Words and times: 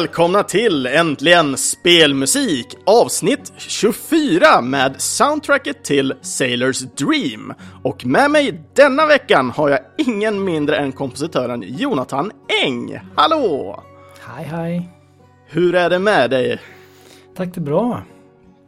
välkomna 0.00 0.42
till 0.42 0.86
Äntligen 0.86 1.56
Spelmusik 1.56 2.66
avsnitt 2.86 3.52
24 3.56 4.60
med 4.62 5.00
soundtracket 5.00 5.84
till 5.84 6.14
Sailors 6.20 6.80
Dream. 6.80 7.54
Och 7.82 8.06
med 8.06 8.30
mig 8.30 8.62
denna 8.74 9.06
veckan 9.06 9.50
har 9.50 9.68
jag 9.68 9.78
ingen 9.98 10.44
mindre 10.44 10.76
än 10.76 10.92
kompositören 10.92 11.64
Jonathan 11.66 12.30
Eng. 12.64 13.00
Hallå! 13.14 13.82
Hej 14.20 14.44
hej! 14.44 14.88
Hur 15.46 15.74
är 15.74 15.90
det 15.90 15.98
med 15.98 16.30
dig? 16.30 16.60
Tack 17.36 17.54
det 17.54 17.60
är 17.60 17.62
bra. 17.62 18.02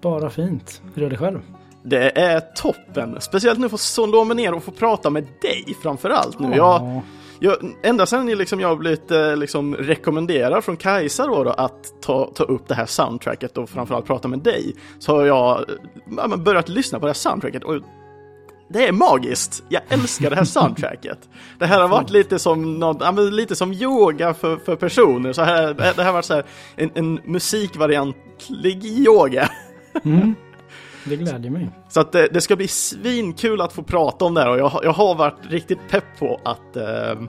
Bara 0.03 0.31
fint. 0.31 0.83
Hur 0.95 1.03
är 1.03 1.11
det 1.11 1.17
själv? 1.17 1.41
Det 1.85 2.19
är 2.19 2.41
toppen, 2.41 3.21
speciellt 3.21 3.59
nu 3.59 3.69
få 3.69 3.79
slå 3.79 4.25
mig 4.25 4.37
ner 4.37 4.55
och 4.55 4.63
få 4.63 4.71
prata 4.71 5.11
med 5.11 5.27
dig 5.43 5.77
framförallt 5.83 6.39
nu. 6.39 6.57
Jag, 6.57 7.03
jag, 7.43 7.57
ända 7.83 8.07
sedan 8.07 8.27
liksom 8.27 8.61
jag 8.61 8.79
blivit 8.79 9.11
eh, 9.11 9.37
liksom 9.37 9.77
rekommenderad 9.77 10.65
från 10.65 10.77
Kajsa 10.77 11.27
då, 11.27 11.45
då, 11.45 11.51
att 11.51 12.03
ta, 12.03 12.33
ta 12.35 12.45
upp 12.45 12.69
det 12.69 12.75
här 12.75 12.87
soundtracket 12.87 13.59
och 13.59 13.71
framförallt 13.71 14.07
prata 14.07 14.29
med 14.29 14.39
dig 14.39 14.75
så 14.99 15.17
har 15.17 15.25
jag 15.25 15.65
ja, 16.17 16.37
börjat 16.37 16.69
lyssna 16.69 16.99
på 16.99 17.07
det 17.07 17.11
här 17.11 17.15
soundtracket 17.15 17.65
och 17.65 17.81
det 18.69 18.89
är 18.89 18.93
magiskt! 18.93 19.65
Jag 19.69 19.83
älskar 19.89 20.31
det 20.31 20.37
här 20.37 20.45
soundtracket. 20.59 21.19
Det 21.59 21.67
här 21.67 21.81
har 21.81 21.89
varit 21.89 22.11
lite 22.11 22.39
som, 22.39 22.79
något, 22.79 23.33
lite 23.33 23.57
som 23.57 23.73
yoga 23.73 24.35
för, 24.35 24.57
för 24.57 24.77
personer. 24.77 25.33
Så 25.33 25.43
här, 25.43 25.75
det 25.75 25.83
här 25.83 26.05
har 26.05 26.13
varit 26.13 26.25
så 26.25 26.35
här, 26.35 26.45
en, 26.77 26.91
en 26.95 27.21
musikvariantlig 27.25 28.85
yoga. 28.85 29.49
Mm. 30.05 30.35
Det 31.05 31.17
glädjer 31.17 31.51
mig. 31.51 31.71
Så 31.89 32.01
att 32.01 32.13
det, 32.13 32.29
det, 32.33 32.41
ska 32.41 32.57
bli 32.57 32.69
svinkul 32.69 33.61
att 33.61 33.73
få 33.73 33.83
prata 33.83 34.25
om 34.25 34.35
det 34.35 34.41
här 34.41 34.51
och 34.51 34.59
jag, 34.59 34.81
jag 34.83 34.93
har 34.93 35.15
varit 35.15 35.39
riktigt 35.49 35.79
pepp 35.91 36.05
på 36.19 36.41
att, 36.45 36.77
eh, 36.77 37.23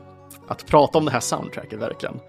att 0.48 0.66
prata 0.66 0.98
om 0.98 1.06
det 1.06 1.12
här 1.12 1.20
soundtracket 1.20 1.80
verkligen. 1.80 2.20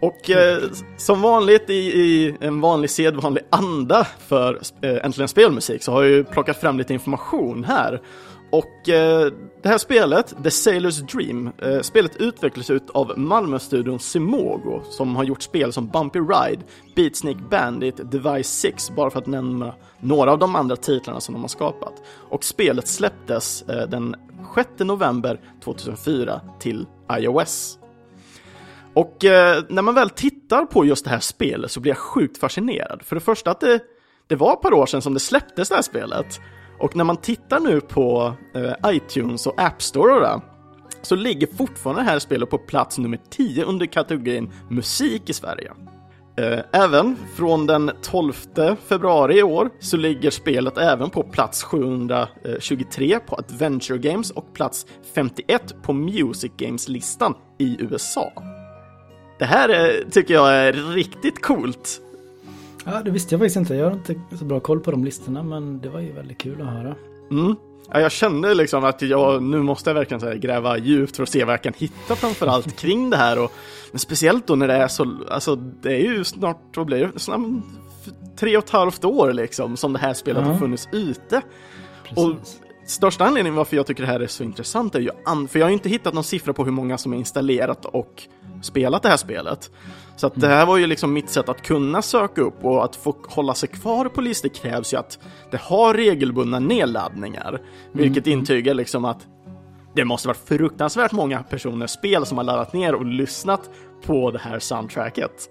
Och 0.00 0.30
eh, 0.30 0.58
som 0.96 1.22
vanligt 1.22 1.70
i, 1.70 1.74
i, 1.74 2.36
en 2.40 2.60
vanlig 2.60 2.90
sedvanlig 2.90 3.44
anda 3.50 4.06
för 4.28 4.60
eh, 4.82 5.04
Äntligen 5.04 5.28
Spelmusik 5.28 5.82
så 5.82 5.92
har 5.92 6.02
jag 6.02 6.12
ju 6.12 6.24
plockat 6.24 6.60
fram 6.60 6.78
lite 6.78 6.92
information 6.92 7.64
här. 7.64 8.02
Och 8.50 8.88
eh, 8.88 9.32
det 9.62 9.68
här 9.68 9.78
spelet, 9.78 10.28
The 10.28 10.48
Sailor's 10.48 11.16
Dream, 11.16 11.50
eh, 11.58 11.80
spelet 11.80 12.16
utvecklas 12.16 12.70
ut 12.70 12.90
av 12.90 13.18
Malmö-studion 13.18 13.98
Simogo 13.98 14.82
som 14.90 15.16
har 15.16 15.24
gjort 15.24 15.42
spel 15.42 15.72
som 15.72 15.88
Bumpy 15.88 16.18
Ride, 16.18 16.62
Beatsnake 16.96 17.38
Bandit, 17.50 18.10
Device 18.10 18.48
6, 18.48 18.90
bara 18.90 19.10
för 19.10 19.18
att 19.18 19.26
nämna 19.26 19.74
några 20.00 20.32
av 20.32 20.38
de 20.38 20.56
andra 20.56 20.76
titlarna 20.76 21.20
som 21.20 21.32
de 21.32 21.40
har 21.40 21.48
skapat. 21.48 22.02
Och 22.08 22.44
spelet 22.44 22.88
släpptes 22.88 23.62
eh, 23.62 23.88
den 23.88 24.16
6 24.54 24.68
november 24.78 25.40
2004 25.64 26.40
till 26.60 26.86
iOS. 27.12 27.78
Och 28.94 29.24
eh, 29.24 29.62
när 29.68 29.82
man 29.82 29.94
väl 29.94 30.10
tittar 30.10 30.64
på 30.64 30.84
just 30.84 31.04
det 31.04 31.10
här 31.10 31.20
spelet 31.20 31.70
så 31.70 31.80
blir 31.80 31.90
jag 31.90 31.98
sjukt 31.98 32.38
fascinerad. 32.38 33.02
För 33.02 33.16
det 33.16 33.20
första 33.20 33.50
att 33.50 33.60
det, 33.60 33.80
det 34.26 34.36
var 34.36 34.52
ett 34.52 34.60
par 34.60 34.72
år 34.72 34.86
sedan 34.86 35.02
som 35.02 35.14
det 35.14 35.20
släpptes 35.20 35.68
det 35.68 35.74
här 35.74 35.82
spelet. 35.82 36.40
Och 36.78 36.96
när 36.96 37.04
man 37.04 37.16
tittar 37.16 37.60
nu 37.60 37.80
på 37.80 38.34
eh, 38.54 38.92
iTunes 38.94 39.46
och 39.46 39.60
App 39.60 39.82
Store 39.82 40.12
och 40.12 40.20
det, 40.20 40.40
så 41.02 41.14
ligger 41.14 41.46
fortfarande 41.46 42.02
det 42.02 42.10
här 42.10 42.18
spelet 42.18 42.50
på 42.50 42.58
plats 42.58 42.98
nummer 42.98 43.20
10 43.30 43.64
under 43.64 43.86
kategorin 43.86 44.52
musik 44.70 45.30
i 45.30 45.32
Sverige. 45.32 45.72
Eh, 46.38 46.58
även 46.72 47.16
från 47.36 47.66
den 47.66 47.90
12 48.02 48.32
februari 48.88 49.38
i 49.38 49.42
år 49.42 49.70
så 49.80 49.96
ligger 49.96 50.30
spelet 50.30 50.78
även 50.78 51.10
på 51.10 51.22
plats 51.22 51.62
723 51.62 53.18
på 53.26 53.36
Adventure 53.36 53.98
Games 53.98 54.30
och 54.30 54.54
plats 54.54 54.86
51 55.14 55.74
på 55.82 55.92
Music 55.92 56.52
Games-listan 56.56 57.34
i 57.58 57.76
USA. 57.80 58.32
Det 59.38 59.44
här 59.44 59.68
är, 59.68 60.10
tycker 60.10 60.34
jag 60.34 60.54
är 60.54 60.72
riktigt 60.72 61.42
coolt. 61.42 62.00
Ja, 62.86 63.02
det 63.04 63.10
visste 63.10 63.34
jag 63.34 63.40
faktiskt 63.40 63.56
inte. 63.56 63.74
Jag 63.74 63.84
har 63.86 63.92
inte 63.92 64.14
så 64.38 64.44
bra 64.44 64.60
koll 64.60 64.80
på 64.80 64.90
de 64.90 65.04
listorna, 65.04 65.42
men 65.42 65.80
det 65.80 65.88
var 65.88 66.00
ju 66.00 66.12
väldigt 66.12 66.38
kul 66.38 66.60
att 66.60 66.66
höra. 66.66 66.94
Mm. 67.30 67.56
Ja, 67.92 68.00
jag 68.00 68.12
kände 68.12 68.54
liksom 68.54 68.84
att 68.84 69.02
jag, 69.02 69.42
nu 69.42 69.62
måste 69.62 69.90
jag 69.90 69.94
verkligen 69.94 70.22
här, 70.22 70.34
gräva 70.34 70.78
djupt 70.78 71.16
för 71.16 71.22
att 71.22 71.28
se 71.28 71.44
vad 71.44 71.52
jag 71.52 71.62
kan 71.62 71.72
hitta 71.76 72.16
framförallt 72.16 72.76
kring 72.80 73.10
det 73.10 73.16
här. 73.16 73.38
Och, 73.44 73.52
men 73.90 73.98
speciellt 73.98 74.46
då 74.46 74.54
när 74.54 74.68
det 74.68 74.74
är 74.74 74.88
så, 74.88 75.16
alltså 75.30 75.56
det 75.56 75.92
är 75.92 76.00
ju 76.00 76.24
snart, 76.24 76.76
vad 76.76 76.86
blir 76.86 77.10
det, 77.12 77.18
snart, 77.18 77.40
tre 78.38 78.56
och 78.56 78.64
ett 78.64 78.70
halvt 78.70 79.04
år 79.04 79.32
liksom 79.32 79.76
som 79.76 79.92
det 79.92 79.98
här 79.98 80.14
spelet 80.14 80.42
ja. 80.46 80.52
har 80.52 80.58
funnits 80.58 80.88
ute. 80.92 81.42
Precis. 82.02 82.18
Och 82.18 82.34
största 82.86 83.24
anledningen 83.24 83.56
varför 83.56 83.76
jag 83.76 83.86
tycker 83.86 84.02
det 84.02 84.08
här 84.08 84.20
är 84.20 84.26
så 84.26 84.44
intressant 84.44 84.94
är 84.94 85.00
ju, 85.00 85.10
för 85.48 85.58
jag 85.58 85.66
har 85.66 85.70
inte 85.70 85.88
hittat 85.88 86.14
någon 86.14 86.24
siffra 86.24 86.52
på 86.52 86.64
hur 86.64 86.72
många 86.72 86.98
som 86.98 87.12
är 87.12 87.16
installerat 87.16 87.84
och 87.84 88.22
spelat 88.62 89.02
det 89.02 89.08
här 89.08 89.16
spelet. 89.16 89.70
Så 90.16 90.26
att 90.26 90.40
det 90.40 90.48
här 90.48 90.66
var 90.66 90.76
ju 90.76 90.86
liksom 90.86 91.12
mitt 91.12 91.30
sätt 91.30 91.48
att 91.48 91.62
kunna 91.62 92.02
söka 92.02 92.40
upp 92.40 92.64
och 92.64 92.84
att 92.84 92.96
få 92.96 93.16
hålla 93.28 93.54
sig 93.54 93.68
kvar 93.68 94.04
på 94.08 94.20
listor 94.20 94.48
krävs 94.48 94.92
ju 94.92 94.96
att 94.96 95.18
det 95.50 95.60
har 95.60 95.94
regelbundna 95.94 96.58
nedladdningar. 96.58 97.62
Vilket 97.92 98.26
mm. 98.26 98.38
intygar 98.38 98.74
liksom 98.74 99.04
att 99.04 99.26
det 99.94 100.04
måste 100.04 100.28
vara 100.28 100.38
fruktansvärt 100.44 101.12
många 101.12 101.42
personer 101.42 101.86
spel 101.86 102.26
som 102.26 102.38
har 102.38 102.44
laddat 102.44 102.72
ner 102.72 102.94
och 102.94 103.06
lyssnat 103.06 103.70
på 104.06 104.30
det 104.30 104.38
här 104.38 104.58
soundtracket. 104.58 105.50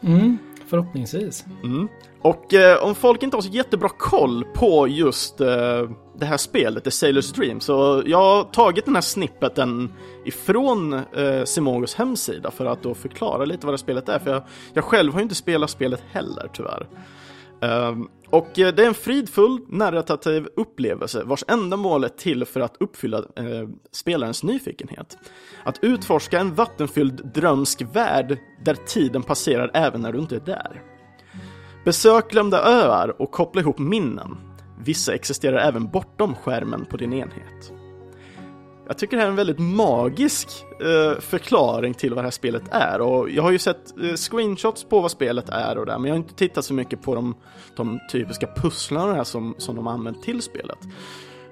Mm, 0.00 0.38
förhoppningsvis. 0.66 1.44
Mm. 1.64 1.88
Och 2.22 2.54
eh, 2.54 2.84
om 2.84 2.94
folk 2.94 3.22
inte 3.22 3.36
har 3.36 3.42
så 3.42 3.48
jättebra 3.48 3.88
koll 3.88 4.44
på 4.54 4.88
just 4.88 5.40
eh, 5.40 5.90
det 6.18 6.26
här 6.26 6.36
spelet, 6.36 6.84
The 6.84 6.90
Sailor's 6.90 7.34
Dream, 7.34 7.60
så 7.60 8.02
jag 8.06 8.18
har 8.18 8.44
tagit 8.44 8.84
den 8.84 8.94
här 8.94 9.02
snippeten 9.02 9.92
ifrån 10.24 10.92
eh, 10.92 11.44
Simogos 11.44 11.94
hemsida 11.94 12.50
för 12.50 12.66
att 12.66 12.82
då 12.82 12.94
förklara 12.94 13.44
lite 13.44 13.66
vad 13.66 13.74
det 13.74 13.78
spelet 13.78 14.08
är, 14.08 14.18
för 14.18 14.30
jag, 14.30 14.42
jag 14.74 14.84
själv 14.84 15.12
har 15.12 15.20
ju 15.20 15.22
inte 15.22 15.34
spelat 15.34 15.70
spelet 15.70 16.02
heller 16.12 16.50
tyvärr. 16.52 16.86
Um, 17.60 18.08
och 18.30 18.58
eh, 18.58 18.74
det 18.74 18.82
är 18.82 18.86
en 18.86 18.94
fridfull 18.94 19.60
narrativ 19.68 20.48
upplevelse 20.56 21.22
vars 21.24 21.44
ändamål 21.48 22.04
är 22.04 22.08
till 22.08 22.44
för 22.44 22.60
att 22.60 22.76
uppfylla 22.80 23.18
eh, 23.18 23.68
spelarens 23.92 24.42
nyfikenhet. 24.42 25.18
Att 25.64 25.78
utforska 25.84 26.40
en 26.40 26.54
vattenfylld 26.54 27.32
drömsk 27.34 27.82
värld 27.92 28.38
där 28.64 28.74
tiden 28.74 29.22
passerar 29.22 29.70
även 29.74 30.00
när 30.00 30.12
du 30.12 30.18
inte 30.18 30.36
är 30.36 30.40
där. 30.40 30.82
Besök 31.84 32.30
glömda 32.30 32.62
öar 32.62 33.22
och 33.22 33.30
koppla 33.30 33.60
ihop 33.60 33.78
minnen. 33.78 34.53
Vissa 34.78 35.14
existerar 35.14 35.58
även 35.58 35.88
bortom 35.88 36.34
skärmen 36.34 36.84
på 36.84 36.96
din 36.96 37.12
enhet. 37.12 37.72
Jag 38.86 38.98
tycker 38.98 39.16
det 39.16 39.20
här 39.20 39.26
är 39.26 39.30
en 39.30 39.36
väldigt 39.36 39.58
magisk 39.58 40.48
eh, 40.80 41.20
förklaring 41.20 41.94
till 41.94 42.10
vad 42.10 42.18
det 42.18 42.26
här 42.26 42.30
spelet 42.30 42.62
är 42.70 43.00
och 43.00 43.30
jag 43.30 43.42
har 43.42 43.50
ju 43.50 43.58
sett 43.58 43.98
eh, 44.02 44.14
screenshots 44.14 44.84
på 44.84 45.00
vad 45.00 45.10
spelet 45.10 45.48
är 45.48 45.78
och 45.78 45.86
det, 45.86 45.98
men 45.98 46.04
jag 46.04 46.14
har 46.14 46.18
inte 46.18 46.34
tittat 46.34 46.64
så 46.64 46.74
mycket 46.74 47.02
på 47.02 47.14
de, 47.14 47.34
de 47.76 48.00
typiska 48.12 48.48
pusslarna 48.56 49.24
som, 49.24 49.54
som 49.58 49.76
de 49.76 49.86
använt 49.86 50.22
till 50.22 50.42
spelet. 50.42 50.78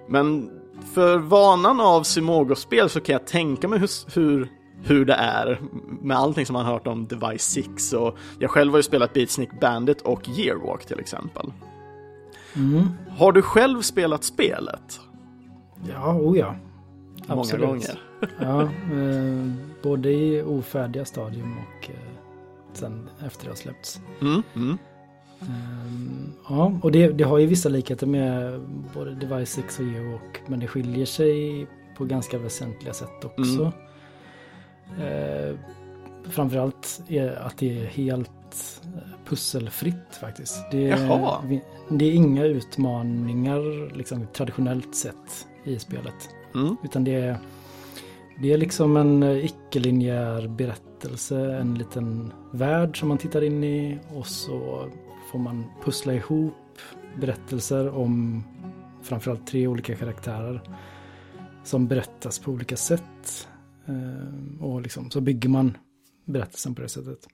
Men 0.08 0.50
för 0.94 1.18
vanan 1.18 1.80
av 1.80 2.02
Simogo-spel 2.02 2.90
så 2.90 3.00
kan 3.00 3.12
jag 3.12 3.26
tänka 3.26 3.68
mig 3.68 3.78
hur, 3.78 3.90
hur, 4.14 4.48
hur 4.82 5.04
det 5.04 5.14
är 5.14 5.60
med 6.02 6.16
allting 6.16 6.46
som 6.46 6.54
man 6.54 6.64
har 6.64 6.72
hört 6.72 6.86
om 6.86 7.06
Device 7.06 7.42
6 7.42 7.92
och 7.92 8.18
jag 8.38 8.50
själv 8.50 8.72
har 8.72 8.78
ju 8.78 8.82
spelat 8.82 9.12
Beatsnick 9.12 9.60
Bandit 9.60 10.00
och 10.00 10.28
Yearwalk 10.28 10.86
till 10.86 11.00
exempel. 11.00 11.52
Mm. 12.56 12.88
Har 13.08 13.32
du 13.32 13.42
själv 13.42 13.82
spelat 13.82 14.24
spelet? 14.24 15.00
Ja, 15.88 16.14
oh 16.14 16.38
ja. 16.38 16.54
Många 17.26 17.40
Absolut. 17.40 17.66
gånger. 17.66 18.00
ja, 18.40 18.62
eh, 18.62 19.52
både 19.82 20.12
i 20.12 20.42
ofärdiga 20.42 21.04
stadium 21.04 21.52
och 21.58 21.90
eh, 21.90 21.96
sen 22.72 23.08
efter 23.26 23.44
det 23.44 23.50
har 23.50 23.56
släppts. 23.56 24.00
Mm, 24.20 24.42
mm. 24.54 24.78
Um, 25.40 26.32
ja, 26.48 26.78
och 26.82 26.92
det, 26.92 27.08
det, 27.08 27.24
har 27.24 27.38
ju 27.38 27.46
vissa 27.46 27.68
likheter 27.68 28.06
med 28.06 28.60
både 28.94 29.14
Device 29.14 29.50
6 29.50 29.78
och 29.78 29.84
Geowalk, 29.84 30.42
men 30.46 30.60
det 30.60 30.66
skiljer 30.66 31.06
sig 31.06 31.66
på 31.96 32.04
ganska 32.04 32.38
väsentliga 32.38 32.94
sätt 32.94 33.24
också. 33.24 33.72
Mm. 34.96 35.52
Uh, 35.52 35.58
framförallt 36.30 37.02
är 37.08 37.46
att 37.46 37.58
det 37.58 37.78
är 37.78 37.86
helt 37.86 38.30
pusselfritt 39.24 40.16
faktiskt. 40.20 40.70
Det 40.70 40.90
är, 40.90 41.60
det 41.90 42.04
är 42.04 42.12
inga 42.12 42.44
utmaningar 42.44 43.94
liksom, 43.96 44.26
traditionellt 44.32 44.94
sett 44.94 45.46
i 45.64 45.78
spelet. 45.78 46.30
Mm. 46.54 46.76
Utan 46.84 47.04
det 47.04 47.14
är, 47.14 47.38
det 48.42 48.52
är 48.52 48.58
liksom 48.58 48.96
en 48.96 49.22
icke-linjär 49.22 50.48
berättelse, 50.48 51.56
en 51.56 51.74
liten 51.74 52.32
värld 52.52 53.00
som 53.00 53.08
man 53.08 53.18
tittar 53.18 53.44
in 53.44 53.64
i 53.64 53.98
och 54.14 54.26
så 54.26 54.88
får 55.32 55.38
man 55.38 55.64
pussla 55.84 56.14
ihop 56.14 56.54
berättelser 57.20 57.88
om 57.88 58.44
framförallt 59.02 59.46
tre 59.46 59.66
olika 59.66 59.96
karaktärer 59.96 60.62
som 61.64 61.88
berättas 61.88 62.38
på 62.38 62.50
olika 62.50 62.76
sätt. 62.76 63.48
Eh, 63.86 64.64
och 64.64 64.82
liksom, 64.82 65.10
så 65.10 65.20
bygger 65.20 65.48
man 65.48 65.76
berättelsen 66.24 66.74
på 66.74 66.82
det 66.82 66.88
sättet. 66.88 67.28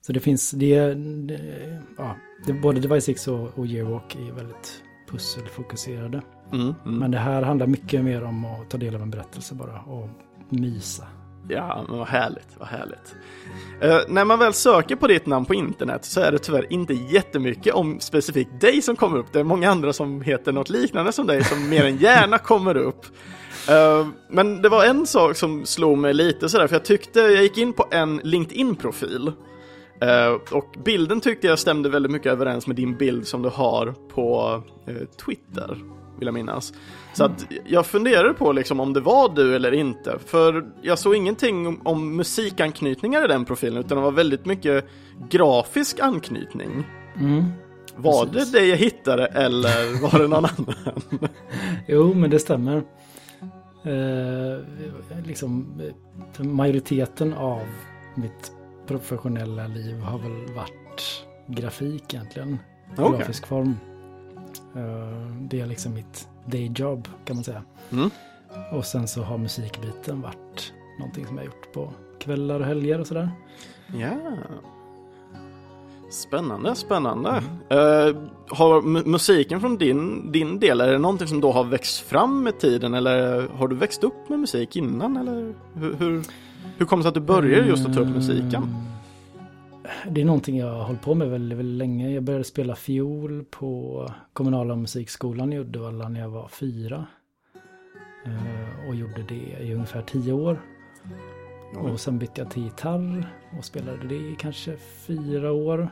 Så 0.00 0.12
det 0.12 0.20
finns, 0.20 0.50
det, 0.50 0.94
det 0.94 1.82
ja, 1.98 2.16
det, 2.46 2.52
både 2.52 2.80
Device 2.80 3.04
6 3.04 3.28
och, 3.28 3.58
och 3.58 3.66
Yearwalk 3.66 4.14
är 4.14 4.32
väldigt 4.32 4.82
pusselfokuserade. 5.10 6.22
Mm, 6.52 6.74
mm. 6.84 6.98
Men 6.98 7.10
det 7.10 7.18
här 7.18 7.42
handlar 7.42 7.66
mycket 7.66 8.04
mer 8.04 8.24
om 8.24 8.44
att 8.44 8.70
ta 8.70 8.78
del 8.78 8.94
av 8.94 9.02
en 9.02 9.10
berättelse 9.10 9.54
bara 9.54 9.80
och 9.80 10.08
mysa. 10.48 11.06
Ja, 11.48 11.84
men 11.88 11.98
vad 11.98 12.08
härligt, 12.08 12.48
vad 12.58 12.68
härligt. 12.68 13.14
Uh, 13.84 14.14
när 14.14 14.24
man 14.24 14.38
väl 14.38 14.52
söker 14.52 14.96
på 14.96 15.06
ditt 15.06 15.26
namn 15.26 15.46
på 15.46 15.54
internet 15.54 16.04
så 16.04 16.20
är 16.20 16.32
det 16.32 16.38
tyvärr 16.38 16.72
inte 16.72 16.94
jättemycket 16.94 17.74
om 17.74 18.00
specifikt 18.00 18.60
dig 18.60 18.82
som 18.82 18.96
kommer 18.96 19.18
upp. 19.18 19.32
Det 19.32 19.40
är 19.40 19.44
många 19.44 19.70
andra 19.70 19.92
som 19.92 20.22
heter 20.22 20.52
något 20.52 20.70
liknande 20.70 21.12
som 21.12 21.26
dig 21.26 21.44
som 21.44 21.68
mer 21.68 21.84
än 21.84 21.96
gärna 21.96 22.38
kommer 22.38 22.76
upp. 22.76 23.06
Uh, 23.70 24.08
men 24.28 24.62
det 24.62 24.68
var 24.68 24.84
en 24.84 25.06
sak 25.06 25.36
som 25.36 25.66
slog 25.66 25.98
mig 25.98 26.14
lite 26.14 26.48
sådär, 26.48 26.66
för 26.66 26.74
jag 26.74 26.84
tyckte, 26.84 27.20
jag 27.20 27.42
gick 27.42 27.58
in 27.58 27.72
på 27.72 27.86
en 27.90 28.20
LinkedIn-profil 28.24 29.32
Uh, 30.04 30.56
och 30.56 30.74
bilden 30.84 31.20
tyckte 31.20 31.46
jag 31.46 31.58
stämde 31.58 31.88
väldigt 31.88 32.12
mycket 32.12 32.32
överens 32.32 32.66
med 32.66 32.76
din 32.76 32.96
bild 32.96 33.26
som 33.26 33.42
du 33.42 33.48
har 33.48 33.94
på 34.08 34.62
uh, 34.88 34.96
Twitter, 35.26 35.78
vill 36.18 36.26
jag 36.26 36.34
minnas. 36.34 36.72
Så 37.14 37.24
att 37.24 37.46
jag 37.66 37.86
funderade 37.86 38.34
på 38.34 38.52
liksom 38.52 38.80
om 38.80 38.92
det 38.92 39.00
var 39.00 39.28
du 39.34 39.56
eller 39.56 39.72
inte, 39.72 40.18
för 40.26 40.66
jag 40.82 40.98
såg 40.98 41.16
ingenting 41.16 41.66
om, 41.66 41.80
om 41.84 42.16
musikanknytningar 42.16 43.24
i 43.24 43.28
den 43.28 43.44
profilen, 43.44 43.78
utan 43.78 43.98
det 43.98 44.04
var 44.04 44.10
väldigt 44.10 44.46
mycket 44.46 44.84
grafisk 45.30 46.00
anknytning. 46.00 46.84
Mm. 47.20 47.44
Var 47.96 48.26
Precis. 48.26 48.52
det 48.52 48.58
det 48.58 48.66
jag 48.66 48.76
hittade 48.76 49.26
eller 49.26 50.02
var 50.02 50.18
det 50.18 50.28
någon 50.28 50.44
annan? 50.44 50.74
jo, 51.88 52.14
men 52.14 52.30
det 52.30 52.38
stämmer. 52.38 52.76
Uh, 53.86 54.58
liksom, 55.26 55.82
majoriteten 56.38 57.32
av 57.32 57.66
mitt 58.14 58.57
professionella 58.88 59.66
liv 59.66 60.00
har 60.00 60.18
väl 60.18 60.54
varit 60.54 61.24
grafik 61.46 62.14
egentligen. 62.14 62.58
Okay. 62.92 63.18
Grafisk 63.18 63.46
form. 63.46 63.76
Uh, 64.76 65.36
det 65.40 65.60
är 65.60 65.66
liksom 65.66 65.94
mitt 65.94 66.28
dayjob 66.46 67.08
kan 67.24 67.36
man 67.36 67.44
säga. 67.44 67.62
Mm. 67.90 68.10
Och 68.72 68.84
sen 68.84 69.08
så 69.08 69.22
har 69.22 69.38
musikbiten 69.38 70.20
varit 70.20 70.72
någonting 70.98 71.26
som 71.26 71.36
jag 71.36 71.46
gjort 71.46 71.72
på 71.72 71.92
kvällar 72.18 72.60
och 72.60 72.66
helger 72.66 73.00
och 73.00 73.06
sådär. 73.06 73.30
Ja. 73.96 74.10
Spännande, 76.10 76.74
spännande. 76.74 77.42
Mm. 77.68 77.78
Uh, 77.78 78.16
har 78.48 78.82
musiken 79.08 79.60
från 79.60 79.78
din, 79.78 80.32
din 80.32 80.60
del, 80.60 80.80
är 80.80 80.92
det 80.92 80.98
någonting 80.98 81.28
som 81.28 81.40
då 81.40 81.52
har 81.52 81.64
växt 81.64 82.00
fram 82.00 82.42
med 82.42 82.60
tiden 82.60 82.94
eller 82.94 83.48
har 83.48 83.68
du 83.68 83.76
växt 83.76 84.04
upp 84.04 84.28
med 84.28 84.38
musik 84.38 84.76
innan 84.76 85.16
eller 85.16 85.54
hur, 85.74 85.94
hur, 85.94 86.22
hur 86.78 86.86
kom 86.86 86.98
det 86.98 87.02
sig 87.02 87.08
att 87.08 87.14
du 87.14 87.20
började 87.20 87.68
just 87.68 87.86
att 87.86 87.94
ta 87.94 88.00
upp 88.00 88.08
musiken? 88.08 88.62
Mm. 88.62 88.88
Det 90.10 90.20
är 90.20 90.24
någonting 90.24 90.58
jag 90.58 90.72
har 90.72 90.84
hållit 90.84 91.02
på 91.02 91.14
med 91.14 91.30
väldigt, 91.30 91.58
väldigt 91.58 91.78
länge. 91.78 92.10
Jag 92.10 92.22
började 92.22 92.44
spela 92.44 92.76
fiol 92.76 93.44
på 93.50 94.12
kommunala 94.32 94.76
musikskolan 94.76 95.52
i 95.52 95.58
Uddevalla 95.58 96.08
när 96.08 96.20
jag 96.20 96.28
var 96.28 96.48
fyra. 96.48 97.06
Eh, 98.26 98.88
och 98.88 98.94
gjorde 98.94 99.22
det 99.28 99.64
i 99.64 99.74
ungefär 99.74 100.02
tio 100.02 100.32
år. 100.32 100.60
Och 101.76 102.00
sen 102.00 102.18
bytte 102.18 102.40
jag 102.40 102.50
till 102.50 102.62
gitarr 102.62 103.32
och 103.58 103.64
spelade 103.64 104.08
det 104.08 104.14
i 104.14 104.36
kanske 104.38 104.76
fyra 104.76 105.52
år. 105.52 105.90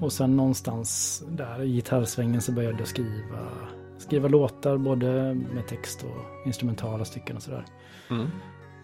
Och 0.00 0.12
sen 0.12 0.36
någonstans 0.36 1.22
där 1.28 1.62
i 1.62 1.72
gitarrsvängen 1.72 2.40
så 2.40 2.52
började 2.52 2.78
jag 2.78 2.88
skriva, 2.88 3.48
skriva 3.98 4.28
låtar 4.28 4.78
både 4.78 5.34
med 5.34 5.66
text 5.68 6.04
och 6.04 6.46
instrumentala 6.46 7.04
stycken 7.04 7.36
och 7.36 7.42
sådär. 7.42 7.64
Mm. 8.10 8.26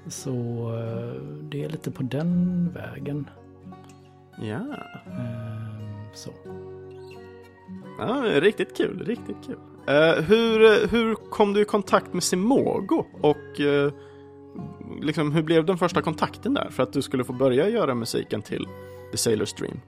Så 0.09 0.31
eh, 0.75 1.23
det 1.43 1.65
är 1.65 1.69
lite 1.69 1.91
på 1.91 2.03
den 2.03 2.69
vägen. 2.75 3.31
Ja. 4.41 4.61
Ehm, 5.07 6.05
så. 6.15 6.31
Ja, 7.99 8.41
riktigt 8.41 8.77
kul, 8.77 9.05
riktigt 9.07 9.37
kul. 9.47 9.57
Uh, 9.89 10.23
hur, 10.23 10.87
hur 10.89 11.15
kom 11.15 11.53
du 11.53 11.61
i 11.61 11.65
kontakt 11.65 12.13
med 12.13 12.23
Simogo 12.23 13.05
och 13.21 13.61
uh, 13.61 13.93
liksom, 15.01 15.33
hur 15.33 15.43
blev 15.43 15.67
den 15.67 15.79
första 15.79 16.03
kontakten 16.03 16.55
där 16.55 16.69
för 16.71 16.83
att 16.83 16.93
du 16.93 17.03
skulle 17.03 17.25
få 17.25 17.33
börja 17.33 17.69
göra 17.69 17.95
musiken 17.95 18.43
till 18.43 18.67
The 19.13 19.17
Sailor 19.17 19.49
Dream? 19.59 19.81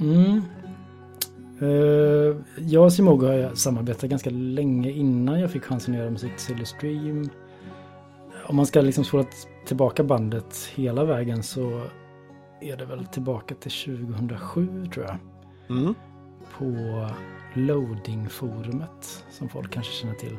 Mm. 0.00 0.42
Uh, 1.62 2.36
jag 2.58 2.84
och 2.84 2.92
Simogo 2.92 3.26
har 3.26 3.54
samarbetat 3.54 4.10
ganska 4.10 4.30
länge 4.30 4.90
innan 4.90 5.40
jag 5.40 5.50
fick 5.50 5.64
chansen 5.64 5.94
att 5.94 6.00
göra 6.00 6.10
musik 6.10 6.30
till 6.36 6.46
Sailor 6.46 6.64
Stream. 6.64 7.30
Om 8.50 8.56
man 8.56 8.66
ska 8.66 8.80
liksom 8.80 9.04
spola 9.04 9.24
tillbaka 9.66 10.04
bandet 10.04 10.70
hela 10.74 11.04
vägen 11.04 11.42
så 11.42 11.82
är 12.60 12.76
det 12.76 12.84
väl 12.84 13.06
tillbaka 13.06 13.54
till 13.54 13.70
2007 13.70 14.86
tror 14.94 15.06
jag. 15.06 15.16
Mm. 15.78 15.94
På 16.58 16.64
Loading-forumet 17.54 19.24
som 19.30 19.48
folk 19.48 19.72
kanske 19.72 19.92
känner 19.92 20.14
till. 20.14 20.38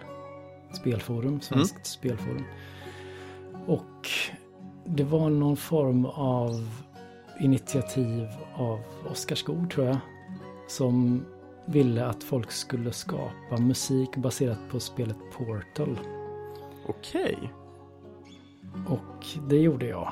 Spelforum, 0.74 1.42
svenskt 1.42 1.74
mm. 1.74 1.84
spelforum. 1.84 2.44
Och 3.66 4.10
det 4.86 5.04
var 5.04 5.30
någon 5.30 5.58
form 5.58 6.06
av 6.06 6.69
initiativ 7.40 8.28
av 8.56 8.80
Oskar 9.12 9.36
Skog 9.36 9.72
tror 9.72 9.86
jag. 9.86 9.98
Som 10.68 11.25
ville 11.66 12.06
att 12.06 12.24
folk 12.24 12.52
skulle 12.52 12.92
skapa 12.92 13.58
musik 13.60 14.16
baserat 14.16 14.60
på 14.69 14.80
spelet 14.80 15.18
Portal. 15.38 16.00
Okej. 16.88 17.52
Och 18.88 19.26
det 19.50 19.58
gjorde 19.58 19.86
jag 19.86 20.12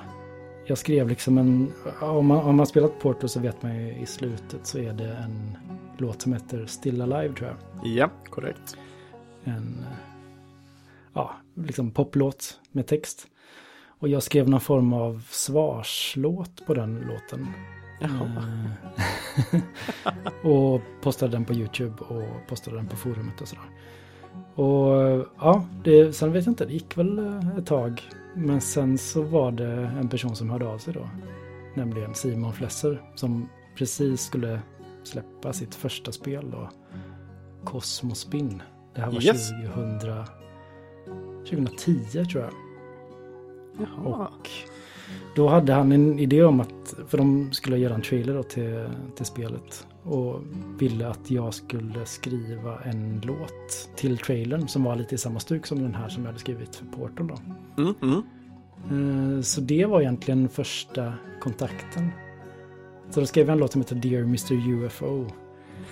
jag 0.70 0.78
skrev 0.78 1.10
liksom 1.10 1.38
en, 1.38 1.74
om 2.02 2.26
man, 2.26 2.38
om 2.38 2.56
man 2.56 2.68
spelat 2.68 3.00
Porto 3.00 3.28
så 3.28 3.40
vet 3.40 3.64
man 3.64 3.76
ju 3.76 3.96
i 3.96 4.06
slutet 4.06 4.68
så 4.68 4.78
är 4.78 4.94
det 4.94 5.14
en 5.14 5.58
låt 5.98 6.22
som 6.22 6.34
heter 6.34 6.66
Still 6.66 7.02
Alive 7.02 7.36
tror 7.36 7.50
jag. 7.50 7.88
Ja, 7.88 8.10
korrekt. 8.30 8.78
En, 9.44 9.86
ja, 11.14 11.36
liksom 11.54 11.92
poplåt 11.92 12.60
med 12.72 12.88
text. 12.88 13.28
Och 13.88 14.10
jag 14.10 14.24
skrev 14.24 14.50
någon 14.50 14.62
form 14.62 14.94
av 14.94 15.24
svarslåt 15.30 16.66
på 16.66 16.74
den 16.74 16.96
låten. 16.96 17.48
Jaha. 18.02 18.44
Eh, 19.52 19.62
och 20.52 20.82
postade 21.02 21.32
den 21.32 21.46
på 21.46 21.54
YouTube 21.54 22.04
och 22.04 22.48
postade 22.48 22.78
den 22.78 22.88
på 22.88 22.96
forumet 22.96 23.42
och 23.42 23.48
sådär. 23.48 23.70
Och 24.56 25.28
ja, 25.40 25.66
det, 25.84 26.14
sen 26.14 26.32
vet 26.32 26.46
jag 26.46 26.52
inte, 26.52 26.66
det 26.66 26.74
gick 26.74 26.98
väl 26.98 27.20
ett 27.58 27.66
tag 27.66 28.10
men 28.40 28.62
sen 28.62 28.98
så 28.98 29.22
var 29.22 29.52
det 29.52 29.92
en 30.00 30.10
person 30.10 30.36
som 30.36 30.50
hörde 30.50 30.68
av 30.68 30.78
sig 30.78 30.94
då. 30.94 31.10
Nämligen 31.76 32.16
Simon 32.16 32.54
Flesser 32.54 33.02
som 33.16 33.50
precis 33.76 34.22
skulle 34.22 34.62
släppa 35.04 35.54
sitt 35.54 35.76
första 35.76 36.12
spel 36.12 36.52
då. 36.52 36.70
Cosmospin. 37.64 38.62
Det 38.96 39.02
här 39.02 39.12
var 39.12 39.24
yes. 39.24 39.50
2000, 39.76 40.00
2010 41.50 42.26
tror 42.26 42.44
jag. 42.44 42.54
Jaha. 43.80 44.28
Och 44.28 44.50
då 45.36 45.48
hade 45.48 45.74
han 45.74 45.92
en 45.92 46.20
idé 46.20 46.44
om 46.44 46.60
att, 46.60 46.96
för 47.08 47.18
de 47.18 47.52
skulle 47.52 47.78
göra 47.78 47.96
en 47.96 48.02
trailer 48.02 48.34
då 48.34 48.44
till, 48.44 48.90
till 49.16 49.26
spelet. 49.26 49.88
Och 50.04 50.42
ville 50.80 51.08
att 51.08 51.32
jag 51.32 51.54
skulle 51.54 52.06
skriva 52.06 52.80
en 52.84 53.22
låt 53.24 53.90
till 53.96 54.18
trailern 54.18 54.68
som 54.68 54.84
var 54.84 54.96
lite 54.96 55.16
i 55.16 55.18
samma 55.18 55.40
stuk 55.40 55.66
som 55.66 55.82
den 55.82 55.96
här 55.96 56.10
som 56.10 56.24
jag 56.24 56.28
hade 56.28 56.40
skrivit 56.40 56.76
för 56.76 56.86
Portal 56.86 57.28
då. 57.28 57.38
Mm, 57.84 57.96
mm. 58.02 58.24
Eh, 59.38 59.42
så 59.42 59.62
det 59.62 59.86
var 59.86 60.02
egentligen 60.02 60.50
första 60.50 61.14
kontakten. 61.40 62.10
Så 63.10 63.20
då 63.20 63.26
skrev 63.26 63.48
jag 63.48 63.54
en 63.54 63.60
låt 63.60 63.72
som 63.72 63.82
heter 63.82 63.96
Dear 63.96 64.22
Mr 64.22 64.54
UFO. 64.54 65.26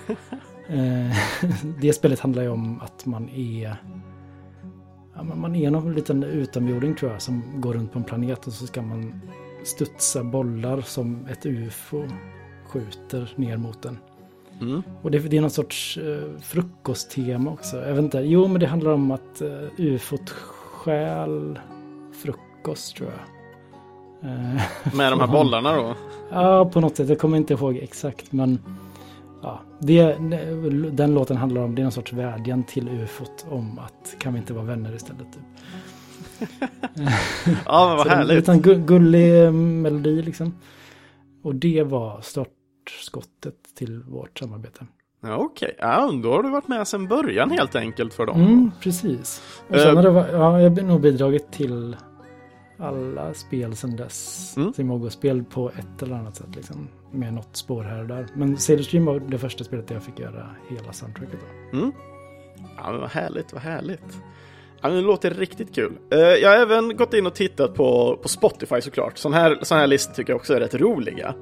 Eh, 0.70 1.16
det 1.80 1.92
spelet 1.92 2.20
handlar 2.20 2.42
ju 2.42 2.48
om 2.48 2.80
att 2.80 3.06
man 3.06 3.28
är 3.28 3.76
man 5.22 5.56
är 5.56 5.70
någon 5.70 5.94
liten 5.94 6.22
utomjording 6.22 6.94
tror 6.94 7.12
jag 7.12 7.22
som 7.22 7.60
går 7.60 7.74
runt 7.74 7.92
på 7.92 7.98
en 7.98 8.04
planet 8.04 8.46
och 8.46 8.52
så 8.52 8.66
ska 8.66 8.82
man 8.82 9.20
studsa 9.64 10.24
bollar 10.24 10.80
som 10.80 11.26
ett 11.26 11.46
UFO 11.46 12.04
skjuter 12.68 13.32
ner 13.36 13.56
mot 13.56 13.82
den. 13.82 13.98
Mm. 14.60 14.82
Och 15.02 15.10
det, 15.10 15.18
det, 15.18 15.36
är 15.36 15.40
någon 15.40 15.50
sorts 15.50 15.98
uh, 15.98 16.38
frukosttema 16.40 17.50
också. 17.50 17.76
Jag 17.76 17.94
vet 17.94 18.04
inte. 18.04 18.18
Jo, 18.18 18.48
men 18.48 18.60
det 18.60 18.66
handlar 18.66 18.90
om 18.90 19.10
att 19.10 19.42
uh, 19.42 19.68
ufot 19.76 20.30
stjäl 20.30 21.58
frukost 22.22 22.96
tror 22.96 23.10
jag. 23.10 24.30
Uh, 24.30 24.62
Med 24.96 25.12
de 25.12 25.20
här 25.20 25.26
bollarna 25.26 25.76
då? 25.76 25.94
Ja, 26.30 26.64
på 26.64 26.80
något 26.80 26.96
sätt. 26.96 27.08
Jag 27.08 27.18
kommer 27.18 27.36
inte 27.36 27.54
ihåg 27.54 27.76
exakt, 27.76 28.32
men 28.32 28.58
ja, 29.42 29.60
det, 29.78 30.16
den 30.92 31.14
låten 31.14 31.36
handlar 31.36 31.62
om, 31.62 31.74
det 31.74 31.82
är 31.82 31.86
en 31.86 31.92
sorts 31.92 32.12
vädjan 32.12 32.64
till 32.64 32.88
ufot 32.88 33.46
om 33.50 33.78
att 33.78 34.14
kan 34.18 34.32
vi 34.32 34.38
inte 34.38 34.52
vara 34.52 34.64
vänner 34.64 34.94
istället? 34.94 35.26
Typ. 35.32 35.42
ja, 37.66 37.88
men 37.88 37.96
vad 37.96 38.06
härligt. 38.08 38.48
En 38.48 38.56
liten 38.56 38.86
gullig 38.86 39.52
melodi 39.54 40.22
liksom. 40.22 40.54
Och 41.42 41.54
det 41.54 41.82
var 41.82 42.20
startskottet 42.88 43.54
till 43.74 44.02
vårt 44.02 44.38
samarbete. 44.38 44.86
Ja, 45.20 45.36
Okej, 45.36 45.74
okay. 45.78 45.88
ja, 45.88 46.10
då 46.22 46.32
har 46.32 46.42
du 46.42 46.50
varit 46.50 46.68
med 46.68 46.88
sedan 46.88 47.08
början 47.08 47.50
helt 47.50 47.76
enkelt 47.76 48.14
för 48.14 48.26
dem. 48.26 48.40
Mm, 48.40 48.70
precis. 48.80 49.42
Och 49.68 49.76
sen 49.76 49.88
uh, 49.88 49.96
har 49.96 50.02
det 50.02 50.10
varit, 50.10 50.32
ja, 50.32 50.60
jag 50.60 50.70
har 50.70 50.82
nog 50.82 51.00
bidragit 51.00 51.52
till 51.52 51.96
alla 52.78 53.34
spel 53.34 53.76
sedan 53.76 53.96
dess. 53.96 54.54
Mm. 54.56 54.72
Simogo-spel 54.72 55.44
på 55.44 55.70
ett 55.70 56.02
eller 56.02 56.16
annat 56.16 56.36
sätt. 56.36 56.56
Liksom, 56.56 56.88
med 57.12 57.34
något 57.34 57.56
spår 57.56 57.82
här 57.82 58.00
och 58.00 58.08
där. 58.08 58.26
Men 58.34 58.56
Sailor 58.56 59.00
var 59.00 59.20
det 59.20 59.38
första 59.38 59.64
spelet 59.64 59.88
där 59.88 59.94
jag 59.94 60.02
fick 60.02 60.18
göra 60.18 60.46
hela 60.68 60.92
soundtracket. 60.92 61.38
Då. 61.40 61.78
Mm. 61.78 61.92
Ja, 62.76 62.98
vad 63.00 63.10
härligt, 63.10 63.52
vad 63.52 63.62
härligt. 63.62 64.20
Ja, 64.80 64.88
det 64.88 65.00
låter 65.00 65.30
riktigt 65.30 65.74
kul. 65.74 65.92
Eh, 66.10 66.18
jag 66.18 66.50
har 66.50 66.56
även 66.56 66.96
gått 66.96 67.14
in 67.14 67.26
och 67.26 67.34
tittat 67.34 67.74
på, 67.74 68.18
på 68.22 68.28
Spotify 68.28 68.80
såklart. 68.80 69.18
Sådana 69.18 69.36
här, 69.36 69.58
sån 69.62 69.78
här 69.78 69.86
listor 69.86 70.14
tycker 70.14 70.32
jag 70.32 70.36
också 70.36 70.54
är 70.54 70.60
rätt 70.60 70.74
roliga. 70.74 71.34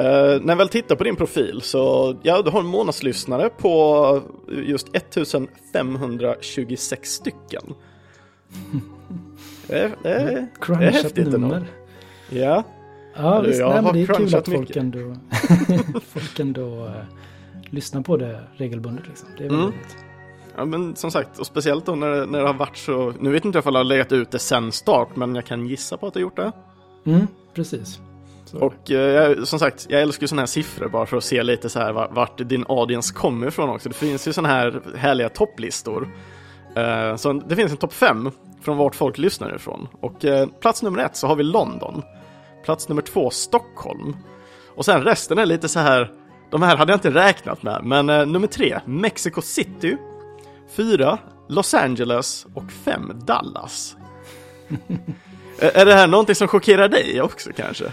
Uh, 0.00 0.06
när 0.42 0.48
jag 0.48 0.56
väl 0.56 0.68
tittar 0.68 0.96
på 0.96 1.04
din 1.04 1.16
profil 1.16 1.60
så, 1.62 2.14
ja, 2.22 2.42
du 2.42 2.50
har 2.50 2.60
en 2.60 2.66
månadslyssnare 2.66 3.48
på 3.48 4.22
just 4.48 4.96
1526 4.96 7.10
stycken. 7.12 7.74
det, 9.66 9.78
är, 9.78 9.90
det, 10.02 10.10
är, 10.12 10.46
det 10.78 10.86
är 10.86 10.90
häftigt 10.90 11.28
nummer. 11.28 11.64
Ja. 12.30 12.62
Ja, 13.18 13.40
Du, 13.42 13.48
visst, 13.48 13.60
jag 13.60 13.70
nej, 13.70 13.82
men 13.82 13.92
det 13.94 14.00
är 14.02 14.06
kul 14.06 14.34
att 14.34 14.48
folk 14.48 14.60
mycket. 14.60 14.76
ändå, 14.76 15.16
folk 16.06 16.38
ändå 16.40 16.84
uh, 16.84 16.90
lyssnar 17.70 18.02
på 18.02 18.16
det 18.16 18.40
regelbundet. 18.56 19.08
Liksom. 19.08 19.28
Det 19.38 19.44
är 19.44 19.48
Mm. 19.48 19.60
roligt. 19.60 19.96
ja, 20.56 20.64
men 20.64 20.96
som 20.96 21.10
sagt, 21.10 21.38
och 21.38 21.46
speciellt 21.46 21.86
då 21.86 21.94
när, 21.94 22.26
när 22.26 22.40
det 22.40 22.46
har 22.46 22.54
varit 22.54 22.76
så, 22.76 23.12
nu 23.20 23.30
vet 23.30 23.44
inte 23.44 23.58
jag 23.58 23.66
om 23.66 23.74
jag 23.74 23.80
har 23.80 23.84
legat 23.84 24.12
ut 24.12 24.30
det 24.30 24.38
sen 24.38 24.72
start, 24.72 25.08
men 25.16 25.34
jag 25.34 25.46
kan 25.46 25.66
gissa 25.66 25.96
på 25.96 26.06
att 26.06 26.14
jag 26.14 26.20
har 26.20 26.22
gjort 26.22 26.36
det. 26.36 26.52
Mm, 27.10 27.26
precis. 27.54 28.00
Så. 28.46 28.58
Och 28.58 28.90
eh, 28.90 29.44
som 29.44 29.58
sagt, 29.58 29.86
jag 29.90 30.02
älskar 30.02 30.22
ju 30.24 30.28
sådana 30.28 30.42
här 30.42 30.46
siffror 30.46 30.88
bara 30.88 31.06
för 31.06 31.16
att 31.16 31.24
se 31.24 31.42
lite 31.42 31.68
så 31.68 31.78
här 31.78 31.92
var- 31.92 32.08
vart 32.12 32.38
din 32.48 32.64
audience 32.68 33.14
kommer 33.14 33.46
ifrån 33.46 33.68
också. 33.70 33.88
Det 33.88 33.94
finns 33.94 34.28
ju 34.28 34.32
sådana 34.32 34.54
här 34.54 34.80
härliga 34.96 35.28
topplistor. 35.28 36.08
Eh, 36.76 37.16
så 37.16 37.32
det 37.32 37.56
finns 37.56 37.72
en 37.72 37.78
topp 37.78 37.92
5 37.92 38.30
från 38.62 38.76
vart 38.76 38.94
folk 38.94 39.18
lyssnar 39.18 39.54
ifrån. 39.56 39.88
Och 40.00 40.24
eh, 40.24 40.48
plats 40.60 40.82
nummer 40.82 40.98
ett 41.04 41.16
så 41.16 41.26
har 41.26 41.36
vi 41.36 41.42
London. 41.42 42.02
Plats 42.64 42.88
nummer 42.88 43.02
två 43.02 43.30
Stockholm. 43.30 44.16
Och 44.76 44.84
sen 44.84 45.02
resten 45.04 45.38
är 45.38 45.46
lite 45.46 45.68
så 45.68 45.80
här, 45.80 46.12
de 46.50 46.62
här 46.62 46.76
hade 46.76 46.92
jag 46.92 46.96
inte 46.96 47.10
räknat 47.10 47.62
med, 47.62 47.80
men 47.84 48.10
eh, 48.10 48.26
nummer 48.26 48.46
tre 48.46 48.80
Mexico 48.84 49.40
City. 49.42 49.96
Fyra 50.76 51.18
Los 51.48 51.74
Angeles 51.74 52.46
och 52.54 52.72
fem 52.84 53.12
Dallas. 53.26 53.96
är 55.58 55.76
är 55.76 55.86
det 55.86 55.94
här 55.94 56.06
någonting 56.06 56.34
som 56.34 56.48
chockerar 56.48 56.88
dig 56.88 57.22
också 57.22 57.50
kanske? 57.56 57.92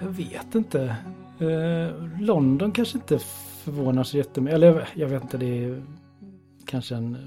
Jag 0.00 0.08
vet 0.08 0.54
inte. 0.54 0.96
Eh, 1.38 2.20
London 2.20 2.72
kanske 2.72 2.98
inte 2.98 3.18
förvånar 3.64 4.04
sig 4.04 4.18
jättemycket. 4.18 4.54
Eller 4.54 4.88
jag, 4.94 5.08
vet 5.08 5.22
inte, 5.22 5.38
det 5.38 5.64
är 5.64 5.82
kanske 6.66 6.94
en 6.94 7.14
eh, 7.14 7.20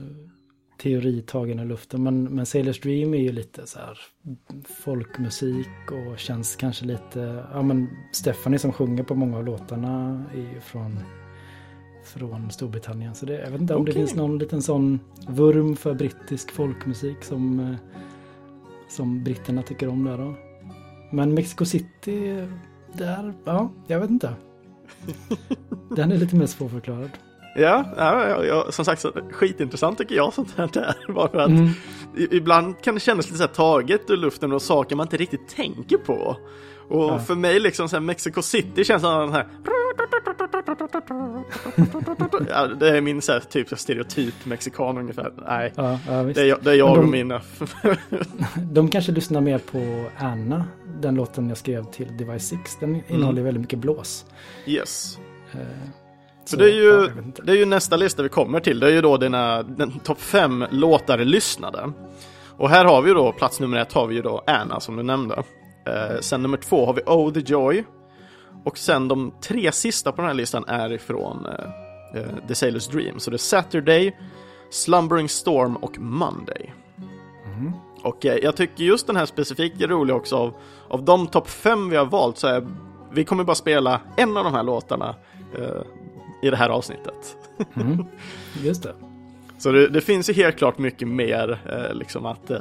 teori 0.81 1.21
tagen 1.21 1.59
i 1.59 1.65
luften. 1.65 2.03
Men, 2.03 2.23
men 2.23 2.45
Sailors 2.45 2.79
Dream 2.79 3.13
är 3.13 3.17
ju 3.17 3.31
lite 3.31 3.67
så 3.67 3.79
här 3.79 3.97
folkmusik 4.83 5.91
och 5.91 6.19
känns 6.19 6.55
kanske 6.55 6.85
lite... 6.85 7.43
Ja 7.53 7.61
men 7.61 7.89
Stephanie 8.11 8.59
som 8.59 8.71
sjunger 8.71 9.03
på 9.03 9.15
många 9.15 9.37
av 9.37 9.45
låtarna 9.45 10.23
är 10.33 10.53
ju 10.53 10.59
från, 10.59 10.99
från 12.05 12.51
Storbritannien. 12.51 13.15
Så 13.15 13.25
det, 13.25 13.33
jag 13.33 13.51
vet 13.51 13.61
inte 13.61 13.75
om 13.75 13.85
det 13.85 13.91
finns 13.91 14.15
någon 14.15 14.37
liten 14.37 14.61
sån 14.61 14.99
vurm 15.27 15.75
för 15.75 15.93
brittisk 15.93 16.51
folkmusik 16.51 17.23
som, 17.23 17.59
eh, 17.59 17.75
som 18.89 19.23
britterna 19.23 19.61
tycker 19.61 19.87
om 19.87 20.03
där 20.03 20.17
då. 20.17 20.48
Men 21.11 21.33
Mexico 21.33 21.65
City, 21.65 22.45
där, 22.93 23.33
ja, 23.45 23.71
jag 23.87 23.99
vet 23.99 24.09
inte. 24.09 24.33
Den 25.95 26.11
är 26.11 26.17
lite 26.17 26.35
mer 26.35 26.45
svårförklarad. 26.45 27.09
Ja, 27.55 27.85
ja, 27.97 28.43
ja, 28.45 28.65
som 28.71 28.85
sagt, 28.85 29.05
skitintressant 29.31 29.97
tycker 29.97 30.15
jag 30.15 30.33
sånt 30.33 30.53
här 30.57 30.69
där. 30.73 30.95
Bara 31.13 31.43
att 31.43 31.49
Mm. 31.49 31.69
ibland 32.31 32.81
kan 32.81 32.93
det 32.93 32.99
kännas 32.99 33.25
lite 33.25 33.37
så 33.37 33.47
taget 33.47 34.09
ur 34.09 34.17
luften 34.17 34.51
och 34.53 34.61
saker 34.61 34.95
man 34.95 35.05
inte 35.05 35.17
riktigt 35.17 35.47
tänker 35.47 35.97
på. 35.97 36.37
Och 36.89 37.03
Ja. 37.03 37.19
för 37.19 37.35
mig 37.35 37.59
liksom 37.59 37.89
så 37.89 37.99
Mexico 37.99 38.41
City 38.41 38.83
känns 38.83 39.01
som 39.01 39.19
den 39.19 39.31
här... 39.33 39.47
Ja, 42.49 42.67
det 42.67 42.97
är 42.97 43.01
min 43.01 43.21
så 43.21 43.31
här, 43.31 43.39
typ 43.39 43.79
stereotyp 43.79 44.33
mexikan 44.45 44.97
ungefär. 44.97 45.33
Nej, 45.47 45.73
Ja, 45.75 45.99
ja, 46.07 46.23
det 46.23 46.37
är 46.41 46.45
jag, 46.45 46.57
det 46.63 46.71
är 46.71 46.75
jag 46.75 46.95
de- 46.95 46.99
och 46.99 47.07
mina. 47.09 47.41
De 48.71 48.89
kanske 48.89 49.11
lyssnar 49.11 49.41
mer 49.41 49.57
på 49.59 50.05
Anna, 50.17 50.65
den 51.01 51.15
låten 51.15 51.49
jag 51.49 51.57
skrev 51.57 51.83
till 51.91 52.17
Device 52.17 52.47
6. 52.47 52.77
Den 52.79 53.01
innehåller 53.07 53.41
väldigt 53.41 53.61
mycket 53.61 53.79
blås. 53.79 54.25
yes. 54.65 55.17
Eh, 55.51 55.59
Så 56.45 56.57
det 56.57 56.65
är, 56.65 56.75
ju, 56.75 57.09
det 57.43 57.51
är 57.51 57.55
ju 57.55 57.65
nästa 57.65 57.95
lista 57.97 58.23
vi 58.23 58.29
kommer 58.29 58.59
till. 58.59 58.79
Det 58.79 58.87
är 58.87 58.91
ju 58.91 59.01
då 59.01 59.17
dina 59.17 59.65
topp 60.03 60.21
fem 60.21 60.65
låtar 60.71 61.17
lyssnade. 61.17 61.91
Och 62.57 62.69
här 62.69 62.85
har 62.85 63.01
vi 63.01 63.11
då 63.13 63.31
plats 63.31 63.59
nummer 63.59 63.77
ett 63.77 63.93
har 63.93 64.07
vi 64.07 64.15
ju 64.15 64.21
då 64.21 64.43
Anna 64.47 64.79
som 64.79 64.95
du 64.95 65.03
nämnde. 65.03 65.43
Eh, 65.89 66.19
sen 66.19 66.41
nummer 66.41 66.57
två 66.57 66.85
har 66.85 66.93
vi 66.93 67.01
Oh 67.01 67.33
the 67.33 67.39
Joy. 67.39 67.83
Och 68.63 68.77
sen 68.77 69.07
de 69.07 69.33
tre 69.41 69.71
sista 69.71 70.11
på 70.11 70.21
den 70.21 70.27
här 70.27 70.33
listan 70.33 70.65
är 70.67 70.93
ifrån 70.93 71.45
eh, 71.45 72.21
eh, 72.21 72.47
The 72.47 72.53
Sailor's 72.53 72.91
Dream. 72.91 73.19
Så 73.19 73.31
det 73.31 73.35
är 73.35 73.37
Saturday, 73.37 74.17
Slumbering 74.71 75.29
Storm 75.29 75.75
och 75.75 75.99
Monday. 75.99 76.73
Mhm. 77.45 77.73
Och 78.03 78.25
eh, 78.25 78.35
jag 78.35 78.55
tycker 78.55 78.83
just 78.83 79.07
den 79.07 79.15
här 79.15 79.25
specifikt 79.25 79.81
är 79.81 79.87
rolig 79.87 80.15
också 80.15 80.35
av, 80.35 80.53
av 80.87 81.03
de 81.03 81.27
topp 81.27 81.49
fem 81.49 81.89
vi 81.89 81.95
har 81.95 82.05
valt 82.05 82.37
så 82.37 82.47
är 82.47 82.67
vi 83.13 83.23
kommer 83.25 83.43
bara 83.43 83.55
spela 83.55 84.01
en 84.17 84.37
av 84.37 84.43
de 84.43 84.53
här 84.53 84.63
låtarna 84.63 85.15
eh, 85.57 85.81
i 86.41 86.49
det 86.49 86.57
här 86.57 86.69
avsnittet. 86.69 87.35
Mm. 87.75 88.05
Just 88.63 88.83
det. 88.83 88.93
Så 89.57 89.71
det, 89.71 89.87
det 89.87 90.01
finns 90.01 90.29
ju 90.29 90.33
helt 90.33 90.57
klart 90.57 90.77
mycket 90.77 91.07
mer 91.07 91.59
eh, 91.69 91.93
liksom 91.93 92.25
att, 92.25 92.51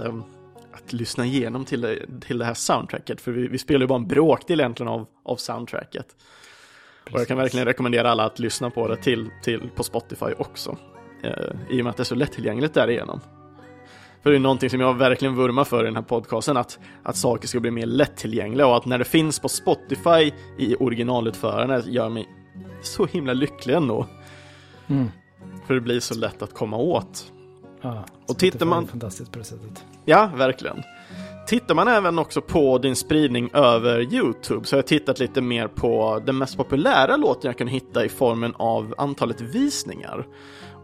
lyssna 0.93 1.27
igenom 1.27 1.65
till 1.65 1.81
det, 1.81 2.21
till 2.21 2.39
det 2.39 2.45
här 2.45 2.55
soundtracket. 2.55 3.21
För 3.21 3.33
vi, 3.33 3.49
vi 3.49 3.59
spelar 3.59 3.81
ju 3.81 3.87
bara 3.87 3.99
en 3.99 4.09
bråkdel 4.09 4.61
egentligen 4.61 4.93
av, 4.93 5.07
av 5.25 5.37
soundtracket. 5.37 6.07
Och 7.13 7.21
jag 7.21 7.29
kan 7.29 7.37
verkligen 7.37 7.67
rekommendera 7.67 8.11
alla 8.11 8.25
att 8.25 8.39
lyssna 8.39 8.71
på 8.71 8.89
det 8.89 8.97
till, 8.97 9.31
till, 9.43 9.71
på 9.75 9.83
Spotify 9.83 10.33
också. 10.39 10.77
Eh, 11.23 11.33
I 11.71 11.81
och 11.81 11.85
med 11.85 11.91
att 11.91 11.97
det 11.97 12.03
är 12.03 12.05
så 12.05 12.15
lättillgängligt 12.15 12.75
därigenom. 12.75 13.21
För 14.23 14.31
det 14.31 14.37
är 14.37 14.41
någonting 14.41 14.71
som 14.71 14.81
jag 14.81 14.95
verkligen 14.95 15.35
vurmar 15.35 15.65
för 15.65 15.83
i 15.83 15.85
den 15.85 15.97
här 15.97 16.03
podcasten, 16.03 16.57
att, 16.57 16.79
att 17.03 17.17
saker 17.17 17.49
ska 17.49 17.61
bli 17.61 17.71
mer 17.71 17.87
lättillgängliga 17.87 18.67
och 18.67 18.77
att 18.77 18.87
när 18.87 18.99
det 18.99 19.05
finns 19.05 19.41
på 19.41 19.49
Spotify 19.49 20.33
i 20.59 20.75
originalutförande 20.75 21.83
gör 21.87 22.09
mig 22.09 22.29
så 22.83 23.07
himla 23.07 23.33
lycklig 23.33 23.75
ändå. 23.75 24.07
Mm. 24.87 25.09
För 25.67 25.75
det 25.75 25.81
blir 25.81 26.01
så 26.01 26.15
lätt 26.15 26.43
att 26.43 26.55
komma 26.55 26.77
åt. 26.77 27.33
Ja, 27.81 28.05
Och 28.29 28.39
tittar 28.39 28.67
man- 28.67 28.87
Fantastiskt 28.87 29.33
på 29.33 29.39
det 29.39 29.45
sättet. 29.45 29.85
Ja, 30.05 30.31
verkligen. 30.37 30.83
Tittar 31.47 31.75
man 31.75 31.89
även 31.89 32.19
också 32.19 32.41
på 32.41 32.79
din 32.79 32.97
spridning 32.97 33.51
över 33.53 34.15
YouTube 34.15 34.67
så 34.67 34.77
har 34.77 34.79
jag 34.79 34.87
tittat 34.87 35.19
lite 35.19 35.41
mer 35.41 35.69
på 35.69 36.23
den 36.27 36.39
mest 36.39 36.57
populära 36.57 37.17
låten 37.17 37.49
jag 37.49 37.59
kan 37.59 37.69
hitta 37.69 38.05
i 38.05 38.09
formen 38.09 38.55
av 38.57 38.95
antalet 38.99 39.41
visningar. 39.41 40.27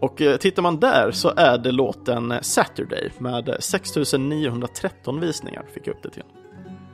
Och 0.01 0.23
eh, 0.23 0.37
tittar 0.37 0.63
man 0.63 0.81
där 0.81 1.11
så 1.11 1.33
är 1.37 1.59
det 1.59 1.73
låten 1.73 2.35
Saturday 2.43 3.11
med 3.19 3.57
6913 3.61 5.21
visningar 5.21 5.65
fick 5.75 5.87
jag 5.87 5.95
upp 5.97 6.03
det 6.03 6.11
till. 6.11 6.23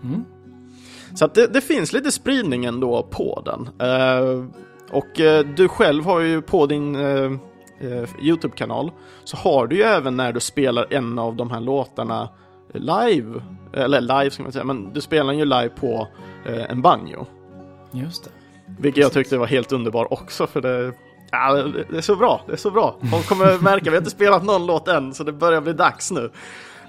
Mm. 0.03 0.25
Så 1.15 1.25
att 1.25 1.35
det, 1.35 1.47
det 1.47 1.61
finns 1.61 1.93
lite 1.93 2.13
spridning 2.13 2.65
ändå 2.65 3.03
på 3.03 3.43
den. 3.45 3.89
Eh, 3.91 4.45
och 4.91 5.21
eh, 5.21 5.45
du 5.57 5.69
själv 5.69 6.05
har 6.05 6.21
ju 6.21 6.43
på 6.43 6.67
din 6.67 6.95
eh, 6.95 7.31
eh, 7.81 8.09
YouTube-kanal 8.21 8.91
så 9.25 9.37
har 9.37 9.67
du 9.67 9.77
ju 9.77 9.83
även 9.83 10.17
när 10.17 10.33
du 10.33 10.41
spelar 10.41 10.87
en 10.91 11.19
av 11.19 11.37
de 11.37 11.51
här 11.51 11.61
låtarna 11.61 12.29
live, 12.73 13.43
eller 13.73 14.01
live 14.01 14.31
ska 14.31 14.43
man 14.43 14.53
säga, 14.53 14.65
men 14.65 14.93
du 14.93 15.01
spelar 15.01 15.33
ju 15.33 15.45
live 15.45 15.69
på 15.69 16.09
eh, 16.47 16.71
en 16.71 16.83
banjo. 16.83 17.27
Just 17.91 18.25
det. 18.25 18.31
Vilket 18.79 19.03
jag 19.03 19.13
tyckte 19.13 19.39
var 19.39 19.47
helt 19.47 19.73
underbar 19.73 20.13
också 20.13 20.47
för 20.47 20.61
det, 20.61 20.93
ja, 21.31 21.53
det 21.91 21.97
är 21.97 22.01
så 22.01 22.17
bra, 22.17 22.41
det 22.47 22.53
är 22.53 22.57
så 22.57 22.71
bra. 22.71 22.97
Folk 23.13 23.29
kommer 23.29 23.59
märka, 23.59 23.85
vi 23.85 23.91
har 23.91 23.99
inte 23.99 24.11
spelat 24.11 24.45
någon 24.45 24.67
låt 24.67 24.89
än 24.89 25.15
så 25.15 25.25
det 25.25 25.33
börjar 25.33 25.61
bli 25.61 25.73
dags 25.73 26.11
nu. 26.11 26.31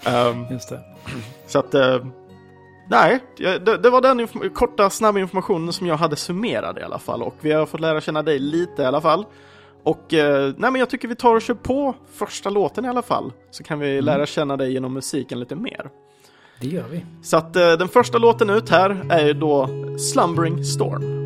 Ehm, 0.06 0.46
Just 0.52 0.70
det. 0.70 0.80
så 1.48 1.60
att, 1.60 1.74
eh, 1.74 2.06
nej, 2.90 3.20
det, 3.38 3.78
det 3.78 3.90
var 3.90 4.02
den 4.02 4.28
korta 4.54 4.90
snabba 4.90 5.20
informationen 5.20 5.74
som 5.74 5.88
jag 5.88 5.98
hade 5.98 6.16
summerad 6.16 6.78
i 6.78 6.82
alla 6.82 7.00
fall. 7.00 7.24
Och 7.24 7.36
vi 7.42 7.52
har 7.52 7.66
fått 7.66 7.80
lära 7.80 8.02
känna 8.02 8.24
dig 8.24 8.40
lite 8.40 8.82
i 8.82 8.86
alla 8.86 9.02
fall. 9.02 9.26
Och 9.84 10.14
eh, 10.14 10.54
nej, 10.58 10.72
men 10.72 10.76
jag 10.76 10.90
tycker 10.90 11.08
vi 11.08 11.16
tar 11.16 11.36
och 11.36 11.42
kör 11.42 11.54
på 11.54 11.96
första 12.14 12.50
låten 12.50 12.86
i 12.86 12.88
alla 12.88 13.02
fall. 13.02 13.34
Så 13.52 13.64
kan 13.64 13.80
vi 13.80 14.02
lära 14.02 14.26
känna 14.26 14.58
dig 14.58 14.74
genom 14.74 14.94
musiken 14.94 15.40
lite 15.40 15.56
mer. 15.56 15.90
Det 16.60 16.68
gör 16.68 16.88
vi. 16.92 17.06
Så 17.24 17.38
att 17.38 17.56
eh, 17.56 17.72
den 17.72 17.88
första 17.88 18.18
låten 18.18 18.50
ut 18.50 18.70
här 18.70 19.06
är 19.10 19.34
då 19.34 19.70
Slumbering 19.98 20.64
Storm. 20.64 21.21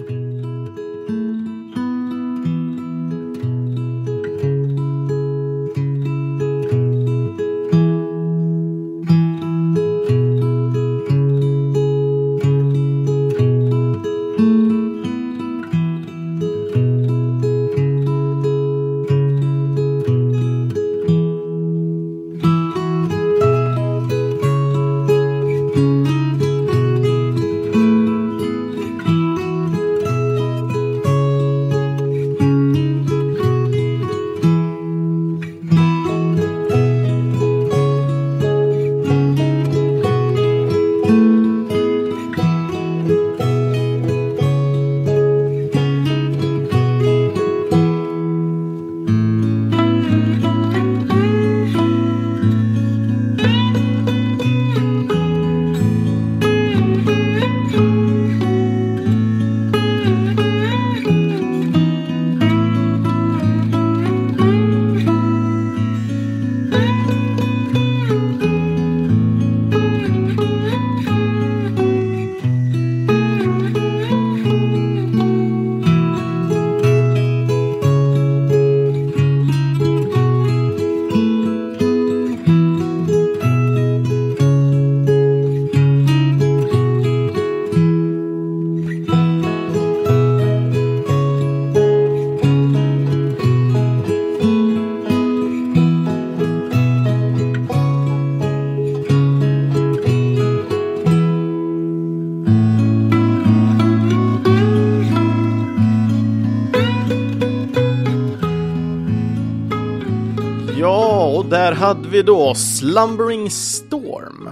Hade 112.45 112.59
Slumbering 112.59 113.49
Storm. 113.49 114.49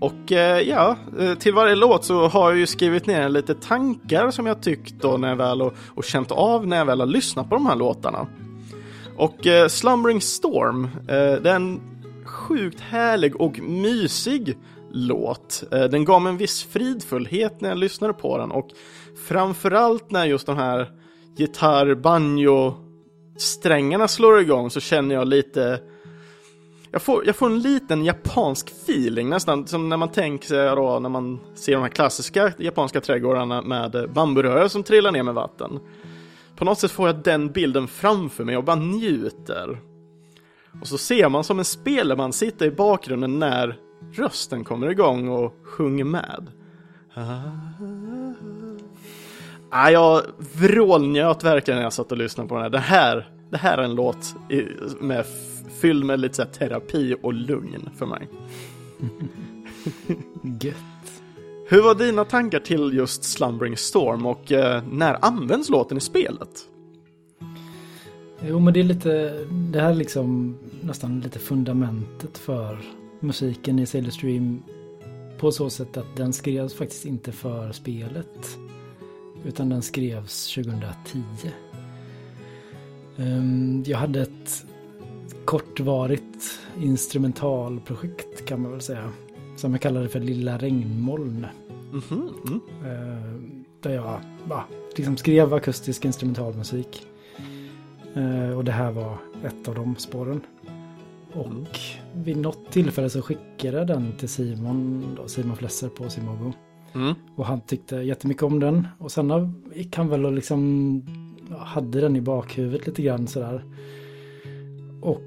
Och 0.00 0.32
eh, 0.32 0.60
ja, 0.60 0.96
eh, 1.18 1.34
till 1.34 1.54
varje 1.54 1.74
låt 1.74 2.04
så 2.04 2.28
har 2.28 2.50
jag 2.50 2.58
ju 2.58 2.66
skrivit 2.66 3.06
ner 3.06 3.28
lite 3.28 3.54
tankar 3.54 4.30
som 4.30 4.46
jag 4.46 4.62
tyckt 4.62 4.94
då 5.00 5.16
när 5.16 5.28
jag 5.28 5.36
väl 5.36 5.62
och, 5.62 5.74
och 5.94 6.04
känt 6.04 6.30
av 6.30 6.66
när 6.66 6.76
jag 6.76 6.84
väl 6.84 7.00
har 7.00 7.06
lyssnat 7.06 7.48
på 7.48 7.54
de 7.54 7.66
här 7.66 7.76
låtarna. 7.76 8.26
Och 9.16 9.46
eh, 9.46 9.68
Slumbering 9.68 10.20
Storm, 10.20 10.84
eh, 10.84 11.42
det 11.42 11.50
är 11.50 11.56
en 11.56 11.80
sjukt 12.24 12.80
härlig 12.80 13.40
och 13.40 13.60
mysig 13.60 14.58
låt. 14.92 15.64
Eh, 15.72 15.84
den 15.84 16.04
gav 16.04 16.22
mig 16.22 16.30
en 16.30 16.36
viss 16.36 16.64
fridfullhet 16.64 17.60
när 17.60 17.68
jag 17.68 17.78
lyssnade 17.78 18.12
på 18.12 18.38
den 18.38 18.50
och 18.50 18.68
framförallt 19.28 20.10
när 20.10 20.24
just 20.24 20.46
de 20.46 20.56
här 20.56 20.90
gitarr, 21.36 21.94
banjo, 21.94 22.74
strängarna 23.38 24.08
slår 24.08 24.40
igång 24.40 24.70
så 24.70 24.80
känner 24.80 25.14
jag 25.14 25.28
lite 25.28 25.80
jag 26.92 27.02
får, 27.02 27.26
jag 27.26 27.36
får 27.36 27.46
en 27.46 27.60
liten 27.60 28.04
japansk 28.04 28.70
feeling 28.70 29.28
nästan 29.28 29.66
som 29.66 29.88
när 29.88 29.96
man 29.96 30.08
tänker 30.08 30.48
sig 30.48 30.76
då 30.76 30.98
när 30.98 31.08
man 31.08 31.40
ser 31.54 31.72
de 31.72 31.82
här 31.82 31.88
klassiska 31.88 32.52
japanska 32.58 33.00
trädgårdarna 33.00 33.62
med 33.62 34.10
bamburör 34.14 34.68
som 34.68 34.82
trillar 34.82 35.12
ner 35.12 35.22
med 35.22 35.34
vatten. 35.34 35.80
På 36.56 36.64
något 36.64 36.78
sätt 36.78 36.90
får 36.90 37.06
jag 37.06 37.16
den 37.16 37.52
bilden 37.52 37.88
framför 37.88 38.44
mig 38.44 38.56
och 38.56 38.64
bara 38.64 38.76
njuter. 38.76 39.80
Och 40.80 40.88
så 40.88 40.98
ser 40.98 41.28
man 41.28 41.44
som 41.44 41.58
en 41.58 41.64
spelman 41.64 42.32
sitta 42.32 42.66
i 42.66 42.70
bakgrunden 42.70 43.38
när 43.38 43.78
rösten 44.12 44.64
kommer 44.64 44.90
igång 44.90 45.28
och 45.28 45.54
sjunger 45.64 46.04
med. 46.04 46.46
Ah, 49.70 49.90
jag 49.90 50.22
vrålnjöt 50.38 51.44
verkligen 51.44 51.78
när 51.78 51.84
jag 51.84 51.92
satt 51.92 52.12
och 52.12 52.18
lyssnade 52.18 52.48
på 52.48 52.54
den 52.54 52.62
här. 52.62 52.70
Den 52.70 52.82
här, 52.82 53.30
det 53.52 53.58
här 53.58 53.78
är 53.78 53.82
en 53.82 53.94
låt 53.94 54.34
med, 55.00 55.26
fylld 55.80 56.04
med 56.04 56.20
lite 56.20 56.34
så 56.34 56.44
terapi 56.44 57.16
och 57.22 57.34
lugn 57.34 57.90
för 57.96 58.06
mig. 58.06 58.28
Gött. 60.60 61.22
Hur 61.68 61.82
var 61.82 61.94
dina 61.94 62.24
tankar 62.24 62.60
till 62.60 62.92
just 62.94 63.24
Slumbering 63.24 63.76
Storm 63.76 64.26
och 64.26 64.52
eh, 64.52 64.82
när 64.90 65.24
används 65.24 65.68
låten 65.68 65.98
i 65.98 66.00
spelet? 66.00 66.68
Jo 68.46 68.58
men 68.58 68.74
det 68.74 68.80
är 68.80 68.84
lite, 68.84 69.44
det 69.72 69.80
här 69.80 69.90
är 69.90 69.94
liksom 69.94 70.58
nästan 70.80 71.20
lite 71.20 71.38
fundamentet 71.38 72.38
för 72.38 72.78
musiken 73.20 73.78
i 73.78 73.86
Sailor 73.86 74.10
Stream. 74.10 74.62
På 75.38 75.52
så 75.52 75.70
sätt 75.70 75.96
att 75.96 76.16
den 76.16 76.32
skrevs 76.32 76.74
faktiskt 76.74 77.04
inte 77.04 77.32
för 77.32 77.72
spelet. 77.72 78.58
Utan 79.44 79.68
den 79.68 79.82
skrevs 79.82 80.54
2010. 80.54 81.22
Ehm, 83.16 83.84
jag 83.86 83.98
hade 83.98 84.22
ett 84.22 84.66
kortvarigt 85.44 86.60
instrumentalprojekt 86.80 88.44
kan 88.44 88.62
man 88.62 88.70
väl 88.72 88.80
säga. 88.80 89.12
Som 89.56 89.72
jag 89.72 89.80
kallade 89.80 90.08
för 90.08 90.20
Lilla 90.20 90.58
regnmoln. 90.58 91.46
Mm 91.90 92.00
-hmm. 92.00 92.30
mm. 92.46 93.64
Där 93.80 93.90
jag 93.90 94.20
ja, 94.48 94.64
liksom 94.96 95.16
skrev 95.16 95.54
akustisk 95.54 96.04
instrumentalmusik. 96.04 97.06
Ehm, 98.14 98.56
och 98.56 98.64
det 98.64 98.72
här 98.72 98.92
var 98.92 99.18
ett 99.44 99.68
av 99.68 99.74
de 99.74 99.96
spåren. 99.96 100.40
Och 101.32 101.46
mm. 101.46 101.64
vid 102.14 102.36
något 102.36 102.70
tillfälle 102.70 103.10
så 103.10 103.22
skickade 103.22 103.78
jag 103.78 103.86
den 103.86 104.12
till 104.18 104.28
Simon, 104.28 105.04
då, 105.16 105.28
Simon 105.28 105.56
Flesser 105.56 105.88
på 105.88 106.08
Simogo. 106.08 106.52
Mm. 106.94 107.14
Och 107.36 107.46
han 107.46 107.60
tyckte 107.60 107.96
jättemycket 107.96 108.42
om 108.42 108.60
den. 108.60 108.88
Och 108.98 109.12
sen 109.12 109.62
gick 109.74 109.96
han 109.96 110.08
väl 110.08 110.26
och 110.26 110.32
liksom 110.32 111.02
hade 111.58 112.00
den 112.00 112.16
i 112.16 112.20
bakhuvudet 112.20 112.86
lite 112.86 113.02
grann 113.02 113.26
sådär. 113.26 113.64
Och 115.00 115.22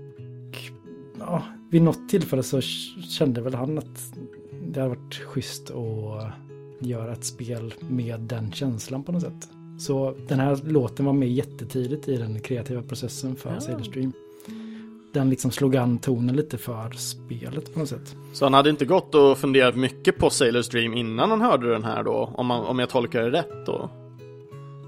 ja, 1.19 1.43
vid 1.69 1.81
något 1.81 2.09
tillfälle 2.09 2.43
så 2.43 2.61
kände 2.61 3.41
väl 3.41 3.53
han 3.53 3.77
att 3.77 4.13
det 4.67 4.79
hade 4.79 4.95
varit 4.95 5.15
schysst 5.15 5.71
att 5.71 6.31
göra 6.79 7.13
ett 7.13 7.25
spel 7.25 7.73
med 7.89 8.19
den 8.19 8.51
känslan 8.51 9.03
på 9.03 9.11
något 9.11 9.21
sätt. 9.21 9.49
Så 9.79 10.15
den 10.27 10.39
här 10.39 10.59
låten 10.63 11.05
var 11.05 11.13
med 11.13 11.31
jättetidigt 11.31 12.07
i 12.07 12.17
den 12.17 12.39
kreativa 12.39 12.81
processen 12.81 13.35
för 13.35 13.53
ja. 13.53 13.59
Sailor 13.59 13.83
Stream 13.83 14.13
den 15.15 15.29
liksom 15.29 15.51
slog 15.51 15.75
an 15.75 15.97
tonen 15.97 16.35
lite 16.35 16.57
för 16.57 16.91
spelet 16.91 17.73
på 17.73 17.79
något 17.79 17.89
sätt. 17.89 18.15
Så 18.33 18.45
han 18.45 18.53
hade 18.53 18.69
inte 18.69 18.85
gått 18.85 19.15
och 19.15 19.37
funderat 19.37 19.75
mycket 19.75 20.17
på 20.17 20.29
Sailor's 20.29 20.71
Dream 20.71 20.93
innan 20.93 21.29
han 21.29 21.41
hörde 21.41 21.71
den 21.71 21.83
här 21.83 22.03
då? 22.03 22.29
Om, 22.35 22.45
man, 22.45 22.65
om 22.65 22.79
jag 22.79 22.89
tolkar 22.89 23.21
det 23.21 23.31
rätt 23.31 23.65
då? 23.65 23.89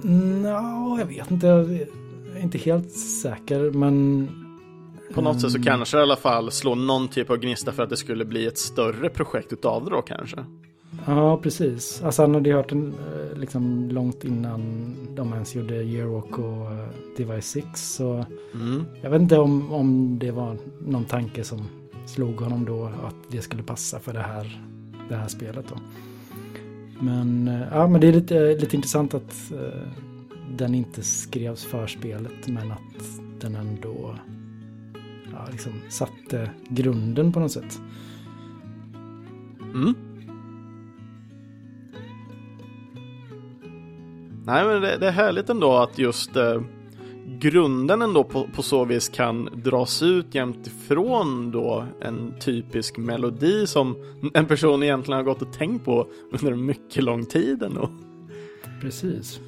Nå, 0.02 0.98
jag 1.00 1.06
vet 1.06 1.32
inte. 1.32 1.48
Jag 1.48 1.72
är 1.72 2.44
inte 2.44 2.58
helt 2.58 2.92
säker, 2.92 3.72
men... 3.72 4.30
På 5.14 5.22
något 5.22 5.32
mm. 5.32 5.42
sätt 5.42 5.52
så 5.52 5.64
kanske 5.64 5.98
i 5.98 6.02
alla 6.02 6.16
fall 6.16 6.52
slå 6.52 6.76
någon 6.76 7.08
typ 7.08 7.30
av 7.30 7.38
gnista 7.38 7.72
för 7.72 7.84
att 7.84 7.90
det 7.90 7.98
skulle 7.98 8.26
bli 8.26 8.46
ett 8.46 8.58
större 8.58 9.10
projekt 9.10 9.54
utav 9.54 9.86
det 9.86 9.90
då 9.90 10.02
kanske? 10.02 10.38
Ja, 11.06 11.38
precis. 11.38 12.02
Alltså 12.04 12.22
han 12.22 12.34
hade 12.34 12.54
hört 12.54 12.70
den 12.70 12.88
eh, 12.88 13.40
liksom 13.40 13.90
långt 13.90 14.24
innan 14.24 14.94
de 15.16 15.34
ens 15.34 15.56
gjorde 15.56 15.76
Yearwalk 15.76 16.40
och 16.40 16.72
eh, 16.72 16.88
Device 17.18 17.46
6. 17.46 17.94
Så 17.94 18.26
mm. 18.54 18.86
jag 19.02 19.10
vet 19.10 19.22
inte 19.22 19.38
om, 19.38 19.74
om 19.74 20.20
det 20.20 20.32
var 20.32 20.58
någon 20.88 21.06
tanke 21.06 21.44
som 21.44 21.68
slog 22.06 22.36
honom 22.36 22.66
då 22.66 22.86
att 22.86 23.16
det 23.28 23.42
skulle 23.42 23.64
passa 23.64 24.00
för 24.00 24.14
det 24.14 24.20
här, 24.20 24.62
det 25.10 25.16
här 25.16 25.28
spelet 25.28 25.66
då. 25.70 25.76
Men, 27.00 27.48
eh, 27.48 27.68
ja, 27.72 27.88
men 27.88 28.02
det 28.02 28.08
är 28.08 28.14
lite, 28.14 28.56
lite 28.56 28.76
intressant 28.76 29.14
att 29.14 29.52
uh, 29.52 29.88
den 30.58 30.76
inte 30.76 31.04
skrevs 31.04 31.66
för 31.66 31.88
spelet 31.88 32.48
men 32.48 32.72
att 32.72 33.20
den 33.40 33.56
ändå 33.56 34.16
ja, 35.32 35.48
liksom 35.52 35.72
satte 35.90 36.52
grunden 36.70 37.34
på 37.34 37.40
något 37.40 37.52
sätt. 37.52 37.82
Mm. 39.74 39.94
Nej, 44.46 44.66
men 44.66 44.82
det, 44.82 44.98
det, 44.98 45.08
är 45.08 45.12
härligt 45.12 45.50
ändå 45.50 45.78
att 45.78 45.98
just 45.98 46.36
eh, 46.36 46.62
grunden 47.28 48.02
ändå 48.02 48.24
på, 48.24 48.48
på 48.56 48.64
så 48.64 48.86
vis 48.86 49.10
kan 49.10 49.50
dras 49.64 50.04
ut 50.04 50.36
jämt 50.36 50.68
ifrån 50.68 51.52
då 51.52 51.86
en 52.02 52.34
typisk 52.40 52.98
melodi 52.98 53.68
som 53.68 53.96
en 54.34 54.46
person 54.46 54.84
egentligen 54.84 55.18
har 55.18 55.24
gått 55.24 55.42
och 55.42 55.54
tänkt 55.54 55.86
på 55.86 56.08
under 56.32 56.56
mycket 56.56 57.04
lång 57.04 57.26
tid 57.26 57.64
ändå. 57.64 57.90
Precis. 58.82 59.40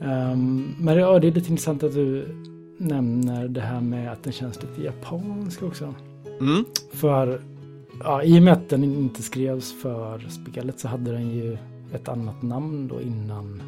Um, 0.00 0.74
men 0.78 0.96
ja, 0.96 1.18
det 1.18 1.26
är 1.26 1.32
lite 1.32 1.50
intressant 1.50 1.82
att 1.82 1.94
du 1.94 2.28
nämner 2.78 3.48
det 3.48 3.60
här 3.60 3.80
med 3.80 4.12
att 4.12 4.22
den 4.22 4.32
känns 4.32 4.62
lite 4.62 4.82
japansk 4.82 5.62
också. 5.62 5.94
Mm. 6.40 6.64
För 6.92 7.40
ja, 8.04 8.22
i 8.22 8.38
och 8.38 8.42
med 8.42 8.52
att 8.52 8.68
den 8.68 8.84
inte 8.84 9.22
skrevs 9.22 9.82
för 9.82 10.18
spelet 10.18 10.80
så 10.80 10.88
hade 10.88 11.12
den 11.12 11.30
ju 11.30 11.58
ett 11.92 12.08
annat 12.08 12.42
namn 12.42 12.88
då 12.88 13.00
innan, 13.00 13.62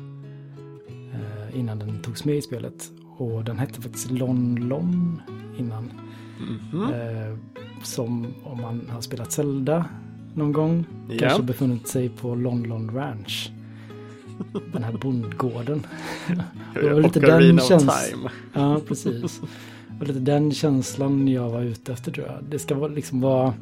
innan 1.54 1.78
den 1.78 2.02
togs 2.02 2.24
med 2.24 2.36
i 2.36 2.42
spelet. 2.42 2.90
Och 3.16 3.44
den 3.44 3.58
hette 3.58 3.82
faktiskt 3.82 4.10
Lon 4.10 4.56
Lon 4.56 5.22
innan. 5.58 5.92
Mm 6.40 6.58
-hmm. 6.72 7.30
eh, 7.30 7.38
som 7.82 8.26
om 8.44 8.60
man 8.60 8.90
har 8.90 9.00
spelat 9.00 9.32
Zelda 9.32 9.84
någon 10.34 10.52
gång 10.52 10.84
yeah. 11.08 11.18
kanske 11.18 11.42
befunnit 11.42 11.88
sig 11.88 12.08
på 12.08 12.34
Lon 12.34 12.62
Lon 12.62 12.90
Ranch. 12.94 13.50
Den 14.72 14.84
här 14.84 14.92
bondgården. 14.92 15.86
det 16.74 16.90
var 16.94 17.00
lite 17.00 17.20
den 17.20 17.58
känslan. 17.58 18.28
Ja, 18.52 18.80
precis. 18.88 19.40
Och 20.00 20.06
lite 20.06 20.20
den 20.20 20.52
känslan 20.52 21.28
jag 21.28 21.50
var 21.50 21.62
ute 21.62 21.92
efter 21.92 22.12
tror 22.12 22.26
jag. 22.26 22.36
Det 22.50 22.58
ska 22.58 22.86
liksom 22.86 23.20
vara 23.20 23.54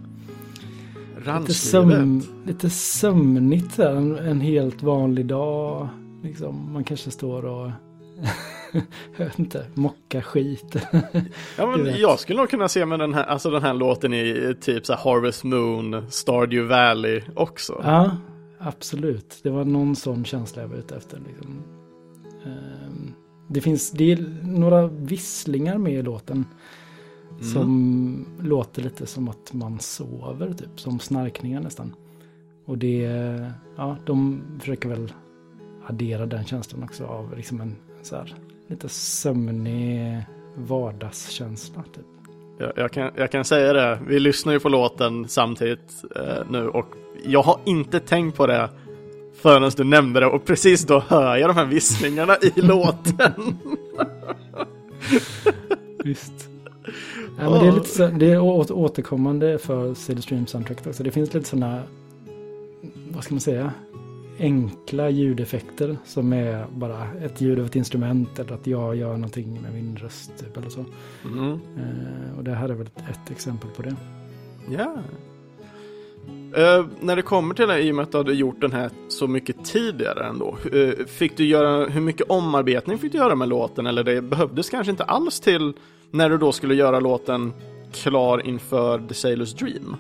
lite, 1.41 1.55
sömn, 1.55 2.23
lite 2.47 2.71
sömnigt 2.71 3.79
en, 3.79 4.19
en 4.19 4.41
helt 4.41 4.83
vanlig 4.83 5.27
dag. 5.27 5.89
Liksom, 6.23 6.73
man 6.73 6.85
kanske 6.85 7.11
står 7.11 7.45
och 7.45 7.71
jag 9.17 9.27
vet 9.27 9.39
inte, 9.39 9.67
mocka 9.75 10.23
skit. 10.23 10.77
ja, 11.59 11.67
men 11.67 12.01
jag 12.01 12.21
skulle 12.21 12.41
nog 12.41 12.51
kunna 12.51 12.69
se 12.69 12.87
med 12.87 12.99
den 12.99 13.15
här, 13.15 13.25
alltså 13.25 13.51
den 13.51 13.63
här 13.63 13.75
låten 13.75 14.15
i 14.15 14.55
typ 14.61 14.87
så 14.87 14.95
Harvest 14.95 15.45
Moon, 15.45 16.11
Stardew 16.11 16.69
Valley 16.69 17.23
också. 17.35 17.81
Ja, 17.85 18.17
absolut. 18.59 19.41
Det 19.43 19.51
var 19.51 19.65
någon 19.65 19.97
sån 19.97 20.25
känsla 20.25 20.63
jag 20.63 20.69
var 20.69 20.77
ute 20.77 20.97
efter. 20.97 21.21
Liksom. 21.27 21.63
Ehm, 22.45 23.13
det 23.49 23.61
finns 23.61 23.91
det 23.91 24.13
är 24.13 24.41
några 24.43 24.87
visslingar 24.87 25.79
med 25.79 25.93
i 25.93 26.03
låten. 26.03 26.45
Mm. 27.31 27.53
Som 27.53 28.27
låter 28.41 28.83
lite 28.83 29.07
som 29.07 29.29
att 29.29 29.53
man 29.53 29.81
sover, 29.81 30.53
typ 30.53 30.81
som 30.81 30.99
snarkningar 30.99 31.61
nästan. 31.61 31.95
Och 32.65 32.79
det, 32.79 33.03
ja, 33.77 33.97
de 34.07 34.43
försöker 34.61 34.89
väl 34.89 35.13
addera 35.87 36.27
den 36.27 36.45
känslan 36.45 36.83
också 36.83 37.05
av 37.05 37.37
liksom 37.37 37.61
en 37.61 37.77
så 38.03 38.17
här, 38.17 38.35
lite 38.67 38.89
sömnig 38.89 40.23
vardagskänsla. 40.57 41.83
Typ. 41.83 42.05
Jag, 42.59 42.73
jag, 42.77 42.93
kan, 42.93 43.11
jag 43.17 43.31
kan 43.31 43.45
säga 43.45 43.73
det, 43.73 43.99
vi 44.07 44.21
lyssnar 44.21 44.53
ju 44.53 44.61
på 44.61 44.69
låten 44.69 45.29
samtidigt 45.29 46.05
eh, 46.17 46.51
nu 46.51 46.69
och 46.69 46.87
jag 47.25 47.43
har 47.43 47.61
inte 47.65 48.01
tänkt 48.01 48.37
på 48.37 48.47
det 48.47 48.71
förrän 49.35 49.71
du 49.77 49.85
nämnde 49.85 50.21
det 50.21 50.27
och 50.27 50.45
precis 50.45 50.87
då 50.87 51.01
hör 51.09 51.37
jag 51.37 51.51
de 51.51 51.57
här 51.57 51.65
visslingarna 51.65 52.37
i 52.37 52.53
låten. 52.61 53.59
Visst. 56.05 56.49
Ja, 57.39 57.51
men 57.51 57.61
det 57.61 57.67
är 57.67 57.73
lite 57.73 57.89
så, 57.89 58.07
det 58.07 58.33
är 58.33 58.41
återkommande 58.73 59.59
för 59.59 59.95
CD 59.95 60.23
Stream 60.23 60.47
Soundtrack 60.47 60.87
också. 60.87 61.03
Det 61.03 61.11
finns 61.11 61.35
lite 61.35 61.49
sådana, 61.49 61.83
vad 63.11 63.25
ska 63.25 63.35
man 63.35 63.41
säga, 63.41 63.73
enkla 64.39 65.11
ljudeffekter 65.11 65.97
som 66.05 66.33
är 66.33 66.67
bara 66.71 67.09
ett 67.23 67.41
ljud 67.41 67.59
av 67.59 67.67
ett 67.67 67.77
instrument 67.77 68.39
eller 68.39 68.53
att 68.53 68.67
jag 68.67 68.97
gör 68.97 69.13
någonting 69.13 69.63
med 69.63 69.73
min 69.73 69.97
röst 69.97 70.39
typ, 70.39 70.57
eller 70.57 70.69
så. 70.69 70.85
Mm. 71.25 71.53
Uh, 71.53 72.39
och 72.39 72.45
det 72.45 72.55
här 72.55 72.69
är 72.69 72.75
väl 72.75 72.87
ett, 73.11 73.31
exempel 73.31 73.71
på 73.71 73.83
det. 73.83 73.97
Ja. 74.71 74.97
Uh, 76.59 76.87
när 77.01 77.17
det 77.17 77.23
kommer 77.23 77.55
till 77.55 77.69
det, 77.69 77.81
i 77.83 77.91
och 77.91 77.95
med 77.95 78.03
att 78.03 78.13
du 78.13 78.19
hade 78.19 78.35
gjort 78.35 78.61
den 78.61 78.73
här 78.73 78.91
så 79.09 79.27
mycket 79.27 79.65
tidigare 79.65 80.27
ändå. 80.27 80.57
Uh, 80.75 81.07
fick 81.07 81.37
du 81.37 81.45
göra, 81.47 81.87
hur 81.87 82.01
mycket 82.01 82.31
omarbetning 82.31 82.99
fick 82.99 83.13
du 83.13 83.19
göra 83.19 83.35
med 83.35 83.49
låten? 83.49 83.87
Eller 83.87 84.05
det 84.05 84.23
behövdes 84.23 84.71
kanske 84.71 84.91
inte 84.91 85.05
alls 85.05 85.41
till 85.41 85.73
när 86.11 86.31
du 86.31 86.39
då 86.39 86.53
skulle 86.53 86.75
göra 86.75 87.01
låten 87.01 87.53
klar 87.93 88.47
inför 88.47 88.99
The 88.99 89.15
Sailor's 89.15 89.59
Dream? 89.59 89.97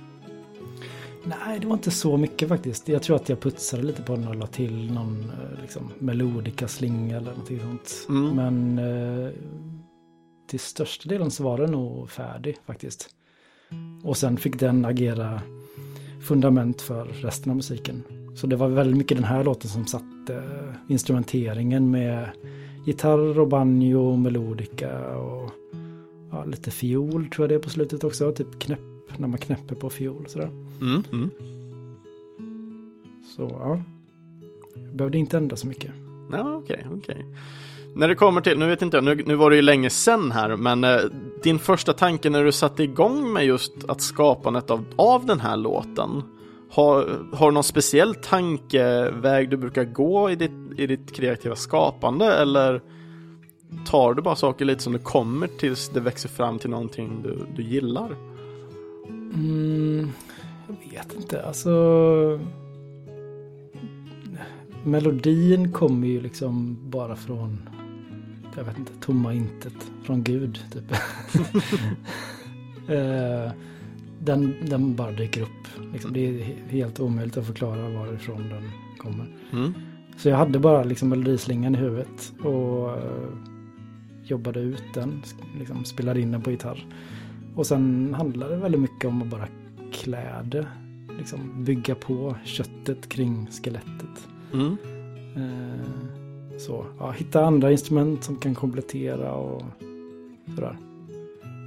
Nej, 1.29 1.61
det 1.61 1.67
var 1.67 1.75
inte 1.75 1.91
så 1.91 2.17
mycket 2.17 2.49
faktiskt. 2.49 2.89
Jag 2.89 3.03
tror 3.03 3.17
att 3.17 3.29
jag 3.29 3.41
putsade 3.41 3.83
lite 3.83 4.03
på 4.03 4.17
den 4.17 4.29
och 4.29 4.35
la 4.35 4.47
till 4.47 4.93
någon 4.93 5.21
eh, 5.21 5.63
liksom, 5.63 5.93
melodika 5.99 6.69
slinga 6.69 7.17
eller 7.17 7.31
någonting 7.31 7.61
sånt. 7.61 8.07
Mm. 8.09 8.37
Men 8.37 8.79
eh, 8.79 9.31
till 10.49 10.61
största 10.61 11.09
delen 11.09 11.31
så 11.31 11.45
var 11.45 11.59
den 11.59 11.71
nog 11.71 12.11
färdig 12.11 12.57
faktiskt. 12.67 13.09
Och 14.03 14.17
sen 14.17 14.37
fick 14.37 14.61
den 14.61 14.85
agera 14.85 15.41
fundament 16.29 16.83
för 16.83 17.05
resten 17.05 17.51
av 17.51 17.57
musiken. 17.57 18.03
Så 18.37 18.47
det 18.47 18.57
var 18.57 18.69
väldigt 18.69 18.97
mycket 18.97 19.17
den 19.17 19.25
här 19.25 19.45
låten 19.45 19.71
som 19.71 19.87
satte 19.87 20.35
eh, 20.35 20.75
instrumenteringen 20.89 21.91
med 21.91 22.29
gitarr 22.87 23.39
och 23.39 23.49
banjo 23.49 24.01
och 24.01 24.19
melodika 24.19 25.17
och 25.17 25.51
ja, 26.31 26.45
lite 26.45 26.71
fiol 26.71 27.27
tror 27.27 27.45
jag 27.45 27.49
det 27.49 27.55
är 27.55 27.63
på 27.63 27.71
slutet 27.71 28.05
också. 28.05 28.33
Typ 28.33 28.59
knäpp 28.59 28.96
när 29.17 29.29
man 29.29 29.39
knäpper 29.39 29.75
på 29.75 29.91
fiol 29.91 30.27
sådär. 30.29 30.51
Mm, 30.81 31.03
mm. 31.13 31.31
Så 33.37 33.43
ja, 33.43 33.81
jag 34.75 34.97
behövde 34.97 35.19
inte 35.19 35.37
ändra 35.37 35.57
så 35.57 35.67
mycket. 35.67 35.91
Ja, 36.33 36.55
okej, 36.55 36.85
okay, 36.87 36.99
okej. 36.99 37.15
Okay. 37.15 37.25
När 37.95 38.09
det 38.09 38.15
kommer 38.15 38.41
till, 38.41 38.59
nu 38.59 38.67
vet 38.69 38.83
inte 38.83 38.97
jag, 38.97 39.05
nu, 39.05 39.23
nu 39.27 39.35
var 39.35 39.51
det 39.51 39.57
ju 39.57 39.63
länge 39.63 39.91
sedan 39.91 40.33
här, 40.33 40.57
men 40.57 40.85
eh, 40.85 41.01
din 41.43 41.59
första 41.59 41.93
tanke 41.93 42.31
när 42.31 42.45
du 42.45 42.53
satte 42.53 42.83
igång 42.83 43.33
med 43.33 43.47
just 43.47 43.73
att 43.89 44.01
skapandet 44.01 44.71
av, 44.71 44.85
av 44.97 45.27
den 45.27 45.41
här 45.41 45.57
låten, 45.57 46.23
har, 46.71 47.19
har 47.33 47.51
du 47.51 47.55
någon 47.55 47.65
speciell 47.65 48.15
tankeväg 48.15 49.51
du 49.51 49.57
brukar 49.57 49.85
gå 49.85 50.31
i 50.31 50.37
ditt, 50.37 50.51
i 50.77 50.87
ditt 50.87 51.13
kreativa 51.13 51.57
skapande 51.57 52.35
eller 52.35 52.81
tar 53.87 54.15
du 54.15 54.23
bara 54.23 54.37
saker 54.37 54.65
lite 54.65 54.83
som 54.83 54.93
det 54.93 54.99
kommer 54.99 55.47
tills 55.47 55.89
det 55.89 56.01
växer 56.01 56.29
fram 56.29 56.59
till 56.59 56.71
någonting 56.71 57.23
du, 57.23 57.39
du 57.57 57.63
gillar? 57.63 58.17
Mm, 59.35 60.11
jag 60.67 60.91
vet 60.91 61.15
inte, 61.15 61.43
alltså 61.43 61.71
melodin 64.85 65.73
kommer 65.73 66.07
ju 66.07 66.21
liksom 66.21 66.79
bara 66.91 67.17
från 67.17 67.69
jag 68.57 68.65
vet 68.65 68.79
inte, 68.79 68.93
tomma 69.01 69.35
intet 69.35 69.91
från 70.03 70.23
Gud. 70.23 70.61
Typ. 70.73 70.85
Eh, 72.89 73.51
den, 74.19 74.55
den 74.63 74.97
bara 74.97 75.13
dyker 75.13 75.43
upp. 75.43 75.91
Liksom, 75.93 76.13
det 76.13 76.21
är 76.21 76.45
helt 76.69 77.01
omöjligt 77.01 77.37
att 77.37 77.47
förklara 77.47 77.89
varifrån 77.89 78.49
den 78.49 78.71
kommer. 78.99 79.27
Mm. 79.53 79.75
Så 80.17 80.29
jag 80.29 80.37
hade 80.37 80.59
bara 80.59 80.85
liksom 80.85 81.09
melodislingan 81.09 81.75
i 81.75 81.79
huvudet 81.79 82.33
och 82.43 82.87
uh, 82.87 83.29
jobbade 84.25 84.61
ut 84.61 84.83
den, 84.95 85.23
liksom, 85.59 85.85
spelade 85.85 86.21
in 86.21 86.33
den 86.33 86.43
på 86.43 86.51
gitarr. 86.51 86.87
Och 87.57 87.67
sen 87.67 88.15
handlade 88.15 88.55
det 88.55 88.61
väldigt 88.61 88.81
mycket 88.81 89.05
om 89.05 89.23
att 89.23 89.29
bara 89.29 89.49
klä 89.93 90.43
det, 90.45 90.67
liksom 91.19 91.65
bygga 91.65 91.95
på 91.95 92.37
köttet 92.45 93.09
kring 93.09 93.49
skelettet. 93.51 94.29
Mm. 94.53 94.77
Uh, 95.37 96.59
så, 96.59 96.87
ja, 96.99 97.11
hitta 97.11 97.45
andra 97.45 97.73
instrument 97.73 98.25
som 98.25 98.37
kan 98.37 98.55
komplettera 98.55 99.33
och 99.33 99.63
sådär. 100.55 100.79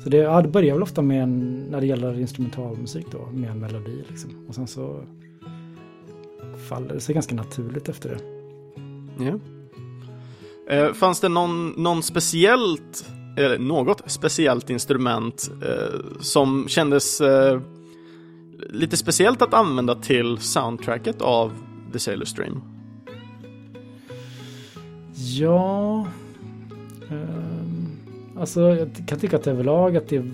Så 0.04 0.10
det, 0.10 0.18
ja, 0.18 0.42
det 0.42 0.50
börjar 0.50 0.74
väl 0.74 0.84
ofta 0.84 1.02
med 1.02 1.24
en, 1.24 1.66
när 1.72 1.82
det 1.82 1.88
gäller 1.88 2.20
instrumentalmusik 2.20 3.06
då, 3.12 3.30
med 3.34 3.50
en 3.50 3.60
melodi 3.60 4.04
liksom. 4.08 4.46
Och 4.48 4.56
sen 4.56 4.68
så 4.68 5.04
faller 6.70 6.94
det 6.94 7.00
sig 7.00 7.14
ganska 7.14 7.36
naturligt 7.36 7.90
efter 7.90 8.10
det. 8.10 8.20
Ja. 9.26 9.40
Eh, 10.76 10.94
fanns 10.94 11.20
det 11.20 11.30
någon, 11.30 11.70
någon 11.70 12.04
speciellt, 12.04 13.06
eller 13.46 13.60
något 13.60 14.02
speciellt 14.06 14.70
instrument 14.70 15.52
eh, 15.64 16.00
som 16.20 16.68
kändes 16.68 17.22
eh, 17.22 17.62
lite 18.70 18.98
speciellt 18.98 19.42
att 19.42 19.54
använda 19.54 19.96
till 19.96 20.38
soundtracket 20.38 21.22
av 21.22 21.52
The 21.94 22.00
Sailor 22.00 22.26
Stream? 22.26 22.62
Ja, 25.14 26.08
um, 27.10 27.88
alltså 28.40 28.62
jag 28.62 28.90
kan 29.08 29.20
tycka 29.20 29.38
att 29.38 29.48
överlag 29.48 29.98
att 29.98 30.08
det 30.08 30.16
är 30.16 30.32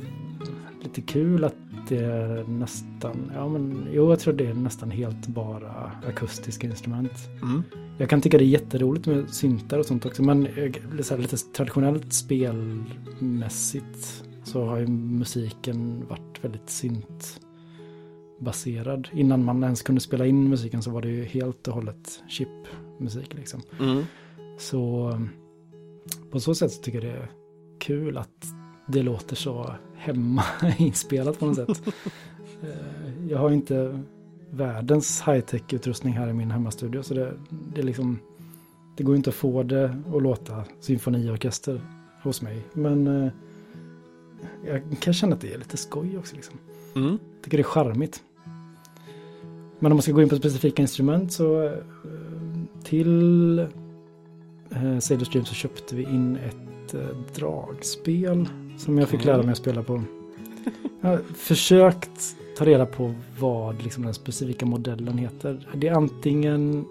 lite 0.84 1.02
kul 1.02 1.44
att 1.44 1.56
det 1.88 1.98
är 1.98 2.44
nästan, 2.44 3.32
ja 3.36 3.48
men 3.48 3.88
jo 3.92 4.10
jag 4.10 4.20
tror 4.20 4.34
det 4.34 4.48
är 4.48 4.54
nästan 4.54 4.92
helt 4.92 5.28
bara 5.28 5.92
akustiska 6.08 6.68
instrument. 6.68 7.30
Mm. 7.42 7.64
Jag 7.98 8.10
kan 8.10 8.22
tycka 8.22 8.38
det 8.38 8.44
är 8.44 8.48
jätteroligt 8.48 9.08
med 9.08 9.30
syntar 9.30 9.80
och 9.80 9.86
sånt 9.86 10.06
också 10.06 10.24
men 10.24 10.48
så 11.02 11.18
lite 11.18 11.38
traditionellt 11.38 12.14
spelmässigt 12.14 14.24
så 14.44 14.66
har 14.66 14.78
ju 14.78 14.88
musiken 14.88 16.06
varit 16.10 16.44
väldigt 16.44 16.70
syntbaserad. 16.70 19.08
Innan 19.14 19.46
man 19.46 19.64
ens 19.64 19.82
kunde 19.82 20.02
spela 20.02 20.26
in 20.26 20.50
musiken 20.50 20.82
så 20.82 20.92
var 20.92 21.02
det 21.02 21.10
ju 21.10 21.24
helt 21.24 21.68
och 21.68 21.74
hållet 21.74 22.24
chipmusik 22.28 23.34
liksom. 23.34 23.62
Mm. 23.80 24.04
Så 24.58 25.12
på 26.32 26.40
så 26.40 26.56
sätt 26.56 26.72
så 26.72 26.82
tycker 26.82 27.02
jag 27.02 27.14
det 27.14 27.20
är 27.20 27.30
kul 27.80 28.18
att 28.18 28.46
det 28.86 29.04
låter 29.04 29.36
så 29.36 29.76
hemma 29.96 30.44
inspelat 30.78 31.40
på 31.40 31.46
något 31.46 31.56
sätt. 31.56 31.96
Eh, 32.64 33.30
jag 33.30 33.38
har 33.38 33.52
inte 33.52 34.04
världens 34.50 35.22
high-tech 35.22 35.74
utrustning 35.74 36.14
här 36.14 36.28
i 36.28 36.34
min 36.34 36.52
hemmastudio 36.52 37.04
så 37.04 37.14
det, 37.14 37.34
det, 37.50 37.82
är 37.82 37.86
liksom, 37.86 38.20
det 38.98 39.04
går 39.04 39.16
inte 39.16 39.30
att 39.30 39.36
få 39.36 39.64
det 39.64 39.96
att 40.16 40.24
låta 40.24 40.64
symfoniorkester 40.80 41.82
hos 42.24 42.42
mig. 42.42 42.62
Men 42.74 43.08
eh, 43.08 43.32
jag 44.66 44.82
kan 45.00 45.14
känna 45.14 45.36
att 45.36 45.42
det 45.42 45.54
är 45.54 45.58
lite 45.58 45.78
skoj 45.78 46.18
också. 46.18 46.36
Liksom. 46.36 46.56
Mm. 46.96 47.20
tycker 47.42 47.58
det 47.58 47.62
är 47.62 47.64
charmigt. 47.64 48.24
Men 49.80 49.92
om 49.92 49.96
man 49.96 50.02
ska 50.02 50.12
gå 50.12 50.22
in 50.22 50.30
på 50.30 50.36
specifika 50.36 50.82
instrument 50.82 51.32
så 51.32 51.64
eh, 51.64 51.72
till 52.84 53.60
eh, 54.70 55.00
Sailor 55.00 55.26
Stream 55.26 55.46
så 55.46 55.54
köpte 55.54 55.96
vi 55.96 56.04
in 56.04 56.36
ett 56.36 56.94
eh, 56.94 57.18
dragspel 57.36 58.48
som 58.78 58.98
jag 58.98 59.10
fick 59.10 59.26
lära 59.26 59.42
mig 59.42 59.52
att 59.52 59.58
spela 59.58 59.84
på. 59.84 60.04
Jag 61.02 61.10
har 61.10 61.18
försökt 61.36 62.36
ta 62.58 62.66
reda 62.66 62.86
på 62.86 63.14
vad 63.40 63.84
liksom, 63.84 64.04
den 64.04 64.14
specifika 64.14 64.66
modellen 64.66 65.18
heter. 65.18 65.68
Det 65.76 65.88
är 65.88 65.94
antingen 65.94 66.86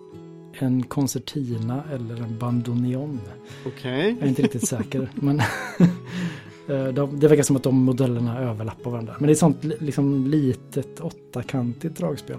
en 0.59 0.83
koncertina 0.83 1.83
eller 1.93 2.23
en 2.23 2.39
bandoneon. 2.39 3.21
Okej. 3.67 4.17
Jag 4.19 4.23
är 4.23 4.29
inte 4.29 4.43
riktigt 4.43 4.69
säker. 4.69 5.09
men 5.15 5.41
eh, 6.69 6.87
de, 6.95 7.21
det 7.21 7.29
verkar 7.29 7.43
som 7.43 7.57
att 7.57 7.63
de 7.63 7.85
modellerna 7.85 8.41
överlappar 8.41 8.91
varandra. 8.91 9.15
Men 9.19 9.27
det 9.27 9.33
är 9.33 9.35
sånt 9.35 9.65
liksom 9.65 10.27
litet 10.27 11.01
åttakantigt 11.01 11.97
dragspel. 11.97 12.39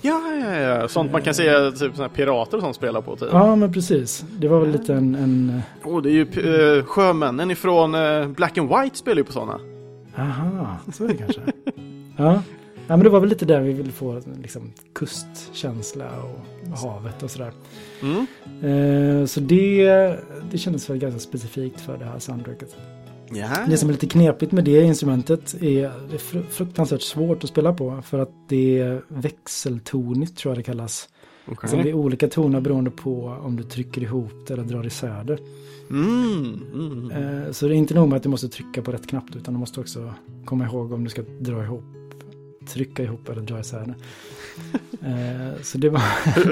Ja, 0.00 0.22
ja, 0.40 0.56
ja. 0.56 0.88
Sånt 0.88 1.12
man 1.12 1.22
kan 1.22 1.34
se 1.34 1.70
typ 1.70 1.96
såna 1.96 2.08
pirater 2.08 2.56
och 2.56 2.62
sånt 2.62 2.76
spela 2.76 3.02
på. 3.02 3.16
Typ. 3.16 3.28
Ja, 3.32 3.56
men 3.56 3.72
precis. 3.72 4.24
Det 4.38 4.48
var 4.48 4.60
väl 4.60 4.70
lite 4.70 4.94
en... 4.94 5.14
en... 5.14 5.62
Oh, 5.84 6.02
det 6.02 6.08
är 6.08 6.12
ju 6.12 6.24
uh, 6.24 6.84
sjömännen 6.84 7.50
ifrån 7.50 7.94
uh, 7.94 8.28
Black 8.28 8.58
and 8.58 8.68
White 8.68 8.96
spelar 8.96 9.16
ju 9.16 9.24
på 9.24 9.32
sådana. 9.32 9.60
Aha, 10.16 10.76
så 10.92 11.04
är 11.04 11.08
det 11.08 11.16
kanske. 11.16 11.40
ja. 12.16 12.42
ja, 12.86 12.96
men 12.96 13.00
det 13.00 13.08
var 13.08 13.20
väl 13.20 13.28
lite 13.28 13.44
där 13.44 13.60
vi 13.60 13.72
ville 13.72 13.92
få 13.92 14.22
liksom, 14.42 14.72
kustkänsla 14.94 16.06
och 16.22 16.78
havet 16.78 17.22
och 17.22 17.30
sådär. 17.30 17.52
Mm. 18.02 18.26
Uh, 18.64 19.26
så 19.26 19.40
det, 19.40 20.16
det 20.50 20.58
kändes 20.58 20.90
väl 20.90 20.98
ganska 20.98 21.20
specifikt 21.20 21.80
för 21.80 21.98
det 21.98 22.04
här 22.04 22.18
soundtracket. 22.18 22.76
Jaha. 23.32 23.66
Det 23.68 23.76
som 23.76 23.88
är 23.88 23.92
lite 23.92 24.06
knepigt 24.06 24.52
med 24.52 24.64
det 24.64 24.82
instrumentet 24.82 25.54
är 25.54 25.92
det 26.08 26.14
är 26.14 26.42
fruktansvärt 26.50 27.02
svårt 27.02 27.44
att 27.44 27.50
spela 27.50 27.72
på 27.72 28.02
för 28.02 28.18
att 28.18 28.30
det 28.48 28.78
är 28.78 29.02
växeltonigt 29.08 30.36
tror 30.36 30.50
jag 30.50 30.58
det 30.58 30.62
kallas. 30.62 31.08
Okay. 31.46 31.70
Så 31.70 31.76
det 31.76 31.88
är 31.88 31.94
olika 31.94 32.28
toner 32.28 32.60
beroende 32.60 32.90
på 32.90 33.38
om 33.42 33.56
du 33.56 33.62
trycker 33.62 34.02
ihop 34.02 34.32
det 34.46 34.54
eller 34.54 34.64
drar 34.64 34.86
isär 34.86 35.24
det. 35.24 35.38
Mm, 35.90 36.60
mm. 36.74 37.10
Eh, 37.10 37.52
så 37.52 37.68
det 37.68 37.74
är 37.74 37.76
inte 37.76 37.94
nog 37.94 38.08
med 38.08 38.16
att 38.16 38.22
du 38.22 38.28
måste 38.28 38.48
trycka 38.48 38.82
på 38.82 38.92
rätt 38.92 39.06
knapp 39.06 39.36
utan 39.36 39.54
du 39.54 39.60
måste 39.60 39.80
också 39.80 40.14
komma 40.44 40.64
ihåg 40.64 40.92
om 40.92 41.04
du 41.04 41.10
ska 41.10 41.22
dra 41.40 41.64
ihop, 41.64 41.84
trycka 42.68 43.02
ihop 43.02 43.28
eller 43.28 43.42
dra 43.42 43.60
isär 43.60 43.86
det. 43.86 43.94
Eh, 45.02 45.62
så 45.62 45.78
det 45.78 45.90
var 45.90 46.00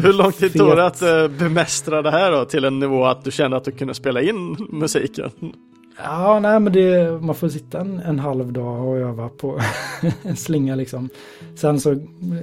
Hur 0.02 0.12
lång 0.12 0.32
tid 0.32 0.52
tog 0.52 0.76
det 0.76 0.86
att 0.86 1.02
eh, 1.02 1.28
bemästra 1.28 2.02
det 2.02 2.10
här 2.10 2.32
då 2.32 2.44
till 2.44 2.64
en 2.64 2.78
nivå 2.78 3.04
att 3.04 3.24
du 3.24 3.30
kände 3.30 3.56
att 3.56 3.64
du 3.64 3.70
kunde 3.70 3.94
spela 3.94 4.22
in 4.22 4.56
musiken? 4.70 5.30
Ja, 6.02 6.40
nej 6.40 6.61
men 6.61 6.72
det, 6.72 7.20
man 7.22 7.34
får 7.34 7.48
sitta 7.48 7.80
en, 7.80 7.98
en 7.98 8.18
halv 8.18 8.52
dag 8.52 8.88
och 8.88 8.96
öva 8.96 9.28
på 9.28 9.61
en 10.22 10.37
slinga 10.37 10.74
liksom. 10.74 11.08
Sen 11.54 11.80
så 11.80 11.96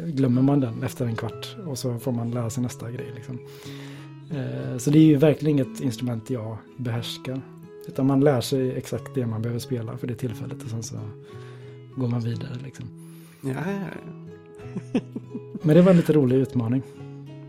glömmer 0.06 0.41
man 0.41 0.60
den 0.60 0.84
efter 0.84 1.06
en 1.06 1.15
kvart 1.15 1.56
och 1.68 1.78
så 1.78 2.00
får 2.00 2.12
man 2.12 2.32
lära 2.32 2.50
sig 2.50 2.63
nästa 2.63 2.91
grej 2.91 3.12
liksom. 3.15 3.39
Eh, 4.32 4.78
så 4.78 4.89
det 4.89 5.00
är 5.00 5.04
ju 5.04 5.15
verkligen 5.15 5.60
inget 5.60 5.82
instrument 5.82 6.30
jag 6.30 6.58
behärskar. 6.78 7.41
Utan 7.88 8.08
man 8.08 8.20
lär 8.20 8.41
sig 8.41 8.78
exakt 8.78 9.15
det 9.15 9.26
man 9.26 9.41
behöver 9.41 9.60
spela 9.60 9.98
för 9.98 10.08
det 10.08 10.15
tillfället 10.15 10.63
och 10.63 10.70
sen 10.70 10.84
så 10.84 10.96
går 11.96 12.08
man 12.08 12.22
vidare 12.22 12.58
liksom. 12.63 12.86
Ja, 13.41 13.50
ja, 13.50 13.72
ja. 13.72 15.00
Men 15.62 15.76
det 15.76 15.82
var 15.82 15.91
en 15.91 15.98
lite 15.98 16.13
rolig 16.13 16.36
utmaning. 16.36 16.84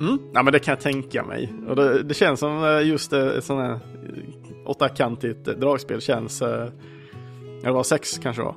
Mm. 0.00 0.18
Ja, 0.34 0.42
men 0.42 0.52
det 0.52 0.58
kan 0.58 0.72
jag 0.72 0.80
tänka 0.80 1.22
mig. 1.22 1.52
Och 1.68 1.76
det, 1.76 2.02
det 2.02 2.14
känns 2.14 2.40
som 2.40 2.64
eh, 2.64 2.88
just 2.88 3.10
sånt 3.40 3.60
här 3.60 3.80
åttakantigt 4.66 5.44
dragspel 5.44 6.00
känns... 6.00 6.42
Eller 6.42 7.72
var 7.72 7.82
sex 7.82 8.18
kanske 8.22 8.42
då? 8.42 8.56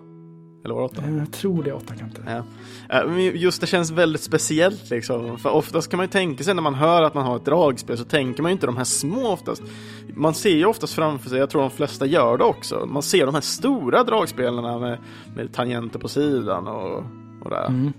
Eller 0.66 0.76
var 0.76 0.82
det 0.82 0.86
åtta? 0.86 1.10
Jag 1.10 1.32
tror 1.32 1.64
det 1.64 1.70
är 1.70 1.76
åttakanter. 1.76 2.44
Ja. 2.90 3.14
Just 3.34 3.62
det 3.62 3.68
känns 3.68 3.92
väldigt 3.92 4.22
speciellt 4.22 4.90
liksom. 4.90 5.38
För 5.38 5.50
oftast 5.50 5.90
kan 5.90 5.98
man 5.98 6.04
ju 6.04 6.10
tänka 6.10 6.44
sig 6.44 6.54
när 6.54 6.62
man 6.62 6.76
hör 6.76 7.04
att 7.04 7.14
man 7.14 7.26
har 7.26 7.36
ett 7.36 7.46
dragspel 7.46 7.98
så 7.98 8.04
tänker 8.04 8.44
man 8.44 8.52
ju 8.52 8.54
inte 8.54 8.66
de 8.66 8.78
här 8.78 8.84
små 8.84 9.28
oftast. 9.28 9.64
Man 10.14 10.34
ser 10.34 10.56
ju 10.56 10.66
oftast 10.66 10.94
framför 10.94 11.30
sig, 11.30 11.40
jag 11.40 11.50
tror 11.50 11.62
de 11.62 11.72
flesta 11.72 12.06
gör 12.06 12.38
det 12.38 12.44
också. 12.44 12.86
Man 12.86 13.04
ser 13.04 13.26
de 13.26 13.36
här 13.36 13.42
stora 13.42 14.04
dragspelarna 14.04 14.80
med, 14.80 14.98
med 15.36 15.54
tangenter 15.54 16.00
på 16.00 16.08
sidan 16.08 16.68
och, 16.68 17.04
och 17.42 17.50
där. 17.50 17.68
Mm, 17.68 17.94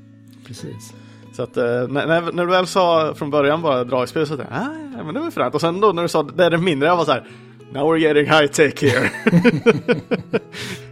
precis. 0.47 0.95
Så 1.33 1.43
att 1.43 1.57
när, 1.57 1.89
när, 1.89 2.33
när, 2.33 2.47
du 2.47 2.51
väl 2.51 2.67
sa 2.67 3.15
från 3.15 3.31
början 3.31 3.63
bara 3.63 3.85
dragspel 3.85 4.27
så 4.27 4.37
tänkte 4.37 4.55
jag, 4.55 5.01
ah, 5.01 5.05
men 5.05 5.15
det 5.15 5.21
var 5.21 5.31
fränt. 5.31 5.55
Och 5.55 5.61
sen 5.61 5.81
då 5.81 5.93
när 5.93 6.03
du 6.03 6.09
sa 6.09 6.23
det 6.23 6.45
är 6.45 6.51
det 6.51 6.59
mindre, 6.59 6.89
jag 6.89 6.97
var 6.97 7.05
så 7.05 7.13
här, 7.13 7.27
now 7.73 7.87
we're 7.87 7.99
getting 7.99 8.27
high 8.27 8.47
tech 8.47 8.83
here. 8.83 9.11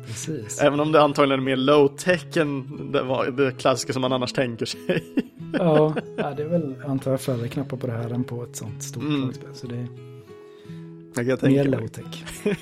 Precis. 0.07 0.61
Även 0.61 0.81
om 0.81 0.93
det 0.93 1.03
antagligen 1.03 1.41
är 1.41 1.45
mer 1.45 1.57
low 1.57 1.89
tech 1.89 2.37
än 2.37 2.93
det, 2.93 3.03
var, 3.03 3.27
det 3.27 3.53
klassiska 3.59 3.93
som 3.93 4.03
man 4.03 4.13
annars 4.13 4.33
tänker 4.33 4.67
sig. 4.67 5.05
ja, 5.53 5.95
det 6.37 6.43
är 6.43 6.49
väl 6.49 6.75
antar 6.87 7.11
jag 7.11 7.21
färre 7.21 7.49
knappar 7.49 7.77
på 7.77 7.87
det 7.87 7.93
här 7.93 8.11
än 8.11 8.25
på 8.25 8.43
ett 8.43 8.57
sånt 8.57 8.83
stort 8.83 9.03
mm. 9.03 9.23
dragspel. 9.23 9.55
Så 9.55 9.67
det 9.67 9.77
är 9.77 11.49
mer 11.49 11.65
low 11.65 11.89
tech. 11.89 12.25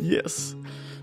yes. 0.00 0.54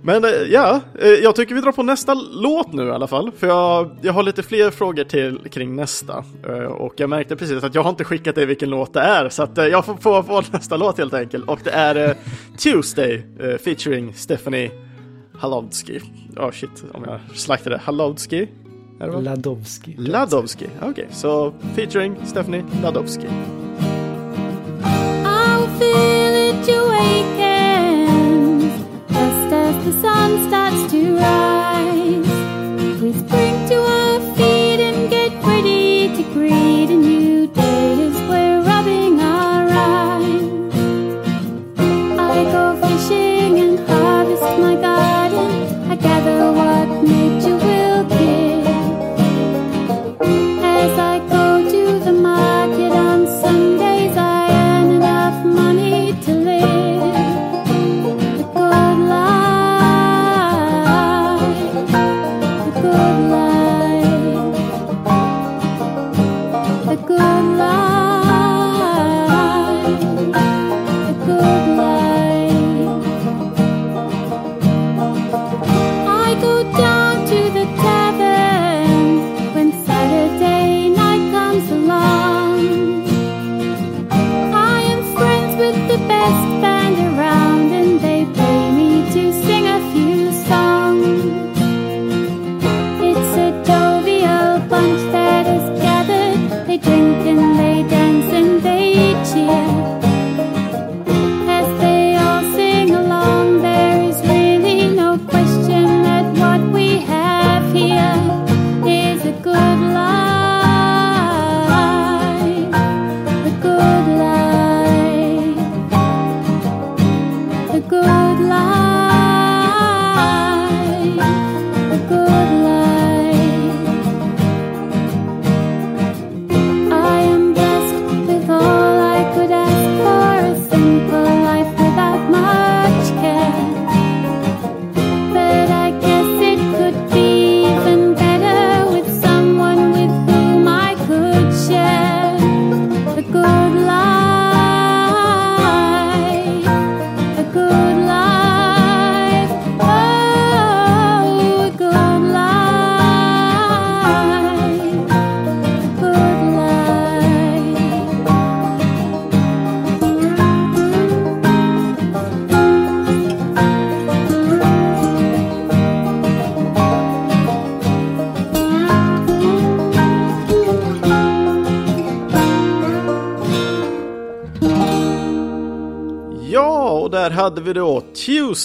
Men 0.01 0.23
eh, 0.23 0.31
ja, 0.31 0.81
eh, 0.99 1.07
jag 1.07 1.35
tycker 1.35 1.55
vi 1.55 1.61
drar 1.61 1.71
på 1.71 1.83
nästa 1.83 2.13
låt 2.13 2.73
nu 2.73 2.87
i 2.87 2.91
alla 2.91 3.07
fall. 3.07 3.31
För 3.37 3.47
jag, 3.47 3.97
jag 4.01 4.13
har 4.13 4.23
lite 4.23 4.43
fler 4.43 4.71
frågor 4.71 5.03
till 5.03 5.39
kring 5.51 5.75
nästa. 5.75 6.23
Eh, 6.47 6.63
och 6.63 6.93
jag 6.97 7.09
märkte 7.09 7.35
precis 7.35 7.63
att 7.63 7.75
jag 7.75 7.83
har 7.83 7.89
inte 7.89 8.03
skickat 8.03 8.35
dig 8.35 8.45
vilken 8.45 8.69
låt 8.69 8.93
det 8.93 9.01
är. 9.01 9.29
Så 9.29 9.43
att 9.43 9.57
jag 9.57 9.85
får 9.85 10.23
få 10.23 10.43
nästa 10.51 10.77
låt 10.77 10.97
helt 10.97 11.13
enkelt. 11.13 11.47
Och 11.47 11.59
det 11.63 11.71
är 11.71 12.15
Tuesday 12.57 13.23
featuring 13.63 14.13
Stephanie 14.13 14.71
Halowski. 15.39 16.01
Oh 16.37 16.51
shit, 16.51 16.83
om 16.93 17.03
jag 17.03 17.19
slaktade 17.37 17.77
Halowski. 17.77 18.47
Ladowski. 18.99 19.95
Ladowski, 19.97 20.65
okej. 20.77 20.89
Okay. 20.89 21.05
Så 21.11 21.53
featuring 21.75 22.15
Stephanie 22.25 22.63
Ladowski. 22.83 23.27
I'll 25.23 25.67
feel 25.79 26.35
it 26.35 26.69
you 26.69 27.46
the 29.87 30.01
sun 30.01 30.47
starts 30.49 30.91
to 30.91 31.15
rise. 31.15 32.36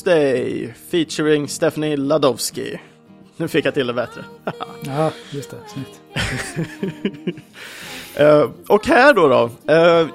Tuesday 0.03 0.75
featuring 0.91 1.49
Stephanie 1.49 1.97
Ladowski. 1.97 2.81
Nu 3.37 3.49
fick 3.49 3.67
jag 3.67 3.75
till 3.75 3.87
det 3.87 3.93
bättre. 3.93 4.25
Ja, 4.85 5.11
just 5.31 5.51
det. 5.51 5.57
Snyggt. 5.67 6.01
Eh, 8.17 8.51
och 8.69 8.87
här 8.87 9.15
då 9.15 9.29
då. 9.29 9.73
eh, 9.75 10.07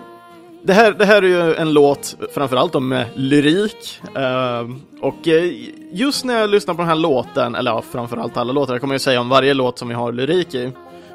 det, 0.64 0.74
här, 0.74 0.92
det 0.92 1.06
här 1.06 1.22
är 1.22 1.28
ju 1.28 1.56
en 1.56 1.74
låt 1.74 2.18
framförallt 2.34 2.76
om 2.76 2.88
med 2.88 3.06
lyrik. 3.16 4.02
Eh, 4.16 4.70
och 5.02 5.28
eh, 5.28 5.54
just 5.92 6.26
när 6.26 6.40
jag 6.40 6.50
lyssnar 6.50 6.74
på 6.74 6.82
den 6.82 6.90
här 6.90 6.96
låten, 6.96 7.56
eller 7.56 7.72
ja, 7.72 7.84
framförallt 7.92 8.38
alla 8.38 8.54
låtar, 8.54 8.74
jag 8.74 8.82
kommer 8.82 8.96
ju 8.96 9.00
säga 9.00 9.22
om 9.22 9.30
varje 9.30 9.54
låt 9.54 9.80
som 9.80 9.88
vi 9.88 9.94
har 9.94 10.12
lyrik 10.12 10.56
i 10.56 10.72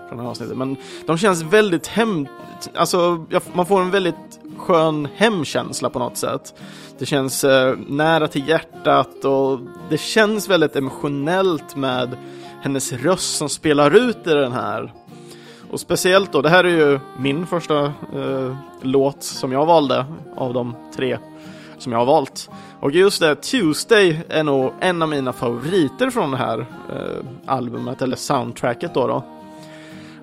från 0.08 0.18
det 0.18 0.22
här 0.24 0.30
avsnittet, 0.30 0.56
men 0.56 0.76
de 1.06 1.18
känns 1.18 1.42
väldigt 1.42 1.86
hem... 1.86 2.26
Alltså, 2.74 3.26
man 3.52 3.66
får 3.66 3.80
en 3.80 3.90
väldigt 3.90 4.40
skön 4.56 5.08
hemkänsla 5.14 5.90
på 5.90 5.98
något 5.98 6.16
sätt. 6.16 6.54
Det 7.02 7.06
känns 7.06 7.44
eh, 7.44 7.76
nära 7.86 8.28
till 8.28 8.48
hjärtat 8.48 9.24
och 9.24 9.60
det 9.90 9.98
känns 9.98 10.48
väldigt 10.48 10.76
emotionellt 10.76 11.76
med 11.76 12.16
hennes 12.60 12.92
röst 12.92 13.36
som 13.36 13.48
spelar 13.48 13.96
ut 13.96 14.26
i 14.26 14.30
den 14.30 14.52
här. 14.52 14.92
Och 15.70 15.80
speciellt 15.80 16.32
då, 16.32 16.42
det 16.42 16.48
här 16.48 16.64
är 16.64 16.68
ju 16.68 17.00
min 17.18 17.46
första 17.46 17.84
eh, 17.84 18.56
låt 18.82 19.22
som 19.22 19.52
jag 19.52 19.66
valde 19.66 20.06
av 20.36 20.54
de 20.54 20.74
tre 20.96 21.18
som 21.78 21.92
jag 21.92 21.98
har 21.98 22.06
valt. 22.06 22.50
Och 22.80 22.90
just 22.90 23.20
det, 23.20 23.34
Tuesday 23.34 24.20
är 24.28 24.44
nog 24.44 24.72
en 24.80 25.02
av 25.02 25.08
mina 25.08 25.32
favoriter 25.32 26.10
från 26.10 26.30
det 26.30 26.36
här 26.36 26.58
eh, 26.92 27.24
albumet, 27.46 28.02
eller 28.02 28.16
soundtracket 28.16 28.94
då, 28.94 29.06
då. 29.06 29.24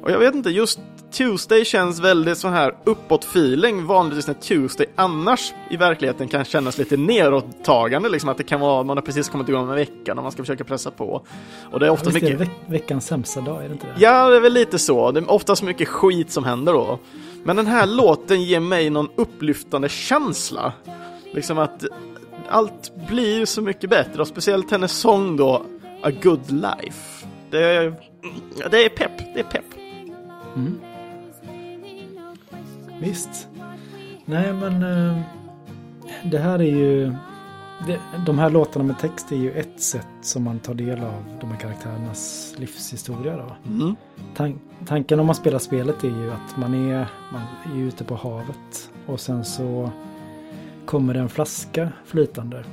Och 0.01 0.11
jag 0.11 0.19
vet 0.19 0.35
inte, 0.35 0.49
just 0.49 0.79
Tuesday 1.11 1.65
känns 1.65 1.99
väldigt 1.99 2.37
så 2.37 2.47
här 2.47 2.75
uppåt 2.83 3.23
feeling 3.23 3.85
vanligtvis 3.85 4.27
när 4.27 4.33
Tuesday 4.33 4.87
annars 4.95 5.53
i 5.69 5.77
verkligheten 5.77 6.27
kan 6.27 6.45
kännas 6.45 6.77
lite 6.77 6.97
nedåttagande 6.97 8.09
liksom 8.09 8.29
att 8.29 8.37
det 8.37 8.43
kan 8.43 8.59
vara 8.59 8.83
man 8.83 8.97
har 8.97 9.01
precis 9.01 9.29
kommit 9.29 9.49
igång 9.49 9.67
med 9.67 9.75
veckan 9.75 10.17
och 10.17 10.23
man 10.23 10.31
ska 10.31 10.43
försöka 10.43 10.63
pressa 10.63 10.91
på. 10.91 11.25
Och 11.71 11.79
det 11.79 11.85
är 11.85 11.89
ofta 11.89 12.09
är 12.09 12.13
det 12.13 12.21
mycket 12.21 12.39
veck 12.39 12.49
veckans 12.67 13.07
sämsta 13.07 13.41
dag, 13.41 13.63
är 13.63 13.67
det 13.67 13.73
inte 13.73 13.85
det? 13.85 13.93
Ja, 13.97 14.29
det 14.29 14.35
är 14.35 14.41
väl 14.41 14.53
lite 14.53 14.79
så. 14.79 15.11
Det 15.11 15.19
är 15.19 15.31
oftast 15.31 15.63
mycket 15.63 15.87
skit 15.87 16.31
som 16.31 16.43
händer 16.43 16.73
då. 16.73 16.99
Men 17.43 17.55
den 17.55 17.67
här 17.67 17.85
låten 17.85 18.43
ger 18.43 18.59
mig 18.59 18.89
någon 18.89 19.09
upplyftande 19.15 19.89
känsla. 19.89 20.73
Liksom 21.33 21.57
att 21.57 21.85
allt 22.49 22.91
blir 23.07 23.45
så 23.45 23.61
mycket 23.61 23.89
bättre 23.89 24.21
och 24.21 24.27
speciellt 24.27 24.71
hennes 24.71 24.91
sång 24.91 25.37
då, 25.37 25.65
A 26.03 26.11
Good 26.23 26.51
Life. 26.51 27.27
Det 27.51 27.63
är, 27.63 27.93
det 28.71 28.85
är 28.85 28.89
pepp, 28.89 29.17
det 29.33 29.39
är 29.39 29.43
pepp. 29.43 29.65
Mm. 30.55 30.79
Visst. 32.99 33.47
Nej, 34.25 34.53
men 34.53 34.83
eh, 34.83 35.21
det 36.23 36.37
här 36.37 36.59
är 36.59 36.75
ju... 36.75 37.13
De 38.25 38.39
här 38.39 38.49
låtarna 38.49 38.85
med 38.85 38.99
text 38.99 39.31
är 39.31 39.35
ju 39.35 39.51
ett 39.51 39.81
sätt 39.81 40.07
som 40.21 40.43
man 40.43 40.59
tar 40.59 40.73
del 40.73 40.99
av 40.99 41.23
de 41.41 41.51
här 41.51 41.57
karaktärernas 41.59 42.53
livshistoria. 42.57 43.37
Då. 43.37 43.71
Mm. 43.71 43.95
Tan 44.35 44.59
tanken 44.85 45.19
om 45.19 45.25
man 45.25 45.35
spelar 45.35 45.59
spelet 45.59 46.03
är 46.03 46.07
ju 46.07 46.31
att 46.31 46.57
man 46.57 46.73
är, 46.73 47.07
man 47.31 47.41
är 47.75 47.81
ute 47.81 48.03
på 48.03 48.15
havet 48.15 48.91
och 49.05 49.19
sen 49.19 49.45
så 49.45 49.91
kommer 50.85 51.13
det 51.13 51.19
en 51.19 51.29
flaska 51.29 51.91
flytande. 52.05 52.63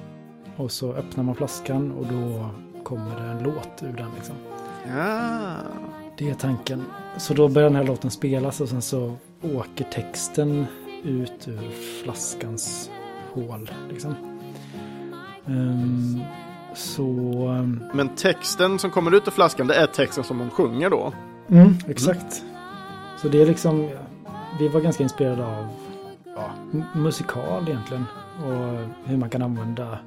Och 0.56 0.70
så 0.70 0.92
öppnar 0.92 1.24
man 1.24 1.34
flaskan 1.34 1.92
och 1.92 2.06
då 2.06 2.50
kommer 2.82 3.20
det 3.20 3.26
en 3.26 3.42
låt 3.42 3.82
ur 3.82 3.92
den. 3.96 4.08
Liksom. 4.16 4.34
Ja. 4.96 5.56
Det 6.18 6.30
är 6.30 6.34
tanken. 6.34 6.84
Så 7.16 7.34
då 7.34 7.48
börjar 7.48 7.68
den 7.68 7.76
här 7.76 7.84
låten 7.84 8.10
spelas 8.10 8.60
och 8.60 8.68
sen 8.68 8.82
så 8.82 9.16
åker 9.54 9.84
texten 9.84 10.66
ut 11.04 11.48
ur 11.48 11.70
flaskans 12.02 12.90
hål. 13.32 13.70
Liksom. 13.90 14.14
Ehm, 15.46 16.20
så... 16.74 17.02
ehm, 17.48 17.84
Men 17.94 18.08
texten 18.08 18.78
som 18.78 18.90
kommer 18.90 19.14
ut 19.14 19.28
ur 19.28 19.32
flaskan, 19.32 19.66
det 19.66 19.74
är 19.74 19.86
texten 19.86 20.24
som 20.24 20.40
hon 20.40 20.50
sjunger 20.50 20.90
då. 20.90 21.12
Mm, 21.48 21.74
exakt. 21.88 22.44
Så 23.22 23.28
det 23.28 23.42
är 23.42 23.46
liksom, 23.46 23.90
vi 24.58 24.68
var 24.68 24.80
ganska 24.80 25.02
inspirerade 25.02 25.46
av 25.46 25.68
ja, 26.24 26.50
musikal 26.94 27.68
egentligen. 27.68 28.04
Och 28.44 28.78
hur 29.04 29.16
man 29.16 29.30
kan 29.30 29.42
använda 29.42 29.98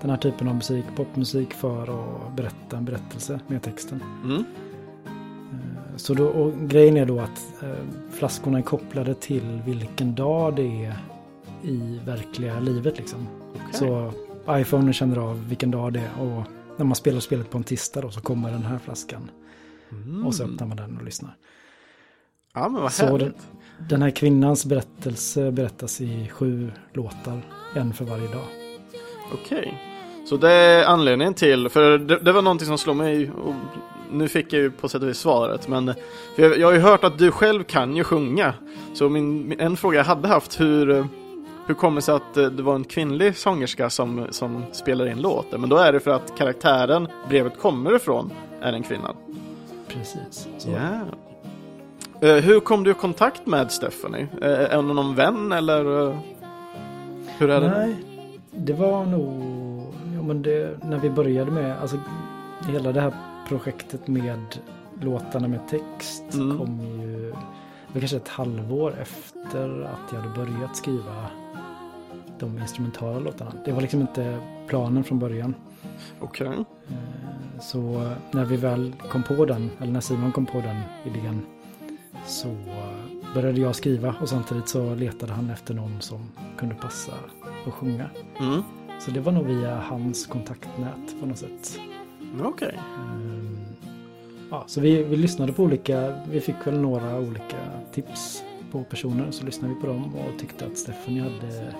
den 0.00 0.10
här 0.10 0.16
typen 0.16 0.48
av 0.48 0.54
musik, 0.54 0.84
popmusik, 0.96 1.54
för 1.54 1.82
att 1.82 2.36
berätta 2.36 2.76
en 2.76 2.84
berättelse 2.84 3.40
med 3.46 3.62
texten. 3.62 4.02
Mm. 4.24 4.44
Så 5.96 6.14
då, 6.14 6.26
och 6.26 6.52
grejen 6.68 6.96
är 6.96 7.06
då 7.06 7.20
att 7.20 7.62
eh, 7.62 7.68
flaskorna 8.22 8.58
är 8.58 8.62
kopplade 8.62 9.14
till 9.14 9.62
vilken 9.66 10.14
dag 10.14 10.56
det 10.56 10.84
är 10.84 10.96
i 11.62 12.00
verkliga 12.06 12.60
livet. 12.60 12.98
Liksom. 12.98 13.28
Så 13.72 14.12
iPhone 14.48 14.92
känner 14.92 15.16
av 15.16 15.48
vilken 15.48 15.70
dag 15.70 15.92
det 15.92 16.00
är 16.00 16.22
och 16.22 16.42
när 16.76 16.84
man 16.84 16.94
spelar 16.94 17.20
spelet 17.20 17.50
på 17.50 17.58
en 17.58 17.64
tisdag 17.64 18.00
då, 18.00 18.10
så 18.10 18.20
kommer 18.20 18.50
den 18.50 18.62
här 18.62 18.78
flaskan. 18.78 19.30
Mm. 19.90 20.26
Och 20.26 20.34
så 20.34 20.44
öppnar 20.44 20.66
man 20.66 20.76
den 20.76 20.96
och 20.96 21.04
lyssnar. 21.04 21.36
Ja, 22.54 22.68
men 22.68 22.82
vad 22.82 22.92
Så 22.92 23.06
härligt. 23.06 23.20
den, 23.78 23.88
den 23.88 24.02
här 24.02 24.10
kvinnans 24.10 24.66
berättelse 24.66 25.52
berättas 25.52 26.00
i 26.00 26.28
sju 26.28 26.70
låtar, 26.92 27.40
en 27.74 27.92
för 27.92 28.04
varje 28.04 28.28
dag. 28.28 28.46
Okej. 29.32 29.78
Så 30.28 30.36
det 30.36 30.52
är 30.52 30.84
anledningen 30.84 31.34
till, 31.34 31.68
för 31.68 31.98
det, 31.98 32.18
det 32.18 32.32
var 32.32 32.42
någonting 32.42 32.66
som 32.66 32.78
slog 32.78 32.96
mig 32.96 33.30
och 33.30 33.54
nu 34.12 34.28
fick 34.28 34.52
jag 34.52 34.62
ju 34.62 34.70
på 34.70 34.88
sätt 34.88 35.02
och 35.02 35.08
vis 35.08 35.18
svaret, 35.18 35.68
men 35.68 35.94
jag, 36.36 36.58
jag 36.58 36.66
har 36.66 36.74
ju 36.74 36.80
hört 36.80 37.04
att 37.04 37.18
du 37.18 37.30
själv 37.30 37.62
kan 37.64 37.96
ju 37.96 38.04
sjunga. 38.04 38.54
Så 38.94 39.08
min, 39.08 39.54
en 39.60 39.76
fråga 39.76 39.98
jag 39.98 40.04
hade 40.04 40.28
haft, 40.28 40.60
hur, 40.60 41.06
hur 41.66 41.74
kommer 41.74 41.96
det 41.96 42.02
sig 42.02 42.14
att 42.14 42.36
eh, 42.36 42.44
det 42.46 42.62
var 42.62 42.74
en 42.74 42.84
kvinnlig 42.84 43.36
sångerska 43.36 43.90
som, 43.90 44.26
som 44.30 44.64
spelar 44.72 45.06
in 45.06 45.20
låten? 45.20 45.60
Men 45.60 45.70
då 45.70 45.76
är 45.76 45.92
det 45.92 46.00
för 46.00 46.10
att 46.10 46.38
karaktären 46.38 47.08
brevet 47.28 47.58
kommer 47.58 47.96
ifrån 47.96 48.30
är 48.60 48.72
en 48.72 48.82
kvinna. 48.82 49.14
Precis. 49.88 50.48
Så. 50.58 50.70
Eh, 52.26 52.34
hur 52.36 52.60
kom 52.60 52.84
du 52.84 52.90
i 52.90 52.94
kontakt 52.94 53.46
med 53.46 53.72
Stephanie? 53.72 54.26
Eh, 54.42 54.48
är 54.50 54.76
hon 54.76 54.88
någon 54.88 55.14
vän 55.14 55.52
eller? 55.52 56.08
eh, 56.08 56.16
Hur 57.38 57.50
är 57.50 57.60
det? 57.60 57.68
Nej, 57.70 57.96
det 58.50 58.72
var 58.72 59.04
nog... 59.04 59.42
Ja, 60.16 60.22
men 60.22 60.42
det, 60.42 60.78
när 60.84 60.98
vi 60.98 61.10
började 61.10 61.50
med... 61.50 61.80
Alltså, 61.80 61.96
hela 62.68 62.92
det 62.92 63.00
här 63.00 63.12
projektet 63.52 64.08
med 64.08 64.58
låtarna 65.00 65.48
med 65.48 65.68
text 65.68 66.24
Mm. 66.34 66.58
kom 66.58 66.80
ju... 66.80 67.30
Det 67.86 67.94
var 67.94 68.00
kanske 68.00 68.16
ett 68.16 68.28
halvår 68.28 68.94
efter 69.00 69.82
att 69.82 70.12
jag 70.12 70.20
hade 70.20 70.34
börjat 70.46 70.76
skriva 70.76 71.26
de 72.38 72.58
instrumentala 72.58 73.18
låtarna. 73.18 73.52
Det 73.64 73.72
var 73.72 73.80
liksom 73.80 74.00
inte 74.00 74.38
planen 74.66 75.04
från 75.04 75.18
början. 75.18 75.54
Okej. 76.20 76.46
Eh, 76.46 77.60
Så 77.60 78.10
när 78.30 78.44
vi 78.44 78.56
väl 78.56 78.92
kom 79.10 79.22
på 79.22 79.44
den, 79.44 79.70
eller 79.80 79.92
när 79.92 80.00
Simon 80.00 80.32
kom 80.32 80.46
på 80.46 80.60
den 80.60 80.80
idén, 81.04 81.40
så 82.26 82.56
började 83.34 83.60
jag 83.60 83.74
skriva 83.76 84.14
och 84.20 84.28
samtidigt 84.28 84.68
så 84.68 84.94
letade 84.94 85.32
han 85.32 85.50
efter 85.50 85.74
någon 85.74 86.00
som 86.00 86.20
kunde 86.58 86.74
passa 86.74 87.12
och 87.66 87.74
sjunga. 87.74 88.10
Mm. 88.40 88.62
Så 89.00 89.10
det 89.10 89.20
var 89.20 89.32
nog 89.32 89.46
via 89.46 89.76
hans 89.80 90.26
kontaktnät 90.26 91.20
på 91.20 91.26
något 91.26 91.38
sätt. 91.38 91.78
Okej. 92.42 92.78
Ehm, 92.98 93.31
Ja, 94.52 94.64
så 94.66 94.80
vi, 94.80 95.02
vi 95.02 95.16
lyssnade 95.16 95.52
på 95.52 95.62
olika, 95.62 96.14
vi 96.30 96.40
fick 96.40 96.66
väl 96.66 96.80
några 96.80 97.18
olika 97.18 97.56
tips 97.92 98.42
på 98.72 98.84
personer. 98.84 99.30
Så 99.30 99.44
lyssnade 99.44 99.74
vi 99.74 99.80
på 99.80 99.86
dem 99.86 100.14
och 100.14 100.40
tyckte 100.40 100.66
att 100.66 100.78
Stephanie 100.78 101.22
hade 101.22 101.74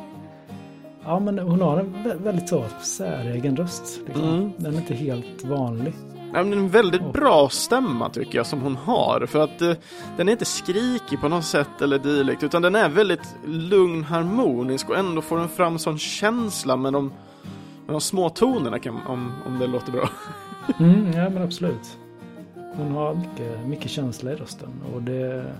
Ja 1.04 1.20
men 1.20 1.38
hon 1.38 1.60
har 1.60 1.78
en 1.78 1.94
vä- 1.94 2.22
väldigt 2.22 2.48
så 2.48 2.64
säregen 2.82 3.56
röst. 3.56 4.00
Liksom. 4.06 4.28
Mm. 4.28 4.52
Den 4.56 4.74
är 4.74 4.78
inte 4.78 4.94
helt 4.94 5.44
vanlig. 5.44 5.92
Nej, 6.32 6.44
men 6.44 6.52
en 6.58 6.68
väldigt 6.68 7.12
bra 7.12 7.48
stämma 7.48 8.08
tycker 8.10 8.38
jag 8.38 8.46
som 8.46 8.60
hon 8.60 8.76
har. 8.76 9.26
För 9.26 9.38
att 9.44 9.62
eh, 9.62 9.72
den 10.16 10.28
är 10.28 10.32
inte 10.32 10.44
skrikig 10.44 11.20
på 11.20 11.28
något 11.28 11.44
sätt 11.44 11.82
eller 11.82 11.98
dylikt. 11.98 12.42
Utan 12.42 12.62
den 12.62 12.74
är 12.74 12.88
väldigt 12.88 13.36
lugn, 13.46 14.04
harmonisk 14.04 14.88
och 14.88 14.96
ändå 14.98 15.22
får 15.22 15.38
den 15.38 15.48
fram 15.48 15.78
sån 15.78 15.98
känsla 15.98 16.76
med 16.76 16.92
de, 16.92 17.04
med 17.86 17.94
de 17.94 18.00
små 18.00 18.28
tonerna 18.28 18.78
kan, 18.78 18.98
om, 19.08 19.32
om 19.46 19.58
det 19.58 19.66
låter 19.66 19.92
bra. 19.92 20.08
Mm, 20.78 21.12
ja 21.12 21.30
men 21.30 21.42
absolut. 21.42 21.98
Hon 22.72 22.92
har 22.92 23.14
mycket, 23.14 23.66
mycket 23.66 23.90
känsla 23.90 24.32
i 24.32 24.34
rösten 24.34 24.68
och 24.94 25.02
det... 25.02 25.52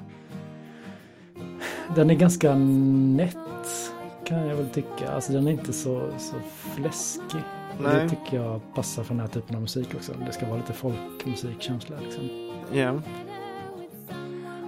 Den 1.94 2.10
är 2.10 2.14
ganska 2.14 2.54
nätt 2.54 3.36
kan 4.24 4.46
jag 4.46 4.56
väl 4.56 4.68
tycka. 4.68 5.12
Alltså 5.12 5.32
den 5.32 5.46
är 5.46 5.50
inte 5.50 5.72
så, 5.72 6.10
så 6.18 6.34
fläskig. 6.74 7.42
Nej. 7.78 7.94
Det 7.94 8.08
tycker 8.08 8.36
jag 8.36 8.60
passar 8.74 9.02
för 9.02 9.14
den 9.14 9.20
här 9.20 9.28
typen 9.28 9.56
av 9.56 9.62
musik 9.62 9.88
också. 9.94 10.12
Det 10.26 10.32
ska 10.32 10.46
vara 10.46 10.56
lite 10.56 10.72
folkmusikkänsla 10.72 11.96
liksom. 12.04 12.52
Ja. 12.72 13.00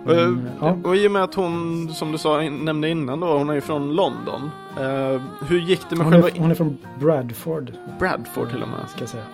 Men, 0.07 0.51
ja. 0.61 0.77
Och 0.85 0.97
i 0.97 1.09
och 1.09 1.13
med 1.13 1.23
att 1.23 1.35
hon, 1.35 1.89
som 1.95 2.13
du 2.13 2.19
sa, 2.19 2.41
nämnde 2.41 2.89
innan 2.89 3.21
då, 3.21 3.39
hon 3.39 3.51
är 3.51 3.55
ju 3.55 3.61
från 3.61 3.95
London. 3.95 4.51
Eh, 4.81 5.23
hur 5.49 5.61
gick 5.61 5.81
det 5.91 5.97
med 5.97 6.05
Hon 6.05 6.13
själva 6.13 6.29
är, 6.29 6.39
hon 6.39 6.51
är 6.51 6.55
från 6.55 6.79
Bradford. 7.01 7.73
Bradford 7.99 8.51
till 8.51 8.63
och 8.63 8.69
med? 8.69 8.89
Ska 8.89 9.01
jag 9.01 9.09
säga. 9.09 9.25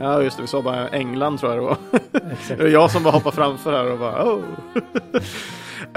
Ja 0.00 0.22
just 0.22 0.36
det, 0.36 0.42
vi 0.42 0.48
sa 0.48 0.62
bara 0.62 0.88
England 0.88 1.38
tror 1.38 1.52
jag 1.52 1.62
det 1.62 1.66
var. 1.66 1.76
Det 2.56 2.62
var 2.62 2.70
jag 2.70 2.90
som 2.90 3.02
bara 3.02 3.10
hoppade 3.10 3.36
framför 3.36 3.72
här 3.72 3.92
och 3.92 3.98
bara 3.98 4.24
oh. 4.24 4.38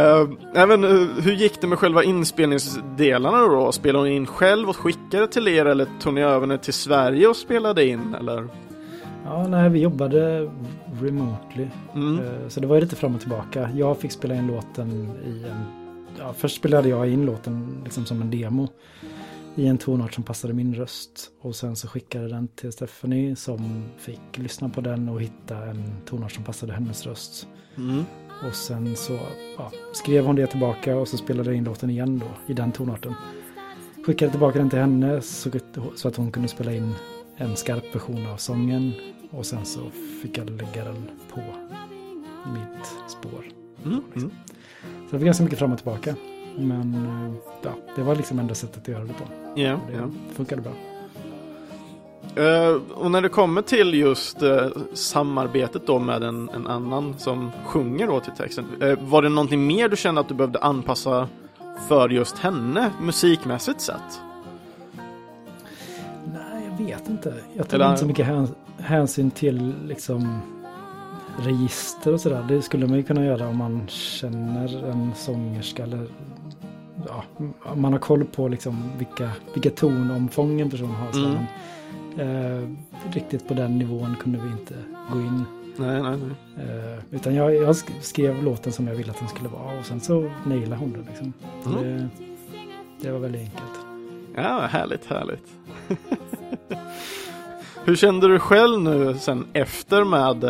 uh, 0.02 0.30
även, 0.56 0.84
uh, 0.84 1.08
hur 1.22 1.34
gick 1.34 1.62
det 1.62 1.68
med 1.68 1.80
själva 1.80 2.04
inspelningsdelarna 2.04 3.42
då? 3.42 3.72
Spelade 3.72 4.00
hon 4.00 4.08
in 4.08 4.26
själv 4.26 4.70
och 4.70 4.76
skickade 4.78 5.28
till 5.28 5.48
er 5.48 5.66
eller 5.66 5.88
tog 6.00 6.14
ni 6.14 6.22
över 6.22 6.42
henne 6.42 6.58
till 6.58 6.74
Sverige 6.74 7.28
och 7.28 7.36
spelade 7.36 7.86
in 7.86 8.16
eller? 8.20 8.48
Ja, 9.26 9.48
nej, 9.48 9.70
vi 9.70 9.80
jobbade 9.80 10.50
remotely. 11.02 11.68
Mm. 11.96 12.20
Eh, 12.20 12.48
Så 12.50 12.60
det 12.60 12.68
var 12.68 12.76
ju 12.76 12.82
lite 12.82 12.96
fram 12.96 13.16
och 13.16 13.22
tillbaka. 13.22 13.70
Jag 13.76 13.98
fick 13.98 14.12
spela 14.12 14.36
in 14.36 14.48
låten 14.48 14.92
i 15.26 15.44
en... 15.50 15.66
Ja, 16.20 16.34
först 16.38 16.56
spelade 16.56 16.90
jag 16.90 17.10
in 17.10 17.26
låten 17.26 17.82
liksom 17.84 18.06
som 18.06 18.22
en 18.22 18.32
demo. 18.32 18.70
I 19.58 19.68
en 19.68 19.78
tonart 19.78 20.14
som 20.14 20.24
passade 20.24 20.54
min 20.54 20.76
röst. 20.76 21.32
Och 21.42 21.56
sen 21.56 21.76
så 21.76 21.88
skickade 21.88 22.28
den 22.28 22.48
till 22.48 22.72
Stephanie 22.72 23.36
som 23.36 23.84
fick 23.98 24.38
lyssna 24.38 24.70
på 24.70 24.82
den 24.82 25.10
och 25.10 25.22
hitta 25.22 25.66
en 25.66 25.84
tonart 26.06 26.32
som 26.32 26.44
passade 26.44 26.74
hennes 26.74 27.06
röst. 27.06 27.48
Mm. 27.78 28.04
Och 28.48 28.56
sen 28.56 28.96
så 28.96 29.20
ja, 29.58 29.72
skrev 29.94 30.26
hon 30.26 30.36
det 30.36 30.48
tillbaka 30.48 30.98
och 30.98 31.08
så 31.08 31.18
spelade 31.18 31.50
jag 31.50 31.58
in 31.58 31.64
låten 31.64 31.90
igen 31.90 32.20
då 32.20 32.54
i 32.54 32.54
den 32.54 32.72
tonarten. 32.72 33.14
Skickade 34.06 34.32
tillbaka 34.32 34.60
den 34.60 34.70
till 34.70 34.80
henne 34.80 35.22
så, 35.22 35.50
så 35.96 36.08
att 36.08 36.16
hon 36.16 36.32
kunde 36.32 36.50
spela 36.50 36.74
in 36.74 36.94
en 37.38 37.56
skarp 37.56 37.96
version 37.96 38.28
av 38.28 38.38
sången. 38.38 38.94
Och 39.32 39.46
sen 39.46 39.66
så 39.66 39.80
fick 40.22 40.38
jag 40.38 40.50
lägga 40.50 40.84
den 40.84 41.10
på 41.30 41.42
mitt 42.54 43.12
spår. 43.12 43.46
Mm. 43.86 44.02
Mm. 44.16 44.30
Så 44.84 45.12
det 45.12 45.18
var 45.18 45.26
ganska 45.26 45.44
mycket 45.44 45.60
fram 45.60 45.72
och 45.72 45.78
tillbaka. 45.78 46.16
Men 46.58 46.94
eh, 46.94 47.34
ja, 47.64 47.70
det 47.96 48.02
var 48.04 48.16
liksom 48.16 48.40
enda 48.40 48.56
sättet 48.56 48.82
att 48.82 48.88
göra 48.88 49.04
det 49.04 49.14
på. 49.14 49.24
Ja, 49.56 49.80
Det 49.92 49.98
ja. 49.98 50.10
funkade 50.34 50.62
bra. 50.62 50.72
Eh, 52.44 52.82
och 52.96 53.12
när 53.12 53.22
det 53.22 53.30
kommer 53.30 53.62
till 53.62 53.94
just 53.94 54.42
eh, 54.42 54.68
samarbetet 54.94 55.88
då 55.88 56.00
med 56.00 56.24
en, 56.24 56.50
en 56.50 56.68
annan 56.68 57.16
som 57.18 57.52
sjunger 57.66 58.08
då 58.08 58.20
till 58.20 58.32
texten. 58.38 58.66
eh, 58.82 58.98
var 59.02 59.22
det 59.22 59.30
någonting 59.30 59.68
mer 59.68 59.90
du 59.90 59.96
kände 59.96 60.22
att 60.22 60.28
du 60.28 60.34
behövde 60.34 60.60
anpassa 60.60 61.28
för 61.88 62.10
just 62.10 62.38
henne 62.38 62.92
musikmässigt 63.02 63.82
sett? 63.82 64.22
Nej, 66.34 66.70
jag 66.70 66.86
vet 66.86 67.10
inte. 67.10 67.34
Jag 67.54 67.68
tar 67.70 67.76
Eller- 67.76 67.86
inte 67.90 68.00
så 68.00 68.06
mycket 68.08 68.26
häns- 68.26 68.54
hänsyn 68.78 69.32
till 69.32 69.74
liksom 69.86 70.40
register 71.40 72.14
och 72.14 72.22
sådär. 72.22 72.46
Det 72.48 72.62
skulle 72.62 72.88
man 72.88 72.98
ju 72.98 73.04
kunna 73.04 73.26
göra 73.26 73.48
om 73.48 73.58
man 73.58 73.88
känner 73.88 74.86
en 74.90 75.12
sångerska 75.16 75.84
eller 75.84 76.08
ja, 77.08 77.24
man 77.76 77.92
har 77.94 78.00
koll 78.00 78.26
på 78.26 78.48
liksom 78.48 78.84
vilka, 78.98 79.30
vilka 79.54 79.70
tonomfång 79.70 80.62
en 80.62 80.70
person 80.70 80.90
har. 80.90 81.12
Så 81.12 81.20
Mm. 81.26 81.38
men, 82.16 82.56
eh, 82.64 82.68
riktigt 83.14 83.48
på 83.48 83.54
den 83.54 83.78
nivån 83.78 84.16
kunde 84.24 84.40
vi 84.40 84.52
inte 84.52 84.74
gå 85.14 85.20
in. 85.20 85.46
Nej, 85.80 86.02
nej, 86.02 86.18
nej. 86.18 86.66
Eh, 86.66 87.00
utan 87.12 87.36
jag, 87.36 87.56
jag 87.56 87.70
sk- 87.70 88.02
skrev 88.02 88.44
låten 88.44 88.72
som 88.74 88.88
jag 88.88 88.96
ville 88.96 89.12
att 89.12 89.20
den 89.20 89.28
skulle 89.28 89.50
vara 89.50 89.80
och 89.80 89.86
sen 89.86 90.00
så 90.00 90.32
nailade 90.46 90.76
hon 90.76 90.94
den. 90.94 91.06
Liksom. 91.10 91.34
Mm. 91.66 91.84
det, 91.84 92.08
det 93.02 93.12
var 93.12 93.20
väldigt 93.20 93.42
enkelt. 93.42 93.80
Ja, 94.36 94.60
härligt, 94.70 95.06
härligt. 95.06 95.44
Hur 97.86 97.96
kände 97.96 98.28
du 98.28 98.40
själv 98.40 98.82
nu 98.82 99.14
sen 99.20 99.46
efter 99.54 100.04
med 100.04 100.44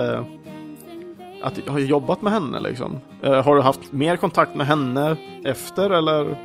att 1.41 1.67
ha 1.67 1.79
jobbat 1.79 2.21
med 2.21 2.33
henne 2.33 2.59
liksom? 2.59 2.99
Eh, 3.21 3.43
har 3.45 3.55
du 3.55 3.61
haft 3.61 3.91
mer 3.91 4.15
kontakt 4.17 4.55
med 4.55 4.67
henne 4.67 5.15
efter 5.45 5.89
eller 5.89 6.37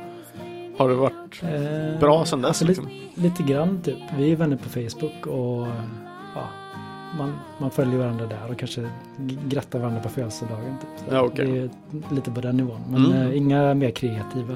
har 0.77 0.89
det 0.89 0.95
varit 0.95 1.13
Eh, 1.43 1.99
bra 1.99 2.25
sen 2.25 2.41
dess? 2.41 2.47
alltså, 2.47 2.65
liksom? 2.65 2.87
lite, 2.87 3.21
lite 3.21 3.43
grann 3.53 3.81
typ. 3.81 3.97
Vi 4.17 4.31
är 4.31 4.35
vänner 4.35 4.57
på 4.57 4.69
Facebook 4.69 5.25
och 5.27 5.67
ja, 6.35 6.43
man, 7.17 7.33
man 7.57 7.71
följer 7.71 7.97
varandra 7.99 8.25
där 8.25 8.51
och 8.51 8.57
kanske 8.59 8.89
grattar 9.47 9.79
varandra 9.79 10.01
på 10.01 10.09
födelsedagen. 10.09 10.75
Typ. 10.81 11.11
Ja, 11.13 11.21
okej. 11.21 11.45
Det 11.47 11.59
är 11.59 11.69
lite 12.15 12.31
på 12.31 12.41
den 12.41 12.57
nivån. 12.57 12.81
Men 12.89 13.05
Mm. 13.05 13.27
eh, 13.27 13.37
inga 13.37 13.73
mer 13.73 13.91
kreativa 13.91 14.53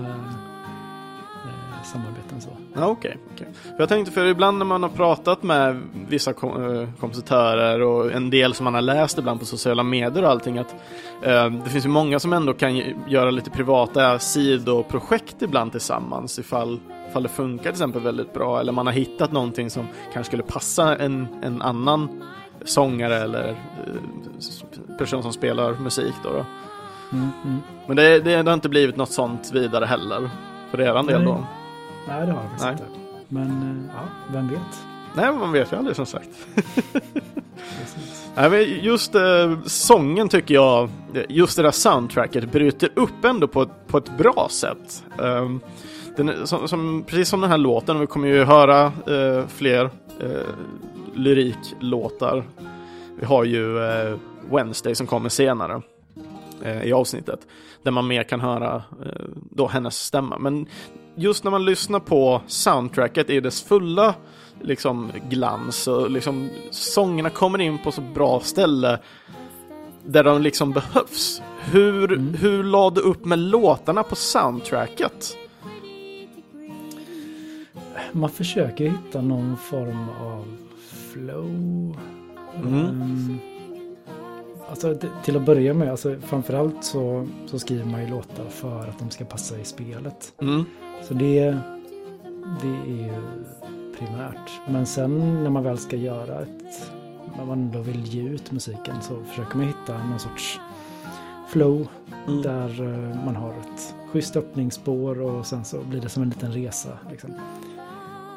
samarbeten 1.88 2.42
så. 2.42 2.50
Ja, 2.74 2.86
okej. 2.86 3.18
okej. 3.34 3.48
För 3.64 3.80
Jag 3.80 3.90
tänkte, 3.90 4.12
för 4.12 4.26
ibland 4.26 4.58
när 4.58 4.66
man 4.66 4.84
har 4.84 4.90
pratat 4.90 5.44
med 5.44 5.82
vissa 6.10 6.34
kom, 6.34 6.76
eh, 6.76 6.90
kompositörer 7.00 7.82
och 7.82 8.12
en 8.12 8.30
del 8.30 8.54
som 8.54 8.64
man 8.64 8.74
har 8.74 8.82
läst 8.82 9.18
ibland 9.18 9.40
på 9.40 9.46
sociala 9.46 9.84
medier 9.84 10.24
och 10.24 10.30
allting, 10.30 10.58
att 10.58 10.76
eh, 11.24 11.50
det 11.50 11.70
finns 11.70 11.86
ju 11.86 11.90
många 11.90 12.20
som 12.20 12.34
ändå 12.34 12.54
kan 12.54 12.76
göra 13.08 13.32
lite 13.32 13.50
privata 13.50 14.20
sidoprojekt 14.20 15.42
ibland 15.42 15.72
tillsammans 15.72 16.40
ifall, 16.40 16.80
ifall 17.10 17.24
det 17.24 17.30
funkar 17.30 17.64
till 17.64 17.72
exempel 17.72 18.02
väldigt 18.02 18.34
bra 18.34 18.60
eller 18.60 18.72
man 18.72 18.86
har 18.86 18.94
hittat 18.94 19.32
någonting 19.32 19.70
som 19.70 19.88
kanske 20.14 20.30
skulle 20.30 20.44
passa 20.44 20.96
en, 20.96 21.28
en 21.44 21.62
annan 21.62 22.24
sångare 22.66 23.16
eller 23.16 23.50
eh, 23.50 24.98
person 24.98 25.24
som 25.24 25.34
spelar 25.34 25.74
musik 25.74 26.14
då. 26.24 26.30
då. 26.30 26.46
Mm, 27.12 27.30
mm. 27.46 27.58
Men 27.88 27.96
det, 27.96 28.20
det, 28.20 28.44
det 28.44 28.50
har 28.50 28.54
inte 28.54 28.70
blivit 28.70 28.96
något 28.96 29.12
sånt 29.12 29.52
vidare 29.54 29.86
heller 29.86 30.30
för 30.72 30.82
er 30.82 31.04
del 31.04 31.26
då. 31.26 31.46
Nej. 32.08 32.26
Det 32.26 32.32
har 32.32 32.42
jag 32.42 32.50
faktiskt 32.50 32.64
Nej. 32.64 32.72
inte. 32.72 32.86
Men 33.28 33.48
eh, 33.90 33.96
ja, 33.96 34.34
vem 34.34 34.48
vet. 34.48 34.86
Nej, 35.14 35.34
man 35.34 35.52
vet 35.52 35.72
ju 35.72 35.78
aldrig 35.78 35.96
som 35.96 36.06
sagt. 36.06 36.30
Nej, 38.36 38.50
men 38.50 38.64
just 38.84 39.16
eh, 39.16 39.60
sången 39.66 40.30
tycker 40.30 40.54
jag, 40.54 40.90
just 41.30 41.58
det 41.58 41.64
där 41.64 41.72
soundtracket 41.72 42.52
bryter 42.52 42.90
upp 42.94 43.26
ändå 43.26 43.48
på 43.48 43.62
ett, 43.62 43.88
på 43.88 43.98
ett 43.98 44.18
bra 44.18 44.48
sätt. 44.52 45.04
Ehm, 45.24 45.60
den, 46.18 46.48
som, 46.48 46.68
som, 46.68 47.04
precis 47.08 47.30
som 47.30 47.42
den 47.42 47.50
här 47.50 47.58
låten, 47.58 47.96
och 47.96 48.02
vi 48.02 48.08
kommer 48.08 48.28
ju 48.28 48.44
höra 48.44 48.86
eh, 48.86 49.48
fler 49.48 49.90
eh, 50.20 50.30
lyriklåtar. 51.14 52.44
Vi 53.20 53.26
har 53.26 53.44
ju 53.44 53.86
eh, 53.86 54.18
Wednesday 54.52 54.96
som 54.96 55.08
kommer 55.08 55.30
senare 55.30 55.82
eh, 56.64 56.84
i 56.84 56.94
avsnittet. 56.94 57.40
Där 57.84 57.92
man 57.92 58.08
mer 58.08 58.24
kan 58.24 58.42
höra 58.42 58.76
eh, 59.06 59.26
då 59.34 59.68
hennes 59.68 60.00
stämma. 60.00 60.38
Men 60.38 60.68
just 61.18 61.44
när 61.44 61.52
man 61.52 61.66
lyssnar 61.66 62.00
på 62.00 62.42
soundtracket 62.48 63.30
i 63.30 63.40
dess 63.40 63.62
fulla 63.64 64.16
liksom 64.62 65.12
glans 65.30 65.88
och 65.88 66.12
liksom 66.12 66.50
sångerna 66.72 67.30
kommer 67.30 67.62
in 67.62 67.78
på 67.84 67.92
så 67.92 68.02
bra 68.02 68.40
ställe 68.40 69.00
där 70.06 70.24
de 70.24 70.42
liksom 70.42 70.72
behövs. 70.72 71.42
Hur, 71.60 72.14
Mm. 72.14 72.34
hur 72.34 72.64
la 72.64 72.90
du 72.90 73.02
upp 73.02 73.26
med 73.26 73.40
låtarna 73.40 74.04
på 74.04 74.16
soundtracket? 74.16 75.38
Man 78.12 78.30
försöker 78.30 78.86
hitta 78.90 79.22
någon 79.22 79.58
form 79.58 80.10
av 80.22 80.46
flow. 81.14 81.46
Mm. 82.64 82.74
Ehm, 82.86 83.38
alltså 84.70 84.98
till 85.24 85.36
att 85.38 85.46
börja 85.46 85.74
med, 85.74 85.92
alltså 85.92 86.16
framförallt 86.26 86.84
så, 86.84 87.28
så 87.46 87.60
skriver 87.60 87.86
man 87.86 88.02
ju 88.04 88.10
låtar 88.10 88.46
för 88.50 88.88
att 88.88 89.00
de 89.00 89.10
ska 89.10 89.26
passa 89.26 89.60
i 89.60 89.64
spelet. 89.66 90.34
Mm. 90.42 90.66
Så 91.08 91.14
det, 91.14 91.58
det 92.62 92.68
är 92.68 93.06
ju 93.06 93.14
primärt. 93.98 94.52
Men 94.68 94.86
sen 94.86 95.44
när 95.44 95.50
man 95.50 95.64
väl 95.64 95.78
ska 95.78 95.96
göra 95.96 96.42
ett, 96.42 96.92
när 97.38 97.46
man 97.46 97.60
ändå 97.60 97.80
vill 97.82 98.06
ge 98.06 98.22
ut 98.30 98.52
musiken 98.52 98.96
så 99.02 99.24
försöker 99.24 99.58
man 99.58 99.68
hitta 99.68 100.04
någon 100.04 100.20
sorts 100.20 100.60
flow 101.50 101.88
Mm. 102.28 102.42
där 102.42 102.70
eh, 102.84 103.26
man 103.26 103.36
har 103.36 103.50
ett 103.50 103.96
schysst 104.12 104.36
öppningsspår 104.36 105.22
och 105.22 105.46
sen 105.46 105.66
så 105.66 105.84
blir 105.84 106.02
det 106.02 106.10
som 106.10 106.24
en 106.24 106.30
liten 106.30 106.52
resa. 106.52 106.90
Liksom. 107.12 107.34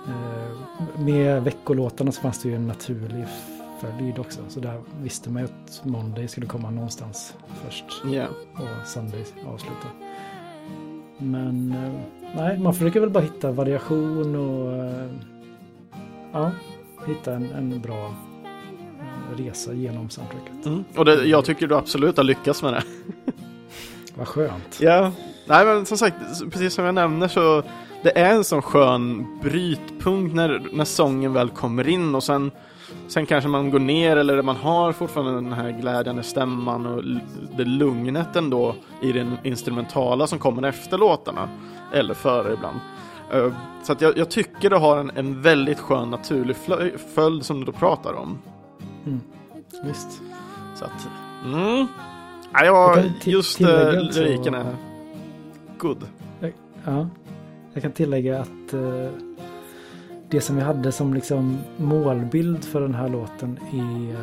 Eh, 0.08 1.00
Med 1.00 1.42
veckolåtarna 1.44 2.12
så 2.12 2.20
fanns 2.20 2.42
det 2.42 2.48
ju 2.48 2.54
en 2.54 2.66
naturlig 2.66 3.24
följd 3.80 4.18
också. 4.18 4.40
Så 4.48 4.60
där 4.60 4.80
visste 5.02 5.30
man 5.30 5.42
ju 5.42 5.48
att 5.48 5.80
Monday 5.84 6.28
skulle 6.28 6.46
komma 6.46 6.70
någonstans 6.70 7.34
först 7.64 7.84
Ja. 8.12 8.26
och 8.54 8.86
Sunday 8.86 9.24
avsluta. 9.46 9.88
Men 11.18 11.72
eh, 11.72 12.19
nej, 12.36 12.58
man 12.58 12.74
försöker 12.74 13.00
väl 13.00 13.10
bara 13.10 13.24
hitta 13.24 13.50
variation 13.50 14.34
och 14.36 14.72
eh, 14.72 15.06
ja, 16.32 16.50
hitta 17.06 17.34
en, 17.34 17.50
en 17.52 17.80
bra 17.80 18.14
resa 19.36 19.72
genom 19.72 20.10
soundtracket. 20.10 20.66
Mm. 20.66 20.84
Och 20.96 21.04
det, 21.04 21.24
jag 21.24 21.44
tycker 21.44 21.66
du 21.66 21.76
absolut 21.76 22.16
har 22.16 22.24
lyckats 22.24 22.62
med 22.62 22.72
det. 22.72 22.82
Vad 24.14 24.28
skönt. 24.28 24.78
Ja, 24.80 25.12
nej 25.46 25.66
men 25.66 25.86
som 25.86 25.98
sagt, 25.98 26.16
precis 26.50 26.74
som 26.74 26.84
jag 26.84 26.94
nämner 26.94 27.28
så 27.28 27.62
det 28.02 28.18
är 28.18 28.34
en 28.34 28.44
sån 28.44 28.62
skön 28.62 29.26
brytpunkt 29.42 30.34
när, 30.34 30.62
när 30.72 30.84
sången 30.84 31.32
väl 31.32 31.48
kommer 31.48 31.88
in 31.88 32.14
och 32.14 32.22
sen, 32.22 32.50
sen 33.08 33.26
kanske 33.26 33.48
man 33.48 33.70
går 33.70 33.78
ner 33.78 34.16
eller 34.16 34.42
man 34.42 34.56
har 34.56 34.92
fortfarande 34.92 35.34
den 35.34 35.52
här 35.52 35.70
glädjande 35.70 36.22
stämman 36.22 36.86
och 36.86 37.04
det 37.56 37.64
lugnet 37.64 38.36
ändå 38.36 38.74
i 39.02 39.12
den 39.12 39.36
instrumentala 39.42 40.26
som 40.26 40.38
kommer 40.38 40.62
efter 40.62 40.98
låtarna. 40.98 41.48
Eller 41.92 42.14
före 42.14 42.52
ibland. 42.52 42.78
Eh, 43.32 43.52
Så 43.82 43.92
att 43.92 44.00
jag, 44.00 44.18
jag 44.18 44.30
tycker 44.30 44.70
det 44.70 44.78
har 44.78 44.98
en, 44.98 45.10
en 45.14 45.42
väldigt 45.42 45.78
skön 45.80 46.10
naturlig 46.10 46.56
följd 47.14 47.44
som 47.44 47.60
du 47.60 47.66
då 47.66 47.72
pratar 47.72 48.12
om. 48.14 48.38
Visst. 49.84 50.22
Så 50.74 50.84
att, 50.84 51.08
mm. 51.44 51.86
Ja, 52.52 52.64
Jag 52.64 52.98
jag, 52.98 53.04
just 53.24 53.60
också- 53.60 53.90
lyriken 53.90 54.54
är 54.54 54.76
good. 55.78 56.06
Ja, 56.84 57.08
jag 57.72 57.82
kan 57.82 57.92
tillägga 57.92 58.40
att 58.40 58.72
eh, 58.74 59.10
det 60.28 60.40
som 60.40 60.56
vi 60.56 60.62
hade 60.62 60.92
som 60.92 61.14
liksom 61.14 61.58
målbild 61.76 62.64
för 62.64 62.80
den 62.80 62.94
här 62.94 63.08
låten 63.08 63.58
är 63.72 64.16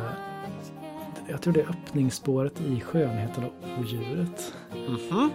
jag 1.30 1.42
tror 1.42 1.52
det 1.54 1.60
är 1.60 1.68
öppningsspåret 1.70 2.60
i 2.60 2.80
Skönheten 2.80 3.44
och 3.44 3.78
odjuret. 3.80 4.54
Mhm. 4.88 5.30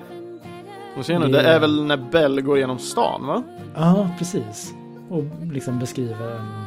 Och 0.98 1.06
ser 1.06 1.20
nu, 1.20 1.26
Det- 1.28 1.32
det 1.42 1.48
är 1.50 1.60
väl 1.60 1.86
när 1.86 1.98
Bell 1.98 2.42
går 2.42 2.58
genom 2.58 2.80
stan 2.80 3.28
va? 3.28 3.44
Ja, 3.76 4.10
precis. 4.18 4.74
Och 5.10 5.24
liksom 5.52 5.80
beskriver 5.80 6.32
en, 6.40 6.66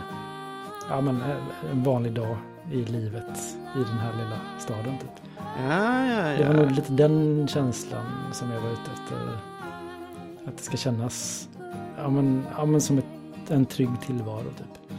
ja, 0.91 1.01
men 1.01 1.17
eh, 1.21 1.71
en 1.73 1.83
vanlig 1.83 2.13
dag 2.13 2.37
i 2.73 2.85
livet 2.85 3.39
i 3.75 3.79
den 3.79 3.99
här 3.99 4.13
lilla 4.13 4.41
staden. 4.59 4.99
Typ. 4.99 5.11
Ja, 5.69 6.07
ja, 6.07 6.23
Det 6.39 6.45
var 6.47 6.55
nog 6.55 6.67
ja. 6.67 6.71
lite 6.71 6.93
den 6.93 7.49
känslan 7.49 8.05
som 8.33 8.51
jag 8.51 8.61
var 8.61 8.71
ute 8.71 8.91
efter. 8.95 9.17
Att 10.49 10.57
det 10.57 10.63
ska 10.63 10.77
kännas 10.77 11.49
ja, 11.99 12.09
men, 12.11 12.47
ja, 12.57 12.65
men 12.65 12.81
som 12.81 12.99
ett, 12.99 13.05
en 13.51 13.67
trygg 13.67 13.91
tillvaro. 14.07 14.43
Typ. 14.59 14.99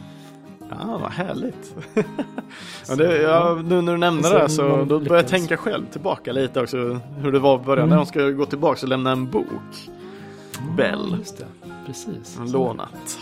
Ja, 0.70 0.98
vad 1.02 1.10
härligt. 1.12 1.74
Så, 2.82 2.94
det, 2.94 3.22
ja, 3.22 3.58
nu 3.64 3.80
när 3.82 3.92
du 3.92 3.98
nämnde 3.98 4.28
Så 4.28 4.38
det 4.38 4.48
så 4.48 4.62
man 4.62 4.88
då 4.88 4.98
börjar 5.00 5.22
jag 5.22 5.28
tänka 5.28 5.56
själv 5.56 5.86
tillbaka 5.86 6.32
lite 6.32 6.60
också 6.60 7.00
hur 7.22 7.32
det 7.32 7.38
var 7.38 7.60
i 7.60 7.64
början 7.64 7.78
Mm. 7.86 7.88
när 7.90 7.96
de 7.96 8.06
ska 8.06 8.30
gå 8.30 8.46
tillbaka 8.46 8.78
och 8.82 8.88
lämna 8.88 9.10
en 9.12 9.30
bok. 9.30 9.46
Bell. 10.76 11.16
Just 11.18 11.38
det, 11.38 11.46
precis. 11.86 12.34
Så- 12.46 12.52
Lånat. 12.52 13.18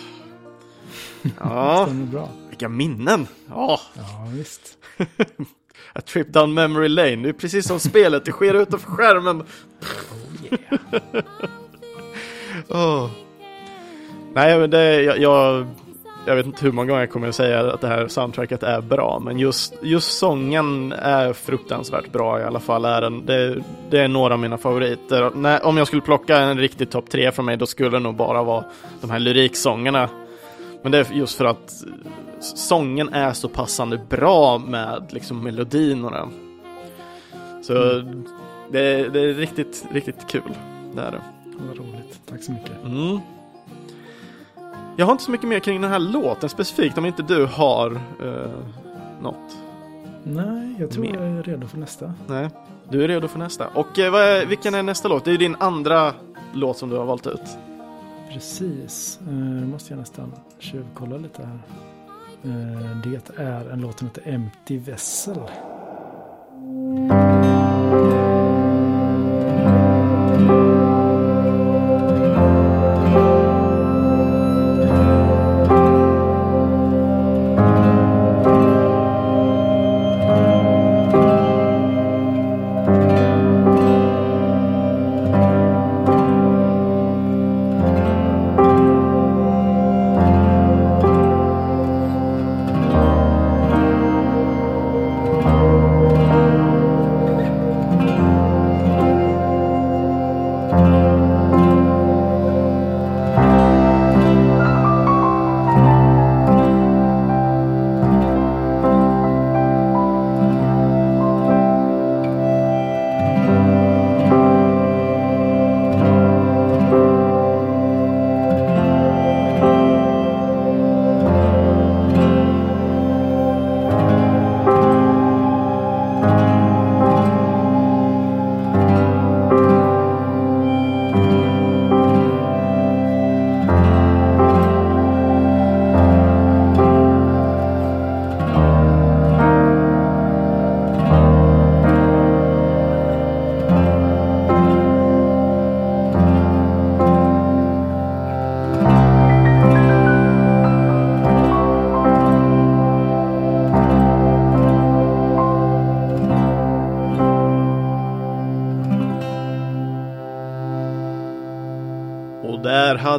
Ja, 1.41 1.89
bra. 1.91 2.29
vilka 2.49 2.69
minnen. 2.69 3.27
Ja, 3.49 3.81
Ja, 3.95 4.27
visst. 4.33 4.79
A 5.93 6.01
trip 6.01 6.33
down 6.33 6.55
memory 6.55 6.89
lane. 6.89 7.17
Det 7.17 7.29
är 7.29 7.33
precis 7.33 7.67
som 7.67 7.81
spelet, 7.81 8.25
det 8.25 8.33
sker 8.33 8.55
utanför 8.55 8.91
skärmen. 8.91 9.43
Åh. 12.69 13.11
Nej, 14.35 14.59
men 14.59 14.71
det, 14.71 15.03
jag, 15.03 15.19
jag, 15.19 15.67
jag 16.27 16.37
vet 16.37 16.47
inte 16.47 16.64
hur 16.64 16.72
många 16.72 16.89
gånger 16.89 17.01
jag 17.01 17.11
kommer 17.11 17.29
att 17.29 17.35
säga 17.35 17.72
att 17.72 17.81
det 17.81 17.89
här 17.89 18.09
soundtracket 18.09 18.62
är 18.62 18.81
bra, 18.81 19.20
men 19.24 19.39
just, 19.39 19.74
just 19.83 20.18
sången 20.18 20.93
är 20.93 21.33
fruktansvärt 21.33 22.12
bra 22.12 22.41
i 22.41 22.45
alla 22.45 22.61
fall. 22.61 22.85
Är 22.85 23.01
den, 23.01 23.27
det, 23.27 23.62
det 23.91 24.01
är 24.01 24.09
några 24.09 24.35
av 24.35 24.41
mina 24.41 24.59
favoriter. 24.59 25.31
Nej, 25.35 25.61
om 25.61 25.77
jag 25.77 25.87
skulle 25.87 26.03
plocka 26.03 26.39
en 26.39 26.59
riktig 26.59 26.91
topp 26.91 27.11
tre 27.11 27.33
från 27.33 27.45
mig, 27.45 27.57
då 27.57 27.66
skulle 27.66 27.91
det 27.91 27.99
nog 27.99 28.14
bara 28.14 28.43
vara 28.43 28.64
de 29.01 29.11
här 29.11 29.18
lyriksångerna. 29.18 30.09
Men 30.83 30.93
det 30.93 30.99
är 30.99 31.12
just 31.12 31.39
för 31.39 31.45
att 31.45 31.85
sången 32.41 33.09
är 33.09 33.33
så 33.33 33.49
passande 33.49 34.01
bra 34.09 34.59
med 34.59 35.07
liksom 35.11 35.43
melodin 35.45 36.05
och 36.05 36.11
det. 36.11 36.29
Så 37.62 37.72
det, 38.70 39.09
det 39.09 39.20
är 39.20 39.35
riktigt, 39.35 39.87
riktigt 39.93 40.27
kul. 40.29 40.53
Det 40.95 41.03
är 41.03 41.11
det. 41.11 41.22
Vad 41.68 41.77
roligt. 41.77 42.20
Tack 42.29 42.43
så 42.43 42.53
mycket. 42.53 42.85
Mm. 42.85 43.20
Jag 44.97 45.07
har 45.07 45.13
inte 45.13 45.25
så 45.25 45.31
mycket 45.31 45.49
mer 45.49 45.59
kring 45.61 45.81
den 45.81 45.91
här 45.91 45.99
låten 45.99 46.49
specifikt 46.49 46.99
om 46.99 47.07
inte 47.07 47.23
du 47.23 47.47
har 47.47 47.91
uh, 48.23 48.47
något. 49.23 49.57
Nej, 50.23 50.75
jag 50.79 50.91
tror 50.91 51.03
Mer. 51.03 51.15
jag 51.15 51.25
är 51.25 51.43
redo 51.43 51.67
för 51.67 51.79
nästa. 51.79 52.13
Nej, 52.27 52.49
du 52.91 53.05
är 53.05 53.09
redo 53.09 53.29
för 53.29 53.39
nästa. 53.39 53.69
Och 53.69 53.99
eh, 53.99 54.13
vad 54.13 54.47
vilken 54.47 54.75
är 54.75 54.83
nästa 54.83 55.09
låt? 55.09 55.25
Det 55.25 55.31
är 55.31 55.33
ju 55.33 55.39
din 55.39 55.57
andra 55.61 56.13
låt 56.53 56.79
som 56.79 56.89
du 56.89 56.97
har 56.97 57.05
valt 57.05 57.27
ut. 57.27 57.59
Precis. 58.33 59.19
Eh, 59.29 59.33
måste 59.67 59.93
jag 59.93 59.99
nästan 60.01 60.33
tjuvkolla 60.59 61.17
lite 61.17 61.43
här. 61.43 61.59
Eh, 62.45 62.97
Det 63.05 63.41
är 63.43 63.71
en 63.71 63.81
låt 63.81 63.99
som 63.99 64.09
heter 64.09 64.23
Empty 64.33 64.79
Vessel. 64.79 65.39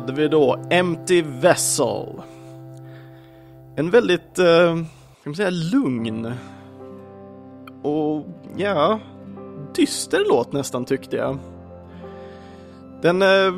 Hade 0.07 0.21
vi 0.21 0.27
då 0.27 0.59
Empty 0.69 1.21
Vessel. 1.21 2.21
En 3.75 3.89
väldigt, 3.89 4.39
eh, 4.39 4.75
kan 4.75 4.85
man 5.23 5.35
säga, 5.35 5.49
lugn 5.49 6.33
och 7.83 8.25
ja, 8.57 8.99
dyster 9.75 10.23
låt 10.29 10.53
nästan 10.53 10.85
tyckte 10.85 11.15
jag. 11.15 11.37
Den, 13.01 13.21
eh, 13.21 13.53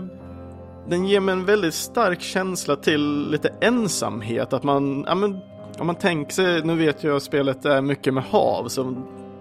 den 0.87 1.05
ger 1.05 1.19
mig 1.19 1.33
en 1.33 1.45
väldigt 1.45 1.73
stark 1.73 2.21
känsla 2.21 2.75
till 2.75 3.29
lite 3.31 3.53
ensamhet, 3.61 4.53
att 4.53 4.63
man, 4.63 5.03
ja 5.07 5.15
men, 5.15 5.39
om 5.79 5.87
man 5.87 5.95
tänker 5.95 6.33
sig, 6.33 6.63
nu 6.63 6.75
vet 6.75 7.03
jag 7.03 7.15
att 7.15 7.23
spelet 7.23 7.65
är 7.65 7.81
mycket 7.81 8.13
med 8.13 8.23
hav, 8.23 8.67
så 8.67 8.95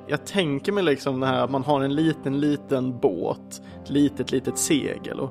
jag 0.07 0.27
tänker 0.27 0.73
mig 0.73 0.85
liksom 0.85 1.21
det 1.21 1.27
här 1.27 1.45
att 1.45 1.51
man 1.51 1.63
har 1.63 1.81
en 1.81 1.95
liten, 1.95 2.41
liten 2.41 2.99
båt, 2.99 3.63
ett 3.83 3.91
litet, 3.91 4.33
litet 4.33 4.59
segel 4.59 5.21
och 5.21 5.31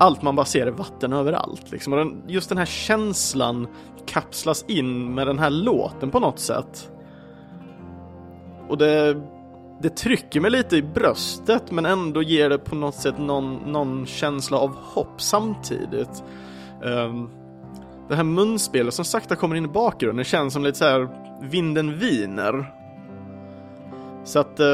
allt 0.00 0.22
man 0.22 0.36
bara 0.36 0.46
ser 0.46 0.66
är 0.66 0.70
vatten 0.70 1.12
överallt. 1.12 1.70
Liksom. 1.70 1.92
Och 1.92 1.98
den, 1.98 2.22
just 2.26 2.48
den 2.48 2.58
här 2.58 2.66
känslan 2.66 3.68
kapslas 4.06 4.64
in 4.68 5.14
med 5.14 5.26
den 5.26 5.38
här 5.38 5.50
låten 5.50 6.10
på 6.10 6.20
något 6.20 6.38
sätt. 6.38 6.90
Och 8.68 8.78
det, 8.78 9.22
det 9.82 9.96
trycker 9.96 10.40
mig 10.40 10.50
lite 10.50 10.76
i 10.76 10.82
bröstet 10.82 11.70
men 11.70 11.86
ändå 11.86 12.22
ger 12.22 12.48
det 12.48 12.58
på 12.58 12.74
något 12.74 12.94
sätt 12.94 13.18
någon, 13.18 13.56
någon 13.56 14.06
känsla 14.06 14.58
av 14.58 14.76
hopp 14.76 15.22
samtidigt. 15.22 16.24
Um, 16.82 17.30
det 18.08 18.16
här 18.16 18.24
munspelet 18.24 18.94
som 18.94 19.04
sakta 19.04 19.36
kommer 19.36 19.56
in 19.56 19.64
i 19.64 19.68
bakgrunden 19.68 20.24
känns 20.24 20.52
som 20.52 20.64
lite 20.64 20.78
så 20.78 20.84
här 20.84 21.08
vinden 21.42 21.98
viner. 21.98 22.74
Så 24.24 24.38
att, 24.38 24.60
uh, 24.60 24.66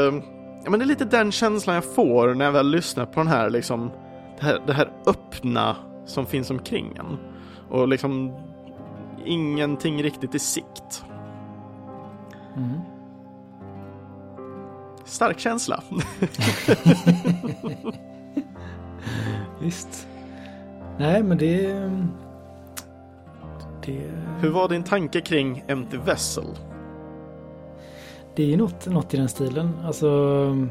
ja 0.65 0.71
men 0.71 0.79
det 0.79 0.85
är 0.85 0.87
lite 0.87 1.05
den 1.05 1.33
känslan 1.33 1.75
jag 1.75 1.95
får 1.95 2.35
när 2.35 2.45
jag 2.45 2.53
väl 2.53 2.71
lyssnar 2.71 3.07
på 3.07 3.21
den 3.21 3.29
här 3.29 3.51
liksom 3.51 3.91
det 4.39 4.45
här, 4.47 4.63
det 4.67 4.73
här 4.73 4.93
öppna 5.07 5.77
som 6.07 6.27
finns 6.27 6.51
omkring 6.51 6.97
en. 6.97 7.19
Och 7.69 7.89
liksom 7.89 8.33
ingenting 9.25 10.03
riktigt 10.03 10.35
i 10.35 10.39
sikt. 10.39 11.05
Mm. 12.57 12.81
Stark 15.05 15.39
känsla. 15.39 15.83
Visst. 19.61 20.09
Nej, 20.99 21.23
men 21.23 21.39
det... 21.39 21.91
Det, 23.85 24.11
Hur 24.41 24.51
var 24.51 24.69
din 24.69 24.85
tanke 24.85 25.21
kring 25.21 25.65
Empty 25.69 25.97
Vessel? 25.97 26.45
det 28.37 28.53
är 28.53 28.57
något, 28.57 28.87
något 28.87 29.15
i 29.15 29.17
den 29.17 29.29
stilen. 29.29 29.73
Alltså... 29.85 30.69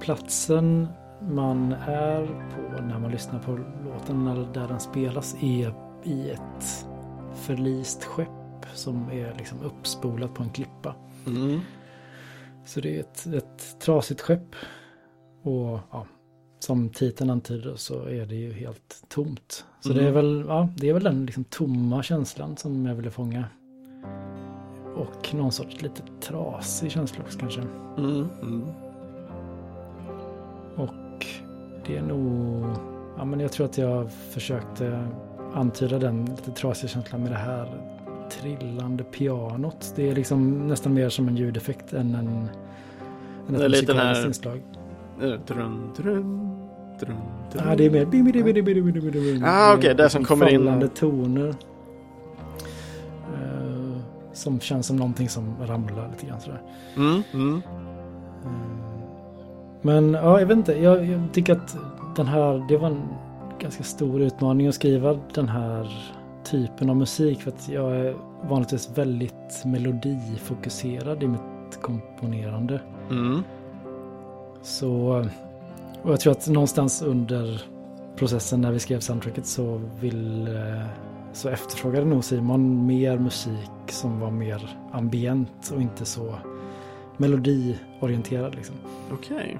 Platsen 0.00 0.88
man 1.30 1.72
är 1.86 2.26
på 2.26 2.82
när 2.82 2.98
man 2.98 3.10
lyssnar 3.10 3.38
på 3.38 3.58
låten 3.84 4.26
eller 4.26 4.52
där 4.54 4.68
den 4.68 4.80
spelas 4.80 5.34
är 5.42 5.74
i 6.04 6.30
ett 6.30 6.86
förlist 7.34 8.04
skepp 8.04 8.28
som 8.74 9.10
är 9.10 9.34
liksom 9.38 9.62
uppspolat 9.62 10.34
på 10.34 10.42
en 10.42 10.50
klippa. 10.50 10.94
Mm. 11.26 11.60
Så 12.64 12.80
det 12.80 12.96
är 12.96 13.00
ett, 13.00 13.26
ett 13.26 13.80
trasigt 13.80 14.20
skepp. 14.20 14.54
Och 15.42 15.78
ja, 15.90 16.06
som 16.58 16.88
titeln 16.88 17.30
antyder 17.30 17.76
så 17.76 18.04
är 18.04 18.26
det 18.26 18.34
ju 18.34 18.52
helt 18.52 19.04
tomt. 19.08 19.64
Så 19.80 19.88
det 19.92 20.00
är 20.00 20.08
Mm. 20.10 20.14
väl, 20.14 20.44
ja, 20.48 20.68
det 20.76 20.88
är 20.88 20.92
väl 20.92 21.04
den 21.04 21.26
liksom 21.26 21.44
tomma 21.44 22.02
känslan 22.02 22.56
som 22.56 22.86
jag 22.86 22.94
ville 22.94 23.10
fånga. 23.10 23.44
Och 24.94 25.34
någon 25.34 25.52
sorts 25.52 25.82
lite 25.82 26.02
trasig 26.20 26.90
känsla 26.90 27.24
också 27.24 27.38
kanske. 27.38 27.60
Mm. 27.98 28.28
Mm. 28.42 28.62
Och 30.76 30.88
det 31.86 31.96
är 31.96 32.02
nog, 32.02 32.64
ja 33.16 33.24
men 33.24 33.40
jag 33.40 33.52
tror 33.52 33.66
att 33.66 33.78
jag 33.78 34.10
försökte 34.30 35.06
antyda 35.54 35.98
den 35.98 36.24
lite 36.24 36.50
trasiga 36.50 36.88
känslan 36.88 37.22
med 37.22 37.30
det 37.32 37.36
här 37.38 37.80
trillande 38.30 39.04
pianot. 39.04 39.92
Det 39.96 40.10
är 40.10 40.14
liksom 40.14 40.68
nästan 40.68 40.94
mer 40.94 41.08
som 41.08 41.28
en 41.28 41.36
ljudeffekt 41.36 41.92
än 41.92 42.14
en, 42.14 42.26
än 42.26 42.48
Det 43.48 43.54
ett 43.56 43.60
är 43.62 43.68
lite 43.68 43.92
den 43.92 44.08
musikaliskt 44.08 44.44
här- 44.44 44.54
inslag. 44.54 44.62
Eh, 45.22 45.40
Drun, 45.46 45.90
drun, 45.96 46.58
drun, 47.00 47.20
drun. 47.52 47.62
Ja, 47.68 47.76
det 47.76 47.84
är 47.86 47.90
mer... 47.90 49.44
Ah, 49.44 49.74
okej, 49.74 49.94
det 49.94 50.08
som 50.10 50.24
kommer 50.24 50.48
in. 50.48 50.58
Fallande 50.64 50.88
toner. 50.88 51.54
Eh, 53.34 53.96
som 54.32 54.60
känns 54.60 54.86
som 54.86 54.96
någonting 54.96 55.28
som 55.28 55.54
ramlar 55.66 56.10
lite 56.12 56.26
grann 56.26 56.40
sådär. 56.40 56.62
Mm. 56.96 57.22
Mm. 57.34 57.62
Eh, 58.44 58.50
men 59.84 60.14
ja, 60.14 60.40
jag 60.40 60.46
vet 60.46 60.56
inte. 60.56 60.72
Jag, 60.72 61.06
jag 61.06 61.20
tycker 61.32 61.52
att 61.52 61.76
den 62.16 62.26
här, 62.26 62.66
det 62.68 62.76
var 62.76 62.86
en 62.86 63.02
ganska 63.58 63.82
stor 63.84 64.20
utmaning 64.20 64.66
att 64.66 64.74
skriva 64.74 65.18
den 65.34 65.48
här 65.48 65.88
typen 66.44 66.90
av 66.90 66.96
musik 66.96 67.40
för 67.40 67.50
att 67.50 67.68
jag 67.68 67.96
är 67.96 68.16
vanligtvis 68.48 68.90
väldigt 68.98 69.64
melodifokuserad 69.64 71.22
i 71.22 71.26
mitt 71.28 71.82
komponerande. 71.82 72.80
Mm. 73.10 73.42
Så, 74.62 75.24
och 76.02 76.10
jag 76.10 76.20
tror 76.20 76.32
att 76.32 76.48
någonstans 76.48 77.02
under 77.02 77.62
processen 78.16 78.60
när 78.60 78.72
vi 78.72 78.78
skrev 78.78 79.00
soundtracket 79.00 79.46
så 79.46 79.80
vill 80.00 80.48
eh, 80.48 80.86
så 81.32 81.48
efterfrågade 81.48 82.06
nog 82.06 82.24
Simon 82.24 82.86
mer 82.86 83.18
musik 83.18 83.70
som 83.88 84.20
var 84.20 84.30
mer 84.30 84.76
ambient 84.92 85.72
och 85.74 85.82
inte 85.82 86.04
så 86.04 86.34
melodiorienterad 87.16 88.54
liksom. 88.54 88.76
Okej. 89.12 89.58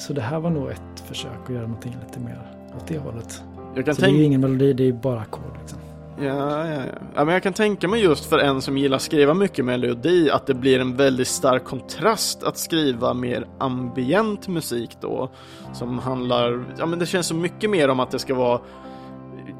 Så 0.00 0.12
det 0.12 0.20
här 0.20 0.40
var 0.40 0.50
nog 0.50 0.70
ett 0.70 1.00
försök 1.04 1.40
att 1.44 1.50
göra 1.50 1.62
någonting 1.66 1.96
lite 2.06 2.20
mer 2.20 2.52
åt 2.76 2.86
det 2.86 2.98
hållet. 2.98 3.42
Jag 3.74 3.84
kan 3.84 3.94
Så 3.94 4.00
det 4.00 4.06
är 4.06 4.10
ju 4.10 4.14
tänka... 4.14 4.26
ingen 4.26 4.40
melodi, 4.40 4.72
det 4.72 4.88
är 4.88 4.92
bara 4.92 5.20
ackord 5.20 5.58
liksom. 5.60 5.78
Ja, 6.20 6.66
ja, 6.66 6.74
ja. 6.74 6.82
ja, 7.14 7.24
men 7.24 7.34
jag 7.34 7.42
kan 7.42 7.52
tänka 7.52 7.88
mig 7.88 8.02
just 8.02 8.24
för 8.24 8.38
en 8.38 8.62
som 8.62 8.78
gillar 8.78 8.96
att 8.96 9.02
skriva 9.02 9.34
mycket 9.34 9.64
melodi 9.64 10.30
att 10.30 10.46
det 10.46 10.54
blir 10.54 10.80
en 10.80 10.96
väldigt 10.96 11.28
stark 11.28 11.64
kontrast 11.64 12.42
att 12.42 12.58
skriva 12.58 13.14
mer 13.14 13.46
ambient 13.58 14.48
musik 14.48 14.96
då. 15.00 15.30
Som 15.72 15.98
handlar, 15.98 16.64
ja 16.78 16.86
men 16.86 16.98
det 16.98 17.06
känns 17.06 17.26
så 17.26 17.34
mycket 17.34 17.70
mer 17.70 17.88
om 17.88 18.00
att 18.00 18.10
det 18.10 18.18
ska 18.18 18.34
vara 18.34 18.60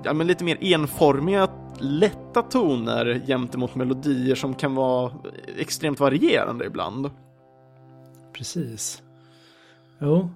ja, 0.02 0.12
men 0.12 0.26
lite 0.26 0.44
mer 0.44 0.58
enformiga, 0.60 1.48
lätta 1.78 2.42
toner 2.42 3.22
gentemot 3.26 3.74
melodier 3.74 4.34
som 4.34 4.54
kan 4.54 4.74
vara 4.74 5.12
extremt 5.58 6.00
varierande 6.00 6.66
ibland. 6.66 7.10
Precis. 8.32 9.02
Jo. 10.00 10.30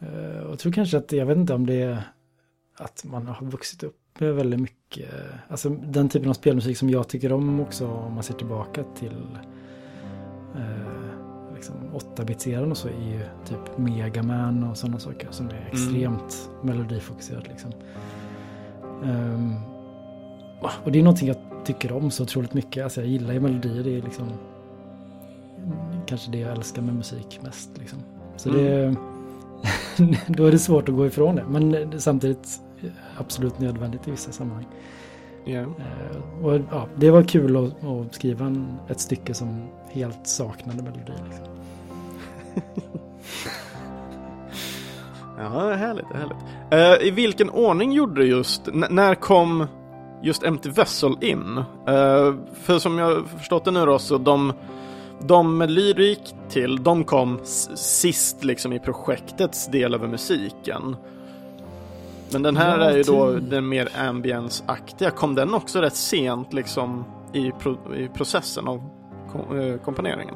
Eh, 0.00 0.36
jag 0.48 0.58
tror 0.58 0.72
kanske 0.72 0.98
att, 0.98 1.12
jag 1.12 1.26
vet 1.26 1.36
inte 1.36 1.54
om 1.54 1.66
det 1.66 1.82
är 1.82 2.02
att 2.76 3.04
man 3.04 3.26
har 3.26 3.46
vuxit 3.46 3.82
upp 3.82 3.96
med 4.18 4.34
väldigt 4.34 4.60
mycket, 4.60 5.10
alltså 5.48 5.68
den 5.68 6.08
typen 6.08 6.28
av 6.28 6.34
spelmusik 6.34 6.78
som 6.78 6.90
jag 6.90 7.08
tycker 7.08 7.32
om 7.32 7.60
också 7.60 7.86
om 7.86 8.12
man 8.14 8.22
ser 8.22 8.34
tillbaka 8.34 8.84
till 8.94 9.38
eh, 10.56 11.10
liksom 11.54 11.74
8-bitseran 12.16 12.70
och 12.70 12.76
så 12.76 12.88
är 12.88 13.12
ju 13.12 13.20
typ 13.44 13.78
Megaman 13.78 14.64
och 14.64 14.76
sådana 14.76 14.98
saker 14.98 15.28
som 15.30 15.48
är 15.48 15.68
extremt 15.72 16.50
melodifokuserat 16.62 17.48
liksom. 17.48 17.70
Ehm, 19.04 19.54
och 20.84 20.92
det 20.92 20.98
är 20.98 21.02
någonting 21.02 21.28
jag 21.28 21.36
tycker 21.64 21.92
om 21.92 22.10
så 22.10 22.22
otroligt 22.22 22.54
mycket, 22.54 22.84
alltså 22.84 23.00
jag 23.00 23.10
gillar 23.10 23.34
ju 23.34 23.40
melodier, 23.40 23.84
det 23.84 23.98
är 23.98 24.02
liksom 24.02 24.28
kanske 26.06 26.30
det 26.30 26.38
jag 26.38 26.52
älskar 26.52 26.82
med 26.82 26.94
musik 26.94 27.40
mest 27.42 27.78
liksom. 27.78 27.98
Så 28.42 28.48
det, 28.50 28.94
då 30.26 30.44
är 30.46 30.50
det 30.52 30.58
svårt 30.58 30.88
att 30.88 30.94
gå 30.94 31.06
ifrån 31.06 31.36
det, 31.36 31.44
men 31.50 31.92
samtidigt 32.00 32.60
absolut 33.18 33.58
nödvändigt 33.58 34.08
i 34.08 34.10
vissa 34.10 34.32
sammanhang. 34.32 34.66
Eh, 35.46 35.64
Och 36.42 36.54
ja, 36.70 36.86
det 36.96 37.10
var 37.10 37.22
kul 37.22 37.56
att, 37.56 37.84
att 37.84 38.14
skriva 38.14 38.46
en, 38.46 38.66
ett 38.88 39.00
stycke 39.00 39.34
som 39.34 39.62
helt 39.90 40.26
saknade 40.26 40.82
melodi. 40.82 41.12
Liksom. 41.28 41.44
Ja, 45.38 45.72
härligt, 45.74 46.06
härligt. 46.14 46.36
Eh, 47.02 47.06
I 47.08 47.10
vilken 47.10 47.50
ordning 47.50 47.92
gjorde 47.92 48.20
du 48.20 48.26
just, 48.26 48.68
n- 48.68 48.84
när 48.90 49.14
kom 49.14 49.66
just 50.22 50.42
Empty 50.42 50.70
Vessel 50.70 51.16
in? 51.20 51.58
Eh, 51.88 52.34
för 52.62 52.78
som 52.78 52.98
jag 52.98 53.28
förstått 53.38 53.64
det 53.64 53.70
nu 53.70 53.86
då, 53.86 53.98
så 53.98 54.18
de, 54.18 54.52
de 55.26 55.58
med 55.58 55.70
lyrik 55.70 56.34
till, 56.48 56.82
de 56.82 57.04
kom 57.04 57.40
sist 57.74 58.44
liksom 58.44 58.72
i 58.72 58.78
projektets 58.78 59.66
del 59.66 59.94
över 59.94 60.08
musiken. 60.08 60.96
Men 62.32 62.42
den 62.42 62.56
här 62.56 62.78
är 62.78 62.96
ju 62.96 63.02
då 63.02 63.32
till- 63.32 63.50
den 63.50 63.68
mer 63.68 63.88
ambience-aktiga. 64.08 65.10
Kom 65.10 65.34
den 65.34 65.54
också 65.54 65.80
rätt 65.80 65.96
sent 65.96 66.52
liksom 66.52 67.04
i, 67.32 67.50
pro, 67.50 67.94
i 67.96 68.08
processen 68.08 68.68
av 68.68 68.82
kom, 69.32 69.58
eh, 69.60 69.76
komponeringen? 69.76 70.34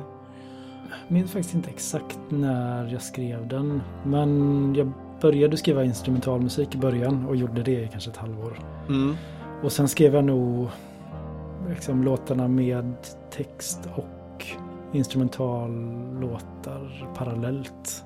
Jag 1.09 1.15
minns 1.15 1.33
faktiskt 1.33 1.55
inte 1.55 1.71
exakt 1.71 2.19
när 2.29 2.87
jag 2.93 3.03
skrev 3.03 3.49
den. 3.49 3.83
Men 4.05 4.75
jag 4.75 4.93
började 5.21 5.57
skriva 5.57 5.85
instrumentalmusik 5.85 6.75
i 6.75 6.79
början 6.79 7.27
och 7.27 7.37
gjorde 7.37 7.63
det 7.63 7.83
i 7.83 7.89
kanske 7.93 8.11
ett 8.11 8.17
halvår. 8.17 8.59
Mm. 8.89 9.17
Och 9.63 9.73
sen 9.73 9.89
skrev 9.89 10.15
jag 10.15 10.25
nog 10.25 10.69
liksom, 11.69 12.05
låtarna 12.05 12.49
med 12.49 12.95
text 13.31 13.81
och 13.95 14.47
instrumentallåtar 14.95 17.13
parallellt. 17.17 18.05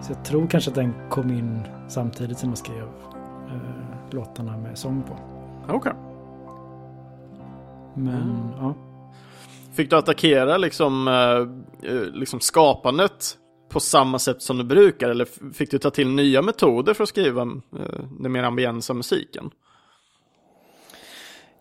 Så 0.00 0.12
jag 0.12 0.24
tror 0.24 0.46
kanske 0.46 0.70
att 0.70 0.74
den 0.74 0.94
kom 1.10 1.30
in 1.30 1.60
samtidigt 1.88 2.38
som 2.38 2.48
jag 2.48 2.58
skrev 2.58 2.88
eh, 3.48 3.60
låtarna 4.10 4.56
med 4.56 4.78
sång 4.78 5.02
på. 5.02 5.16
Okej. 5.74 5.92
Men 7.94 8.14
Mm. 8.22 8.50
ja. 8.58 8.74
Fick 9.72 9.90
du 9.90 9.96
attackera 9.96 10.56
liksom, 10.56 11.08
eh, 11.08 11.92
eh, 11.92 12.02
liksom 12.02 12.40
skapandet 12.40 13.38
på 13.68 13.80
samma 13.80 14.18
sätt 14.18 14.42
som 14.42 14.58
du 14.58 14.64
brukar 14.64 15.10
eller 15.10 15.52
fick 15.52 15.70
du 15.70 15.78
ta 15.78 15.90
till 15.90 16.08
nya 16.08 16.42
metoder 16.42 16.94
för 16.94 17.02
att 17.02 17.08
skriva 17.08 17.42
eh, 17.42 18.04
den 18.20 18.32
mer 18.32 18.42
ambiensa 18.42 18.94
musiken? 18.94 19.50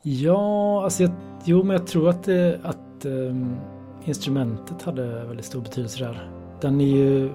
Ja, 0.02 0.84
alltså 0.84 1.04
jag, 1.04 1.12
jo, 1.44 1.64
men 1.64 1.76
jag 1.76 1.88
tror 1.88 2.10
att, 2.10 2.24
det, 2.24 2.60
att 2.64 3.06
ehm, 3.06 3.56
instrumentet 4.06 4.82
hade 4.82 5.26
väldigt 5.26 5.45
stor 5.45 5.62
betydelse 5.62 6.04
där. 6.04 6.30
Den 6.62 6.82
är 6.82 6.86
ju 6.86 7.30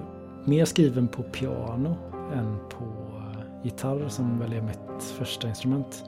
mer 0.45 0.65
skriven 0.65 1.07
på 1.07 1.23
piano 1.23 1.95
än 2.33 2.57
på 2.69 2.83
eh, 3.17 3.63
gitarr 3.63 4.07
som 4.07 4.39
väl 4.39 4.53
är 4.53 4.61
mitt 4.61 5.03
första 5.03 5.47
instrument. 5.49 6.03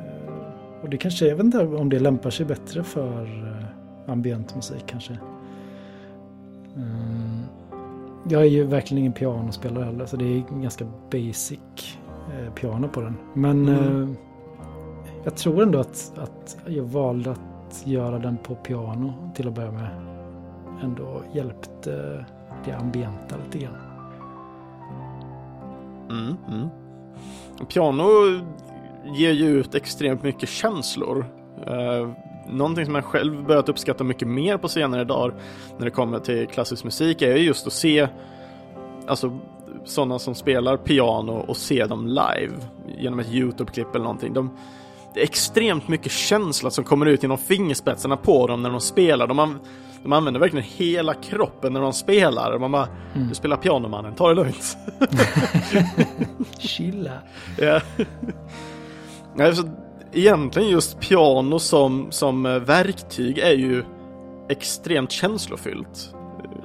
Eh, 0.00 0.82
och 0.82 0.90
det 0.90 0.96
kanske, 0.96 1.26
jag 1.26 1.36
vet 1.36 1.44
inte 1.44 1.66
om 1.66 1.88
det 1.88 1.98
lämpar 1.98 2.30
sig 2.30 2.46
bättre 2.46 2.82
för 2.82 3.22
uh, 3.22 3.64
ambient 4.12 4.54
musik 4.56 4.84
kanske. 4.86 5.18
Jag 8.30 8.42
är 8.42 8.46
ju 8.46 8.64
verkligen 8.64 8.98
ingen 8.98 9.12
pianospelare 9.12 9.84
heller, 9.84 10.06
så 10.06 10.16
det 10.16 10.24
är 10.24 10.60
ganska 10.60 10.84
basic 11.10 11.58
eh, 12.32 12.52
piano 12.54 12.88
på 12.88 13.00
den. 13.00 13.16
Men 13.34 13.68
Mm. 13.68 14.02
eh, 14.02 14.08
jag 15.24 15.36
tror 15.36 15.62
ändå 15.62 15.78
att, 15.78 16.12
att 16.16 16.58
jag 16.66 16.84
valde 16.84 17.30
att 17.30 17.40
göra 17.84 18.18
den 18.18 18.36
på 18.36 18.54
piano 18.54 19.32
till 19.34 19.48
att 19.48 19.54
börja 19.54 19.70
med. 19.70 19.90
Ändå 20.82 21.22
hjälpte 21.32 21.92
eh, 21.92 22.24
det 22.64 22.72
ambienta 22.72 23.36
lite 23.44 23.58
grann. 23.58 23.76
Mm, 26.10 26.36
mm. 26.48 26.68
Piano 27.68 28.04
ger 29.16 29.32
ju 29.32 29.46
ut 29.46 29.74
extremt 29.74 30.22
mycket 30.22 30.48
känslor. 30.48 31.26
Eh, 31.66 32.10
någonting 32.48 32.86
som 32.86 32.94
jag 32.94 33.04
själv 33.04 33.46
börjat 33.46 33.68
uppskatta 33.68 34.04
mycket 34.04 34.28
mer 34.28 34.58
på 34.58 34.68
senare 34.68 35.04
dagar 35.04 35.34
när 35.78 35.84
det 35.84 35.90
kommer 35.90 36.18
till 36.18 36.46
klassisk 36.46 36.84
musik 36.84 37.22
är 37.22 37.36
just 37.36 37.66
att 37.66 37.72
se 37.72 38.08
alltså 39.06 39.38
sådana 39.84 40.18
som 40.18 40.34
spelar 40.34 40.76
piano 40.76 41.32
och 41.32 41.56
se 41.56 41.84
dem 41.84 42.06
live 42.06 42.54
genom 42.98 43.20
ett 43.20 43.32
YouTube-klipp 43.32 43.94
eller 43.94 44.04
någonting. 44.04 44.32
De, 44.32 44.50
det 45.18 45.22
är 45.22 45.24
extremt 45.24 45.88
mycket 45.88 46.12
känsla 46.12 46.70
som 46.70 46.84
kommer 46.84 47.06
ut 47.06 47.22
genom 47.22 47.38
fingerspetsarna 47.38 48.16
på 48.16 48.46
dem 48.46 48.62
när 48.62 48.70
de 48.70 48.80
spelar. 48.80 49.26
De, 49.26 49.38
an, 49.38 49.58
de 50.02 50.12
använder 50.12 50.40
verkligen 50.40 50.66
hela 50.76 51.14
kroppen 51.14 51.72
när 51.72 51.80
de 51.80 51.92
spelar. 51.92 52.58
Man 52.58 52.72
bara, 52.72 52.88
du 53.28 53.34
spelar 53.34 53.56
piano 53.56 53.88
mannen, 53.88 54.14
ta 54.14 54.28
det 54.28 54.34
lugnt. 54.34 54.76
Chilla. 56.58 57.12
Ja. 57.58 57.80
Nej, 59.34 59.56
så 59.56 59.62
egentligen 60.12 60.68
just 60.68 61.00
piano 61.00 61.58
som, 61.58 62.06
som 62.10 62.46
eh, 62.46 62.58
verktyg 62.58 63.38
är 63.38 63.54
ju 63.54 63.84
extremt 64.48 65.10
känslofyllt. 65.10 66.14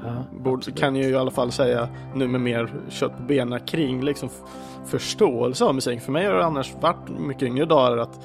Ja, 0.04 0.24
Borde, 0.32 0.56
absolut. 0.58 0.80
kan 0.80 0.95
jag 0.95 1.06
ju 1.06 1.12
i 1.12 1.16
alla 1.16 1.32
fall 1.32 1.51
säga 1.51 1.88
nu 2.16 2.28
med 2.28 2.41
mer 2.41 2.70
kött 2.89 3.18
på 3.18 3.24
benen 3.24 3.60
kring 3.60 4.04
liksom 4.04 4.30
förståelse 4.86 5.66
av 5.66 5.76
musik. 5.76 6.01
För 6.01 6.12
mig 6.12 6.26
har 6.26 6.34
det 6.34 6.45
annars 6.45 6.74
varit 6.82 7.10
mycket 7.20 7.43
yngre 7.43 7.66
dagar 7.66 7.97
att 7.97 8.20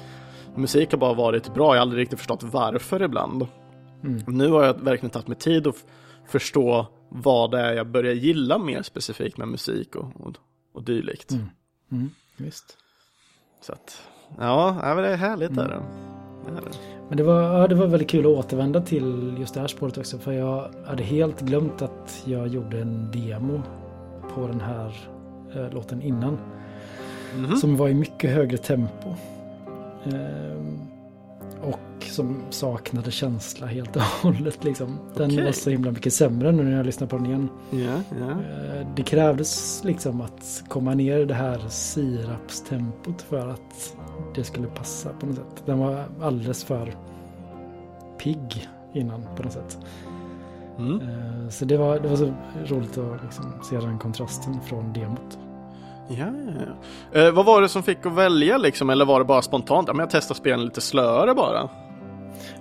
musik 0.59 0.91
har 0.91 0.97
bara 0.97 1.13
varit 1.13 1.53
bra. 1.53 1.65
Jag 1.65 1.69
har 1.69 1.81
aldrig 1.81 2.01
riktigt 2.01 2.19
förstått 2.19 2.43
varför 2.43 3.03
ibland. 3.03 3.47
Mm. 4.03 4.23
Nu 4.27 4.49
har 4.49 4.63
jag 4.63 4.73
verkligen 4.73 5.09
tagit 5.09 5.27
mig 5.27 5.37
tid 5.37 5.67
att 5.67 5.85
förstå 6.27 6.87
vad 7.09 7.51
det 7.51 7.59
är 7.59 7.73
jag 7.73 7.87
börjar 7.87 8.13
gilla 8.13 8.57
mer 8.57 8.81
specifikt 8.81 9.37
med 9.37 9.47
musik 9.47 9.95
och, 9.95 10.05
och, 10.19 10.35
och 10.73 10.83
dylikt. 10.83 11.31
Mm. 11.31 11.45
Mm, 11.91 12.09
visst. 12.37 12.77
Så 13.61 13.73
att, 13.73 14.01
ja, 14.37 14.77
det 14.95 15.07
är 15.07 15.15
härligt 15.17 15.49
Mm. 15.49 15.67
det. 15.67 15.73
är 15.73 15.77
det. 15.77 15.83
Men 17.07 17.17
det 17.17 17.23
var, 17.23 17.41
ja, 17.41 17.67
det 17.67 17.75
var 17.75 17.87
väldigt 17.87 18.09
kul 18.09 18.25
att 18.25 18.45
återvända 18.45 18.81
till 18.81 19.35
just 19.39 19.53
det 19.53 19.59
här 19.59 19.67
spåret 19.67 19.97
också. 19.97 20.19
För 20.19 20.31
jag 20.31 20.71
hade 20.85 21.03
helt 21.03 21.41
glömt 21.41 21.81
att 21.81 22.23
jag 22.25 22.47
gjorde 22.47 22.79
en 22.81 23.11
demo 23.11 23.61
på 24.35 24.47
den 24.47 24.61
här 24.61 24.93
eh, 25.55 25.73
låten 25.73 26.01
innan. 26.01 26.37
Mhm. 27.35 27.55
Som 27.55 27.77
var 27.77 27.89
i 27.89 27.93
mycket 27.93 28.29
högre 28.31 28.57
tempo. 28.57 29.15
Ehm, 30.05 30.79
Och 31.63 31.79
som 32.05 32.41
saknade 32.49 33.11
känsla 33.11 33.67
helt 33.67 33.95
och 33.95 34.01
hållet. 34.23 34.63
Liksom. 34.63 34.97
Den 35.15 35.31
Okej. 35.31 35.45
var 35.45 35.51
så 35.51 35.69
himla 35.69 35.91
mycket 35.91 36.13
sämre 36.13 36.51
nu 36.51 36.63
när 36.63 36.77
jag 36.77 36.85
lyssnar 36.85 37.07
på 37.07 37.17
den 37.17 37.25
igen. 37.25 37.49
Ja. 37.71 37.77
Eh, 38.19 38.87
Det 38.95 39.03
krävdes 39.03 39.81
liksom 39.83 40.21
att 40.21 40.63
komma 40.67 40.93
ner 40.93 41.17
i 41.19 41.25
det 41.25 41.33
här 41.33 41.59
sirapstempot 41.69 43.21
för 43.21 43.47
att 43.49 43.95
det 44.35 44.43
skulle 44.43 44.67
passa 44.67 45.09
på 45.19 45.25
något 45.25 45.35
sätt. 45.35 45.63
Den 45.65 45.79
var 45.79 46.03
alldeles 46.21 46.63
för 46.63 46.93
pigg 48.23 48.67
innan 48.93 49.21
på 49.37 49.43
något 49.43 49.53
sätt. 49.53 49.77
Mm. 50.77 51.01
Eh, 51.01 51.49
Så 51.49 51.65
det 51.65 51.77
var, 51.77 51.99
det 51.99 52.07
var 52.07 52.15
så 52.15 52.33
roligt 52.67 52.97
att 52.97 53.23
liksom 53.23 53.45
se 53.63 53.77
den 53.77 53.99
kontrasten 53.99 54.61
från 54.61 54.93
demot. 54.93 55.39
Ja, 56.09 56.25
ja. 57.13 57.19
Eh, 57.21 57.31
vad 57.31 57.45
var 57.45 57.61
det 57.61 57.69
som 57.69 57.83
fick 57.83 58.05
att 58.05 58.13
välja 58.13 58.57
liksom? 58.57 58.89
Eller 58.89 59.05
var 59.05 59.19
det 59.19 59.25
bara 59.25 59.41
spontant? 59.41 59.87
Ja, 59.87 59.93
men 59.93 59.99
jag 59.99 60.09
testar 60.09 60.35
spelen 60.35 60.65
lite 60.65 60.81
slöare 60.81 61.33
bara. 61.33 61.69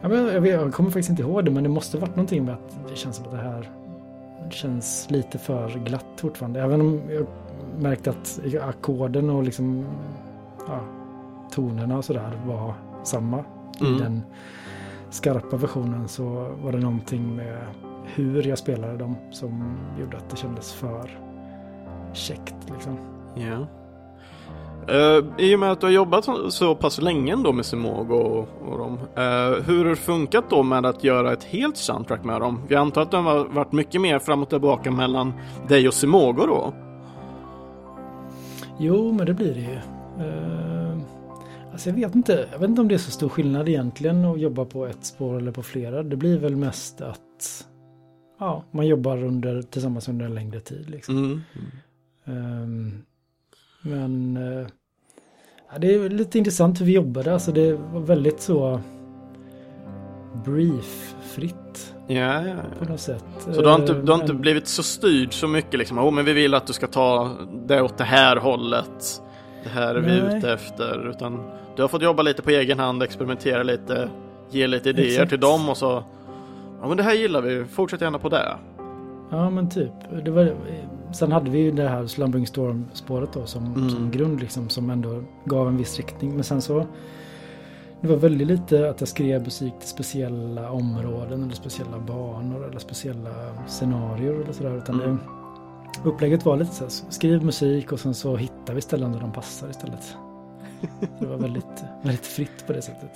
Ja, 0.00 0.08
men 0.08 0.26
jag, 0.26 0.46
jag 0.46 0.74
kommer 0.74 0.90
faktiskt 0.90 1.10
inte 1.10 1.22
ihåg 1.22 1.44
det 1.44 1.50
men 1.50 1.62
det 1.62 1.68
måste 1.68 1.98
varit 1.98 2.16
någonting 2.16 2.44
med 2.44 2.54
att 2.54 2.78
det 2.90 2.96
känns 2.96 3.16
som 3.16 3.24
att 3.24 3.30
det 3.30 3.36
här 3.36 3.70
känns 4.50 5.06
lite 5.10 5.38
för 5.38 5.68
glatt 5.68 6.06
fortfarande. 6.16 6.60
Även 6.62 6.80
om 6.80 7.00
jag 7.10 7.26
märkte 7.78 8.10
att 8.10 8.40
ackorden 8.68 9.30
och 9.30 9.42
liksom 9.42 9.86
ja, 10.68 10.80
tonerna 11.50 11.98
och 11.98 12.04
sådär 12.04 12.32
var 12.46 12.74
samma 13.02 13.44
Mm. 13.80 13.94
i 13.94 13.98
den 13.98 14.22
skarpa 15.10 15.56
versionen 15.56 16.08
så 16.08 16.24
var 16.62 16.72
det 16.72 16.78
någonting 16.78 17.36
med 17.36 17.58
hur 18.04 18.42
jag 18.42 18.58
spelade 18.58 18.96
dem 18.96 19.16
som 19.30 19.78
gjorde 20.00 20.16
att 20.16 20.30
det 20.30 20.36
kändes 20.36 20.72
för 20.72 21.18
käckt. 22.12 22.56
Liksom. 22.72 22.98
Ja. 23.40 23.66
Eh, 24.88 25.24
I 25.38 25.54
och 25.54 25.58
med 25.60 25.72
att 25.72 25.80
du 25.80 25.86
har 25.86 25.92
jobbat 25.92 26.28
så, 26.48 26.74
pass 26.74 27.00
länge 27.00 27.32
ändå 27.32 27.52
med 27.52 27.66
Simog 27.66 28.10
och, 28.10 28.48
och 28.68 28.78
dem. 28.78 28.98
eh, 29.16 29.64
hur 29.66 29.78
har 29.78 29.90
det 29.90 29.96
funkat 29.96 30.44
då 30.50 30.62
med 30.62 30.86
att 30.86 31.04
göra 31.04 31.32
ett 31.32 31.44
helt 31.44 31.76
soundtrack 31.76 32.24
med 32.24 32.40
dem? 32.40 32.62
Jag 32.68 32.80
antar 32.80 33.02
att 33.02 33.10
det 33.10 33.16
har 33.16 33.44
varit 33.44 33.72
mycket 33.72 34.00
mer 34.00 34.18
fram 34.18 34.42
och 34.42 34.48
tillbaka 34.48 34.90
mellan 34.90 35.32
dig 35.68 35.88
och 35.88 35.94
Simogo 35.94 36.46
då? 36.46 36.74
Jo, 38.78 39.12
men 39.12 39.26
det 39.26 39.34
blir 39.34 39.54
det 39.54 39.60
ju. 39.60 39.78
Uh, 40.24 40.98
alltså 41.72 41.90
jag 41.90 41.96
vet 41.96 42.14
inte. 42.14 42.48
Jag 42.52 42.58
vet 42.58 42.68
inte 42.68 42.80
om 42.80 42.88
det 42.88 42.94
är 42.94 42.98
så 42.98 43.10
stor 43.10 43.28
skillnad 43.28 43.68
egentligen 43.68 44.24
att 44.24 44.40
jobba 44.40 44.64
på 44.64 44.86
ett 44.86 45.04
spår 45.04 45.36
eller 45.36 45.52
på 45.52 45.62
flera. 45.62 46.02
Det 46.02 46.16
blir 46.16 46.38
väl 46.38 46.56
mest 46.56 47.00
att 47.00 47.66
ja, 48.38 48.64
man 48.70 48.86
jobbar 48.86 49.24
under, 49.24 49.62
tillsammans 49.62 50.08
under 50.08 50.26
en 50.26 50.34
längre 50.34 50.60
tid. 50.60 50.90
Liksom. 50.90 51.16
Mm. 51.16 51.42
Ehm, 52.24 53.04
men 53.82 54.36
eh, 54.36 54.66
ja, 55.72 55.78
det 55.78 55.94
är 55.94 56.08
lite 56.08 56.38
intressant 56.38 56.80
hur 56.80 56.86
vi 56.86 56.92
jobbade. 56.92 57.32
Alltså 57.32 57.52
det 57.52 57.72
var 57.72 58.00
väldigt 58.00 58.40
så 58.40 58.80
brief-fritt 60.44 61.94
Ja, 62.06 62.16
ja, 62.16 62.42
ja. 62.48 62.54
på 62.78 62.84
något 62.84 63.00
sätt. 63.00 63.24
Så 63.38 63.62
du 63.62 63.68
har 63.68 63.74
inte, 63.80 63.92
du 63.94 64.12
har 64.12 64.20
inte 64.20 64.32
Men- 64.32 64.42
blivit 64.42 64.68
så 64.68 64.82
styrd 64.82 65.32
så 65.32 65.48
mycket 65.48 65.78
liksom? 65.78 65.98
Oh, 65.98 66.10
men 66.10 66.24
vi 66.24 66.32
vill 66.32 66.54
att 66.54 66.66
du 66.66 66.72
ska 66.72 66.86
ta 66.86 67.30
det 67.66 67.82
åt 67.82 67.98
det 67.98 68.04
här 68.04 68.36
hållet. 68.36 69.22
Det 69.64 69.68
här 69.68 69.94
är 69.94 70.00
vi 70.00 70.20
Nej. 70.22 70.38
ute 70.38 70.52
efter. 70.52 71.10
Utan 71.10 71.50
du 71.76 71.82
har 71.82 71.88
fått 71.88 72.02
jobba 72.02 72.22
lite 72.22 72.42
på 72.42 72.50
egen 72.50 72.78
hand, 72.78 73.02
experimentera 73.02 73.62
lite, 73.62 74.08
ge 74.50 74.66
lite 74.66 74.88
idéer 74.90 75.06
Exakt. 75.06 75.28
till 75.30 75.40
dem 75.40 75.68
och 75.68 75.76
så. 75.76 76.04
Ja 76.80 76.88
men 76.88 76.96
det 76.96 77.02
här 77.02 77.14
gillar 77.14 77.42
vi, 77.42 77.64
fortsätt 77.64 78.00
gärna 78.00 78.18
på 78.18 78.28
det. 78.28 78.56
Ja 79.30 79.50
men 79.50 79.70
typ. 79.70 79.92
Det 80.24 80.30
var, 80.30 80.54
sen 81.12 81.32
hade 81.32 81.50
vi 81.50 81.58
ju 81.58 81.70
det 81.72 81.88
här 81.88 82.06
Slumbering 82.06 82.46
Storm-spåret 82.46 83.32
då 83.32 83.46
som, 83.46 83.66
Mm. 83.74 83.90
som 83.90 84.10
grund 84.10 84.40
liksom 84.40 84.68
som 84.68 84.90
ändå 84.90 85.22
gav 85.44 85.68
en 85.68 85.76
viss 85.76 85.96
riktning. 85.96 86.34
Men 86.34 86.44
sen 86.44 86.62
så 86.62 86.86
det 88.00 88.08
var 88.08 88.16
väldigt 88.16 88.46
lite 88.48 88.90
att 88.90 89.00
jag 89.00 89.08
skrev 89.08 89.42
musik 89.42 89.72
till 89.80 89.88
speciella 89.88 90.70
områden 90.70 91.42
eller 91.42 91.54
speciella 91.54 91.98
banor 91.98 92.68
eller 92.68 92.78
speciella 92.78 93.30
scenarier 93.66 94.32
eller 94.34 94.52
sådär. 94.52 94.76
Utan 94.76 95.00
Mm. 95.02 95.18
det, 96.02 96.08
upplägget 96.08 96.44
var 96.44 96.56
lite 96.56 96.74
så 96.74 96.84
här, 96.84 96.90
skriv 97.10 97.44
musik 97.44 97.92
och 97.92 98.00
sen 98.00 98.14
så 98.14 98.36
hittar 98.36 98.74
vi 98.74 98.80
ställen 98.80 99.12
där 99.12 99.20
de 99.20 99.32
passar 99.32 99.70
istället. 99.70 100.16
Det 101.18 101.26
var 101.26 101.36
väldigt, 101.36 101.84
väldigt 102.02 102.26
fritt 102.26 102.66
på 102.66 102.72
det 102.72 102.82
sättet. 102.82 103.10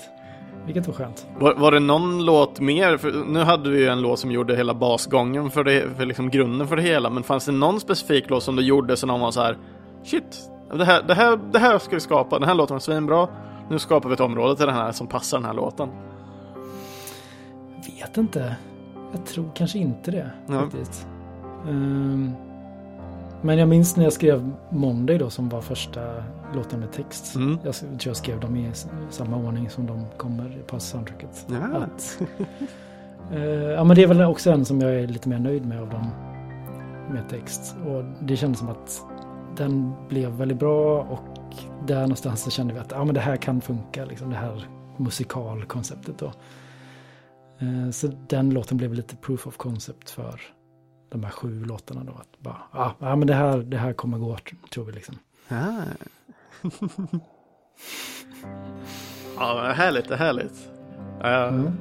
Vilket 0.67 0.87
var 0.87 0.95
skönt. 0.95 1.27
Var, 1.39 1.55
var 1.55 1.73
det 1.73 1.81
någon 1.81 2.25
låt 2.25 2.61
mer? 2.61 2.97
För 2.97 3.13
nu 3.27 3.41
hade 3.41 3.71
vi 3.71 3.79
ju 3.79 3.87
en 3.89 4.01
låt 4.03 4.19
som 4.19 4.31
gjorde 4.31 4.57
hela 4.57 4.75
basgången 4.75 5.51
för, 5.51 5.65
det, 5.65 5.89
för 5.97 6.07
liksom 6.07 6.31
grunden 6.31 6.69
för 6.69 6.77
det 6.77 6.83
hela. 6.83 7.11
Men 7.11 7.23
fanns 7.23 7.45
det 7.45 7.53
någon 7.53 7.81
specifik 7.81 8.31
låt 8.31 8.43
som 8.43 8.57
du 8.57 8.63
gjorde 8.63 8.97
så 8.97 9.07
någon 9.07 9.21
var 9.21 9.31
så 9.31 9.41
här 9.41 9.57
Shit, 10.05 10.51
det 10.75 10.85
här, 10.85 11.03
det, 11.03 11.15
här, 11.15 11.39
det 11.53 11.59
här 11.59 11.79
ska 11.79 11.97
vi 11.97 12.01
skapa. 12.01 12.39
Den 12.39 12.49
här 12.49 12.55
låten 12.55 12.75
var 12.75 12.81
svinbra. 12.81 13.29
Nu 13.71 13.79
skapar 13.79 14.09
vi 14.09 14.15
ett 14.15 14.21
område 14.21 14.57
till 14.57 14.67
den 14.67 14.75
här 14.75 14.93
som 14.93 15.07
passar 15.07 15.39
den 15.39 15.45
här 15.45 15.55
låten. 15.55 15.89
Vet 18.01 18.17
inte. 18.17 18.57
Jag 19.13 19.27
tror 19.27 19.51
kanske 19.55 19.79
inte 19.79 20.11
det 20.11 20.31
Ja. 20.47 20.61
faktiskt. 20.61 21.07
Ehm, 21.69 22.31
men 23.43 23.59
jag 23.59 23.69
minns 23.69 23.97
när 23.97 24.05
jag 24.05 24.13
skrev 24.13 24.51
Monday 24.71 25.19
då 25.19 25.31
som 25.31 25.49
var 25.49 25.61
första 25.61 26.01
låten 26.55 26.81
med 26.81 26.93
text. 26.93 27.35
Mm. 27.35 27.59
Jag 27.65 27.75
tror 27.75 27.99
jag 28.05 28.17
skrev 28.17 28.41
dem 28.41 28.57
i 28.57 28.71
samma 29.11 29.37
ordning 29.37 29.71
som 29.71 29.87
de 29.87 30.07
kommer 30.17 30.63
på 30.67 30.81
soundtracket. 30.81 31.47
Ja. 31.51 31.77
Att, 31.77 32.23
eh, 33.33 33.43
ja 33.53 33.85
men 33.85 33.97
det 33.97 34.03
är 34.03 34.07
väl 34.07 34.23
också 34.23 34.51
en 34.51 34.65
som 34.65 34.81
jag 34.81 34.95
är 34.95 35.07
lite 35.07 35.29
mer 35.29 35.39
nöjd 35.39 35.67
med 35.67 35.81
av 35.81 35.91
dem 35.91 36.07
med 37.11 37.29
text. 37.29 37.77
Och 37.87 38.05
det 38.21 38.37
kändes 38.37 38.59
som 38.59 38.69
att 38.69 39.03
den 39.57 39.93
blev 40.09 40.31
väldigt 40.31 40.59
bra 40.59 41.03
och 41.03 41.55
där 41.87 42.01
någonstans 42.01 42.43
så 42.43 42.51
kände 42.51 42.75
vi 42.75 42.81
att 42.81 42.91
ja, 42.91 43.05
men 43.05 43.15
det 43.15 43.21
här 43.21 43.37
kan 43.37 43.61
funka, 43.61 44.05
liksom 44.05 44.31
det 44.31 44.37
här 44.37 44.67
musikalkonceptet 44.97 46.19
då. 46.19 46.27
Eh, 47.59 47.91
Så 47.91 48.07
den 48.29 48.51
låten 48.51 48.77
blev 48.77 48.95
lite 48.95 49.17
proof 49.17 49.47
of 49.47 49.57
concept 49.57 50.11
för 50.11 50.41
de 51.11 51.25
här 51.25 51.31
sju 51.31 51.65
låtarna 51.65 52.05
då. 52.05 52.13
Att 52.13 52.41
bara, 52.41 52.57
ja, 52.73 52.95
ja 52.99 53.17
men 53.17 53.27
det 53.27 53.35
här, 53.35 53.59
det 53.59 53.77
här 53.79 53.93
kommer 53.93 54.19
gå, 54.19 54.37
tror 54.75 54.85
vi 54.85 54.93
liksom. 54.93 55.19
Ah. 55.49 55.83
ja, 59.37 59.73
härligt, 59.77 60.09
det 60.09 60.15
är 60.15 60.19
härligt. 60.19 60.69
Ja, 61.21 61.47
Mm. 61.49 61.73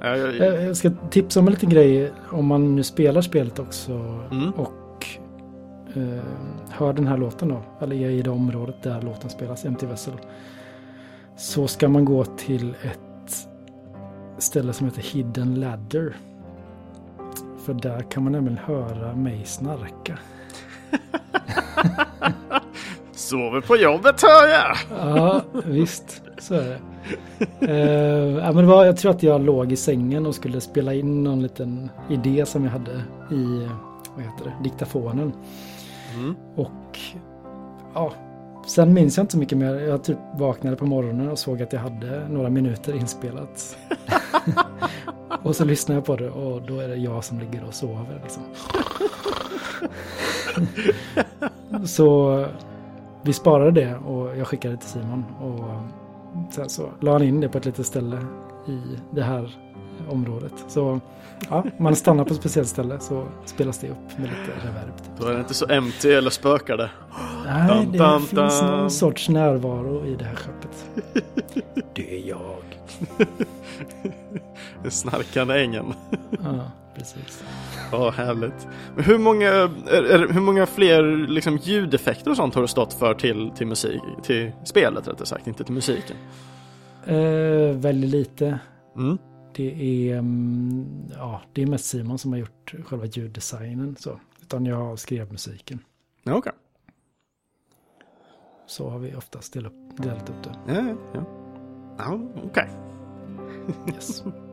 ja, 0.00 0.16
ja, 0.16 0.26
Jag 0.44 0.62
jag 0.62 0.76
ska 0.76 0.90
tipsa 1.10 1.40
om 1.40 1.46
en 1.46 1.52
liten 1.52 1.68
grej 1.70 2.12
om 2.30 2.46
man 2.46 2.74
nu 2.76 2.82
spelar 2.82 3.20
spelet 3.22 3.58
också 3.58 3.92
Mm. 4.30 4.50
och 4.50 5.06
eh, 5.94 6.24
hör 6.70 6.92
den 6.92 7.06
här 7.06 7.16
låten 7.16 7.48
då, 7.48 7.62
eller 7.80 7.96
är 7.96 8.10
i 8.10 8.22
det 8.22 8.30
området 8.30 8.82
där 8.82 9.02
låten 9.02 9.30
spelas, 9.30 9.64
Empty 9.64 9.86
Vessel. 9.86 10.14
Så 11.36 11.66
ska 11.66 11.88
man 11.88 12.04
gå 12.04 12.24
till 12.24 12.74
ett 12.82 13.48
ställe 14.38 14.72
som 14.72 14.86
heter 14.86 15.02
Hidden 15.02 15.54
Ladder. 15.54 16.16
För 17.64 17.74
där 17.74 18.00
kan 18.00 18.22
man 18.22 18.32
nämligen 18.32 18.58
höra 18.58 19.14
mig 19.16 19.44
snarka. 19.44 20.18
Sover 23.20 23.60
på 23.60 23.76
jobbet 23.76 24.22
hör 24.22 24.48
jag! 24.48 24.76
Ja, 24.98 25.42
visst. 25.64 26.22
Så 26.38 26.54
är 26.54 26.64
det. 26.68 26.78
Eh, 27.60 28.44
ja, 28.44 28.52
men 28.52 28.56
det 28.56 28.62
var, 28.62 28.84
jag 28.84 28.96
tror 28.96 29.10
att 29.10 29.22
jag 29.22 29.40
låg 29.40 29.72
i 29.72 29.76
sängen 29.76 30.26
och 30.26 30.34
skulle 30.34 30.60
spela 30.60 30.94
in 30.94 31.24
någon 31.24 31.42
liten 31.42 31.90
idé 32.10 32.46
som 32.46 32.64
jag 32.64 32.70
hade 32.70 32.92
i 33.30 33.68
vad 34.14 34.24
heter 34.24 34.44
det, 34.44 34.52
diktafonen. 34.64 35.32
Mm. 36.14 36.34
Och 36.56 36.98
ja, 37.94 38.12
sen 38.66 38.94
minns 38.94 39.16
jag 39.16 39.24
inte 39.24 39.32
så 39.32 39.38
mycket 39.38 39.58
mer. 39.58 39.74
Jag 39.74 40.04
typ 40.04 40.18
vaknade 40.34 40.76
på 40.76 40.86
morgonen 40.86 41.28
och 41.28 41.38
såg 41.38 41.62
att 41.62 41.72
jag 41.72 41.80
hade 41.80 42.28
några 42.28 42.50
minuter 42.50 42.96
inspelat. 42.96 43.78
och 45.42 45.56
så 45.56 45.64
lyssnade 45.64 45.98
jag 45.98 46.04
på 46.04 46.16
det 46.16 46.30
och 46.30 46.62
då 46.62 46.80
är 46.80 46.88
det 46.88 46.96
jag 46.96 47.24
som 47.24 47.38
ligger 47.40 47.64
och 47.64 47.74
sover. 47.74 48.20
Liksom. 48.22 48.42
så 51.86 52.46
vi 53.22 53.32
sparade 53.32 53.70
det 53.70 53.96
och 53.96 54.36
jag 54.36 54.46
skickade 54.46 54.74
det 54.74 54.80
till 54.80 54.88
Simon. 54.90 55.24
Och 55.40 55.70
sen 56.54 56.68
så 56.68 56.88
la 57.00 57.12
han 57.12 57.22
in 57.22 57.40
det 57.40 57.48
på 57.48 57.58
ett 57.58 57.64
litet 57.64 57.86
ställe 57.86 58.16
i 58.68 58.80
det 59.10 59.22
här 59.22 59.56
området. 60.08 60.52
Så 60.68 61.00
ja, 61.50 61.64
man 61.78 61.96
stannar 61.96 62.24
på 62.24 62.30
ett 62.34 62.40
speciellt 62.40 62.68
ställe 62.68 63.00
så 63.00 63.26
spelas 63.44 63.78
det 63.78 63.88
upp 63.88 64.18
med 64.18 64.28
lite 64.30 64.66
reverb. 64.68 64.92
Då 65.18 65.26
är 65.26 65.32
det 65.34 65.40
inte 65.40 65.54
så 65.54 65.66
empty 65.68 66.10
eller 66.10 66.30
spökar 66.30 66.76
det. 66.76 66.90
Nej, 67.44 67.68
Dun, 67.68 67.92
det 67.92 67.98
dun, 67.98 68.20
finns 68.22 68.60
dun. 68.60 68.70
någon 68.70 68.90
sorts 68.90 69.28
närvaro 69.28 70.06
i 70.06 70.14
det 70.16 70.24
här 70.24 70.34
skeppet. 70.34 70.86
Det 71.94 72.14
är 72.22 72.28
jag. 72.28 72.62
Den 74.82 74.90
snarkande 74.90 75.62
ängen. 75.62 75.94
Ja, 76.44 76.60
precis. 76.94 77.42
Ja, 77.92 78.10
härligt. 78.10 78.68
Men 78.94 79.04
hur 79.04 79.18
många, 79.18 79.48
är, 79.48 80.02
är, 80.04 80.28
hur 80.28 80.40
många 80.40 80.66
fler 80.66 81.26
liksom, 81.28 81.56
ljudeffekter 81.56 82.30
och 82.30 82.36
sånt 82.36 82.54
har 82.54 82.62
du 82.62 82.68
stått 82.68 82.92
för 82.92 83.14
till, 83.14 83.50
till 83.56 83.66
musik, 83.66 84.02
till 84.22 84.52
spelet 84.64 85.08
rättare 85.08 85.26
sagt, 85.26 85.46
inte 85.46 85.64
till 85.64 85.74
musiken? 85.74 86.16
Eh, 87.06 87.76
väldigt 87.76 88.10
lite. 88.10 88.58
Mm. 88.96 89.18
Det 89.54 90.08
är, 90.10 90.18
mm, 90.18 90.86
ja, 91.16 91.40
det 91.52 91.62
är 91.62 91.66
mest 91.66 91.84
Simon 91.84 92.18
som 92.18 92.32
har 92.32 92.38
gjort 92.38 92.74
själva 92.84 93.06
ljuddesignen. 93.06 93.96
Så. 93.98 94.20
Utan 94.42 94.66
jag 94.66 94.98
skrev 94.98 95.32
musiken. 95.32 95.78
Ja, 96.22 96.34
okej. 96.34 96.52
Så 98.66 98.88
har 98.90 98.98
vi 98.98 99.14
oftast 99.14 99.52
delat 99.52 99.72
upp, 99.72 99.96
delat 99.96 100.30
upp 100.30 100.42
det. 100.42 100.74
Ja, 100.74 100.96
ja, 101.14 101.24
ja. 101.98 102.20
Okej. 102.44 102.68
Yes. 103.94 104.24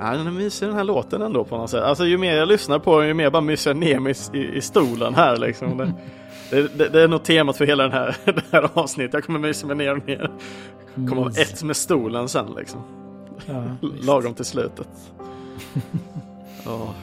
Ja, 0.00 0.10
den 0.10 0.26
är 0.26 0.30
mysig 0.30 0.68
den 0.68 0.76
här 0.76 0.84
låten 0.84 1.22
ändå 1.22 1.44
på 1.44 1.56
något 1.58 1.70
sätt. 1.70 1.82
Alltså 1.82 2.04
ju 2.06 2.18
mer 2.18 2.36
jag 2.36 2.48
lyssnar 2.48 2.78
på 2.78 2.98
den, 2.98 3.08
ju 3.08 3.14
mer 3.14 3.30
bara 3.30 3.42
myser 3.42 3.70
jag 3.70 3.76
ner 3.76 3.98
mig 3.98 4.14
i, 4.32 4.38
i, 4.38 4.60
stolen 4.60 5.14
här 5.14 5.36
liksom. 5.36 5.78
Det, 5.78 5.92
det, 6.50 6.78
det, 6.78 6.88
det 6.88 7.00
är 7.02 7.08
nog 7.08 7.22
temat 7.22 7.56
för 7.56 7.66
hela 7.66 7.82
den 7.82 7.92
här, 7.92 8.16
det 8.24 8.42
här 8.52 8.68
avsnittet. 8.74 9.14
Jag 9.14 9.24
kommer 9.24 9.38
mysa 9.38 9.66
mig 9.66 9.76
ner 9.76 9.96
och 9.96 10.08
ner. 10.08 10.30
Kommer 10.94 11.16
vara 11.22 11.32
ett 11.32 11.62
med 11.62 11.76
stolen 11.76 12.28
sen 12.28 12.46
liksom. 12.56 12.80
Ja. 13.46 13.64
Lagom 14.02 14.34
till 14.34 14.44
slutet. 14.44 14.88
Ja. 16.64 16.94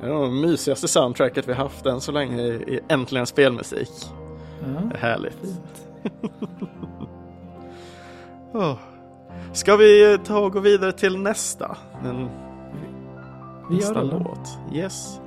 Det 0.00 0.06
är 0.06 0.10
nog 0.10 0.24
det 0.24 0.48
mysigaste 0.48 0.88
soundtracket 0.88 1.48
vi 1.48 1.52
haft 1.52 1.86
än 1.86 2.00
så 2.00 2.12
länge 2.12 2.42
i, 2.42 2.48
i 2.48 2.80
Äntligen 2.88 3.26
Spelmusik. 3.26 3.90
Ja, 4.60 4.80
Det 4.90 4.94
är 4.94 4.98
härligt. 4.98 5.36
fint. 5.40 5.86
Oh. 8.52 8.74
Ska 9.58 9.76
vi 9.76 10.18
ta 10.24 10.38
och 10.38 10.52
gå 10.52 10.60
vidare 10.60 10.92
till 10.92 11.18
nästa? 11.18 11.76
Den, 12.02 12.28
Vi 13.70 13.76
gör 13.76 13.94
nästa 13.94 14.04
det. 14.04 14.10
då. 14.10 14.18
låt. 14.18 14.58
Yes. 14.74 15.20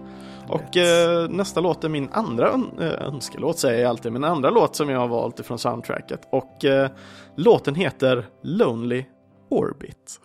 Och 0.47 0.77
eh, 0.77 1.29
nästa 1.29 1.59
låt 1.59 1.83
är 1.83 1.89
min 1.89 2.09
andra 2.11 2.49
eh, 2.79 3.07
önskelåt 3.07 3.59
säger 3.59 3.81
jag 3.81 3.89
alltid, 3.89 4.11
min 4.13 4.23
andra 4.23 4.49
låt 4.49 4.75
som 4.75 4.89
jag 4.89 4.99
har 4.99 5.07
valt 5.07 5.39
ifrån 5.39 5.59
soundtracket. 5.59 6.21
Och 6.31 6.65
eh, 6.65 6.89
låten 7.35 7.75
heter 7.75 8.25
Lonely 8.43 9.05
Orbit. 9.49 10.19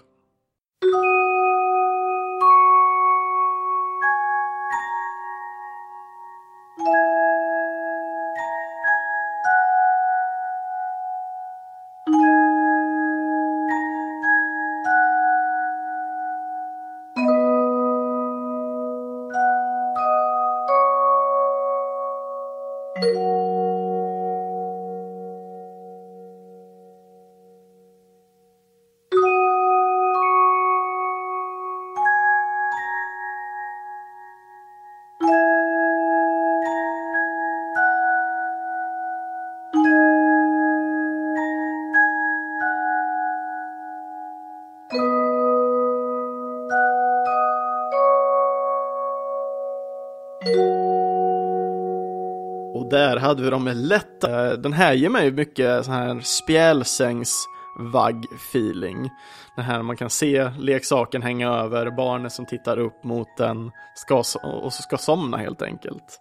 Hade 53.27 53.43
vi 53.43 53.51
dem 53.51 53.71
lätta. 53.75 54.47
Eh, 54.47 54.53
den 54.53 54.73
här 54.73 54.93
ger 54.93 55.09
mig 55.09 55.31
mycket 55.31 55.85
sån 55.85 55.95
här 55.95 56.21
spjälsängs-vagg-feeling. 56.21 59.11
Det 59.57 59.63
här 59.63 59.83
man 59.83 59.97
kan 59.97 60.11
se 60.11 60.51
leksaken 60.59 61.23
hänga 61.23 61.53
över, 61.53 61.91
barnet 61.91 62.33
som 62.33 62.47
tittar 62.47 62.79
upp 62.79 63.05
mot 63.05 63.37
den 63.37 63.71
ska, 63.95 64.17
och 64.43 64.73
så 64.73 64.83
ska 64.83 64.99
somna 64.99 65.37
helt 65.37 65.63
enkelt. 65.63 66.21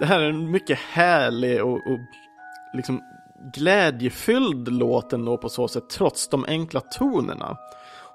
Det 0.00 0.06
här 0.06 0.20
är 0.20 0.28
en 0.28 0.50
mycket 0.50 0.78
härlig 0.78 1.64
och, 1.64 1.74
och 1.74 1.98
liksom 2.74 3.02
glädjefylld 3.54 4.68
låt 4.68 5.12
ändå 5.12 5.36
på 5.36 5.48
så 5.48 5.68
sätt, 5.68 5.90
trots 5.90 6.28
de 6.28 6.44
enkla 6.48 6.80
tonerna. 6.80 7.56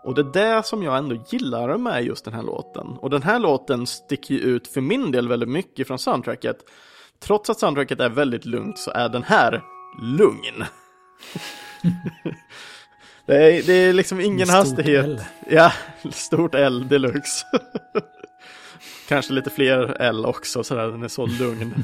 Och 0.03 0.15
det 0.15 0.21
är 0.21 0.55
det 0.55 0.65
som 0.65 0.83
jag 0.83 0.97
ändå 0.97 1.15
gillar 1.29 1.77
med 1.77 2.03
just 2.03 2.25
den 2.25 2.33
här 2.33 2.43
låten. 2.43 2.87
Och 2.87 3.09
den 3.09 3.23
här 3.23 3.39
låten 3.39 3.87
sticker 3.87 4.35
ju 4.35 4.39
ut 4.39 4.67
för 4.67 4.81
min 4.81 5.11
del 5.11 5.27
väldigt 5.27 5.49
mycket 5.49 5.87
från 5.87 5.99
soundtracket. 5.99 6.57
Trots 7.23 7.49
att 7.49 7.59
soundtracket 7.59 7.99
är 7.99 8.09
väldigt 8.09 8.45
lugnt 8.45 8.77
så 8.77 8.91
är 8.91 9.09
den 9.09 9.23
här 9.23 9.61
lugn. 10.01 10.65
det, 13.25 13.35
är, 13.35 13.63
det 13.63 13.73
är 13.73 13.93
liksom 13.93 14.19
ingen 14.19 14.47
stort 14.47 14.55
hastighet. 14.55 15.05
L. 15.05 15.21
Ja, 15.49 15.71
stort 16.11 16.55
L 16.55 16.87
deluxe. 16.87 17.45
Kanske 19.07 19.33
lite 19.33 19.49
fler 19.49 20.01
L 20.01 20.25
också 20.25 20.63
sådär, 20.63 20.87
den 20.87 21.03
är 21.03 21.07
så 21.07 21.25
lugn. 21.25 21.73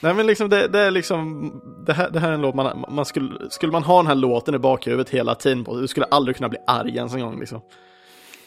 Nej 0.00 0.14
men 0.14 0.26
liksom 0.26 0.48
det, 0.48 0.68
det 0.68 0.80
är 0.80 0.90
liksom, 0.90 1.52
det 1.86 1.92
här, 1.92 2.10
det 2.10 2.20
här 2.20 2.28
är 2.28 2.34
en 2.34 2.40
låt 2.40 2.54
man, 2.54 2.84
man 2.88 3.04
skulle, 3.04 3.50
skulle 3.50 3.72
man 3.72 3.82
ha 3.82 3.96
den 3.96 4.06
här 4.06 4.14
låten 4.14 4.54
i 4.54 4.58
bakhuvudet 4.58 5.10
hela 5.10 5.34
tiden 5.34 5.64
på, 5.64 5.80
du 5.80 5.88
skulle 5.88 6.06
aldrig 6.06 6.36
kunna 6.36 6.48
bli 6.48 6.58
arg 6.66 6.96
ens 6.96 7.14
en 7.14 7.20
gång 7.20 7.40
liksom. 7.40 7.60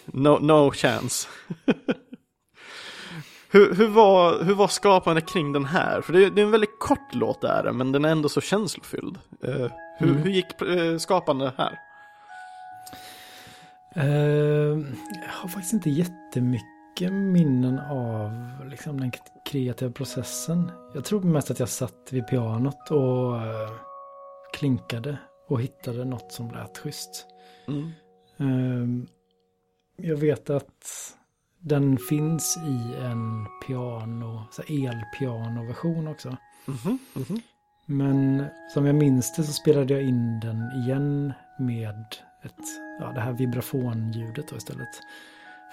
No, 0.06 0.40
no 0.42 0.72
chance. 0.72 1.28
Hur, 3.58 3.76
hur, 3.76 3.88
var, 3.88 4.44
hur 4.44 4.54
var 4.56 4.68
skapandet 4.68 5.28
kring 5.28 5.54
den 5.54 5.66
här? 5.66 6.02
För 6.02 6.14
det, 6.14 6.26
är- 6.26 6.30
det 6.30 6.42
är 6.42 6.46
en 6.46 6.52
väldigt 6.52 6.80
kort 6.80 7.14
låt 7.16 7.42
där, 7.42 7.72
men 7.72 7.92
den 7.92 8.06
är 8.06 8.10
ändå 8.10 8.30
så 8.30 8.42
känslofylld. 8.42 9.18
Eh, 9.44 9.72
hur, 10.00 10.10
Mm. 10.10 10.18
hur 10.22 10.30
gick 10.32 10.62
uh, 10.62 10.98
skapande 10.98 11.54
här? 11.58 11.80
Eh, 13.96 14.06
jag 15.24 15.32
har 15.32 15.50
faktiskt 15.50 15.74
inte 15.74 15.90
jättemycket 15.90 17.14
minnen 17.14 17.80
av 17.80 18.32
liksom, 18.70 19.00
den 19.00 19.12
kreativa 19.46 19.92
processen. 19.92 20.72
Jag 20.94 21.04
tror 21.06 21.22
mest 21.22 21.52
att 21.52 21.60
jag 21.60 21.70
satt 21.70 22.08
vid 22.12 22.28
pianot 22.28 22.92
och 22.92 23.36
eh, 23.42 23.70
klinkade 24.54 25.18
och 25.48 25.62
hittade 25.62 26.06
något 26.06 26.32
som 26.32 26.52
lät 26.52 26.78
schysst. 26.78 27.26
Mm. 27.68 27.92
Eh, 28.40 29.06
jag 30.10 30.18
vet 30.18 30.50
att 30.50 31.14
den 31.60 31.98
finns 31.98 32.58
i 32.58 32.96
en 32.96 33.48
piano, 33.68 34.44
elpianoversion 34.68 36.08
också. 36.08 36.38
Mhm, 36.66 37.00
mhm. 37.14 37.42
Men 37.86 38.46
som 38.74 38.86
jag 38.86 38.96
minns 38.96 39.36
det 39.36 39.44
så 39.44 39.54
spelade 39.54 39.94
jag 39.94 40.04
in 40.04 40.40
den 40.40 40.72
igen 40.72 41.34
med 41.60 42.06
ett, 42.44 42.66
ja, 43.00 43.12
det 43.12 43.22
här 43.22 43.34
vibrafonljudet 43.34 44.48
då 44.50 44.56
istället. 44.56 44.90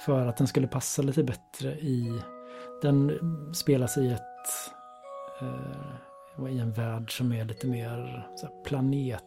För 0.05 0.27
att 0.27 0.37
den 0.37 0.47
skulle 0.47 0.67
passa 0.67 1.03
lite 1.03 1.25
bättre 1.25 1.69
i, 1.69 2.21
den 2.83 3.19
spelas 3.55 3.99
i 3.99 4.07
ett, 4.07 4.21
eh, 5.41 6.55
i 6.55 6.59
en 6.59 6.73
värld 6.73 7.17
som 7.17 7.33
är 7.33 7.45
lite 7.45 7.67
mer 7.67 8.29
planet, 8.65 9.25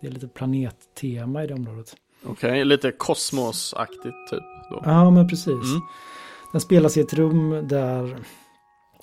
det 0.00 0.06
är 0.06 0.10
lite 0.10 0.28
planettema 0.28 1.44
i 1.44 1.46
det 1.46 1.54
området. 1.54 1.96
Okej, 2.24 2.64
lite 2.64 2.92
kosmosaktigt 2.92 4.30
typ 4.30 4.55
då. 4.70 4.82
Ja, 4.84 5.10
men 5.10 5.28
precis. 5.28 5.46
Mm. 5.48 5.80
Den 6.52 6.60
spelas 6.60 6.96
i 6.96 7.00
ett 7.00 7.14
rum 7.14 7.68
där, 7.68 8.16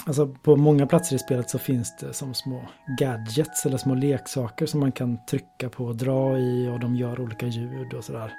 alltså 0.05 0.27
på 0.27 0.55
många 0.55 0.87
platser 0.87 1.15
i 1.15 1.19
spelet 1.19 1.49
så 1.49 1.59
finns 1.59 1.97
det 1.97 2.13
som 2.13 2.33
små 2.33 2.61
gadgets 2.99 3.65
eller 3.65 3.77
små 3.77 3.95
leksaker 3.95 4.65
som 4.65 4.79
man 4.79 4.91
kan 4.91 5.25
trycka 5.25 5.69
på 5.69 5.85
och 5.85 5.95
dra 5.95 6.37
i 6.37 6.67
och 6.67 6.79
de 6.79 6.95
gör 6.95 7.21
olika 7.21 7.47
ljud 7.47 7.93
och 7.93 8.03
sådär. 8.03 8.33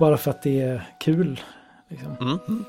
Bara 0.00 0.16
för 0.16 0.30
att 0.30 0.42
det 0.42 0.60
är 0.60 0.88
kul. 1.00 1.40
Liksom. 1.88 2.16
Mm. 2.20 2.64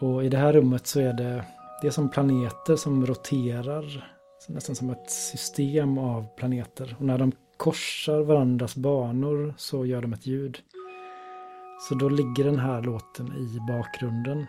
Och 0.00 0.24
i 0.24 0.28
det 0.28 0.36
här 0.36 0.52
rummet 0.52 0.86
så 0.86 1.00
är 1.00 1.12
det, 1.12 1.44
det 1.82 1.86
är 1.86 1.90
som 1.90 2.10
planeter 2.10 2.76
som 2.76 3.06
roterar. 3.06 4.08
Nästan 4.48 4.76
som 4.76 4.90
ett 4.90 5.10
system 5.10 5.98
av 5.98 6.26
planeter. 6.36 6.96
Och 6.98 7.04
när 7.04 7.18
de 7.18 7.32
korsar 7.56 8.20
varandras 8.20 8.76
banor 8.76 9.54
så 9.56 9.86
gör 9.86 10.02
de 10.02 10.12
ett 10.12 10.26
ljud. 10.26 10.58
Så 11.88 11.94
då 11.94 12.08
ligger 12.08 12.44
den 12.44 12.58
här 12.58 12.82
låten 12.82 13.26
i 13.36 13.58
bakgrunden. 13.68 14.46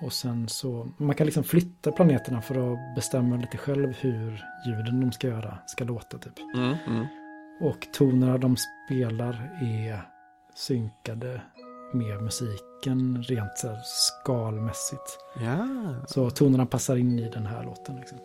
Och 0.00 0.12
sen 0.12 0.48
så, 0.48 0.88
man 0.96 1.14
kan 1.16 1.24
liksom 1.26 1.44
flytta 1.44 1.92
planeterna 1.92 2.42
för 2.42 2.72
att 2.72 2.94
bestämma 2.94 3.36
lite 3.36 3.56
själv 3.58 3.92
hur 4.00 4.44
ljuden 4.66 5.00
de 5.00 5.12
ska 5.12 5.26
göra 5.26 5.58
ska 5.66 5.84
låta 5.84 6.18
typ. 6.18 6.32
Mm. 6.54 6.74
Mm. 6.86 7.06
Och 7.60 7.86
tonerna 7.92 8.38
de 8.38 8.56
spelar 8.56 9.50
är 9.62 10.08
synkade 10.54 11.42
med 11.92 12.22
musiken 12.22 13.22
rent 13.22 13.58
så 13.58 13.68
här 13.68 13.78
skalmässigt. 13.84 15.18
Ja. 15.40 15.66
Så 16.06 16.30
tonerna 16.30 16.66
passar 16.66 16.96
in 16.96 17.18
i 17.18 17.30
den 17.30 17.46
här 17.46 17.64
låten. 17.64 17.96
Liksom. 17.96 18.18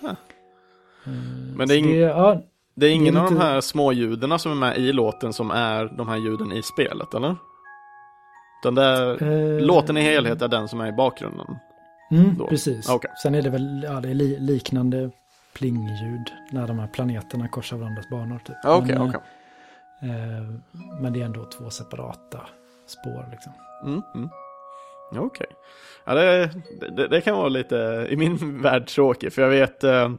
Huh. 0.00 0.10
Eh, 0.10 1.12
Men 1.56 1.68
det 1.68 1.74
är 1.74 1.78
ing- 1.78 1.94
ja, 1.96 2.42
Det 2.74 2.86
är 2.86 2.90
ingen 2.90 3.14
Det 3.14 3.20
är 3.20 3.24
av 3.24 3.30
de 3.30 3.40
här 3.40 3.60
småljuden 3.60 4.38
som 4.38 4.52
är 4.52 4.56
med 4.56 4.78
i 4.78 4.92
låten 4.92 5.32
som 5.32 5.50
är 5.50 5.84
de 5.96 6.08
här 6.08 6.16
ljuden 6.16 6.52
i 6.52 6.62
spelet, 6.62 7.14
eller? 7.14 7.36
Den 8.62 8.74
där 8.74 9.22
eh, 9.22 9.60
låten 9.60 9.96
i 9.96 10.00
helhet 10.00 10.42
är 10.42 10.48
den 10.48 10.68
som 10.68 10.80
är 10.80 10.88
i 10.88 10.92
bakgrunden. 10.92 11.56
Mm, 12.10 12.46
precis. 12.48 12.88
Okej. 12.88 13.10
Sen 13.22 13.34
är 13.34 13.42
det 13.42 13.50
väl 13.50 13.82
ja, 13.82 14.00
det 14.00 14.08
är 14.10 14.14
li 14.14 14.38
liknande 14.38 15.10
plingljud 15.52 16.32
när 16.50 16.66
de 16.66 16.78
här 16.78 16.86
planeterna 16.86 17.48
korsar 17.48 17.76
varandras 17.76 18.08
banor. 18.08 18.38
Typ. 18.38 18.56
Okej, 18.64 18.98
men, 18.98 19.08
okej. 19.08 19.20
eh, 20.02 21.00
men 21.00 21.12
det 21.12 21.20
är 21.20 21.24
ändå 21.24 21.44
två 21.44 21.70
separata 21.70 22.40
spår. 22.86 23.28
Liksom. 23.30 23.52
Mm, 23.84 24.02
mm. 24.14 24.30
Okej. 25.16 25.46
Ja, 26.04 26.14
det, 26.14 26.50
det, 26.96 27.08
det 27.08 27.20
kan 27.20 27.36
vara 27.36 27.48
lite, 27.48 28.06
i 28.10 28.16
min 28.16 28.62
värld, 28.62 28.86
tråkigt. 28.86 29.34
För 29.34 29.42
jag 29.42 29.48
vet, 29.48 29.84
eh, 29.84 30.10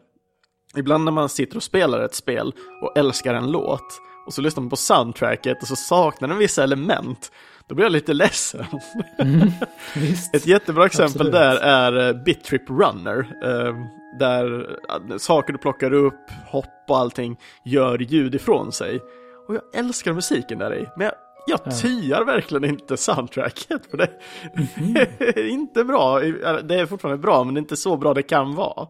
ibland 0.75 1.03
när 1.03 1.11
man 1.11 1.29
sitter 1.29 1.55
och 1.55 1.63
spelar 1.63 1.99
ett 1.99 2.15
spel 2.15 2.53
och 2.81 2.97
älskar 2.97 3.33
en 3.33 3.51
låt 3.51 4.01
och 4.25 4.33
så 4.33 4.41
lyssnar 4.41 4.61
man 4.61 4.69
på 4.69 4.75
soundtracket 4.75 5.61
och 5.61 5.67
så 5.67 5.75
saknar 5.75 6.27
den 6.27 6.37
vissa 6.37 6.63
element, 6.63 7.31
då 7.71 7.75
blir 7.75 7.85
jag 7.85 7.91
lite 7.91 8.13
ledsen. 8.13 8.65
Visst. 9.95 10.35
Ett 10.35 10.47
jättebra 10.47 10.85
exempel 10.85 11.11
Absolut. 11.21 11.31
där 11.33 11.55
är 11.55 12.07
eh, 12.07 12.23
Bittrip 12.23 12.69
Runner. 12.69 13.19
eh, 13.43 13.75
Där 14.19 14.69
eh, 15.11 15.17
saker 15.17 15.53
du 15.53 15.59
plockar 15.59 15.93
upp, 15.93 16.29
hopp 16.47 16.65
och 16.87 16.97
allting 16.97 17.39
gör 17.65 17.99
ljud 17.99 18.35
ifrån 18.35 18.71
sig. 18.71 18.99
Och 19.47 19.55
jag 19.55 19.61
älskar 19.73 20.13
musiken 20.13 20.59
där 20.59 20.73
i. 20.75 20.87
Men 20.97 21.05
jag, 21.05 21.13
jag 21.47 21.59
Ja. 21.65 21.71
tyar 21.71 22.23
verkligen 22.25 22.65
inte 22.65 22.97
soundtracket. 22.97 23.85
För 23.91 23.97
det 23.97 24.07
det 25.19 25.39
är 25.39 25.47
inte 25.49 25.83
bra. 25.83 26.19
Det 26.63 26.75
är 26.75 26.85
fortfarande 26.85 27.21
bra 27.21 27.43
men 27.43 27.53
det 27.53 27.57
är 27.57 27.61
inte 27.61 27.77
så 27.77 27.97
bra 27.97 28.13
det 28.13 28.23
kan 28.23 28.55
vara. 28.55 28.87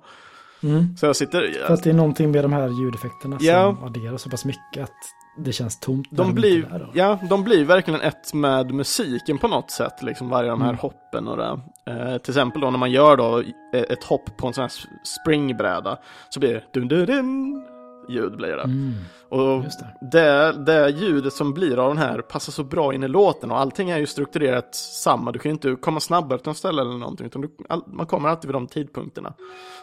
Mm. 0.63 0.97
Så 0.97 1.05
jag 1.05 1.15
sitter... 1.15 1.53
För 1.67 1.73
att 1.73 1.83
det 1.83 1.89
är 1.89 1.93
någonting 1.93 2.31
med 2.31 2.43
de 2.43 2.53
här 2.53 2.69
ljudeffekterna 2.83 3.37
Ja. 3.39 3.75
som 3.75 3.83
adderar 3.87 4.17
så 4.17 4.29
pass 4.29 4.45
mycket 4.45 4.83
att 4.83 4.89
det 5.37 5.51
känns 5.53 5.79
tomt. 5.79 6.07
De 6.11 6.33
blir, 6.33 6.65
är 6.65 6.79
där 6.79 6.89
ja, 6.93 7.19
de 7.29 7.43
blir 7.43 7.65
verkligen 7.65 8.01
ett 8.01 8.33
med 8.33 8.71
musiken 8.73 9.37
på 9.37 9.47
något 9.47 9.71
sätt, 9.71 10.03
liksom 10.03 10.29
varje 10.29 10.51
av 10.51 10.59
de 10.59 10.61
här 10.63 10.69
Mm. 10.69 10.79
hoppen 10.79 11.27
och 11.27 11.37
det. 11.37 11.59
Eh, 11.91 12.17
till 12.17 12.31
exempel 12.31 12.61
då 12.61 12.71
när 12.71 12.77
man 12.79 12.91
gör 12.91 13.17
då 13.17 13.39
eh, 13.73 13.81
ett 13.89 14.03
hopp 14.03 14.37
på 14.37 14.47
en 14.47 14.53
sån 14.53 14.61
här 14.61 14.71
springbräda 15.03 15.97
så 16.29 16.39
blir 16.39 16.53
det 16.53 16.63
dun 16.73 16.87
dun 16.87 17.05
dun 17.05 17.63
ljud 18.09 18.37
blir 18.37 18.55
det. 18.57 18.63
Mm. 18.63 18.93
Och 19.29 19.63
Just 19.63 19.79
det. 20.11 20.53
Det, 20.65 20.89
ljudet 20.89 21.33
som 21.33 21.53
blir 21.53 21.77
av 21.77 21.87
den 21.89 21.97
här 21.97 22.21
passar 22.21 22.51
så 22.51 22.63
bra 22.63 22.93
in 22.93 23.03
i 23.03 23.07
låten 23.07 23.51
och 23.51 23.59
allting 23.59 23.89
är 23.89 23.97
ju 23.97 24.05
strukturerat 24.05 24.75
samma. 24.75 25.31
Du 25.31 25.39
kan 25.39 25.49
ju 25.49 25.53
inte 25.53 25.75
komma 25.81 25.99
snabbare 25.99 26.39
till 26.39 26.47
något 26.47 26.57
ställe 26.57 26.81
eller 26.81 26.97
någonting 26.97 27.25
utan 27.25 27.41
du, 27.41 27.49
all, 27.69 27.83
man 27.87 28.05
kommer 28.05 28.29
alltid 28.29 28.47
vid 28.47 28.55
de 28.55 28.67
tidpunkterna. 28.67 29.33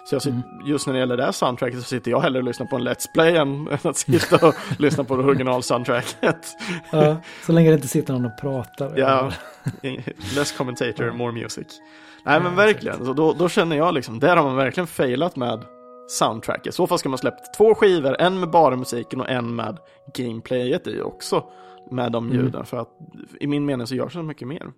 Så 0.04 0.14
jag 0.14 0.22
sitter, 0.22 0.42
just 0.66 0.86
när 0.86 0.94
det 0.94 1.00
gäller 1.00 1.16
det 1.16 1.24
här 1.24 1.32
soundtracket 1.32 1.78
så 1.78 1.84
sitter 1.84 2.10
jag 2.10 2.20
hellre 2.20 2.38
och 2.38 2.44
lyssnar 2.44 2.66
på 2.66 2.76
en 2.76 2.88
Let's 2.88 3.12
Play 3.14 3.36
än 3.36 3.68
att 3.82 3.96
sitta 3.96 4.46
och 4.46 4.54
lyssna 4.78 5.04
på 5.04 5.16
det 5.16 5.22
original 5.22 5.62
soundtracket. 5.62 6.46
Ja, 6.92 7.16
så 7.46 7.52
länge 7.52 7.70
det 7.70 7.74
inte 7.74 7.88
sitter 7.88 8.12
någon 8.12 8.24
och 8.24 8.40
pratar. 8.40 8.98
Ja, 8.98 9.32
less 10.36 10.52
commentator, 10.52 11.10
more 11.10 11.32
music. 11.32 11.66
Nej 12.24 12.40
men 12.40 12.54
verkligen, 12.56 13.04
så 13.04 13.12
då, 13.12 13.32
då 13.32 13.48
känner 13.48 13.76
jag 13.76 13.94
liksom, 13.94 14.20
där 14.20 14.36
har 14.36 14.44
man 14.44 14.56
verkligen 14.56 14.86
failat 14.86 15.36
med 15.36 15.64
soundtracket. 16.08 16.66
I 16.66 16.72
så 16.72 16.86
fall 16.86 16.98
ska 16.98 17.08
man 17.08 17.18
släppt 17.18 17.54
två 17.56 17.74
skivor, 17.74 18.16
en 18.20 18.40
med 18.40 18.50
bara 18.50 18.76
musiken 18.76 19.20
och 19.20 19.28
en 19.28 19.56
med 19.56 19.78
gameplayet 20.14 20.86
i 20.86 21.00
också. 21.00 21.44
Med 21.90 22.12
de 22.12 22.26
Mm. 22.30 22.36
ljuden, 22.38 22.64
för 22.66 22.76
att 22.76 22.88
i 23.40 23.46
min 23.46 23.64
mening 23.66 23.86
så 23.86 23.94
görs 23.94 24.14
det 24.14 24.22
mycket 24.22 24.48
mer. 24.48 24.72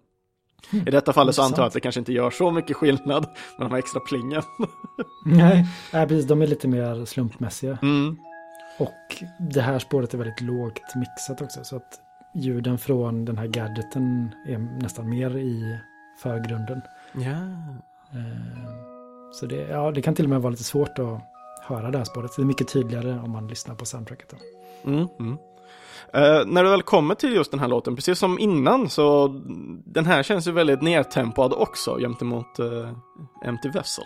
I 0.72 0.78
detta 0.90 1.12
fallet 1.12 1.34
så 1.34 1.42
antar 1.42 1.62
jag 1.62 1.66
att 1.66 1.72
det 1.72 1.80
kanske 1.80 1.98
inte 1.98 2.12
gör 2.12 2.30
så 2.30 2.50
mycket 2.50 2.76
skillnad 2.76 3.26
med 3.58 3.66
de 3.66 3.70
här 3.70 3.78
extra 3.78 4.00
plingen. 4.00 4.42
Nej, 5.26 5.66
precis. 5.92 6.26
De 6.26 6.42
är 6.42 6.46
lite 6.46 6.68
mer 6.68 7.04
slumpmässiga. 7.04 7.78
Mm. 7.82 8.16
Och 8.78 9.24
det 9.54 9.60
här 9.60 9.78
spåret 9.78 10.14
är 10.14 10.18
väldigt 10.18 10.40
lågt 10.40 10.94
mixat 10.96 11.42
också. 11.42 11.64
Så 11.64 11.76
att 11.76 12.00
ljuden 12.34 12.78
från 12.78 13.24
den 13.24 13.38
här 13.38 13.46
gadgeten 13.46 14.34
är 14.46 14.58
nästan 14.58 15.08
mer 15.08 15.36
i 15.36 15.78
förgrunden. 16.22 16.80
Ja. 17.12 17.40
Eh, 18.18 18.89
Så 19.32 19.46
det, 19.46 19.56
ja, 19.56 19.90
det 19.90 20.02
kan 20.02 20.14
till 20.14 20.24
och 20.24 20.30
med 20.30 20.42
vara 20.42 20.50
lite 20.50 20.64
svårt 20.64 20.98
att 20.98 21.20
höra 21.62 21.90
det 21.90 21.98
här 21.98 22.04
spåret. 22.04 22.36
Det 22.36 22.42
är 22.42 22.46
mycket 22.46 22.68
tydligare 22.72 23.20
om 23.24 23.30
man 23.30 23.48
lyssnar 23.48 23.74
på 23.74 23.84
soundtracket. 23.84 24.34
Mm, 24.84 25.06
mm. 25.20 25.36
Eh, 26.12 26.46
när 26.46 26.64
du 26.64 26.70
väl 26.70 26.82
kommer 26.82 27.14
till 27.14 27.34
just 27.34 27.50
den 27.50 27.60
här 27.60 27.68
låten, 27.68 27.96
precis 27.96 28.18
som 28.18 28.38
innan, 28.38 28.88
så 28.88 29.28
den 29.84 30.06
här 30.06 30.22
känns 30.22 30.46
ju 30.48 30.52
väldigt 30.52 30.82
nedtempad 30.82 31.52
också 31.52 31.96
gentemot 31.98 32.60
uh, 32.60 32.88
Empty 33.44 33.68
Vessel. 33.68 34.04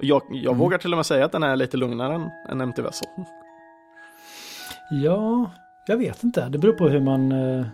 Jag, 0.00 0.22
jag 0.30 0.46
Mm. 0.52 0.58
vågar 0.58 0.78
till 0.78 0.92
och 0.92 0.98
med 0.98 1.06
säga 1.06 1.24
att 1.24 1.32
den 1.32 1.42
är 1.42 1.56
lite 1.56 1.76
lugnare 1.76 2.14
än, 2.14 2.30
än 2.50 2.60
Empty 2.60 2.82
Vessel. 2.82 3.08
Ja, 4.90 5.50
jag 5.86 5.96
vet 5.96 6.22
inte. 6.22 6.48
Det 6.48 6.58
beror 6.58 6.72
på 6.72 6.88
hur 6.88 7.00
man, 7.00 7.32
eh, 7.32 7.66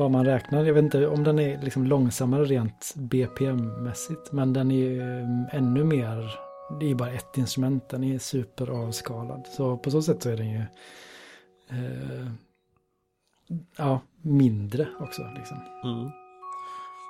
vad 0.00 0.10
man 0.10 0.24
räknar. 0.24 0.64
Jag 0.64 0.74
vet 0.74 0.84
inte 0.84 1.06
om 1.06 1.24
den 1.24 1.38
är 1.38 1.62
liksom 1.62 1.86
långsammare 1.86 2.44
rent 2.44 2.94
BPM-mässigt. 2.96 4.32
Men 4.32 4.52
den 4.52 4.70
är 4.70 4.76
ju 4.76 5.00
eh, 5.00 5.54
ännu 5.56 5.84
mer, 5.84 6.34
det 6.80 6.86
är 6.86 6.88
ju 6.88 6.94
bara 6.94 7.10
ett 7.10 7.38
instrument. 7.38 7.88
Den 7.88 8.04
är 8.04 8.18
superavskalad. 8.18 9.46
Så 9.46 9.76
på 9.76 9.90
så 9.90 10.02
sätt 10.02 10.22
så 10.22 10.30
är 10.30 10.36
den 10.36 10.50
ju 10.50 10.62
eh, 11.70 12.26
ja, 13.76 14.00
mindre 14.22 14.88
också. 15.00 15.22
Liksom. 15.36 15.56
Mm. 15.84 16.10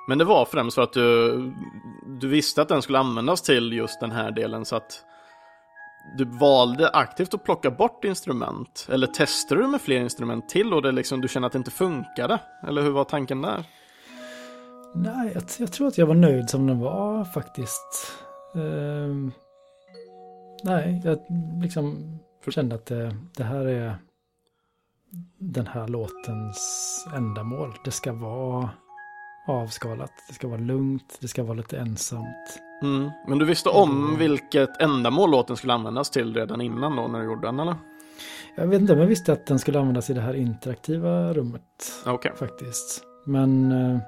Men 0.07 0.17
det 0.17 0.25
var 0.25 0.45
främst 0.45 0.75
för 0.75 0.81
att 0.81 0.93
du, 0.93 1.53
du 2.21 2.27
visste 2.27 2.61
att 2.61 2.69
den 2.69 2.81
skulle 2.81 2.99
användas 2.99 3.41
till 3.41 3.73
just 3.73 3.99
den 3.99 4.11
här 4.11 4.31
delen 4.31 4.65
så 4.65 4.75
att 4.75 5.03
du 6.17 6.25
valde 6.25 6.89
aktivt 6.89 7.33
att 7.33 7.43
plocka 7.43 7.71
bort 7.71 8.05
instrument? 8.05 8.87
Eller 8.91 9.07
testade 9.07 9.61
du 9.61 9.67
med 9.67 9.81
fler 9.81 9.99
instrument 9.99 10.49
till 10.49 10.73
och 10.73 10.81
det 10.81 10.91
liksom, 10.91 11.21
du 11.21 11.27
kände 11.27 11.45
att 11.45 11.51
det 11.53 11.57
inte 11.57 11.71
funkade? 11.71 12.39
Eller 12.67 12.81
hur 12.81 12.91
var 12.91 13.03
tanken 13.03 13.41
där? 13.41 13.65
Nej, 14.95 15.31
jag, 15.33 15.43
jag 15.59 15.71
tror 15.71 15.87
att 15.87 15.97
jag 15.97 16.05
var 16.05 16.15
nöjd 16.15 16.49
som 16.49 16.67
den 16.67 16.79
var 16.79 17.25
faktiskt. 17.25 18.13
Ehm, 18.55 19.31
nej, 20.63 21.01
jag 21.03 21.19
liksom 21.61 22.17
kände 22.49 22.75
att 22.75 22.85
det, 22.85 23.15
det 23.37 23.43
här 23.43 23.65
är 23.65 23.95
den 25.37 25.67
här 25.67 25.87
låtens 25.87 27.05
ändamål. 27.15 27.73
Det 27.83 27.91
ska 27.91 28.13
vara 28.13 28.69
avskalat, 29.47 30.11
det 30.27 30.33
ska 30.33 30.47
vara 30.47 30.59
lugnt, 30.59 31.17
det 31.21 31.27
ska 31.27 31.43
vara 31.43 31.57
lite 31.57 31.77
ensamt. 31.77 32.61
Mm. 32.81 33.09
Men 33.27 33.37
du 33.37 33.45
visste 33.45 33.69
om 33.69 34.05
Mm. 34.05 34.19
vilket 34.19 34.81
ändamål 34.81 35.31
låten 35.31 35.57
skulle 35.57 35.73
användas 35.73 36.09
till 36.09 36.33
redan 36.35 36.61
innan 36.61 36.95
då 36.95 37.07
när 37.07 37.19
du 37.19 37.25
gjorde 37.25 37.47
den 37.47 37.59
eller? 37.59 37.75
Jag 38.55 38.67
vet 38.67 38.81
inte 38.81 38.93
om 38.93 38.99
jag 38.99 39.07
visste 39.07 39.33
att 39.33 39.45
den 39.45 39.59
skulle 39.59 39.79
användas 39.79 40.09
i 40.09 40.13
det 40.13 40.21
här 40.21 40.33
interaktiva 40.33 41.33
rummet 41.33 41.61
Okej, 42.05 42.31
faktiskt. 42.35 43.03
Men, 43.25 43.71
eh, 43.71 43.99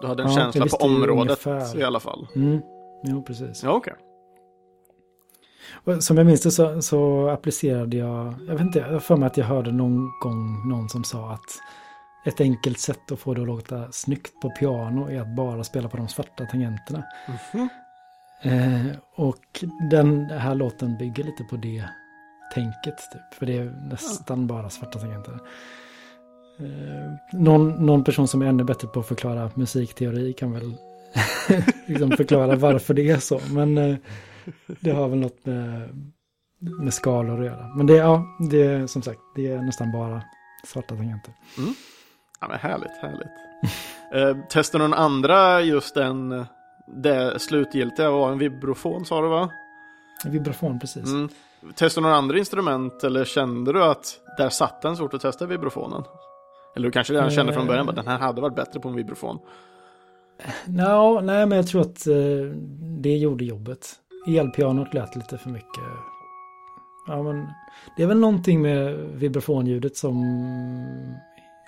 du 0.00 0.06
hade 0.06 0.22
en 0.22 0.28
Ja, 0.32 0.36
känsla 0.52 0.66
på 0.78 0.84
området 0.84 1.46
ungefär. 1.46 1.78
i 1.80 1.82
alla 1.82 2.00
fall. 2.00 2.26
mm, 2.36 2.60
jo 3.04 3.22
precis. 3.22 3.62
Ja. 3.62 3.82
Och 5.84 6.02
som 6.04 6.16
jag 6.16 6.26
minns 6.26 6.40
det 6.42 6.50
så, 6.50 6.82
så 6.82 7.28
applicerade 7.28 7.96
jag, 7.96 8.34
jag 8.48 8.52
vet 8.52 8.60
inte, 8.60 8.78
jag 8.78 9.02
för 9.02 9.16
mig 9.16 9.26
att 9.26 9.36
jag 9.36 9.44
hörde 9.44 9.72
någon 9.72 10.10
gång 10.22 10.68
någon 10.68 10.88
som 10.88 11.04
sa 11.04 11.30
att 11.32 11.58
ett 12.24 12.40
enkelt 12.40 12.78
sätt 12.78 13.12
att 13.12 13.18
få 13.18 13.34
det 13.34 13.40
att 13.40 13.46
låta 13.46 13.92
snyggt 13.92 14.40
på 14.40 14.50
piano 14.50 15.10
är 15.10 15.20
att 15.20 15.36
bara 15.36 15.64
spela 15.64 15.88
på 15.88 15.96
de 15.96 16.08
svarta 16.08 16.46
tangenterna. 16.46 17.04
Mhm. 17.52 17.68
Eh, 18.42 18.96
och 19.14 19.64
den 19.90 20.30
här 20.30 20.54
låten 20.54 20.98
bygger 20.98 21.24
lite 21.24 21.44
på 21.44 21.56
det 21.56 21.84
tänket, 22.54 22.96
typ, 23.12 23.38
för 23.38 23.46
det 23.46 23.58
är 23.58 23.88
nästan 23.90 24.46
bara 24.46 24.70
svarta 24.70 24.98
tangenter. 24.98 25.38
Eh, 26.58 27.12
någon, 27.32 27.86
någon 27.86 28.04
person 28.04 28.28
som 28.28 28.42
är 28.42 28.46
ännu 28.46 28.64
bättre 28.64 28.88
på 28.88 29.00
att 29.00 29.06
förklara 29.06 29.50
musikteori 29.54 30.32
kan 30.32 30.52
väl 30.52 30.74
liksom 31.86 32.10
förklara 32.10 32.56
varför 32.56 32.94
det 32.94 33.10
är 33.10 33.18
så. 33.18 33.40
Men 33.50 33.78
eh, 33.78 33.96
det 34.80 34.90
har 34.90 35.08
väl 35.08 35.18
något 35.18 35.46
med, 35.46 35.88
med 36.58 36.94
skalor 36.94 37.40
att 37.40 37.46
göra. 37.46 37.74
Men 37.76 37.86
det, 37.86 37.96
ja, 37.96 38.24
det 38.50 38.62
är 38.62 38.86
som 38.86 39.02
sagt, 39.02 39.20
det 39.34 39.46
är 39.46 39.62
nästan 39.62 39.92
bara 39.92 40.22
svarta 40.64 40.96
tangenter. 40.96 41.34
Ja, 42.42 42.48
men 42.48 42.58
härligt, 42.58 42.96
härligt. 43.00 43.28
eh, 44.14 44.46
testade 44.48 44.84
någon 44.84 44.94
andra 44.94 45.60
just 45.60 45.94
den, 45.94 46.46
det 46.86 47.38
slutgiltiga 47.38 48.10
var 48.10 48.32
en 48.32 48.38
vibrofon 48.38 49.04
sa 49.04 49.20
du 49.22 49.28
va? 49.28 49.50
Vibrafon, 50.24 50.80
precis. 50.80 51.06
Mm. 51.06 51.28
Testade 51.74 52.02
några 52.02 52.16
andra 52.16 52.38
instrument 52.38 53.04
eller 53.04 53.24
kände 53.24 53.72
du 53.72 53.84
att 53.84 54.20
där 54.38 54.48
satt 54.48 54.82
den 54.82 54.96
svårt 54.96 55.14
att 55.14 55.20
testa 55.20 55.46
vibrofonen? 55.46 56.02
Eller 56.76 56.88
du 56.88 56.92
kanske 56.92 57.12
redan 57.12 57.30
kände 57.30 57.52
från 57.52 57.66
början 57.66 57.88
att 57.88 57.96
den 57.96 58.06
här 58.06 58.18
hade 58.18 58.40
varit 58.40 58.56
bättre 58.56 58.80
på 58.80 58.88
en 58.88 58.94
vibrofon? 58.94 59.38
Nå, 60.66 61.20
nej, 61.20 61.46
men 61.46 61.56
jag 61.56 61.66
tror 61.66 61.80
att 61.80 62.06
eh, 62.06 62.14
det 63.02 63.16
gjorde 63.16 63.44
jobbet. 63.44 63.88
Elpianot 64.28 64.94
lät 64.94 65.16
lite 65.16 65.38
för 65.38 65.50
mycket. 65.50 65.84
Ja, 67.06 67.22
men 67.22 67.46
det 67.96 68.02
är 68.02 68.06
väl 68.06 68.20
någonting 68.20 68.62
med 68.62 68.94
vibrafonljudet 68.94 69.96
som 69.96 70.24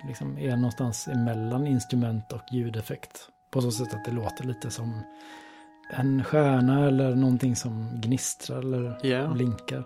liksom 0.07 0.37
är 0.37 0.55
någonstans 0.55 1.07
emellan 1.07 1.67
instrument 1.67 2.33
och 2.33 2.41
ljudeffekt. 2.51 3.29
På 3.51 3.61
så 3.61 3.71
sätt 3.71 3.93
att 3.93 4.05
det 4.05 4.11
låter 4.11 4.43
lite 4.43 4.71
som 4.71 5.01
en 5.93 6.23
stjärna 6.23 6.87
eller 6.87 7.15
någonting 7.15 7.55
som 7.55 8.01
gnistrar 8.01 8.59
eller 8.59 8.99
Ja. 9.07 9.27
blinkar. 9.27 9.77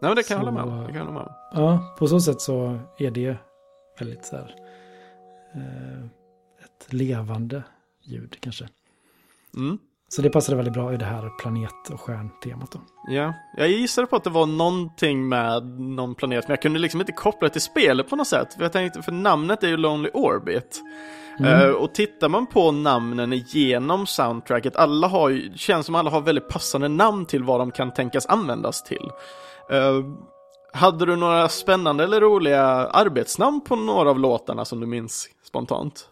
Nej 0.00 0.08
men 0.10 0.16
det 0.16 0.22
kan 0.28 0.36
jag 0.36 0.44
Så- 0.46 0.50
hålla 0.50 0.66
med 0.66 0.74
om. 0.74 0.80
Det 0.80 0.86
kan 0.86 0.96
jag 0.96 1.04
hålla 1.04 1.18
med 1.18 1.22
om. 1.22 1.34
Ja, 1.62 1.94
på 1.98 2.06
så 2.06 2.20
sätt 2.20 2.40
så 2.40 2.78
är 2.98 3.10
det 3.10 3.36
väldigt 3.98 4.24
så 4.24 4.36
här 4.36 4.54
eh, 5.54 6.04
ett 6.64 6.92
levande 6.92 7.62
ljud 8.02 8.36
kanske. 8.40 8.68
Mm. 9.56 9.78
Så 10.08 10.22
det 10.22 10.30
passade 10.30 10.56
väldigt 10.56 10.74
bra 10.74 10.94
i 10.94 10.96
det 10.96 11.04
här 11.04 11.30
planet 11.38 11.90
och 11.92 12.00
stjärntemat 12.00 12.72
då. 12.72 12.80
Ja, 13.08 13.34
jag 13.56 13.68
gissade 13.68 14.06
på 14.06 14.16
att 14.16 14.24
det 14.24 14.30
var 14.30 14.46
någonting 14.46 15.28
med 15.28 15.80
någon 15.80 16.14
planet, 16.14 16.44
men 16.48 16.50
jag 16.52 16.62
kunde 16.62 16.78
liksom 16.78 17.00
inte 17.00 17.12
koppla 17.12 17.48
det 17.48 17.52
till 17.52 17.60
spelet 17.60 18.10
på 18.10 18.16
något 18.16 18.26
sätt. 18.26 18.54
För 18.54 18.62
jag 18.62 18.72
tänkte, 18.72 19.02
för 19.02 19.12
namnet 19.12 19.62
är 19.62 19.68
ju 19.68 19.76
Lonely 19.76 20.10
Orbit. 20.14 20.82
Eh, 21.40 21.68
och 21.70 21.94
tittar 21.94 22.28
man 22.28 22.46
på 22.46 22.70
namnen 22.72 23.32
igenom 23.32 24.06
soundtracket, 24.06 24.76
alla 24.76 25.08
har 25.08 25.28
ju, 25.28 25.52
känns 25.56 25.86
som 25.86 25.94
alla 25.94 26.10
har 26.10 26.20
väldigt 26.20 26.48
passande 26.48 26.88
namn 26.88 27.26
till 27.26 27.44
vad 27.44 27.60
de 27.60 27.70
kan 27.70 27.92
tänkas 27.94 28.26
användas 28.26 28.82
till. 28.82 29.10
Eh, 29.70 30.00
Hade 30.72 31.06
du 31.06 31.16
några 31.16 31.48
spännande 31.48 32.04
eller 32.04 32.20
roliga 32.20 32.62
arbetsnamn 32.86 33.60
på 33.60 33.76
några 33.76 34.10
av 34.10 34.18
låtarna 34.18 34.64
som 34.64 34.80
du 34.80 34.86
minns 34.86 35.28
spontant? 35.46 36.08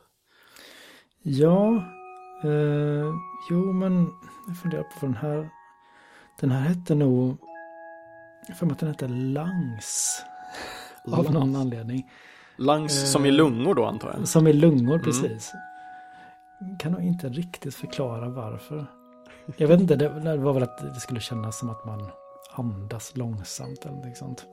Ja, 1.22 1.74
eh, 2.44 3.12
jo 3.50 3.72
men 3.72 4.12
jag 4.46 4.56
funderar 4.56 4.82
på 4.82 4.90
vad 5.00 5.10
den 5.10 5.16
här. 5.16 5.50
Den 6.40 6.50
här 6.50 6.60
hette 6.60 6.94
nog, 6.94 7.38
jag 8.48 8.56
för 8.56 8.66
mig 8.66 8.72
att 8.72 8.78
den 8.78 8.88
hette 8.88 9.08
Langs. 9.08 10.22
Av 11.04 11.32
någon 11.32 11.56
anledning. 11.56 12.10
Lungs 12.56 13.02
Eh, 13.02 13.06
som 13.06 13.26
i 13.26 13.30
lungor 13.30 13.74
då 13.74 13.84
antar 13.84 14.14
jag. 14.18 14.28
Som 14.28 14.46
i 14.46 14.52
lungor 14.52 14.98
precis. 14.98 15.52
Kan 16.78 16.92
nog 16.92 17.02
inte 17.02 17.28
riktigt 17.28 17.74
förklara 17.74 18.28
varför. 18.28 18.86
Jag 19.56 19.68
vet 19.68 19.80
inte, 19.80 19.96
det, 19.96 20.20
det 20.20 20.36
var 20.36 20.52
väl 20.52 20.62
att 20.62 20.94
det 20.94 21.00
skulle 21.00 21.20
kännas 21.20 21.58
som 21.58 21.70
att 21.70 21.84
man 21.84 22.10
andas 22.50 23.16
långsamt 23.16 23.84
eller 23.84 24.08
något 24.08 24.16
sånt. 24.16 24.44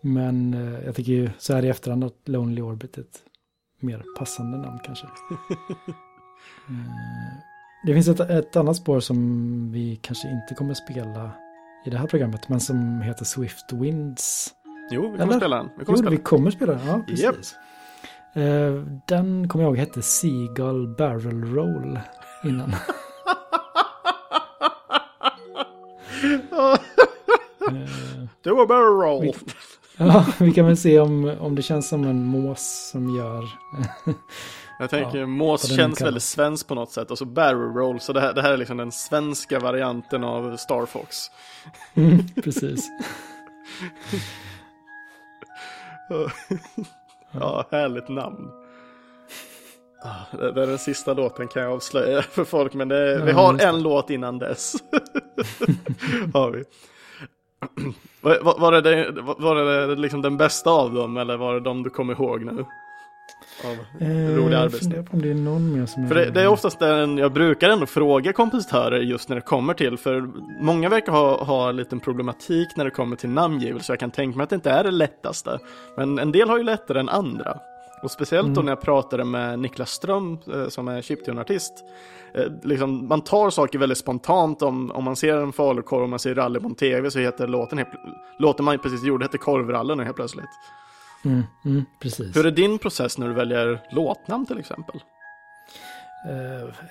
Men 0.00 0.54
eh, 0.54 0.84
jag 0.84 0.94
tycker 0.94 1.12
ju 1.12 1.30
så 1.38 1.54
här 1.54 1.64
i 1.64 1.68
efterhand 1.68 2.04
att 2.04 2.28
Lonely 2.28 2.62
Orbit 2.62 2.98
är 2.98 3.02
ett 3.02 3.22
mer 3.80 4.04
passande 4.18 4.58
namn 4.58 4.78
kanske. 4.84 5.06
Eh, 6.68 7.51
det 7.86 7.94
finns 7.94 8.08
ett, 8.08 8.20
ett 8.20 8.56
annat 8.56 8.76
spår 8.76 9.00
som 9.00 9.70
vi 9.72 9.96
kanske 10.02 10.28
inte 10.30 10.54
kommer 10.54 10.74
spela 10.74 11.30
i 11.86 11.90
det 11.90 11.98
här 11.98 12.06
programmet, 12.06 12.48
men 12.48 12.60
som 12.60 13.00
heter 13.00 13.24
Swift 13.24 13.72
Winds. 13.72 14.50
Jo, 14.90 15.02
vi 15.02 15.08
kommer 15.08 15.22
Eller? 15.24 15.36
spela 15.36 15.56
den. 15.56 15.66
Vi 15.66 15.72
Jo, 15.78 15.84
kommer 15.84 15.96
spela. 15.98 16.10
vi 16.10 16.16
kommer 16.16 16.50
spela 16.50 16.72
den. 16.72 16.86
Ja, 16.86 17.00
precis. 17.06 17.24
Japp. 17.24 17.36
Eh, 18.34 18.72
den 19.08 19.48
kommer 19.48 19.64
jag 19.64 19.70
ihåg 19.70 19.78
hette 19.78 20.02
Seagull 20.02 20.94
Barrel 20.98 21.44
Roll 21.54 22.00
innan. 22.44 22.74
Eh, 27.70 28.28
Det 28.42 28.50
var 28.50 28.66
bara 28.66 28.80
roll. 29.06 29.22
Vi- 29.22 29.34
ja, 29.96 30.26
vi 30.40 30.52
kan 30.52 30.66
väl 30.66 30.76
se 30.76 31.00
om, 31.00 31.24
om 31.40 31.54
det 31.54 31.62
känns 31.62 31.88
som 31.88 32.04
en 32.04 32.24
mås 32.26 32.90
som 32.92 33.16
gör... 33.16 33.44
Jag 34.78 34.90
tänker 34.90 35.18
Ja, 35.18 35.26
mås 35.26 35.62
känns 35.68 35.78
kallas. 35.78 36.00
väldigt 36.02 36.22
svenskt 36.22 36.68
på 36.68 36.74
något 36.74 36.90
sätt. 36.92 37.10
Och 37.10 37.18
så 37.18 37.24
barrel 37.24 37.74
roll. 37.74 38.00
Så 38.00 38.12
det 38.12 38.20
här, 38.20 38.32
det 38.34 38.42
här 38.42 38.52
är 38.52 38.56
liksom 38.56 38.76
den 38.76 38.92
svenska 38.92 39.58
varianten 39.58 40.24
av 40.24 40.56
Star 40.56 40.86
Fox. 40.86 41.16
Mm, 41.94 42.18
precis. 42.44 42.88
Ja, 47.34 47.66
härligt 47.70 48.08
namn. 48.08 48.50
Ah, 50.04 50.36
Det 50.38 50.46
är 50.62 50.66
den 50.66 50.78
sista 50.78 51.14
låten 51.14 51.48
kan 51.48 51.62
jag 51.62 51.72
avslöja 51.72 52.22
för 52.30 52.44
folk, 52.44 52.74
men 52.74 52.88
det, 52.88 53.22
vi 53.24 53.30
Ja, 53.30 53.36
har 53.36 53.52
just 53.52 53.62
det. 53.62 53.68
en 53.68 53.82
låt 53.82 54.10
innan 54.10 54.38
dess. 54.38 54.74
har 56.34 56.50
vi. 56.50 56.64
Var, 58.20 58.58
var- 58.60 58.72
det, 58.82 59.10
var 59.38 59.54
det 59.54 59.94
liksom 59.96 60.22
den 60.22 60.36
bästa 60.36 60.70
av 60.70 60.94
dem, 60.94 61.16
eller 61.16 61.36
var 61.36 61.54
det 61.54 61.60
de 61.60 61.82
du 61.82 61.90
kommer 61.90 62.12
ihåg 62.14 62.44
nu? 62.44 62.64
Av 63.64 63.72
Eh, 63.72 64.68
funderar 64.70 65.02
på 65.02 65.12
om 65.12 65.22
det 65.22 65.30
är 65.30 65.34
någon 65.34 65.78
mer 65.78 65.86
som 65.86 66.08
För 66.08 66.14
det, 66.14 66.30
det 66.30 66.42
är 66.42 66.48
oftast 66.48 66.78
den 66.78 67.18
jag 67.18 67.32
brukar 67.32 67.70
ändå 67.70 67.86
fråga 67.86 68.32
kompositörer 68.32 69.00
just 69.00 69.28
när 69.28 69.36
det 69.36 69.42
kommer 69.42 69.74
till, 69.74 69.96
för 69.96 70.28
många 70.62 70.88
verkar 70.88 71.12
ha, 71.12 71.44
ha 71.44 71.68
en 71.68 71.76
liten 71.76 72.00
problematik 72.00 72.68
när 72.76 72.84
det 72.84 72.90
kommer 72.90 73.16
till 73.16 73.28
namngivelse. 73.30 73.92
Jag 73.92 74.00
kan 74.00 74.10
tänka 74.10 74.36
mig 74.36 74.44
att 74.44 74.50
det 74.50 74.56
inte 74.56 74.70
är 74.70 74.84
det 74.84 74.90
lättaste. 74.90 75.58
Men 75.96 76.18
en 76.18 76.32
del 76.32 76.48
har 76.48 76.58
ju 76.58 76.64
lättare 76.64 77.00
än 77.00 77.08
andra. 77.08 77.58
Och 78.02 78.10
speciellt 78.10 78.46
då 78.46 78.52
Mm. 78.52 78.64
när 78.64 78.72
jag 78.72 78.80
pratade 78.80 79.24
med 79.24 79.58
Niklas 79.58 79.90
Ström 79.90 80.38
eh, 80.54 80.68
som 80.68 80.88
är 80.88 81.02
chiptune-artist. 81.02 81.72
Eh, 82.34 82.44
liksom, 82.62 83.08
man 83.08 83.20
tar 83.20 83.50
saker 83.50 83.78
väldigt 83.78 83.98
spontant 83.98 84.62
om, 84.62 84.90
om 84.90 85.04
man 85.04 85.16
ser 85.16 85.36
en 85.36 85.52
falukorv 85.52 86.02
och 86.02 86.08
man 86.08 86.18
ser 86.18 86.34
rally 86.34 86.60
på 86.60 86.70
tv 86.70 87.10
så 87.10 87.18
heter 87.18 87.46
låten, 87.46 87.84
låten 88.38 88.64
man 88.64 88.78
precis 88.78 89.04
gjorde 89.04 89.24
heter 89.24 89.38
Korvrallen 89.38 89.98
nu 89.98 90.04
helt 90.04 90.16
plötsligt. 90.16 90.44
Mm, 91.24 91.42
mm, 91.64 91.84
precis. 92.00 92.36
Hur 92.36 92.46
är 92.46 92.50
din 92.50 92.78
process 92.78 93.18
när 93.18 93.28
du 93.28 93.34
väljer 93.34 93.80
låtnamn 93.90 94.46
till 94.46 94.58
exempel? 94.58 95.02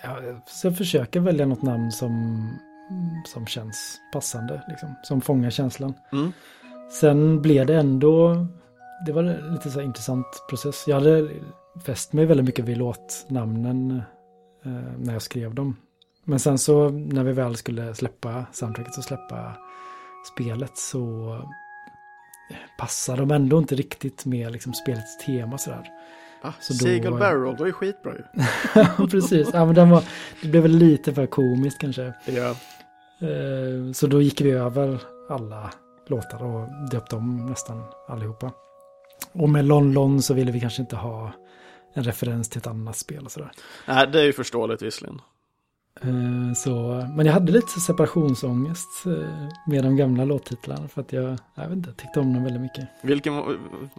Ja, 0.03 0.17
så 0.45 0.67
jag 0.67 0.77
försöker 0.77 1.19
välja 1.19 1.45
något 1.45 1.61
namn 1.61 1.91
som, 1.91 2.43
som 3.25 3.47
känns 3.47 3.99
passande, 4.13 4.61
liksom, 4.67 4.95
som 5.03 5.21
fångar 5.21 5.49
känslan. 5.49 5.93
Mm. 6.11 6.31
Sen 6.91 7.41
blev 7.41 7.65
det 7.65 7.75
ändå, 7.75 8.45
det 9.05 9.11
var 9.11 9.23
en 9.23 9.53
lite 9.53 9.71
så 9.71 9.81
intressant 9.81 10.25
process. 10.49 10.83
Jag 10.87 10.95
hade 10.95 11.29
fäst 11.85 12.13
mig 12.13 12.25
väldigt 12.25 12.45
mycket 12.45 12.65
vid 12.65 12.77
låtnamnen 12.77 14.01
eh, 14.65 14.71
när 14.97 15.13
jag 15.13 15.21
skrev 15.21 15.55
dem. 15.55 15.75
Men 16.23 16.39
sen 16.39 16.57
så 16.57 16.89
när 16.89 17.23
vi 17.23 17.33
väl 17.33 17.55
skulle 17.55 17.95
släppa 17.95 18.45
soundtracket 18.51 18.97
och 18.97 19.03
släppa 19.03 19.55
spelet 20.33 20.77
så 20.77 21.37
passar 22.77 23.17
de 23.17 23.31
ändå 23.31 23.57
inte 23.57 23.75
riktigt 23.75 24.25
med 24.25 24.51
liksom 24.51 24.73
spelets 24.73 25.17
tema 25.17 25.57
sådär. 25.57 25.87
Ah, 26.43 26.51
Så 26.59 26.73
då- 26.73 26.79
Seagull 26.79 27.19
Barrel, 27.19 27.57
var 27.57 27.65
ju 27.65 27.73
skitbra 27.73 28.13
ju. 28.13 29.07
Precis. 29.07 29.49
Ja, 29.53 29.65
men 29.65 29.75
den 29.75 29.89
var, 29.89 30.03
det 30.41 30.47
blev 30.47 30.61
väl 30.63 30.71
lite 30.77 31.13
för 31.13 31.25
komiskt 31.25 31.81
kanske. 31.81 32.13
Ja. 32.25 32.49
Eh, 33.27 33.91
Så 33.93 34.07
då 34.07 34.21
gick 34.21 34.41
vi 34.41 34.51
över 34.51 34.99
alla 35.29 35.71
låtar 36.07 36.43
och 36.43 36.89
döpte 36.91 37.15
om 37.15 37.45
nästan 37.45 37.83
allihopa. 38.07 38.51
Och 39.31 39.49
med 39.49 39.65
Lon 39.65 39.93
Lon 39.93 40.21
så 40.21 40.33
ville 40.33 40.51
vi 40.51 40.59
kanske 40.59 40.81
inte 40.81 40.95
ha 40.95 41.31
en 41.93 42.03
referens 42.03 42.49
till 42.49 42.57
ett 42.59 42.67
annat 42.67 42.97
spel 42.97 43.25
och 43.25 43.31
sådär. 43.31 43.51
Nej, 43.87 44.07
det 44.07 44.19
är 44.19 44.23
ju 44.25 44.33
förståeligt 44.33 44.81
visserligen. 44.81 45.21
Eh, 46.01 46.53
Så, 46.55 47.05
men 47.15 47.25
jag 47.25 47.33
hade 47.33 47.51
lite 47.51 47.79
separationsångest 47.79 49.05
eh, 49.05 49.47
med 49.67 49.83
de 49.83 49.95
gamla 49.95 50.25
låttitlarna 50.25 50.87
för 50.87 51.01
att 51.01 51.13
jag, 51.13 51.37
jag 51.55 51.63
vet 51.67 51.77
inte, 51.77 51.93
tyckte 51.93 52.19
om 52.19 52.33
dem 52.33 52.43
väldigt 52.43 52.61
mycket. 52.61 52.89
Vilken, 53.01 53.33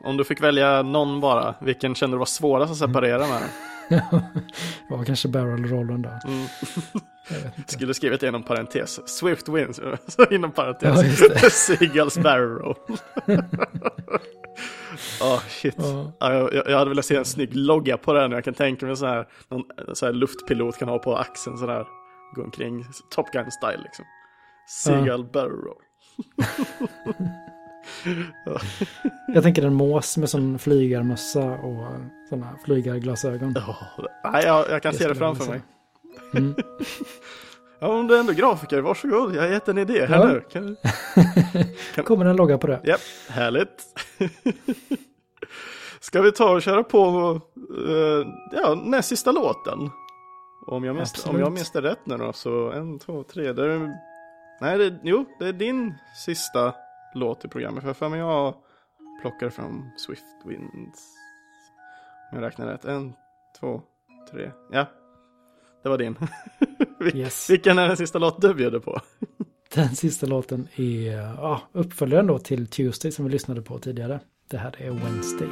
om 0.04 0.16
du 0.16 0.24
fick 0.24 0.42
välja 0.42 0.82
någon 0.82 1.20
bara, 1.20 1.54
vilken 1.60 1.94
kände 1.94 2.14
du 2.14 2.18
var 2.18 2.26
svårast 2.26 2.72
att 2.72 2.78
separera 2.88 3.18
med? 3.18 3.42
Det 4.88 4.96
var 4.96 5.04
kanske 5.04 5.28
Barrel 5.28 5.64
Rollen 5.66 6.02
då. 6.02 6.08
Mm. 6.08 6.46
Skulle 7.66 7.94
skrivit 7.94 8.20
det 8.20 8.28
inom 8.28 8.42
parentes. 8.42 9.08
Swift 9.08 9.48
wins, 9.48 9.80
så 10.06 10.24
inom 10.30 10.52
parentes. 10.52 11.20
Ja. 11.42 11.50
Seagulls 11.50 12.18
Barrel. 12.18 12.74
Åh 15.22 15.40
shit. 15.48 15.74
Ja. 15.78 16.12
Ja, 16.20 16.32
jag, 16.32 16.66
jag 16.70 16.78
hade 16.78 16.88
velat 16.88 17.04
se 17.04 17.16
en 17.16 17.24
snygg 17.24 17.56
logga 17.56 17.96
på 17.96 18.12
den. 18.12 18.32
Jag 18.32 18.44
kan 18.44 18.54
tänka 18.54 18.86
mig 18.86 18.96
så 18.96 19.06
här, 19.06 19.28
någon 19.48 19.64
så 19.94 20.06
här 20.06 20.12
luftpilot 20.12 20.78
kan 20.78 20.88
ha 20.88 20.98
på 20.98 21.16
axeln 21.16 21.58
så 21.58 21.66
där. 21.66 21.86
Gå 22.34 22.42
omkring, 22.42 22.84
Top 23.10 23.32
Gun 23.32 23.50
style 23.50 23.82
liksom. 23.82 24.04
Seagull 24.68 25.24
Barrel. 25.24 25.74
Jag 29.34 29.42
tänker 29.42 29.66
en 29.66 29.74
mås 29.74 30.16
med 30.16 30.30
sån 30.30 30.58
flygarmössa 30.58 31.44
och 31.44 31.86
sådana 32.28 32.56
flygarglasögon. 32.64 33.58
Oh, 33.58 33.82
nej, 34.32 34.44
jag, 34.44 34.70
jag 34.70 34.82
kan 34.82 34.92
Det 34.92 34.98
se 34.98 35.08
det 35.08 35.14
framför 35.14 35.46
mig. 35.50 35.60
Mm. 36.34 36.54
Ja, 37.78 37.88
om 37.88 38.06
du 38.06 38.16
är 38.16 38.20
ändå 38.20 38.32
grafiker, 38.32 38.80
varsågod. 38.80 39.34
Jag 39.34 39.42
har 39.42 39.48
gett 39.48 39.68
en 39.68 39.78
idé 39.78 40.06
här 40.06 40.16
Ja. 40.16 40.26
nu. 40.26 40.44
Kan... 41.94 42.04
Kommer 42.04 42.24
en 42.24 42.36
logga 42.36 42.58
på 42.58 42.66
det? 42.66 42.80
Japp, 42.84 43.00
härligt. 43.28 43.84
Ska 46.00 46.22
vi 46.22 46.32
ta 46.32 46.50
och 46.54 46.62
köra 46.62 46.84
på 46.84 47.40
uh, 47.78 48.26
ja, 48.52 48.74
näst 48.84 49.08
sista 49.08 49.32
låten? 49.32 49.90
Om 50.66 50.84
jag, 50.84 50.96
minns, 50.96 51.26
om 51.26 51.38
jag 51.38 51.52
minns 51.52 51.72
det 51.72 51.82
rätt 51.82 52.06
nu 52.06 52.16
då, 52.16 52.32
så 52.32 52.70
en, 52.70 52.98
två, 52.98 53.22
tre. 53.22 53.52
Det 53.52 53.72
är, 53.72 53.90
nej, 54.60 54.78
det, 54.78 54.98
jo, 55.02 55.24
det 55.38 55.48
är 55.48 55.52
din 55.52 55.94
sista 56.26 56.74
låt 57.14 57.44
i 57.44 57.48
programmet. 57.48 57.96
För 57.96 58.08
mig 58.08 58.18
jag 58.18 58.54
plockar 59.22 59.50
fram 59.50 59.84
Swift 59.96 60.24
Winds. 60.44 61.08
Om 62.32 62.38
jag 62.38 62.46
räknar 62.46 62.66
rätt. 62.66 62.84
En, 62.84 63.12
två, 63.60 63.82
tre. 64.30 64.50
Ja, 64.70 64.86
det 65.82 65.88
var 65.88 65.98
din. 65.98 66.16
Vil- 67.00 67.16
Yes. 67.16 67.50
Vilken 67.50 67.78
är 67.78 67.88
den 67.88 67.96
sista 67.96 68.18
låt 68.18 68.40
du 68.40 68.54
bjuder 68.54 68.78
på? 68.78 69.00
Den 69.74 69.96
sista 69.96 70.26
låten 70.26 70.68
är 70.76 71.12
ja, 71.12 71.62
uppföljaren 71.72 72.26
då 72.26 72.38
till 72.38 72.66
Tuesday 72.66 73.12
som 73.12 73.24
vi 73.24 73.30
lyssnade 73.30 73.62
på 73.62 73.78
tidigare. 73.78 74.20
Det 74.50 74.56
här 74.58 74.74
är 74.78 74.90
Wednesday. 74.90 75.48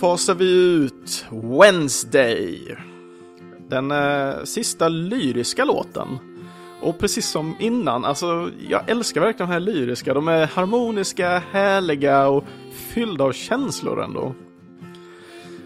Fasar 0.00 0.34
vi 0.34 0.74
ut 0.74 1.26
Wednesday. 1.30 2.76
Den 3.68 3.90
eh, 3.90 4.44
sista 4.44 4.88
lyriska 4.88 5.64
låten. 5.64 6.18
Och 6.80 6.98
precis 6.98 7.28
som 7.28 7.56
innan, 7.58 8.04
alltså 8.04 8.50
jag 8.68 8.90
älskar 8.90 9.20
verkligen 9.20 9.48
de 9.48 9.52
här 9.52 9.60
lyriska. 9.60 10.14
De 10.14 10.28
är 10.28 10.46
harmoniska, 10.46 11.42
härliga 11.50 12.28
och 12.28 12.44
fyllda 12.72 13.24
av 13.24 13.32
känslor 13.32 14.02
ändå. 14.02 14.34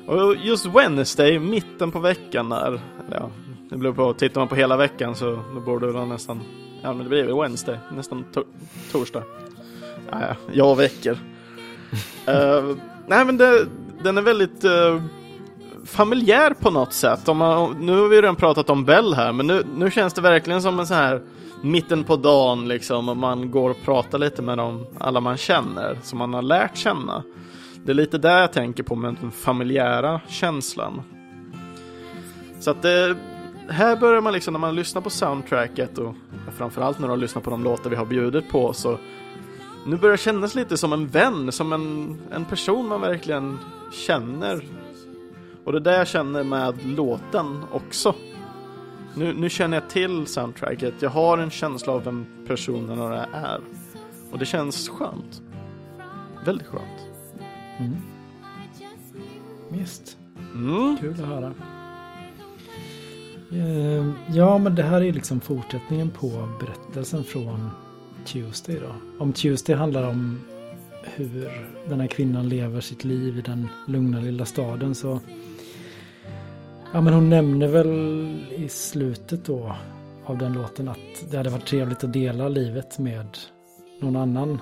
Och 0.06 0.36
just 0.36 0.66
Wednesday, 0.66 1.38
mitten 1.38 1.90
på 1.90 1.98
veckan 1.98 2.48
där, 2.48 2.80
ja, 3.10 3.30
det 3.70 3.76
beror 3.76 3.92
på, 3.92 4.14
tittar 4.14 4.40
man 4.40 4.48
på 4.48 4.54
hela 4.54 4.76
veckan 4.76 5.14
så 5.14 5.42
då 5.54 5.60
borde 5.60 5.92
det 5.92 6.04
nästan, 6.04 6.40
ja 6.82 6.92
men 6.92 7.02
det 7.02 7.08
blir 7.08 7.24
väl 7.24 7.40
Wednesday, 7.40 7.78
nästan 7.96 8.24
to 8.32 8.42
torsdag. 8.92 9.22
Ja, 10.10 10.18
ja, 10.20 10.36
jag 10.52 10.76
väcker. 10.76 11.12
uh, 11.12 12.76
nej 13.06 13.24
men 13.24 13.36
det, 13.36 13.66
den 14.04 14.18
är 14.18 14.22
väldigt 14.22 14.64
uh, 14.64 15.02
familjär 15.84 16.54
på 16.60 16.70
något 16.70 16.92
sätt. 16.92 17.28
Om 17.28 17.36
man, 17.36 17.76
nu 17.80 17.92
har 17.92 18.08
vi 18.08 18.16
redan 18.16 18.36
pratat 18.36 18.70
om 18.70 18.84
Bell 18.84 19.14
här, 19.14 19.32
men 19.32 19.46
nu, 19.46 19.64
nu 19.76 19.90
känns 19.90 20.14
det 20.14 20.20
verkligen 20.20 20.62
som 20.62 20.80
en 20.80 20.86
sån 20.86 20.96
här 20.96 21.22
mitten 21.62 22.04
på 22.04 22.16
dagen 22.16 22.68
liksom, 22.68 23.08
och 23.08 23.16
man 23.16 23.50
går 23.50 23.70
och 23.70 23.82
pratar 23.84 24.18
lite 24.18 24.42
med 24.42 24.58
dem, 24.58 24.86
alla 24.98 25.20
man 25.20 25.36
känner, 25.36 25.98
som 26.02 26.18
man 26.18 26.34
har 26.34 26.42
lärt 26.42 26.76
känna. 26.76 27.22
Det 27.84 27.92
är 27.92 27.94
lite 27.94 28.18
där 28.18 28.40
jag 28.40 28.52
tänker 28.52 28.82
på 28.82 28.94
med 28.94 29.16
den 29.20 29.30
familjära 29.30 30.20
känslan. 30.28 31.02
Så 32.60 32.70
att 32.70 32.82
det, 32.82 33.16
här 33.68 33.96
börjar 33.96 34.20
man 34.20 34.32
liksom 34.32 34.52
när 34.52 34.60
man 34.60 34.74
lyssnar 34.74 35.02
på 35.02 35.10
soundtracket 35.10 35.98
och 35.98 36.14
framförallt 36.56 36.98
när 36.98 37.08
man 37.08 37.20
lyssnar 37.20 37.42
på 37.42 37.50
de 37.50 37.64
låtar 37.64 37.90
vi 37.90 37.96
har 37.96 38.06
bjudit 38.06 38.48
på 38.48 38.72
så 38.72 38.98
nu 39.86 39.96
börjar 39.96 40.16
kännas 40.16 40.54
lite 40.54 40.76
som 40.76 40.92
en 40.92 41.06
vän, 41.06 41.52
som 41.52 41.72
en, 41.72 42.18
en 42.32 42.44
person 42.44 42.88
man 42.88 43.00
verkligen 43.00 43.58
känner. 43.92 44.64
Och 45.64 45.72
det 45.72 45.78
är 45.78 45.80
det 45.80 45.96
jag 45.96 46.08
känner 46.08 46.44
med 46.44 46.86
låten 46.86 47.64
också. 47.72 48.14
Nu, 49.16 49.32
nu 49.32 49.50
känner 49.50 49.76
jag 49.76 49.90
till 49.90 50.26
soundtracket, 50.26 50.94
jag 51.00 51.10
har 51.10 51.38
en 51.38 51.50
känsla 51.50 51.92
av 51.92 52.04
vem 52.04 52.26
personerna 52.46 53.24
är. 53.26 53.60
Och 54.32 54.38
det 54.38 54.46
känns 54.46 54.88
skönt. 54.88 55.42
Väldigt 56.44 56.66
skönt. 56.66 57.08
Mm. 57.78 57.96
Visst, 59.68 60.16
Mm. 60.54 60.96
kul 61.00 61.12
att 61.12 61.18
höra. 61.28 61.54
Eh, 63.52 64.10
Ja, 64.34 64.58
men 64.58 64.74
det 64.74 64.82
här 64.82 65.00
är 65.02 65.12
liksom 65.12 65.40
fortsättningen 65.40 66.10
på 66.10 66.48
berättelsen 66.60 67.24
från 67.24 67.70
Tuesday 68.26 68.80
då. 68.80 68.94
Om 69.18 69.32
Tuesday 69.32 69.76
handlar 69.76 70.08
om 70.08 70.40
hur 71.02 71.50
den 71.88 72.00
här 72.00 72.06
kvinnan 72.06 72.48
lever 72.48 72.80
sitt 72.80 73.04
liv 73.04 73.38
i 73.38 73.40
den 73.40 73.68
lugna 73.86 74.20
lilla 74.20 74.44
staden 74.44 74.94
så 74.94 75.20
Ja 76.92 77.00
men 77.00 77.14
hon 77.14 77.30
nämner 77.30 77.68
väl 77.68 77.90
i 78.50 78.68
slutet 78.68 79.44
då 79.44 79.76
av 80.24 80.38
den 80.38 80.52
låten 80.52 80.88
att 80.88 81.30
det 81.30 81.36
hade 81.36 81.50
varit 81.50 81.66
trevligt 81.66 82.04
att 82.04 82.12
dela 82.12 82.48
livet 82.48 82.98
med 82.98 83.38
någon 84.00 84.16
annan 84.16 84.58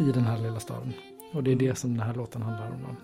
i 0.00 0.12
den 0.12 0.24
här 0.24 0.38
lilla 0.38 0.60
staden. 0.60 0.92
Och 1.32 1.42
det 1.42 1.52
är 1.52 1.56
det 1.56 1.78
som 1.78 1.90
den 1.96 2.06
här 2.06 2.14
låten 2.14 2.42
handlar 2.42 2.70
om. 2.70 2.82
Då. 2.82 2.96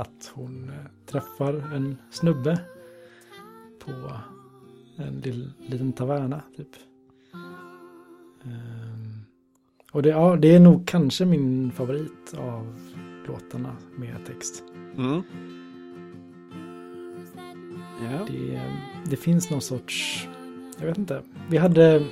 Att 0.00 0.30
hon 0.34 0.68
eh, 0.68 1.06
träffar 1.06 1.74
en 1.74 1.96
snubbe 2.10 2.60
på 3.78 3.92
en 4.96 5.20
liten 5.58 5.92
taverna 5.92 6.42
typ. 6.56 6.68
Eh, 8.44 8.77
och 9.98 10.02
det, 10.02 10.08
ja, 10.08 10.36
det 10.36 10.54
är 10.54 10.60
nog 10.60 10.86
kanske 10.86 11.24
min 11.24 11.72
favorit 11.72 12.34
av 12.36 12.74
låtarna 13.26 13.76
med 13.96 14.16
text. 14.26 14.62
Mm. 14.96 15.22
Ja. 18.10 18.26
Det, 18.28 18.60
det 19.10 19.16
finns 19.16 19.50
någon 19.50 19.60
sorts, 19.60 20.28
jag 20.78 20.86
vet 20.86 20.98
inte. 20.98 21.22
Vi 21.48 21.56
hade 21.56 22.04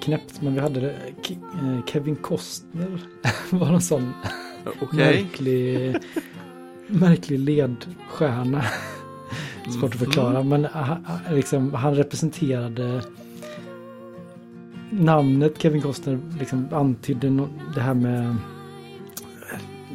knäppt, 0.00 0.42
men 0.42 0.54
vi 0.54 0.60
hade 0.60 0.90
eh, 0.90 1.84
Kevin 1.86 2.16
Costner 2.16 3.00
var 3.50 3.66
en 3.72 3.80
sån 3.80 4.12
Okej. 4.80 4.98
märklig, 5.22 5.96
märklig 6.86 7.38
ledstjärna. 7.38 8.64
Svårt 9.80 9.94
att 9.94 10.00
förklara, 10.00 10.42
men 10.42 10.64
ha- 10.64 10.82
ha- 11.04 11.34
liksom, 11.34 11.74
han 11.74 11.94
representerade 11.94 13.02
namnet 14.90 15.62
Kevin 15.62 15.82
Costner 15.82 16.18
liksom 16.38 16.68
antydde 16.72 17.30
no, 17.30 17.48
det 17.74 17.80
här 17.80 17.94
med 17.94 18.36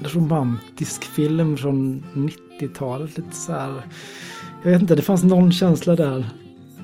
romantisk 0.03 1.03
film 1.03 1.57
från 1.57 2.03
90-talet. 2.13 3.17
Lite 3.17 3.35
så 3.35 3.51
här. 3.51 3.81
Jag 4.63 4.71
vet 4.71 4.81
inte, 4.81 4.95
det 4.95 5.01
fanns 5.01 5.23
någon 5.23 5.51
känsla 5.51 5.95
där 5.95 6.25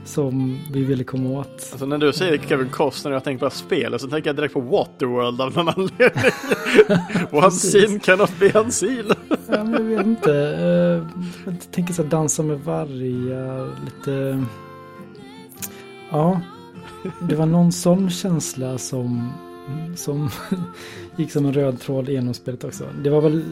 som 0.06 0.60
vi 0.72 0.84
ville 0.84 1.04
komma 1.04 1.30
åt. 1.30 1.68
Alltså 1.72 1.86
när 1.86 1.98
du 1.98 2.14
säger 2.14 2.38
Kevin 2.38 2.70
Costner 2.70 3.12
och 3.12 3.16
jag 3.16 3.24
tänker 3.24 3.46
på 3.46 3.52
spelet 3.52 4.02
så 4.02 4.08
tänker 4.08 4.30
jag 4.30 4.36
direkt 4.36 4.54
på 4.54 4.62
Waterworld 4.62 5.42
av 5.42 5.56
någon 5.56 5.68
anledning. 5.70 6.32
One 7.32 7.52
scene 7.52 8.00
cannot 8.00 8.40
be 8.40 8.52
unseen. 8.60 9.06
Ja, 9.48 9.64
men 9.64 9.74
jag 9.74 9.98
vet 9.98 10.06
inte. 10.06 10.34
eh, 10.34 11.22
Jag 11.46 11.72
tänker 11.72 11.94
så 11.94 12.04
här, 12.04 12.10
dansa 12.10 12.44
med 12.44 12.60
vargar, 12.60 13.72
lite... 13.86 14.44
Ja, 16.12 16.42
det 17.22 17.36
var 17.36 17.46
någon 17.46 17.72
sån 17.72 18.10
känsla 18.10 18.78
som, 18.78 19.32
som 19.96 20.30
gick 21.16 21.32
som 21.32 21.46
en 21.46 21.54
röd 21.54 21.80
tråd 21.80 22.10
genom 22.10 22.34
spelet 22.34 22.64
också. 22.64 22.84
Det 23.04 23.10
var 23.10 23.22
väl 23.22 23.44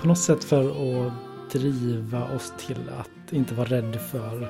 på 0.00 0.08
något 0.08 0.18
sätt 0.18 0.44
för 0.44 0.68
att 0.70 1.12
driva 1.52 2.24
oss 2.36 2.52
till 2.66 2.78
att 3.00 3.32
inte 3.32 3.54
vara 3.54 3.68
rädd 3.68 3.98
för 4.10 4.48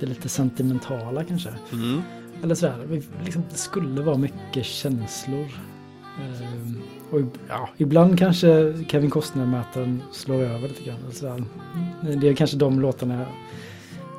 det 0.00 0.06
lite 0.06 0.28
sentimentala 0.28 1.24
kanske. 1.24 1.48
Mm. 1.72 2.02
Eller 2.42 2.54
sådär, 2.54 2.76
vi- 2.88 3.02
liksom, 3.24 3.42
det 3.50 3.56
skulle 3.58 4.02
vara 4.02 4.16
mycket 4.18 4.64
känslor. 4.64 5.46
Ehm, 6.20 6.78
och 7.10 7.20
ja, 7.48 7.68
ibland 7.76 8.18
kanske 8.18 8.74
Kevin 8.88 9.10
Costner-mätaren 9.10 10.02
slår 10.12 10.42
över 10.42 10.68
lite 10.68 10.82
grann. 10.84 10.98
eller 11.02 11.12
Sådär. 11.14 11.44
Det 12.20 12.28
är 12.28 12.34
kanske 12.34 12.56
de 12.56 12.80
låtarna 12.80 13.26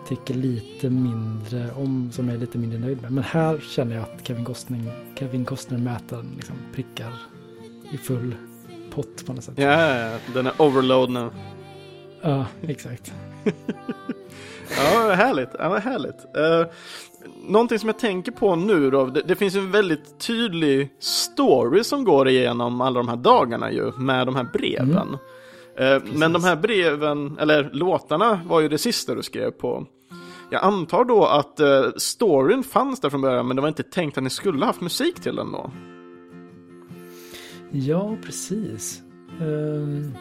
tycker 0.10 0.34
lite 0.34 0.90
mindre 0.90 1.72
om, 1.76 2.10
som 2.12 2.28
jag 2.28 2.36
är 2.36 2.40
lite 2.40 2.58
mindre 2.58 2.80
nöjd 2.80 3.02
med. 3.02 3.12
Men 3.12 3.24
här 3.24 3.60
känner 3.60 3.96
jag 3.96 4.04
att 4.04 4.28
Kevin 4.28 4.46
Costner, 4.46 4.80
Kevin 5.16 5.46
Costner-mätaren 5.46 6.34
liksom 6.36 6.56
prickar 6.74 7.14
i 7.92 7.98
full 7.98 8.36
pott 8.92 9.26
på 9.26 9.34
något 9.34 9.44
sätt. 9.44 9.54
Ja, 9.58 9.98
ja, 9.98 10.18
den 10.34 10.48
är 10.48 10.62
overload 10.62 11.10
nu. 11.10 11.30
Ja, 12.22 12.46
exakt. 12.62 13.14
Ja, 14.78 15.14
härligt. 15.14 15.50
Ja, 15.60 15.70
vad 15.70 15.82
härligt. 15.82 16.26
Uh, 16.38 16.74
någonting 17.48 17.80
som 17.80 17.90
jag 17.90 18.00
tänker 18.00 18.32
på 18.32 18.56
nu 18.56 18.92
då, 18.92 19.06
det, 19.06 19.22
det 19.22 19.36
finns 19.36 19.56
en 19.56 19.72
väldigt 19.72 20.20
tydlig 20.20 20.90
story 21.00 21.84
som 21.84 22.04
går 22.04 22.28
igenom 22.28 22.82
alla 22.82 23.00
de 23.00 23.08
här 23.08 23.16
dagarna 23.16 23.72
ju, 23.72 23.92
med 23.92 24.28
de 24.28 24.36
här 24.36 24.44
breven. 24.54 25.18
Eh, 25.80 26.02
men 26.14 26.34
de 26.34 26.44
här 26.44 26.56
breven, 26.56 27.38
eller 27.40 27.70
låtarna, 27.74 28.40
var 28.46 28.60
ju 28.60 28.68
det 28.68 28.78
sista 28.78 29.16
du 29.16 29.24
skrev 29.24 29.52
på. 29.52 29.86
Jag 30.52 30.64
antar 30.64 31.06
då 31.06 31.26
att 31.26 31.60
uh, 31.60 31.92
storyn 31.98 32.64
fanns 32.64 33.00
där 33.00 33.10
från 33.10 33.22
början, 33.22 33.48
men 33.48 33.56
det 33.56 33.62
var 33.62 33.70
inte 33.70 33.84
tänkt 33.84 34.18
att 34.18 34.24
ni 34.24 34.30
skulle 34.30 34.66
haft 34.66 34.82
musik 34.82 35.20
till 35.20 35.36
den 35.36 35.52
då? 35.52 35.72
Ja, 37.72 38.16
precis. 38.26 39.02
Ehm, 39.42 40.14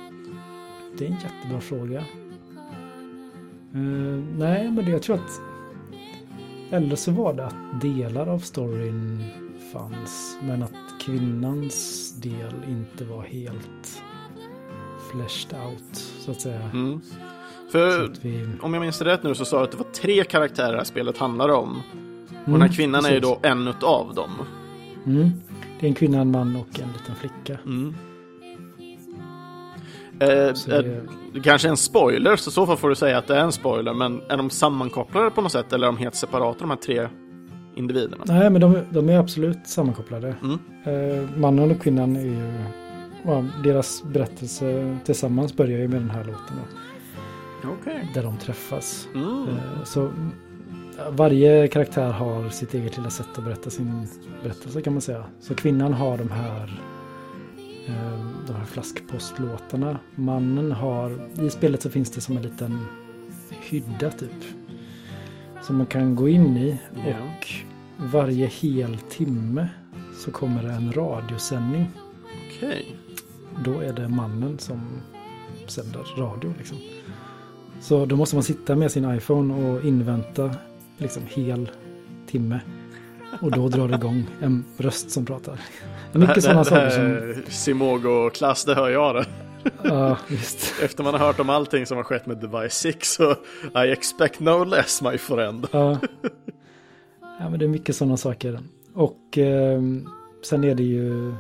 det 0.99 1.05
är 1.05 1.09
en 1.09 1.17
jättebra 1.23 1.61
fråga. 1.61 2.05
Ehm, 3.75 4.39
nej, 4.39 4.71
men 4.71 4.85
det, 4.85 4.91
jag 4.91 5.03
tror 5.03 5.17
att... 5.17 5.41
Eller 6.71 6.97
så 6.97 7.13
var 7.13 7.35
det 7.35 7.47
att 7.47 7.81
delar 7.81 8.27
av 8.27 8.39
storyn 8.39 9.25
fanns, 9.73 10.39
men 10.43 10.63
att 10.63 11.01
kvinnans 11.01 12.13
del 12.21 12.55
inte 12.69 13.05
var 13.05 13.23
helt 13.23 14.03
fleshed 15.11 15.61
out, 15.67 15.97
så 15.97 16.31
att 16.31 16.41
säga. 16.41 16.71
Mm. 16.73 17.01
För 17.73 18.11
vi... 18.23 18.47
om 18.61 18.75
jag 18.75 18.81
minns 18.81 19.03
rätt 19.03 19.23
nu 19.23 19.35
så 19.35 19.45
sa 19.45 19.59
du 19.59 19.65
att 19.65 19.71
det 19.71 19.77
var 19.77 19.87
tre 19.93 20.25
karaktärer 20.25 20.71
det 20.73 20.77
här 20.77 20.85
spelet 20.85 21.19
handlar 21.19 21.49
om. 21.49 21.71
Och 21.71 22.35
den 22.45 22.55
Mm, 22.55 22.61
här 22.61 22.69
kvinnan 22.77 23.05
är 23.05 23.11
ju 23.11 23.21
precis. 23.21 23.37
då 23.43 23.49
en 23.49 23.69
utav 23.69 24.15
dem. 24.15 24.31
Mm. 25.07 25.31
Det 25.81 25.87
är 25.87 25.89
en 25.89 25.95
kvinna, 25.95 26.21
en 26.21 26.31
man 26.31 26.57
och 26.57 26.81
en 26.81 26.89
liten 26.93 27.15
flicka. 27.15 27.59
Mm. 27.67 27.95
Eh, 30.21 30.29
eh, 30.29 30.53
det- 30.83 31.03
det 31.35 31.41
kanske 31.41 31.69
är 31.69 31.71
en 31.71 31.77
spoiler, 31.77 32.37
så 32.37 32.51
i 32.51 32.53
så 32.53 32.67
fall 32.67 32.77
får 32.77 32.89
du 32.89 32.95
säga 32.95 33.19
att 33.19 33.27
det 33.27 33.37
är 33.37 33.41
en 33.45 33.53
spoiler. 33.53 33.95
Men 33.95 34.21
är 34.29 34.37
de 34.37 34.51
sammankopplade 34.51 35.31
på 35.31 35.41
något 35.43 35.53
sätt 35.53 35.73
eller 35.73 35.87
är 35.87 35.93
de 35.93 35.97
helt 35.99 36.15
separata 36.15 36.59
de 36.61 36.71
här 36.71 36.77
tre 36.77 37.09
individerna? 37.77 38.25
Nej, 38.27 38.51
men 38.51 38.61
de, 38.61 38.79
de 38.91 39.09
är 39.09 39.19
absolut 39.19 39.59
sammankopplade. 39.67 40.35
Mm. 40.43 40.59
Eh, 40.85 41.29
mannen 41.39 41.71
och 41.71 41.81
kvinnan 41.83 42.17
är 42.17 42.21
ju... 42.25 42.53
Ja, 43.25 43.45
deras 43.65 44.03
berättelse 44.03 44.97
tillsammans 45.05 45.57
börjar 45.57 45.79
ju 45.79 45.89
med 45.89 46.01
den 46.01 46.11
här 46.11 46.25
låten. 46.25 46.57
Då, 46.57 46.77
Okej. 47.65 48.11
där 48.15 48.23
de 48.23 48.37
träffas. 48.37 49.09
Mm. 49.15 49.49
Eh, 49.49 49.85
så 49.85 50.13
varje 51.11 51.69
karaktär 51.69 52.11
har 52.13 52.49
sitt 52.49 52.75
eget 52.75 52.97
lilla 52.97 53.11
sätt 53.11 53.27
att 53.39 53.45
berätta 53.45 53.71
sin 53.71 54.09
berättelse 54.43 54.83
kan 54.83 54.93
man 54.93 55.03
säga. 55.03 55.25
Så 55.41 55.55
kvinnan 55.55 55.93
har 55.93 56.19
de 56.19 56.31
här 56.31 56.81
eh, 57.89 58.21
de 58.47 58.53
här 58.57 58.65
flaskpostlåtarna. 58.65 59.99
Mannen 60.15 60.73
har, 60.73 61.29
i 61.47 61.51
spelet 61.51 61.83
så 61.83 61.91
finns 61.91 62.11
det 62.11 62.21
som 62.21 62.37
en 62.37 62.43
liten 62.43 62.87
hydda 63.71 64.11
typ. 64.11 64.45
Som 65.63 65.77
man 65.77 65.87
kan 65.87 66.15
gå 66.17 66.29
in 66.29 66.57
i 66.57 66.79
Ja. 66.95 67.03
och 67.19 67.47
varje 68.13 68.47
hel 68.47 68.99
timme 68.99 69.69
så 70.19 70.31
kommer 70.31 70.63
det 70.63 70.71
en 70.73 70.93
radiosändning. 70.93 71.91
Okej. 72.49 72.97
Då 73.65 73.81
är 73.81 73.93
det 73.93 74.09
mannen 74.09 74.59
som 74.59 74.81
sänder 75.67 76.01
radio 76.17 76.55
liksom. 76.59 76.79
Så 77.81 78.07
då 78.07 78.17
måste 78.17 78.37
man 78.37 78.43
sitta 78.43 78.77
med 78.77 78.93
sin 78.93 79.15
iPhone 79.15 79.55
och 79.55 79.85
invänta 79.85 80.55
liksom 80.99 81.23
hel 81.27 81.71
timme. 82.27 82.61
Och 83.41 83.51
då 83.51 83.69
drar 83.69 83.89
det 83.89 83.95
igång 83.95 84.27
en 84.41 84.65
röst 84.77 85.11
som 85.11 85.27
pratar. 85.27 85.61
Mycket 86.13 86.45
sådana 86.45 86.65
saker 86.65 86.91
som... 86.91 87.43
Simogo-klass, 87.53 88.65
det 88.65 88.75
hör 88.75 88.89
jag 88.89 89.15
det. 89.15 89.25
Ja, 89.83 90.19
visst. 90.29 90.75
Efter 90.83 91.05
man 91.05 91.15
har 91.15 91.21
hört 91.21 91.41
om 91.41 91.51
allting 91.51 91.87
som 91.87 91.97
har 91.97 92.05
skett 92.05 92.27
med 92.27 92.37
Device 92.37 92.75
6 92.75 93.13
så 93.13 93.33
I 93.85 93.93
expect 93.93 94.41
no 94.41 94.65
less 94.65 95.03
my 95.03 95.19
friend. 95.19 95.67
Ja. 95.71 95.99
ja, 97.21 97.49
men 97.51 97.59
det 97.59 97.65
är 97.65 97.69
mycket 97.69 97.97
sådana 97.97 98.17
saker. 98.17 98.61
Och 98.95 99.39
eh, 99.39 99.83
sen 100.43 100.65
är 100.65 100.75
det 100.75 100.83
ju 100.83 101.35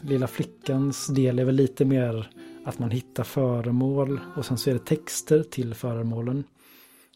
lilla 0.00 0.26
flickans 0.26 1.06
del 1.06 1.38
är 1.38 1.44
väl 1.44 1.54
lite 1.54 1.84
mer 1.84 2.30
att 2.64 2.78
man 2.78 2.90
hittar 2.90 3.24
föremål 3.24 4.20
och 4.36 4.44
sen 4.44 4.58
så 4.58 4.70
är 4.70 4.74
det 4.74 4.84
texter 4.84 5.42
till 5.42 5.74
föremålen 5.74 6.44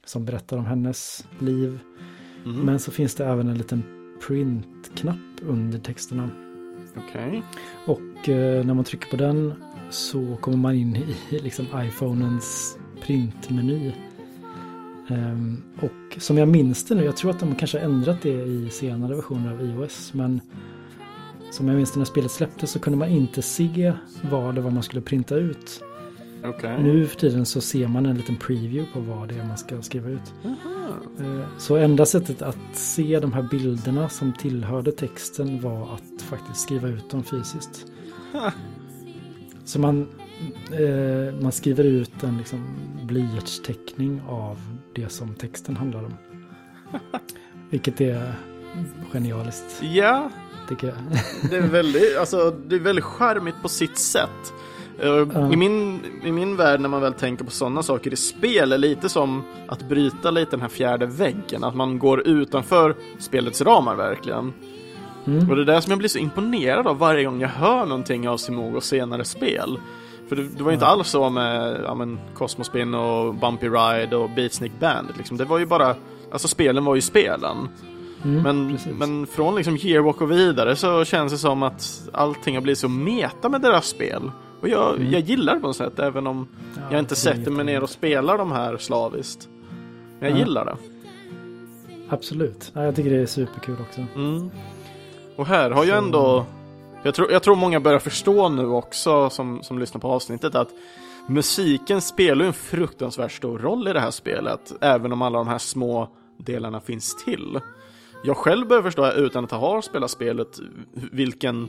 som 0.04 0.24
berättar 0.24 0.56
om 0.56 0.66
hennes 0.66 1.26
liv. 1.38 1.78
Mm. 2.44 2.60
Men 2.60 2.78
så 2.78 2.90
finns 2.90 3.14
det 3.14 3.26
även 3.26 3.48
en 3.48 3.58
liten 3.58 3.82
printknapp 4.26 5.40
under 5.42 5.78
texterna. 5.78 6.30
Okej. 6.96 7.42
Och 7.86 8.28
eh, 8.28 8.64
när 8.64 8.74
man 8.74 8.84
trycker 8.84 9.10
på 9.10 9.16
den 9.16 9.54
så 9.90 10.36
kommer 10.36 10.56
man 10.56 10.74
in 10.74 10.96
i 10.96 11.16
liksom 11.38 11.66
iPhonens 11.74 12.78
printmeny. 13.00 13.92
Ehm, 15.08 15.62
och 15.80 16.22
som 16.22 16.38
jag 16.38 16.48
minns 16.48 16.84
det 16.84 16.94
nu, 16.94 17.04
jag 17.04 17.16
tror 17.16 17.30
att 17.30 17.40
de 17.40 17.54
kanske 17.54 17.78
har 17.78 17.84
ändrat 17.84 18.22
det 18.22 18.42
i 18.42 18.70
senare 18.70 19.14
versioner 19.14 19.52
av 19.52 19.60
iOS, 19.60 20.14
men 20.14 20.40
som 21.50 21.68
jag 21.68 21.76
minns 21.76 21.96
när 21.96 22.04
spelet 22.04 22.30
släpptes 22.30 22.70
så 22.70 22.78
kunde 22.78 22.98
man 22.98 23.08
inte 23.08 23.42
se 23.42 23.92
vad 24.30 24.54
det 24.54 24.60
var 24.60 24.70
man 24.70 24.82
skulle 24.82 25.02
printa 25.02 25.34
ut. 25.36 25.82
Okej. 26.44 26.82
Nu 26.82 27.06
för 27.06 27.16
tiden 27.16 27.46
så 27.46 27.60
ser 27.60 27.88
man 27.88 28.06
en 28.06 28.16
liten 28.16 28.36
preview 28.36 28.92
på 28.92 29.00
vad 29.00 29.28
det 29.28 29.34
är 29.38 29.44
man 29.44 29.58
ska 29.58 29.82
skriva 29.82 30.08
ut. 30.08 30.34
Aha. 30.44 30.88
Eh, 31.20 31.46
Så 31.58 31.76
enda 31.76 32.06
sättet 32.06 32.42
att 32.42 32.58
se 32.72 33.20
de 33.20 33.32
här 33.32 33.42
bilderna 33.50 34.08
som 34.08 34.32
tillhörde 34.32 34.92
texten 34.92 35.60
var 35.60 35.94
att 35.94 36.22
faktiskt 36.22 36.60
skriva 36.60 36.88
ut 36.88 37.10
dem 37.10 37.24
fysiskt. 37.24 37.86
Ha. 38.32 38.52
Så 39.64 39.80
man, 39.80 40.08
eh, 40.72 41.40
man 41.42 41.52
skriver 41.52 41.84
ut 41.84 42.22
en 42.22 42.38
liksom 42.38 42.66
blyertsteckning 43.04 44.20
av 44.28 44.58
det 44.94 45.08
som 45.08 45.34
texten 45.34 45.76
handlar 45.76 46.04
om. 46.04 46.14
Vilket 47.70 48.00
är 48.00 48.32
genialiskt, 49.12 49.82
Ja, 49.82 50.30
tycker 50.68 50.86
jag. 50.86 50.96
det 51.50 51.56
är 51.56 51.68
väldigt, 51.68 52.18
alltså, 52.18 52.50
det 52.66 52.76
är 52.76 52.80
väldigt 52.80 53.04
charmigt 53.04 53.62
på 53.62 53.68
sitt 53.68 53.98
sätt. 53.98 54.52
Ja. 55.00 55.52
I, 55.52 55.56
min, 55.56 56.00
I 56.24 56.32
min 56.32 56.56
värld 56.56 56.80
när 56.80 56.88
man 56.88 57.00
väl 57.00 57.12
tänker 57.12 57.44
på 57.44 57.50
sådana 57.50 57.82
saker 57.82 58.12
i 58.12 58.16
spel 58.16 58.72
är 58.72 58.78
lite 58.78 59.08
som 59.08 59.42
att 59.68 59.88
bryta 59.88 60.30
lite 60.30 60.50
den 60.50 60.60
här 60.60 60.68
fjärde 60.68 61.06
väggen. 61.06 61.64
Att 61.64 61.74
man 61.74 61.98
går 61.98 62.20
utanför 62.28 62.94
spelets 63.18 63.60
ramar 63.60 63.94
verkligen. 63.94 64.52
Mm. 65.26 65.50
Och 65.50 65.56
det 65.56 65.62
är 65.62 65.66
det 65.66 65.82
som 65.82 65.90
jag 65.90 65.98
blir 65.98 66.08
så 66.08 66.18
imponerad 66.18 66.86
av 66.86 66.98
varje 66.98 67.24
gång 67.24 67.40
jag 67.40 67.48
hör 67.48 67.86
någonting 67.86 68.28
av 68.28 68.36
Simogos 68.36 68.84
senare 68.86 69.24
spel. 69.24 69.78
För 70.28 70.36
det, 70.36 70.42
det 70.42 70.62
var 70.62 70.70
ju 70.70 70.74
inte 70.74 70.86
Ja. 70.86 70.90
alls 70.90 71.08
så 71.08 71.30
med 71.30 71.80
ja, 71.84 71.94
men, 71.94 72.18
Cosmospin 72.34 72.94
och 72.94 73.34
Bumpy 73.34 73.68
Ride 73.68 74.16
och 74.16 74.30
Beatsnick 74.30 74.72
Bandit. 74.80 75.16
Liksom. 75.16 75.36
Det 75.36 75.44
var 75.44 75.58
ju 75.58 75.66
bara, 75.66 75.94
alltså 76.32 76.48
spelen 76.48 76.84
var 76.84 76.94
ju 76.94 77.00
spelen. 77.00 77.68
Mm, 78.24 78.42
Men, 78.42 78.70
precis. 78.76 78.92
men 78.98 79.26
från 79.26 79.54
liksom 79.54 79.76
Yearwalk 79.82 80.20
och 80.20 80.30
vidare 80.30 80.76
så 80.76 81.04
känns 81.04 81.32
det 81.32 81.38
som 81.38 81.62
att 81.62 82.08
allting 82.12 82.54
har 82.54 82.62
blivit 82.62 82.78
så 82.78 82.88
meta 82.88 83.48
med 83.48 83.60
deras 83.60 83.86
spel. 83.86 84.30
Och 84.60 84.68
jag, 84.68 84.96
Mm. 84.96 85.12
jag 85.12 85.20
gillar 85.20 85.54
det 85.54 85.60
på 85.60 85.66
något 85.66 85.76
sätt, 85.76 85.98
även 85.98 86.26
om 86.26 86.48
Ja, 86.74 86.80
jag 86.90 86.98
inte 86.98 87.16
sätter 87.16 87.50
mig 87.50 87.64
ner 87.64 87.82
och 87.82 87.90
spelar 87.90 88.38
de 88.38 88.52
här 88.52 88.76
slaviskt. 88.76 89.48
Men 90.20 90.28
jag 90.30 90.38
Ja. 90.38 90.44
gillar 90.44 90.64
det. 90.64 90.76
Absolut. 92.08 92.70
Ja, 92.74 92.84
jag 92.84 92.96
tycker 92.96 93.10
det 93.10 93.22
är 93.22 93.26
superkul 93.26 93.76
också. 93.88 94.00
Mm. 94.14 94.50
Och 95.36 95.46
här 95.46 95.70
har 95.70 95.84
Så- 95.84 95.92
ändå, 95.94 96.46
jag 97.02 97.14
tror, 97.14 97.32
jag 97.32 97.42
tror 97.42 97.56
många 97.56 97.80
börjar 97.80 97.98
förstå 97.98 98.48
nu 98.48 98.66
också 98.66 99.30
som, 99.30 99.62
som 99.62 99.78
lyssnar 99.78 100.00
på 100.00 100.08
avsnittet 100.08 100.54
att 100.54 100.68
musiken 101.28 102.00
spelar 102.00 102.44
en 102.44 102.52
fruktansvärt 102.52 103.32
stor 103.32 103.58
roll 103.58 103.88
i 103.88 103.92
det 103.92 104.00
här 104.00 104.10
spelet, 104.10 104.72
även 104.80 105.12
om 105.12 105.22
alla 105.22 105.38
de 105.38 105.48
här 105.48 105.58
små 105.58 106.08
delarna 106.38 106.80
finns 106.80 107.24
till. 107.24 107.60
Jag 108.26 108.36
själv 108.36 108.68
börjar 108.68 108.82
förstå 108.82 109.12
utan 109.12 109.44
att 109.44 109.50
ha 109.50 109.82
spelat 109.82 110.10
spelet 110.10 110.60
vilken 111.12 111.68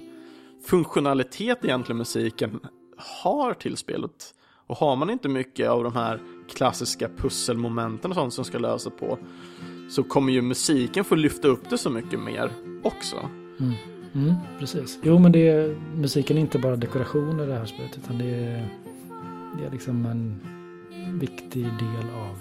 funktionalitet 0.66 1.66
egentligen 1.66 1.98
musiken 1.98 2.60
har 2.98 3.54
till 3.54 3.78
spelet. 3.78 4.34
Och 4.68 4.78
har 4.78 4.96
man 4.96 5.10
inte 5.10 5.30
mycket 5.30 5.70
av 5.70 5.84
de 5.84 5.96
här 5.96 6.20
klassiska 6.56 7.10
pusselmomenten 7.18 8.12
och 8.12 8.16
sånt 8.16 8.34
som 8.34 8.46
ska 8.46 8.60
lösa 8.60 8.90
på 8.90 9.18
så 9.90 10.04
kommer 10.04 10.34
ju 10.34 10.42
musiken 10.42 11.04
få 11.04 11.16
lyfta 11.16 11.48
upp 11.48 11.70
det 11.70 11.78
så 11.78 11.90
mycket 11.90 12.20
mer 12.20 12.52
också. 12.84 13.16
Mm. 13.60 13.74
Mm, 14.14 14.34
precis. 14.60 15.00
Jo, 15.04 15.20
men 15.20 15.32
det 15.32 15.48
är, 15.48 15.76
musiken 15.96 16.38
är 16.38 16.42
inte 16.42 16.60
bara 16.60 16.76
dekoration 16.76 17.40
i 17.40 17.46
det 17.46 17.54
här 17.54 17.66
spelet, 17.66 17.98
utan 17.98 18.18
det 18.18 18.26
är, 18.26 18.70
det 19.58 19.66
är 19.66 19.72
liksom 19.72 20.06
en 20.06 20.42
viktig 21.20 21.64
del 21.64 22.10
av 22.16 22.40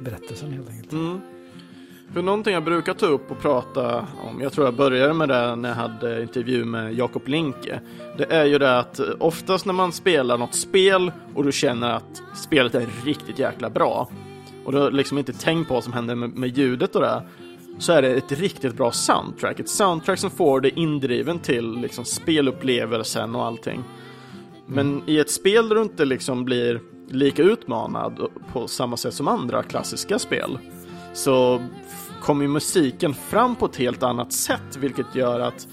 berättelsen 0.00 0.52
helt 0.52 0.70
enkelt. 0.70 0.92
Mm. 0.92 1.20
För 2.12 2.22
någonting 2.22 2.54
jag 2.54 2.64
brukar 2.64 2.94
ta 2.94 3.06
upp 3.06 3.30
och 3.30 3.38
prata 3.38 3.98
om, 4.00 4.40
jag 4.40 4.52
tror 4.52 4.66
jag 4.66 4.74
började 4.74 5.14
med 5.14 5.28
det 5.28 5.56
när 5.56 5.68
jag 5.68 5.76
hade 5.76 6.22
intervju 6.22 6.64
med 6.64 6.94
Jakob 6.94 7.28
Linke. 7.28 7.80
Det 8.18 8.32
är 8.32 8.44
ju 8.44 8.58
det 8.58 8.78
att 8.78 9.00
oftast 9.00 9.66
när 9.66 9.72
man 9.72 9.92
spelar 9.92 10.38
något 10.38 10.54
spel 10.54 11.12
och 11.34 11.44
du 11.44 11.52
känner 11.52 11.90
att 11.90 12.22
spelet 12.34 12.74
är 12.74 12.86
riktigt 13.04 13.38
jäkla 13.38 13.70
bra 13.70 14.08
och 14.64 14.72
du 14.72 14.78
har 14.78 14.90
liksom 14.90 15.18
inte 15.18 15.32
tänkt 15.32 15.68
på 15.68 15.74
vad 15.74 15.84
som 15.84 15.92
händer 15.92 16.14
med, 16.14 16.30
med 16.30 16.58
ljudet 16.58 16.96
och 16.96 17.02
det 17.02 17.22
så 17.78 17.92
är 17.92 18.02
det 18.02 18.14
ett 18.14 18.32
riktigt 18.32 18.74
bra 18.74 18.92
soundtrack. 18.92 19.60
Ett 19.60 19.68
soundtrack 19.68 20.18
som 20.18 20.30
får 20.30 20.60
dig 20.60 20.72
indriven 20.76 21.38
till 21.38 21.78
liksom 21.80 22.04
spelupplevelsen 22.04 23.34
och 23.34 23.44
allting. 23.44 23.84
Men 24.66 25.02
i 25.06 25.18
ett 25.18 25.30
spel 25.30 25.68
där 25.68 25.76
du 25.76 25.82
inte 25.82 26.04
liksom 26.04 26.44
blir 26.44 26.80
lika 27.08 27.42
utmanad 27.42 28.28
på 28.52 28.68
samma 28.68 28.96
sätt 28.96 29.14
som 29.14 29.28
andra 29.28 29.62
klassiska 29.62 30.18
spel 30.18 30.58
så 31.16 31.62
kommer 32.20 32.42
ju 32.42 32.48
musiken 32.48 33.14
fram 33.14 33.56
på 33.56 33.66
ett 33.66 33.76
helt 33.76 34.02
annat 34.02 34.32
sätt 34.32 34.76
vilket 34.78 35.14
gör 35.14 35.40
att 35.40 35.68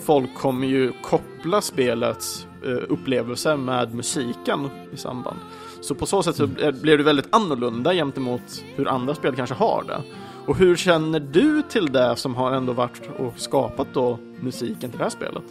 folk 0.00 0.34
kommer 0.34 0.66
ju 0.66 0.92
koppla 1.02 1.60
spelets 1.60 2.46
eh, 2.64 2.92
upplevelse 2.92 3.56
med 3.56 3.94
musiken 3.94 4.68
i 4.92 4.96
samband. 4.96 5.38
Så 5.80 5.94
på 5.94 6.06
så 6.06 6.22
sätt 6.22 6.36
så 6.36 6.46
blir 6.46 6.72
blir 6.72 6.98
det 6.98 7.04
väldigt 7.04 7.28
annorlunda 7.30 7.94
gentemot 7.94 8.64
hur 8.76 8.88
andra 8.88 9.14
spel 9.14 9.36
kanske 9.36 9.54
har 9.54 9.84
det. 9.86 10.02
Och 10.46 10.56
hur 10.56 10.76
känner 10.76 11.20
du 11.20 11.62
till 11.62 11.86
det 11.86 12.16
som 12.16 12.34
har 12.34 12.52
ändå 12.52 12.72
varit 12.72 13.02
och 13.18 13.32
skapat 13.36 13.88
då 13.92 14.18
musiken 14.40 14.90
till 14.90 14.98
det 14.98 15.04
här 15.04 15.10
spelet? 15.10 15.44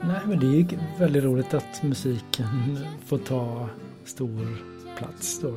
Nej, 0.00 0.20
men 0.26 0.40
det 0.40 0.46
är 0.46 0.56
ju 0.56 0.66
väldigt 0.98 1.24
roligt 1.24 1.54
att 1.54 1.82
musiken 1.82 2.78
får 3.06 3.18
ta 3.18 3.68
stor 4.04 4.69
plats 5.00 5.40
då. 5.40 5.50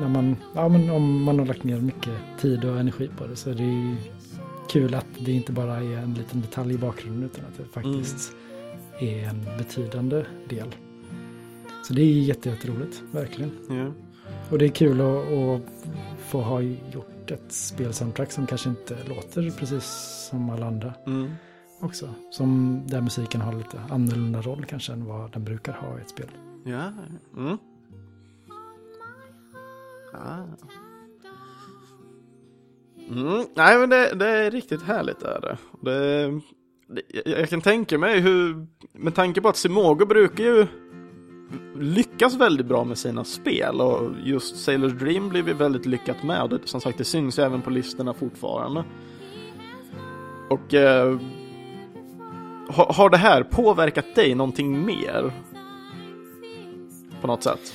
När 0.00 0.08
man, 0.08 0.36
ja, 0.54 0.68
men 0.68 0.90
om 0.90 1.22
man 1.22 1.38
har 1.38 1.46
lagt 1.46 1.64
ner 1.64 1.80
mycket 1.80 2.14
tid 2.40 2.64
och 2.64 2.78
energi 2.80 3.10
på 3.18 3.26
det 3.26 3.36
så 3.36 3.50
är 3.50 3.54
det 3.54 3.62
ju 3.62 3.96
kul 4.70 4.94
att 4.94 5.06
det 5.18 5.32
inte 5.32 5.52
bara 5.52 5.76
är 5.76 5.96
en 5.96 6.14
liten 6.14 6.40
detalj 6.40 6.74
i 6.74 6.78
bakgrunden 6.78 7.24
utan 7.24 7.44
att 7.44 7.56
det 7.56 7.64
faktiskt 7.64 8.32
är 9.00 9.24
en 9.28 9.46
betydande 9.58 10.24
del. 10.48 10.74
Så 11.84 11.94
det 11.94 12.02
är 12.02 12.06
jätte, 12.06 12.48
jätteroligt, 12.48 13.02
verkligen. 13.12 13.50
Ja. 13.68 13.86
Och 14.50 14.58
det 14.58 14.64
är 14.64 14.68
kul 14.68 15.00
att, 15.00 15.32
att 15.32 15.62
få 16.18 16.40
ha 16.40 16.60
gjort 16.60 17.30
ett 17.30 17.52
spelsoundtrack 17.52 18.32
som 18.32 18.46
kanske 18.46 18.68
inte 18.68 18.96
låter 19.08 19.50
precis 19.50 19.84
som 20.30 20.50
alla 20.50 20.66
andra 20.66 20.94
Mm. 21.06 21.30
också. 21.80 22.08
Som 22.30 22.82
där 22.86 23.00
musiken 23.00 23.40
har 23.40 23.52
lite 23.52 23.80
annorlunda 23.90 24.42
roll 24.42 24.64
kanske 24.64 24.92
än 24.92 25.04
vad 25.04 25.32
den 25.32 25.44
brukar 25.44 25.72
ha 25.72 25.98
i 25.98 26.00
ett 26.00 26.08
spel. 26.08 26.30
Ja. 26.64 26.92
Mm. 27.36 27.58
Ah. 30.12 30.42
Mm. 33.10 33.44
Nej 33.54 33.78
men 33.78 33.90
det, 33.90 34.14
det 34.14 34.26
är 34.28 34.50
riktigt 34.50 34.82
härligt 34.82 35.22
är 35.22 35.40
det. 35.40 35.58
det, 35.82 36.26
det 36.88 37.02
jag- 37.24 37.40
jag 37.40 37.48
kan 37.48 37.60
tänka 37.60 37.98
mig 37.98 38.20
hur, 38.20 38.66
med 38.92 39.14
tanke 39.14 39.40
på 39.40 39.48
att 39.48 39.56
Simogo 39.56 40.06
brukar 40.06 40.44
ju 40.44 40.66
lyckas 41.76 42.34
väldigt 42.34 42.66
bra 42.66 42.84
med 42.84 42.98
sina 42.98 43.24
spel 43.24 43.80
och 43.80 44.10
just 44.24 44.68
Sailor's 44.68 44.98
Dream 44.98 45.28
blev 45.28 45.44
vi 45.44 45.52
väldigt 45.52 45.86
lyckat 45.86 46.22
med 46.22 46.42
och 46.42 46.48
det, 46.48 46.58
som 46.64 46.80
sagt 46.80 46.98
det 46.98 47.04
syns 47.04 47.38
ju 47.38 47.42
även 47.42 47.62
på 47.62 47.70
listorna 47.70 48.14
fortfarande. 48.14 48.84
Och 50.50 50.74
eh, 50.74 51.18
har, 52.68 52.92
har 52.92 53.10
det 53.10 53.16
här 53.16 53.42
påverkat 53.42 54.14
dig 54.14 54.34
någonting 54.34 54.84
mer? 54.86 55.32
På 57.20 57.26
något 57.26 57.42
sätt? 57.42 57.74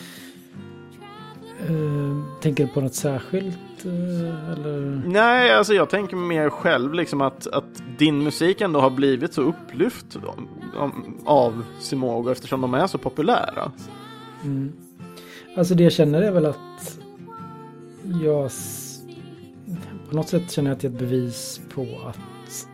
Eh, 1.60 2.42
tänker 2.42 2.66
du 2.66 2.72
på 2.72 2.82
något 2.82 2.96
särskilt? 2.96 3.58
eh, 3.86 4.52
eller? 4.52 5.04
Nej, 5.08 5.54
alltså 5.54 5.74
jag 5.74 5.90
tänker 5.90 6.16
mer 6.18 6.50
själv 6.50 6.94
liksom 6.94 7.22
att, 7.22 7.48
att 7.48 7.84
din 7.98 8.24
musik 8.24 8.62
ändå 8.62 8.80
har 8.80 8.90
blivit 8.90 9.34
så 9.34 9.42
upplyft 9.42 10.16
om, 10.16 10.48
av 11.26 11.64
Simogo 11.80 12.32
eftersom 12.32 12.62
de 12.62 12.74
är 12.74 12.88
så 12.88 12.98
populära. 12.98 13.72
Mm. 14.44 14.74
Alltså 15.58 15.76
det 15.76 15.84
jag 15.84 15.94
känner 15.94 16.22
är 16.22 16.32
väl 16.32 16.46
att 16.46 17.00
jag 18.24 18.52
på 20.10 20.16
något 20.16 20.30
sätt 20.30 20.52
känner 20.52 20.70
jag 20.70 20.76
att 20.76 20.82
det 20.82 20.88
är 20.88 20.92
ett 20.92 21.00
bevis 21.00 21.62
på 21.74 21.82
att 21.82 22.68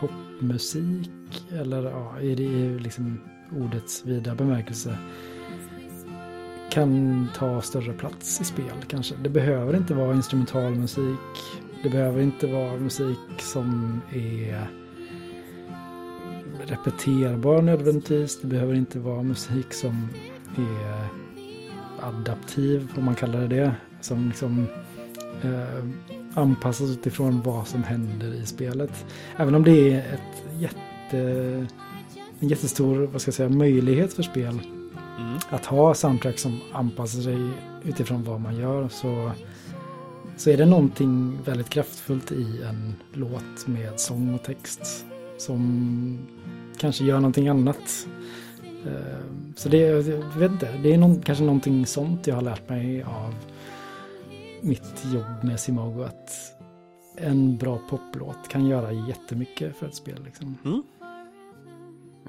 popmusik 0.00 1.10
eller 1.52 1.82
ja, 1.82 2.20
i 2.20 2.34
det 2.34 2.82
liksom 2.82 3.20
ordets 3.60 4.06
vida 4.06 4.34
bemärkelse 4.34 4.98
kan 6.78 7.28
ta 7.34 7.60
större 7.60 7.92
plats 7.92 8.40
i 8.40 8.44
spel 8.44 8.74
kanske. 8.88 9.14
Det 9.22 9.28
behöver 9.28 9.76
inte 9.76 9.94
vara 9.94 10.14
instrumentalmusik. 10.14 11.18
Det 11.82 11.88
behöver 11.88 12.22
inte 12.22 12.46
vara 12.46 12.76
musik 12.76 13.18
som 13.38 14.00
är 14.12 14.70
repeterbar 16.66 17.62
nödvändigtvis. 17.62 18.40
Det 18.40 18.46
behöver 18.46 18.74
inte 18.74 18.98
vara 18.98 19.22
musik 19.22 19.74
som 19.74 20.08
är 20.56 21.08
adaptiv, 22.00 22.88
om 22.96 23.04
man 23.04 23.14
kallar 23.14 23.40
det 23.40 23.48
det. 23.48 23.74
Som 24.00 24.28
liksom 24.28 24.66
eh, 25.42 25.84
anpassas 26.34 26.90
utifrån 26.90 27.42
vad 27.44 27.66
som 27.66 27.82
händer 27.82 28.34
i 28.34 28.46
spelet. 28.46 29.06
Även 29.36 29.54
om 29.54 29.64
det 29.64 29.92
är 29.92 29.98
ett 29.98 30.60
jätte, 30.60 31.18
en 32.40 32.48
jättestor 32.48 33.06
vad 33.12 33.20
ska 33.20 33.28
jag 33.28 33.34
säga, 33.34 33.48
möjlighet 33.48 34.12
för 34.12 34.22
spel 34.22 34.60
att 35.50 35.66
ha 35.66 35.94
soundtrack 35.94 36.38
som 36.38 36.60
anpassar 36.72 37.20
sig 37.20 37.50
utifrån 37.84 38.24
vad 38.24 38.40
man 38.40 38.56
gör 38.56 38.88
så, 38.88 39.30
så 40.36 40.50
är 40.50 40.56
det 40.56 40.66
någonting 40.66 41.38
väldigt 41.44 41.68
kraftfullt 41.68 42.32
i 42.32 42.62
en 42.62 42.94
låt 43.12 43.66
med 43.66 44.00
sång 44.00 44.34
och 44.34 44.42
text 44.42 45.06
som 45.38 46.18
kanske 46.78 47.04
gör 47.04 47.16
någonting 47.16 47.48
annat. 47.48 48.08
Eh, 48.86 49.18
så 49.56 49.68
det, 49.68 49.78
jag 49.78 50.02
vet 50.38 50.52
inte, 50.52 50.78
det 50.82 50.94
är 50.94 50.98
någon, 50.98 51.22
kanske 51.22 51.44
någonting 51.44 51.86
sånt 51.86 52.26
jag 52.26 52.34
har 52.34 52.42
lärt 52.42 52.68
mig 52.68 53.02
av 53.02 53.34
mitt 54.60 55.04
jobb 55.14 55.44
med 55.44 55.60
Simago 55.60 56.02
att 56.02 56.30
en 57.16 57.56
bra 57.56 57.78
poplåt 57.90 58.48
kan 58.48 58.66
göra 58.66 58.92
jättemycket 58.92 59.76
för 59.76 59.86
ett 59.86 59.94
spel. 59.94 60.24
Liksom. 60.24 60.58
Mm. 60.64 60.82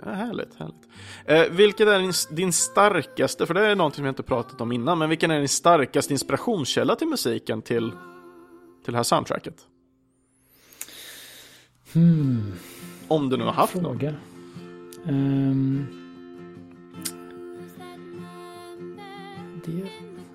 Ja, 0.06 0.11
härligt, 0.11 0.56
härligt. 0.56 0.88
Eh, 1.26 1.57
vilket 1.57 1.88
är 1.88 1.99
din, 1.99 2.14
din 2.32 2.53
starkaste, 2.53 3.45
för 3.45 3.53
det 3.53 3.68
är 3.68 3.76
någonting 3.76 3.95
som 3.95 4.06
jag 4.06 4.11
inte 4.11 4.24
pratat 4.24 4.61
om 4.61 4.72
innan, 4.72 4.98
men 4.98 5.10
vilken 5.10 5.32
är 5.32 5.40
din 5.40 5.49
starkaste 5.49 6.14
inspirationskälla 6.14 6.95
till 6.95 7.07
musiken 7.07 7.61
till, 7.61 7.91
till 8.84 8.94
det 8.94 8.98
här 8.98 9.03
soundtracket? 9.03 9.56
Hmm. 11.94 12.53
Om 13.07 13.30
du 13.30 13.38
nu 13.38 13.44
har 13.44 13.52
haft 13.52 13.76
någon. 13.76 13.84
fråga. 13.84 14.16
Ehm, 15.07 15.86
det, 19.66 19.90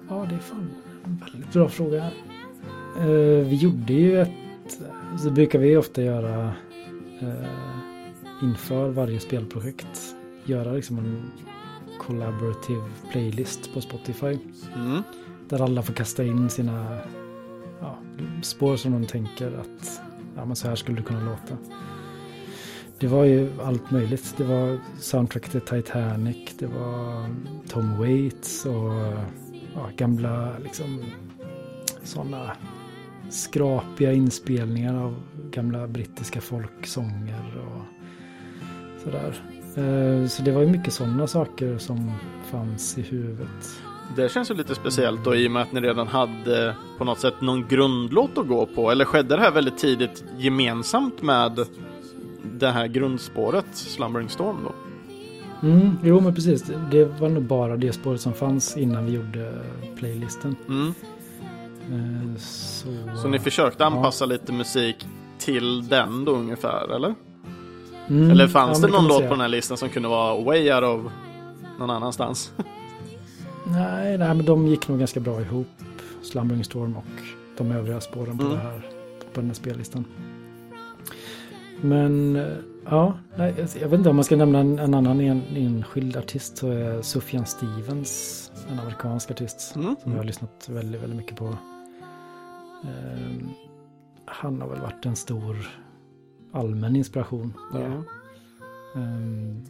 ja, 0.09 0.27
det 0.29 0.35
är 0.35 0.39
fan 0.39 0.71
en 1.05 1.17
väldigt 1.17 1.53
bra 1.53 1.69
fråga. 1.69 2.11
Eh, 2.99 3.47
vi 3.47 3.57
gjorde 3.57 3.93
ju 3.93 4.21
ett, 4.21 4.81
så 5.23 5.31
brukar 5.31 5.59
vi 5.59 5.77
ofta 5.77 6.03
göra 6.03 6.53
eh, 7.21 7.49
inför 8.43 8.89
varje 8.89 9.21
spelprojekt, 9.21 10.17
göra 10.45 10.73
liksom 10.73 10.99
en 10.99 11.31
collaborative 11.99 12.85
playlist 13.13 13.75
på 13.75 13.81
Spotify. 13.81 14.39
Mm. 14.75 15.03
Där 15.49 15.63
alla 15.63 15.83
får 15.83 15.95
kasta 15.95 16.25
in 16.25 16.51
sina 16.51 16.99
ja, 17.81 17.99
spår 18.43 18.77
som 18.77 18.93
de 18.93 19.07
tänker 19.07 19.47
att 19.47 20.01
ja, 20.37 20.45
men 20.45 20.57
så 20.57 20.69
här 20.69 20.77
skulle 20.77 20.97
det 20.97 21.03
kunna 21.03 21.25
låta. 21.25 21.57
Det 22.99 23.07
var 23.07 23.25
ju 23.25 23.51
allt 23.63 23.91
möjligt. 23.91 24.35
Det 24.37 24.45
var 24.45 24.79
soundtrack 24.99 25.49
till 25.49 25.61
Titanic, 25.61 26.55
det 26.59 26.67
var 26.67 27.35
Tom 27.69 27.99
Waits 27.99 28.67
och 28.67 28.93
ja, 29.75 29.91
gamla 29.97 30.59
liksom 30.59 31.05
sådana 32.03 32.57
skrapiga 33.31 34.13
inspelningar 34.13 35.05
av 35.05 35.17
gamla 35.51 35.89
brittiska 35.89 36.41
folksånger 36.41 37.65
och 37.67 37.94
sådär. 39.05 39.35
Eh, 39.77 40.27
Så 40.29 40.43
det 40.43 40.53
var 40.53 40.61
ju 40.61 40.67
mycket 40.69 40.93
sådana 40.93 41.27
saker 41.27 41.79
som 41.79 42.13
fanns 42.51 42.99
i 42.99 43.03
huvudet. 43.03 43.81
Det 44.17 44.29
känns 44.33 44.51
ju 44.51 44.55
lite 44.55 44.75
speciellt 44.75 45.25
då 45.25 45.35
i 45.35 45.47
och 45.47 45.51
med 45.51 45.63
att 45.63 45.73
ni 45.73 45.81
redan 45.81 46.07
hade 46.09 46.75
på 46.99 47.05
något 47.05 47.19
sätt 47.19 47.41
någon 47.41 47.69
grundlåt 47.69 48.39
att 48.39 48.49
gå 48.49 48.67
på. 48.67 48.91
Eller 48.91 49.05
skedde 49.05 49.37
det 49.37 49.43
här 49.43 49.51
väldigt 49.51 49.79
tidigt 49.79 50.25
gemensamt 50.39 51.23
med 51.23 51.59
det 52.59 52.71
här 52.71 52.87
grundspåret, 52.87 53.67
Slumbering 53.73 54.29
Storm 54.29 54.57
då? 54.65 54.73
Mm, 55.69 55.97
jo 56.03 56.21
men 56.21 56.35
precis. 56.35 56.71
Det 56.91 57.05
var 57.05 57.29
nog 57.29 57.43
bara 57.43 57.77
det 57.77 57.93
spåret 57.93 58.21
som 58.21 58.33
fanns 58.33 58.77
innan 58.77 59.07
vi 59.07 59.13
gjorde 59.13 59.53
playlisten. 59.97 60.57
Mm. 60.69 60.95
Eh, 61.93 62.37
Så, 62.39 62.89
Så 63.23 63.29
ni 63.29 63.39
försökte 63.39 63.85
anpassa 63.87 64.27
lite 64.27 64.53
musik 64.53 65.07
till 65.39 65.89
den 65.89 66.25
då 66.25 66.33
ungefär, 66.33 66.95
eller? 66.97 67.15
Mm, 68.09 68.31
Eller 68.31 68.49
fanns 68.49 68.81
ja, 68.81 68.87
det 68.87 68.93
någon 68.93 69.07
låt 69.09 69.23
på 69.23 69.29
den 69.29 69.41
här 69.41 69.49
listan 69.49 69.77
som 69.77 69.89
kunde 69.89 70.09
vara 70.09 70.41
way 70.45 70.73
out 70.73 70.83
of 71.07 71.13
någon 71.79 71.91
annanstans? 71.91 72.53
Nej, 73.67 74.19
nej, 74.19 74.35
men 74.35 74.45
de 74.45 74.67
gick 74.67 74.89
nog 74.89 74.99
ganska 74.99 75.21
bra 75.21 75.41
ihop. 75.41 75.67
Slumbering 76.23 76.65
Storm 76.65 76.97
och 76.97 77.05
de 77.59 77.71
övriga 77.73 78.01
spåren 78.01 78.39
på, 78.39 78.45
Mm. 78.45 78.57
det 78.57 78.63
här, 78.63 78.81
på 79.35 79.41
den 79.41 79.47
här 79.47 79.55
spellistan. 79.55 80.05
Men 81.81 82.37
eh, 82.37 82.47
ja, 82.91 83.15
nej, 83.37 83.55
jag 83.81 83.89
vet 83.89 83.99
inte 83.99 84.11
om 84.11 84.17
man 84.17 84.25
ska 84.25 84.37
nämna 84.37 84.59
en, 84.59 84.79
en 84.79 84.95
annan 84.95 85.21
en, 85.21 85.43
enskild 85.57 86.17
artist 86.17 86.57
så 86.59 86.69
är 86.69 87.03
Sufjan 87.03 87.47
Stevens 87.47 88.51
en 88.73 88.79
amerikansk 88.79 89.31
artist 89.31 89.73
Mm. 89.77 89.97
som 90.03 90.13
jag 90.13 90.19
har 90.19 90.25
lyssnat 90.25 90.69
väldigt, 90.69 91.03
väldigt 91.03 91.17
mycket 91.17 91.37
på. 91.37 91.45
Ehm, 92.85 93.49
han 94.27 94.61
har 94.61 94.69
väl 94.69 94.81
varit 94.81 95.07
en 95.07 95.17
stor 95.17 95.57
allmän 96.55 96.97
inspiration. 96.97 97.53
bara. 97.73 97.83
Ja. 97.83 98.05
Ehm, 99.01 99.65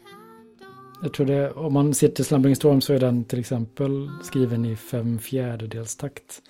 jag 1.03 1.13
tror 1.13 1.27
det, 1.27 1.51
om 1.51 1.73
man 1.73 1.95
ser 1.95 2.09
till 2.09 2.25
Slumbering 2.25 2.57
Storm 2.57 2.81
så 2.81 2.93
är 2.93 2.99
den 2.99 3.25
till 3.25 3.39
exempel 3.39 4.11
skriven 4.23 4.65
i 4.65 4.77
fem 4.77 5.19
fjärdedels 5.19 5.97
takt. 5.97 6.43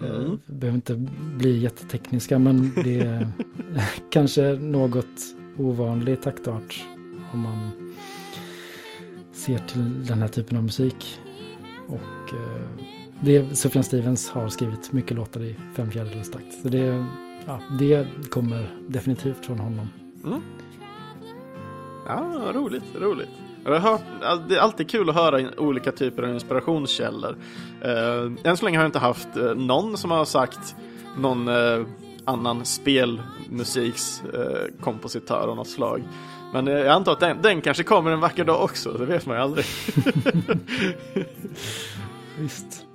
Mm. 0.00 0.14
Mm. 0.14 0.40
Behöver 0.46 0.76
inte 0.76 0.94
bli 1.36 1.58
jättetekniska 1.58 2.38
men 2.38 2.72
det 2.84 3.00
är 3.00 3.28
kanske 4.10 4.52
något 4.52 5.20
ovanlig 5.58 6.22
taktart 6.22 6.84
om 7.32 7.40
man 7.40 7.92
ser 9.32 9.58
till 9.58 10.06
den 10.06 10.18
här 10.18 10.28
typen 10.28 10.56
av 10.56 10.64
musik. 10.64 11.20
Och 11.88 12.34
eh, 12.34 12.86
det, 13.20 13.56
Sufjan 13.56 13.84
Stevens 13.84 14.30
har 14.30 14.48
skrivit 14.48 14.92
mycket 14.92 15.16
låtar 15.16 15.42
i 15.42 15.56
fem 15.76 15.90
fjärdedels 15.90 16.30
takt. 16.30 16.62
Så 16.62 16.68
det, 16.68 17.06
ja, 17.46 17.60
det 17.78 18.06
kommer 18.30 18.74
definitivt 18.88 19.46
från 19.46 19.58
honom. 19.58 19.88
Mm. 20.24 20.42
Ja, 22.06 22.52
roligt, 22.54 22.84
roligt. 23.00 23.28
Jag 23.64 23.72
har 23.72 23.78
hört, 23.78 24.02
det 24.48 24.56
är 24.56 24.60
alltid 24.60 24.90
kul 24.90 25.08
att 25.08 25.14
höra 25.14 25.50
olika 25.56 25.92
typer 25.92 26.22
av 26.22 26.34
inspirationskällor. 26.34 27.36
Uh, 27.84 28.32
än 28.44 28.56
så 28.56 28.64
länge 28.64 28.78
har 28.78 28.84
jag 28.84 28.88
inte 28.88 28.98
haft 28.98 29.36
eh, 29.36 29.54
någon 29.54 29.96
som 29.96 30.10
har 30.10 30.24
sagt 30.24 30.76
någon 31.18 31.48
eh, 31.48 31.86
annan 32.24 32.64
spelmusikskompositör 32.64 34.70
kompositör 34.80 35.48
av 35.48 35.56
något 35.56 35.68
slag. 35.68 36.02
Men 36.52 36.68
eh, 36.68 36.74
jag 36.74 36.88
antar 36.88 37.12
att 37.12 37.20
den, 37.20 37.42
den 37.42 37.60
kanske 37.60 37.82
kommer 37.82 38.10
en 38.10 38.20
vacker 38.20 38.44
dag 38.44 38.64
också, 38.64 38.92
det 38.92 39.06
vet 39.06 39.26
man 39.26 39.36
ju 39.36 39.42
aldrig. 39.42 39.66
Visst. 42.38 42.86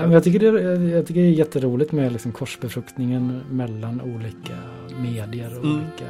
Ja, 0.00 0.06
men 0.06 0.12
jag, 0.12 0.24
tycker 0.24 0.38
det, 0.40 0.46
är- 0.62 0.88
jag 0.96 1.06
tycker 1.06 1.20
det 1.20 1.26
är 1.26 1.30
jätteroligt 1.32 1.92
med 1.92 2.12
liksom 2.12 2.32
korsbefruktningen 2.32 3.40
mellan 3.50 4.00
olika 4.00 4.54
medier 5.02 5.58
och 5.58 5.64
Mm. 5.64 5.76
olika... 5.76 6.04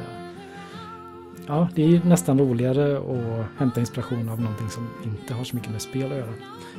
Ja, 1.47 1.67
det 1.75 1.83
är 1.83 1.87
ju 1.87 2.01
nästan 2.03 2.39
roligare 2.39 2.97
att 2.97 3.45
hämta 3.57 3.79
inspiration 3.79 4.29
av 4.29 4.41
någonting 4.41 4.69
som 4.69 4.87
inte 5.03 5.33
har 5.33 5.43
så 5.43 5.55
mycket 5.55 5.71
med 5.71 5.81
spel 5.81 6.11
att 6.11 6.17
göra. 6.17 6.33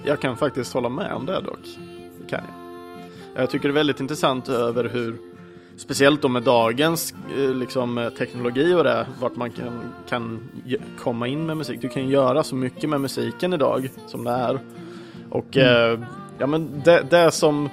Jag 0.05 0.21
kan 0.21 0.37
faktiskt 0.37 0.75
hålla 0.75 0.89
med 0.89 1.13
om 1.13 1.27
det 1.27 1.41
dock. 1.41 1.59
Det 2.21 2.27
kan 2.29 2.41
jag. 3.35 3.43
Jag 3.43 3.51
tycker 3.51 3.69
det 3.69 3.73
är 3.73 3.75
väldigt 3.75 4.01
intressant 4.01 4.49
över 4.49 4.89
hur, 4.89 5.17
speciellt 5.77 6.23
då 6.23 6.29
med 6.29 6.43
dagens 6.43 7.15
eh, 7.39 7.55
liksom, 7.55 7.99
eh, 7.99 8.09
teknologi 8.09 8.75
och 8.75 8.85
det, 8.85 9.07
vart 9.21 9.37
man 9.37 9.51
kan, 9.51 9.81
kan 10.09 10.41
komma 10.99 11.27
in 11.29 11.47
med 11.47 11.57
musik. 11.57 11.81
Du 11.81 11.89
kan 11.89 12.09
göra 12.09 12.43
så 12.43 12.55
mycket 12.57 12.91
med 12.91 13.01
musiken 13.01 13.53
idag 13.53 13.89
som 14.07 14.25
det 14.25 14.31
är. 14.31 14.59
Och 15.31 15.57
Mm. 15.57 16.01
eh, 16.01 16.07
ja, 16.39 16.47
men 16.47 16.83
det, 16.85 17.07
det 17.11 17.31
som 17.31 17.69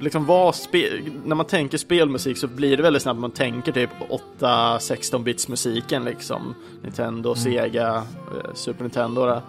liksom 0.00 0.52
spe, 0.54 0.90
när 1.24 1.36
man 1.36 1.46
tänker 1.46 1.78
spelmusik 1.78 2.38
så 2.38 2.46
blir 2.46 2.76
det 2.76 2.82
väldigt 2.82 3.02
snabbt 3.02 3.20
man 3.20 3.30
tänker 3.30 3.72
typ 3.72 3.90
8-16 4.38 5.22
bits 5.22 5.48
musiken 5.48 6.04
liksom. 6.04 6.54
Nintendo, 6.82 7.34
Sega, 7.34 7.94
eh, 7.96 8.54
Super 8.54 8.82
Nintendo. 8.82 9.26
Där. 9.26 9.42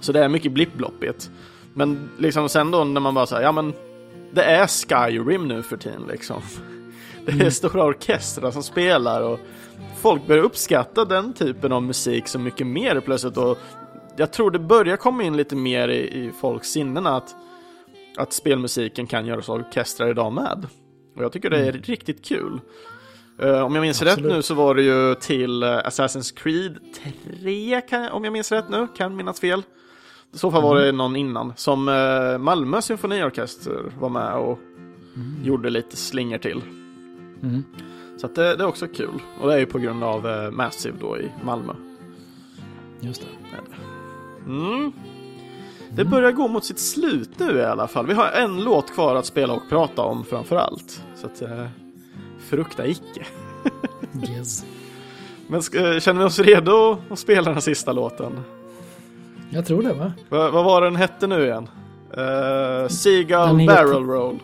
Så 0.00 0.12
det 0.12 0.24
är 0.24 0.28
mycket 0.28 0.52
blippbloppigt. 0.52 1.30
Men 1.74 2.08
liksom 2.18 2.48
sen 2.48 2.70
då 2.70 2.84
när 2.84 3.00
man 3.00 3.14
bara 3.14 3.26
säger 3.26 3.42
ja 3.42 3.52
men 3.52 3.72
det 4.32 4.42
är 4.42 4.66
Skyrim 4.66 5.48
nu 5.48 5.62
för 5.62 5.76
tiden 5.76 6.02
liksom. 6.08 6.42
Det 7.26 7.46
är 7.46 7.50
stora 7.50 7.84
orkestrar 7.84 8.50
som 8.50 8.62
spelar 8.62 9.20
och 9.22 9.40
folk 10.00 10.26
börjar 10.26 10.42
uppskatta 10.42 11.04
den 11.04 11.32
typen 11.32 11.72
av 11.72 11.82
musik 11.82 12.28
så 12.28 12.38
mycket 12.38 12.66
mer 12.66 13.00
plötsligt 13.00 13.36
och 13.36 13.58
jag 14.16 14.32
tror 14.32 14.50
det 14.50 14.58
börjar 14.58 14.96
komma 14.96 15.22
in 15.22 15.36
lite 15.36 15.56
mer 15.56 15.88
i, 15.88 16.26
i 16.26 16.32
folks 16.40 16.68
sinnen 16.68 17.06
att, 17.06 17.34
att 18.16 18.32
spelmusiken 18.32 19.06
kan 19.06 19.26
göras 19.26 19.48
av 19.48 19.56
orkestrar 19.56 20.10
idag 20.10 20.32
med. 20.32 20.66
Och 21.16 21.24
jag 21.24 21.32
tycker 21.32 21.50
det 21.50 21.66
är 21.66 21.72
riktigt 21.72 22.24
kul. 22.24 22.60
Eh, 23.38 23.62
om 23.62 23.74
jag 23.74 23.82
minns 23.82 24.02
rätt 24.02 24.12
Absolut. 24.12 24.32
nu 24.32 24.42
så 24.42 24.54
var 24.54 24.74
det 24.74 24.82
ju 24.82 25.14
till 25.14 25.64
Assassin's 25.64 26.36
Creed 26.36 26.78
3, 27.40 27.80
kan, 27.80 28.08
om 28.08 28.24
jag 28.24 28.32
minns 28.32 28.52
rätt 28.52 28.68
nu, 28.68 28.86
kan 28.96 29.16
minnas 29.16 29.40
fel. 29.40 29.62
I 30.34 30.38
så 30.38 30.50
fall 30.50 30.62
var 30.62 30.80
det 30.80 30.92
någon 30.92 31.16
innan, 31.16 31.52
som 31.56 31.88
eh, 31.88 32.38
Malmö 32.38 32.82
symfoniorkester 32.82 33.92
var 33.98 34.08
med 34.08 34.34
och 34.34 34.58
gjorde 35.42 35.70
lite 35.70 35.96
slingor 35.96 36.38
till. 36.38 36.62
Mm. 37.42 37.64
Så 38.16 38.26
det, 38.26 38.56
det 38.56 38.64
är 38.64 38.66
också 38.66 38.86
kul. 38.86 39.22
Och 39.40 39.48
det 39.48 39.54
är 39.54 39.58
ju 39.58 39.66
på 39.66 39.78
grund 39.78 40.04
av 40.04 40.26
eh, 40.26 40.50
Massive 40.50 40.96
då 41.00 41.18
i 41.18 41.30
Malmö. 41.44 41.72
Just 43.00 43.22
det. 43.22 43.28
Mm. 44.46 44.92
Det 45.96 46.04
börjar 46.04 46.32
gå 46.32 46.48
mot 46.48 46.64
sitt 46.64 46.78
slut 46.78 47.30
nu 47.38 47.58
i 47.58 47.64
alla 47.64 47.88
fall. 47.88 48.06
Vi 48.06 48.14
har 48.14 48.30
en 48.30 48.64
låt 48.64 48.94
kvar 48.94 49.14
att 49.14 49.26
spela 49.26 49.52
och 49.54 49.62
prata 49.68 50.02
om 50.02 50.24
framför 50.24 50.56
allt. 50.56 51.02
Så 51.16 51.26
att, 51.26 51.42
eh, 51.42 51.66
frukta 52.48 52.86
icke. 52.86 53.26
Yes. 54.28 54.64
Men 55.46 55.60
eh, 55.60 55.98
känner 56.00 56.18
vi 56.20 56.24
oss 56.24 56.38
redo 56.38 56.98
att 57.10 57.18
spela 57.18 57.52
den 57.52 57.62
sista 57.62 57.92
låten? 57.92 58.40
Jag 59.50 59.66
tror 59.66 59.82
det 59.82 59.92
va? 59.92 60.12
Va, 60.28 60.50
vad 60.50 60.64
var 60.64 60.80
den 60.80 60.96
hette 60.96 61.26
nu 61.26 61.44
igen? 61.44 61.68
Uh, 62.18 62.88
Seagull 62.88 63.58
heter- 63.58 63.66
Barrel 63.66 64.04
Roll. 64.06 64.38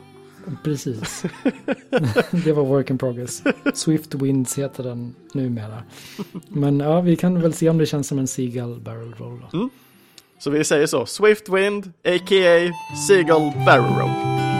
Precis. 0.64 1.22
det 2.44 2.52
var 2.52 2.64
work 2.64 2.90
in 2.90 2.98
progress. 2.98 3.42
Swift 3.74 4.14
Winds 4.14 4.58
heter 4.58 4.82
den 4.82 5.14
numera. 5.32 5.82
Men 6.48 6.80
ja, 6.80 7.00
vi 7.00 7.16
kan 7.16 7.40
väl 7.40 7.52
se 7.52 7.68
om 7.68 7.78
det 7.78 7.86
känns 7.86 8.08
som 8.08 8.18
en 8.18 8.26
Seagull 8.28 8.80
Barrel 8.80 9.14
Roll. 9.14 9.44
Då. 9.50 9.68
Så 10.44 10.51
vi 10.51 10.64
säger 10.64 10.86
så. 10.86 11.06
Swift 11.06 11.48
Wind, 11.48 11.93
a.k.a. 12.05 12.73
Seagull 13.09 13.52
Barrow 13.66 13.98
Roll. 13.98 14.51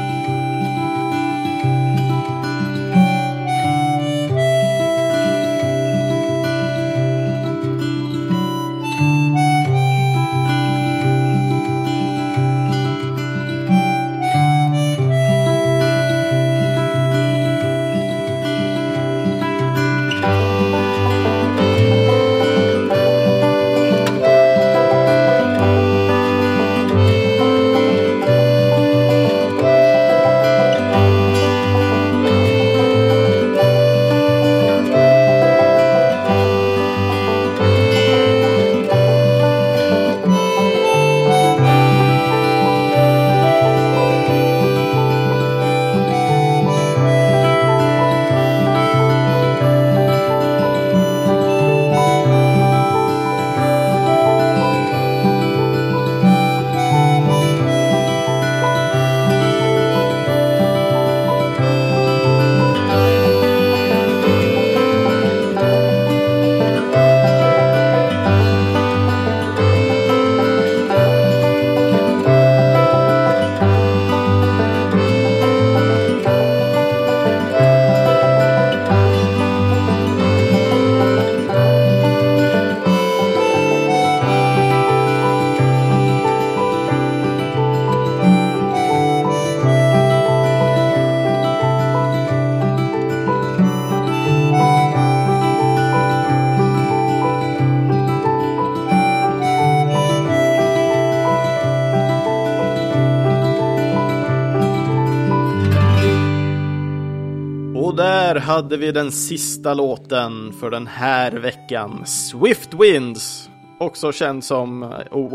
Hade 108.63 108.77
vi 108.77 108.93
den 108.93 109.13
sista 109.13 109.75
låten 109.75 110.53
för 110.61 110.71
den 110.71 110.87
här 110.87 111.33
veckan. 111.33 112.03
Swift 112.07 112.75
Winds. 112.75 113.51
Också 113.79 114.13
känd 114.13 114.45
som, 114.45 114.83
eh, 114.83 114.89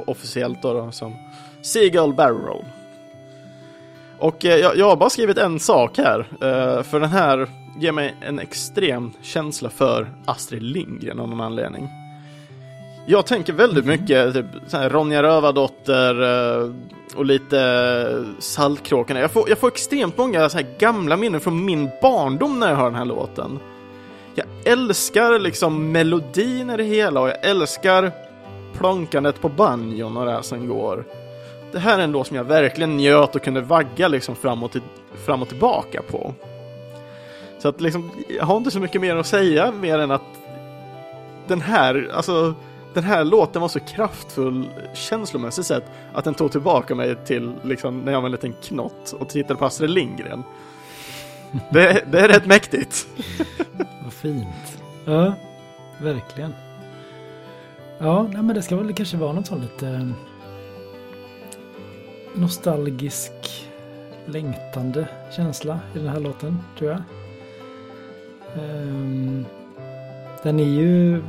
officiellt 0.05 0.61
då, 0.61 0.73
då 0.73 0.91
som 0.91 1.15
Seagull 1.61 2.13
Barrel 2.13 2.41
Roll. 2.41 2.65
Och 4.19 4.45
eh, 4.45 4.55
jag, 4.55 4.77
jag 4.77 4.85
har 4.85 4.95
bara 4.95 5.09
skrivit 5.09 5.37
en 5.37 5.59
sak 5.59 5.97
här. 5.97 6.19
Eh, 6.19 6.83
för 6.83 6.99
den 6.99 7.09
här 7.09 7.47
ger 7.79 7.91
mig 7.91 8.15
en 8.21 8.39
extrem 8.39 9.11
känsla 9.21 9.69
för 9.69 10.07
Astrid 10.25 10.63
Lindgren 10.63 11.19
av 11.19 11.29
någon 11.29 11.41
anledning. 11.41 11.89
Jag 13.07 13.25
tänker 13.25 13.53
väldigt 13.53 13.85
mycket 13.85 14.33
typ, 14.33 14.45
Ronja 14.73 15.23
Rövardotter 15.23 16.15
och 17.17 17.25
lite 17.25 17.59
eh, 17.59 18.39
Saltkråkorna. 18.39 19.19
Jag 19.19 19.31
får, 19.31 19.49
jag 19.49 19.57
får 19.57 19.67
extremt 19.67 20.17
många 20.17 20.49
så 20.49 20.57
här 20.57 20.67
gamla 20.77 21.17
minnen 21.17 21.41
från 21.41 21.65
min 21.65 21.89
barndom 22.01 22.59
när 22.59 22.69
jag 22.69 22.75
hör 22.75 22.85
den 22.85 22.95
här 22.95 23.05
låten. 23.05 23.59
Jag 24.35 24.47
älskar 24.65 25.39
liksom 25.39 25.91
melodin 25.91 26.69
i 26.69 26.77
det 26.77 26.83
hela 26.83 27.21
och 27.21 27.29
jag 27.29 27.45
älskar 27.45 28.11
plonkandet 28.77 29.41
på 29.41 29.49
banjon 29.49 30.17
och 30.17 30.25
det 30.25 30.31
här 30.31 30.41
som 30.41 30.67
går. 30.67 31.05
Det 31.71 31.79
här 31.79 31.99
är 31.99 32.03
en 32.03 32.11
låt 32.11 32.27
som 32.27 32.35
jag 32.35 32.43
verkligen 32.43 32.97
njöt 32.97 33.35
och 33.35 33.43
kunde 33.43 33.61
vagga 33.61 34.07
liksom 34.07 34.35
fram 34.35 34.63
och, 34.63 34.71
till, 34.71 34.81
fram 35.25 35.41
och 35.41 35.49
tillbaka 35.49 36.01
på. 36.01 36.33
Så 37.59 37.67
att 37.67 37.81
liksom, 37.81 38.11
jag 38.27 38.45
har 38.45 38.57
inte 38.57 38.71
så 38.71 38.79
mycket 38.79 39.01
mer 39.01 39.15
att 39.15 39.27
säga 39.27 39.71
mer 39.71 39.99
än 39.99 40.11
att 40.11 40.21
den 41.47 41.61
här, 41.61 42.11
alltså 42.13 42.53
den 42.97 43.05
här 43.05 43.23
låten 43.23 43.61
var 43.61 43.69
så 43.69 43.79
kraftfull 43.79 44.69
känslomässigt 44.93 45.65
sett 45.65 45.83
att 46.13 46.25
den 46.25 46.33
tog 46.33 46.51
tillbaka 46.51 46.95
mig 46.95 47.15
till 47.25 47.53
liksom 47.63 47.99
när 47.99 48.11
jag 48.11 48.21
var 48.21 48.25
en 48.25 48.31
liten 48.31 48.53
knott 48.53 49.15
och 49.19 49.29
tittade 49.29 49.59
på 49.59 49.65
Astrid 49.65 49.89
Lindgren. 49.89 50.43
Det, 51.69 52.03
det 52.11 52.19
är 52.19 52.27
rätt 52.27 52.45
mäktigt. 52.45 53.07
Vad 54.03 54.13
fint. 54.13 54.81
Ja, 55.05 55.33
verkligen. 56.01 56.53
Ja, 57.97 58.23
nej, 58.23 58.43
men 58.43 58.55
det 58.55 58.61
ska 58.61 58.75
väl 58.75 58.93
kanske 58.93 59.17
vara 59.17 59.33
något 59.33 59.47
sånt 59.47 59.61
lite 59.61 59.87
eh, 59.87 60.07
nostalgisk, 62.33 63.67
längtande 64.25 65.07
känsla 65.35 65.79
i 65.95 65.99
den 65.99 66.07
här 66.07 66.19
låten, 66.19 66.57
tror 66.77 66.91
jag. 66.91 67.01
Ehm, 68.63 69.45
den 70.43 70.59
är 70.59 70.63
ju 70.63 71.21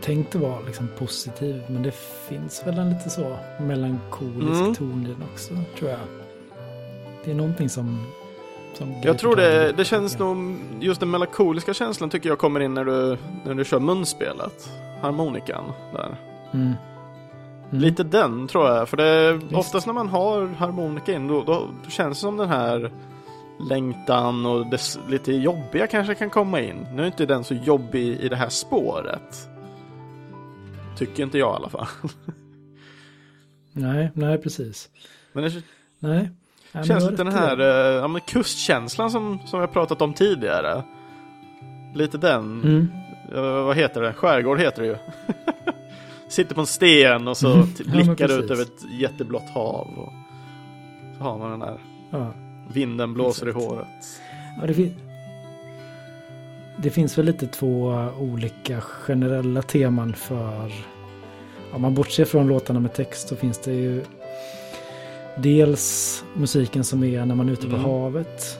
tänkt 0.00 0.34
att 0.34 0.40
vara 0.40 0.60
liksom 0.66 0.88
positiv, 0.98 1.62
men 1.68 1.82
det 1.82 1.94
finns 2.28 2.66
väl 2.66 2.78
en 2.78 2.90
lite 2.90 3.10
så 3.10 3.36
melankolisk 3.60 4.60
Mm. 4.60 4.74
ton 4.74 5.06
i 5.06 5.10
den 5.10 5.22
också, 5.32 5.54
tror 5.78 5.90
jag. 5.90 6.00
Det 7.24 7.30
är 7.30 7.34
någonting 7.34 7.68
som... 7.68 8.06
som 8.74 8.94
Jag 9.02 9.18
tror 9.18 9.36
det, 9.36 9.72
det 9.72 9.84
känns 9.84 10.18
nog, 10.18 10.56
just 10.80 11.00
den 11.00 11.10
melankoliska 11.10 11.74
känslan 11.74 12.10
tycker 12.10 12.28
jag 12.28 12.38
kommer 12.38 12.60
in 12.60 12.74
när 12.74 12.84
du, 12.84 13.18
när 13.44 13.54
du 13.54 13.64
kör 13.64 13.80
munspelet. 13.80 14.68
Harmonikan 15.02 15.64
där. 15.92 16.16
Mm. 16.52 16.66
Mm. 16.66 17.82
Lite 17.82 18.02
den 18.04 18.48
tror 18.48 18.68
jag, 18.68 18.88
för 18.88 18.96
det 18.96 19.32
Visst. 19.32 19.54
oftast 19.54 19.86
när 19.86 19.94
man 19.94 20.08
har 20.08 20.46
harmonika 20.46 21.12
in 21.12 21.28
då, 21.28 21.42
då 21.42 21.68
känns 21.88 22.18
det 22.18 22.20
som 22.20 22.36
den 22.36 22.48
här 22.48 22.92
längtan 23.70 24.46
och 24.46 24.66
det 24.66 24.80
lite 25.08 25.32
jobbiga 25.32 25.86
kanske 25.86 26.14
kan 26.14 26.30
komma 26.30 26.60
in. 26.60 26.86
Nu 26.92 27.02
är 27.02 27.06
inte 27.06 27.26
den 27.26 27.44
så 27.44 27.54
jobbig 27.54 28.20
i 28.20 28.28
det 28.28 28.36
här 28.36 28.48
spåret. 28.48 29.48
Tycker 30.98 31.22
inte 31.22 31.38
jag 31.38 31.52
i 31.52 31.56
alla 31.56 31.68
fall. 31.68 31.86
Nej, 33.72 34.10
nej 34.14 34.38
precis. 34.38 34.88
Men 35.32 35.44
det 35.44 35.62
Nej. 35.98 36.30
nej 36.72 36.84
känns 36.86 37.10
lite 37.10 37.24
den 37.24 37.32
här 37.32 37.60
eh, 37.60 37.94
ja, 38.00 38.08
men 38.08 38.20
kustkänslan 38.20 39.10
som, 39.10 39.38
som 39.46 39.60
jag 39.60 39.72
pratat 39.72 40.02
om 40.02 40.14
tidigare. 40.14 40.82
Lite 41.94 42.18
den, 42.18 42.62
Mm. 42.62 42.88
eh, 43.34 43.40
vad 43.64 43.76
heter 43.76 44.02
det? 44.02 44.12
Skärgård 44.12 44.60
heter 44.60 44.82
det 44.82 44.88
ju. 44.88 44.96
Sitter 46.28 46.54
på 46.54 46.60
en 46.60 46.66
sten 46.66 47.28
och 47.28 47.36
så 47.36 47.52
Mm. 47.52 47.66
t- 47.74 47.84
Ja, 47.86 47.92
blickar 47.92 48.38
ut 48.44 48.50
över 48.50 48.62
ett 48.62 48.84
jätteblått 49.00 49.48
hav. 49.54 49.88
Och 49.98 50.12
så 51.18 51.22
har 51.24 51.38
man 51.38 51.50
den 51.50 51.60
där 51.60 51.78
Ja. 52.10 52.32
vinden 52.72 53.14
blåser 53.14 53.46
Exakt. 53.46 53.64
i 53.64 53.66
håret. 53.68 53.86
Ja, 54.60 54.66
det, 54.66 54.74
fin- 54.74 55.00
det 56.82 56.90
finns 56.90 57.18
väl 57.18 57.26
lite 57.26 57.46
två 57.46 58.06
olika 58.20 58.80
generella 58.80 59.62
teman 59.62 60.14
för... 60.14 60.72
Om 61.72 61.82
man 61.82 61.94
bortser 61.94 62.24
från 62.24 62.46
låtarna 62.48 62.80
med 62.80 62.94
text 62.94 63.28
så 63.28 63.36
finns 63.36 63.58
det 63.58 63.72
ju 63.72 64.02
dels 65.36 66.24
musiken 66.36 66.84
som 66.84 67.04
är 67.04 67.24
när 67.24 67.34
man 67.34 67.48
är 67.48 67.52
ute 67.52 67.66
på 67.68 67.76
Mm. 67.76 67.84
havet. 67.84 68.58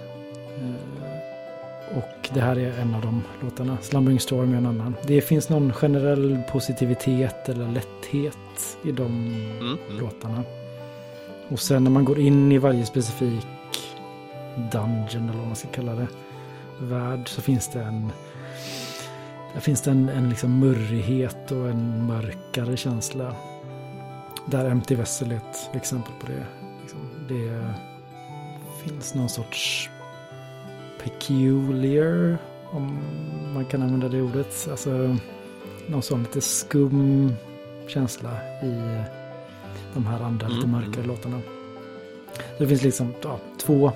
Eh, 0.58 1.98
Och 1.98 2.28
det 2.34 2.40
här 2.40 2.56
är 2.58 2.78
en 2.80 2.94
av 2.94 3.02
de 3.02 3.22
låtarna. 3.42 3.78
Slumbering 3.82 4.20
Storm 4.20 4.52
är 4.52 4.56
en 4.56 4.66
annan. 4.66 4.94
Det 5.06 5.20
finns 5.20 5.48
någon 5.48 5.72
generell 5.72 6.38
positivitet 6.52 7.48
eller 7.48 7.68
lätthet 7.68 8.78
i 8.84 8.92
de 8.92 9.06
Mm. 9.06 9.60
Mm. 9.60 9.78
låtarna. 10.00 10.42
Och 11.48 11.60
sen 11.60 11.84
när 11.84 11.90
man 11.90 12.04
går 12.04 12.18
in 12.18 12.52
i 12.52 12.58
varje 12.58 12.86
specifik 12.86 13.46
dungeon 14.72 15.28
eller 15.28 15.38
vad 15.38 15.46
man 15.46 15.56
ska 15.56 15.68
kalla 15.68 15.94
det, 15.94 16.06
värld 16.80 17.28
så 17.28 17.42
finns 17.42 17.68
det 17.68 17.82
en 17.82 18.12
där 19.54 19.60
finns 19.60 19.82
det 19.82 19.90
en, 19.90 20.08
en 20.08 20.28
liksom 20.28 20.58
murrighet 20.58 21.50
och 21.52 21.68
en 21.68 22.06
mörkare 22.06 22.76
känsla. 22.76 23.36
Där 24.46 24.70
Empty 24.70 24.94
Vessel 24.94 25.32
är 25.32 25.36
ett 25.36 25.70
exempel 25.72 26.12
på 26.20 26.26
det. 26.26 26.46
Liksom, 26.80 27.00
det 27.28 27.74
finns 28.84 29.14
någon 29.14 29.28
sorts 29.28 29.90
peculiar, 31.02 32.38
om 32.70 32.98
man 33.54 33.64
kan 33.64 33.82
använda 33.82 34.08
det 34.08 34.22
ordet. 34.22 34.68
Alltså 34.70 35.16
någon 35.86 36.02
sån 36.02 36.22
lite 36.22 36.40
skum 36.40 37.32
känsla 37.86 38.30
i 38.62 39.02
de 39.94 40.06
här 40.06 40.20
andra 40.20 40.48
lite 40.48 40.66
Mm, 40.66 40.70
mörkare 40.70 41.04
mm. 41.04 41.06
låtarna. 41.06 41.40
Det 42.58 42.66
finns 42.66 42.82
liksom 42.82 43.14
ja, 43.22 43.38
två 43.58 43.92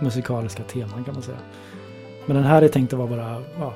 musikaliska 0.00 0.62
teman 0.62 1.04
kan 1.04 1.14
man 1.14 1.22
säga. 1.22 1.38
Men 2.30 2.36
den 2.36 2.46
här 2.46 2.62
är 2.62 2.68
tänkt 2.68 2.92
att 2.92 2.98
vara 2.98 3.08
bara 3.08 3.42
ja, 3.58 3.74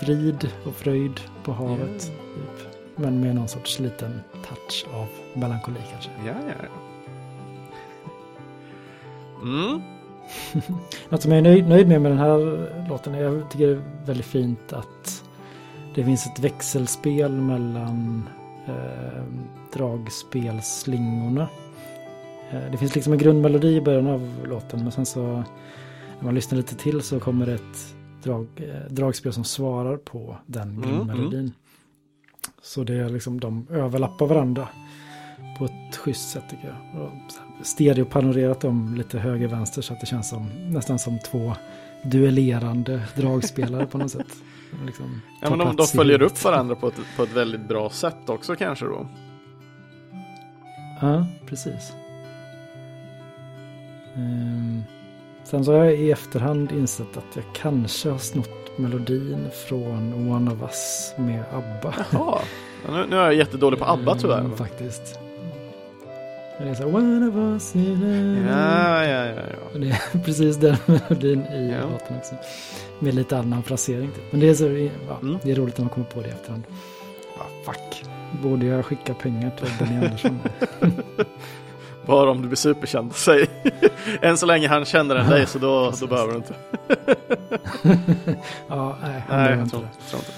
frid 0.00 0.48
och 0.66 0.74
fröjd 0.74 1.20
på 1.44 1.52
havet. 1.52 2.00
Typ. 2.00 2.68
Men 2.96 3.20
med 3.20 3.34
någon 3.34 3.48
sorts 3.48 3.78
liten 3.78 4.20
touch 4.48 4.86
av 4.94 5.06
melankoli 5.34 5.80
kanske. 5.92 6.10
Ja, 6.26 6.32
ja, 6.46 6.54
ja. 6.62 6.68
Mm. 9.42 9.82
Något 11.08 11.22
som 11.22 11.32
jag 11.32 11.38
är 11.38 11.42
nöjd, 11.42 11.68
nöjd 11.68 11.88
med 11.88 12.00
med 12.00 12.10
den 12.10 12.18
här 12.18 12.68
låten 12.88 13.14
är 13.14 13.22
jag 13.22 13.50
tycker 13.50 13.66
det 13.66 13.72
är 13.72 13.82
väldigt 14.06 14.26
fint 14.26 14.72
att 14.72 15.24
det 15.94 16.04
finns 16.04 16.26
ett 16.26 16.38
växelspel 16.38 17.32
mellan 17.32 18.28
eh, 18.66 19.22
dragspelslingorna. 19.72 21.48
Eh, 22.50 22.70
det 22.72 22.78
finns 22.78 22.94
liksom 22.94 23.12
en 23.12 23.18
grundmelodi 23.18 23.76
i 23.76 23.80
början 23.80 24.06
av 24.06 24.30
låten 24.44 24.82
men 24.82 24.92
sen 24.92 25.06
så 25.06 25.44
när 26.18 26.24
man 26.24 26.34
lyssnar 26.34 26.56
lite 26.56 26.74
till 26.74 27.02
så 27.02 27.20
kommer 27.20 27.46
ett 27.46 27.94
drag, 28.22 28.46
eh, 28.56 28.92
dragspel 28.92 29.32
som 29.32 29.44
svarar 29.44 29.96
på 29.96 30.36
den 30.46 30.68
Mm, 30.68 30.82
grundmelodin. 30.82 31.52
Så 32.62 32.84
det 32.84 32.94
är 32.94 33.08
liksom 33.08 33.40
de 33.40 33.66
överlappar 33.70 34.26
varandra 34.26 34.68
på 35.58 35.64
ett 35.64 35.96
schysst 35.96 36.30
sätt 36.30 36.44
tycker 36.50 36.66
jag. 36.66 37.02
Och 37.02 37.12
stereopanorerat 37.66 38.60
dem 38.60 38.94
lite 38.94 39.18
höger-vänster 39.18 39.82
så 39.82 39.92
att 39.92 40.00
det 40.00 40.06
känns 40.06 40.28
som 40.28 40.46
nästan 40.72 40.98
som 40.98 41.18
två 41.18 41.52
duellerande 42.04 43.02
dragspelare 43.16 43.86
på 43.86 43.98
något 43.98 44.10
sätt. 44.10 44.36
Liksom 44.86 45.20
Ja, 45.42 45.50
men 45.50 45.58
de, 45.58 45.76
de 45.76 45.86
följer 45.86 46.22
upp 46.22 46.44
varandra 46.44 46.74
på 46.74 46.88
ett, 46.88 47.00
på 47.16 47.22
ett 47.22 47.32
väldigt 47.32 47.68
bra 47.68 47.90
sätt 47.90 48.28
också 48.28 48.56
kanske 48.56 48.84
då. 48.84 49.06
Ja, 51.00 51.26
precis. 51.46 51.92
Ehm, 54.16 54.82
sen 55.50 55.64
så 55.64 55.72
har 55.72 55.84
jag 55.84 55.94
i 55.94 56.10
efterhand 56.12 56.72
insett 56.72 57.16
att 57.16 57.36
jag 57.36 57.44
kanske 57.52 58.10
har 58.10 58.18
snott 58.18 58.78
melodin 58.78 59.46
från 59.68 60.30
One 60.32 60.50
of 60.52 60.62
Us 60.62 61.12
med 61.16 61.42
ABBA. 61.52 61.94
Jaha. 62.12 62.38
Ja, 62.86 62.92
nu, 62.92 63.06
nu 63.10 63.16
är 63.16 63.22
jag 63.24 63.34
jättedålig 63.34 63.78
på 63.78 63.84
ABBA 63.88 64.14
tyvärr. 64.14 64.40
Mm, 64.40 64.56
faktiskt. 64.56 65.18
Det 66.58 66.64
är 66.68 66.74
så 66.74 66.82
här, 66.82 66.94
One 66.96 67.26
of 67.28 67.34
us. 67.34 67.74
Ja, 67.74 69.04
ja, 69.04 69.24
ja, 69.26 69.32
ja. 69.72 69.78
Det 69.78 69.88
är 69.88 70.18
precis 70.24 70.56
den 70.56 70.76
melodin 70.86 71.40
i 71.46 71.70
Ja. 71.80 71.90
låten 71.92 72.16
också. 72.16 72.34
Med 72.98 73.14
lite 73.14 73.38
annan 73.38 73.62
frasering. 73.62 74.10
Typ. 74.10 74.24
Men 74.30 74.40
det 74.40 74.48
är, 74.48 74.54
så, 74.54 74.64
ja, 75.08 75.18
Mm. 75.22 75.38
det 75.42 75.50
är 75.50 75.54
roligt 75.54 75.78
när 75.78 75.84
man 75.84 75.94
kommer 75.94 76.06
på 76.06 76.20
det 76.22 76.28
i 76.28 76.30
efterhand. 76.30 76.62
Ja, 77.38 77.44
fuck. 77.72 78.04
Borde 78.42 78.66
jag 78.66 78.84
skicka 78.84 79.14
pengar 79.14 79.50
till 79.50 79.68
Benny 79.78 80.04
Andersson? 80.06 80.38
Bara 82.08 82.30
om 82.30 82.42
du 82.42 82.48
blir 82.48 82.56
superkänd. 82.56 83.14
Säg. 83.14 83.46
Än 84.22 84.38
så 84.38 84.46
länge 84.46 84.68
han 84.68 84.84
känner 84.84 85.16
än 85.16 85.30
dig 85.30 85.46
så 85.46 85.58
då, 85.58 85.92
då 86.00 86.06
behöver 86.06 86.32
du 86.32 86.36
inte. 86.36 86.54
ja, 88.68 88.96
nej, 89.02 89.22
han 89.28 89.38
Nej, 89.42 89.50
jag 89.50 89.58
inte 89.60 89.70
tror, 89.70 89.82
det. 89.82 90.10
tror 90.10 90.20
inte. 90.20 90.32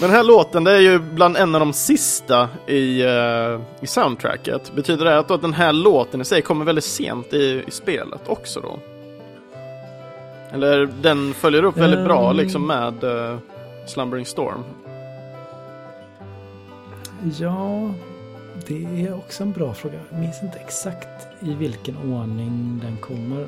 den 0.00 0.10
här 0.10 0.22
låten 0.24 0.64
det 0.64 0.72
är 0.72 0.80
ju 0.80 0.98
bland 0.98 1.36
en 1.36 1.54
av 1.54 1.60
de 1.60 1.72
sista 1.72 2.48
i, 2.66 3.02
eh, 3.02 3.60
i 3.80 3.86
soundtracket. 3.86 4.72
Betyder 4.74 5.04
det 5.04 5.18
att, 5.18 5.28
då 5.28 5.34
att 5.34 5.42
den 5.42 5.52
här 5.52 5.72
låten 5.72 6.20
i 6.20 6.24
sig 6.24 6.42
kommer 6.42 6.64
väldigt 6.64 6.84
sent 6.84 7.32
i, 7.32 7.64
i 7.66 7.70
spelet 7.70 8.20
också 8.26 8.60
då? 8.60 8.78
Eller 10.52 10.88
den 11.02 11.34
följer 11.34 11.64
upp 11.64 11.76
väldigt 11.76 12.04
bra 12.04 12.30
Ehm. 12.30 12.36
liksom 12.36 12.66
med 12.66 13.04
eh, 13.04 13.38
Slumbering 13.86 14.26
Storm? 14.26 14.64
Ja, 17.38 17.90
det 18.68 19.06
är 19.06 19.14
också 19.14 19.42
en 19.42 19.52
bra 19.52 19.74
fråga. 19.74 19.94
Jag 20.10 20.20
minns 20.20 20.42
inte 20.42 20.58
exakt 20.58 21.26
i 21.40 21.54
vilken 21.54 21.96
ordning 21.96 22.80
den 22.82 22.96
kommer. 22.96 23.46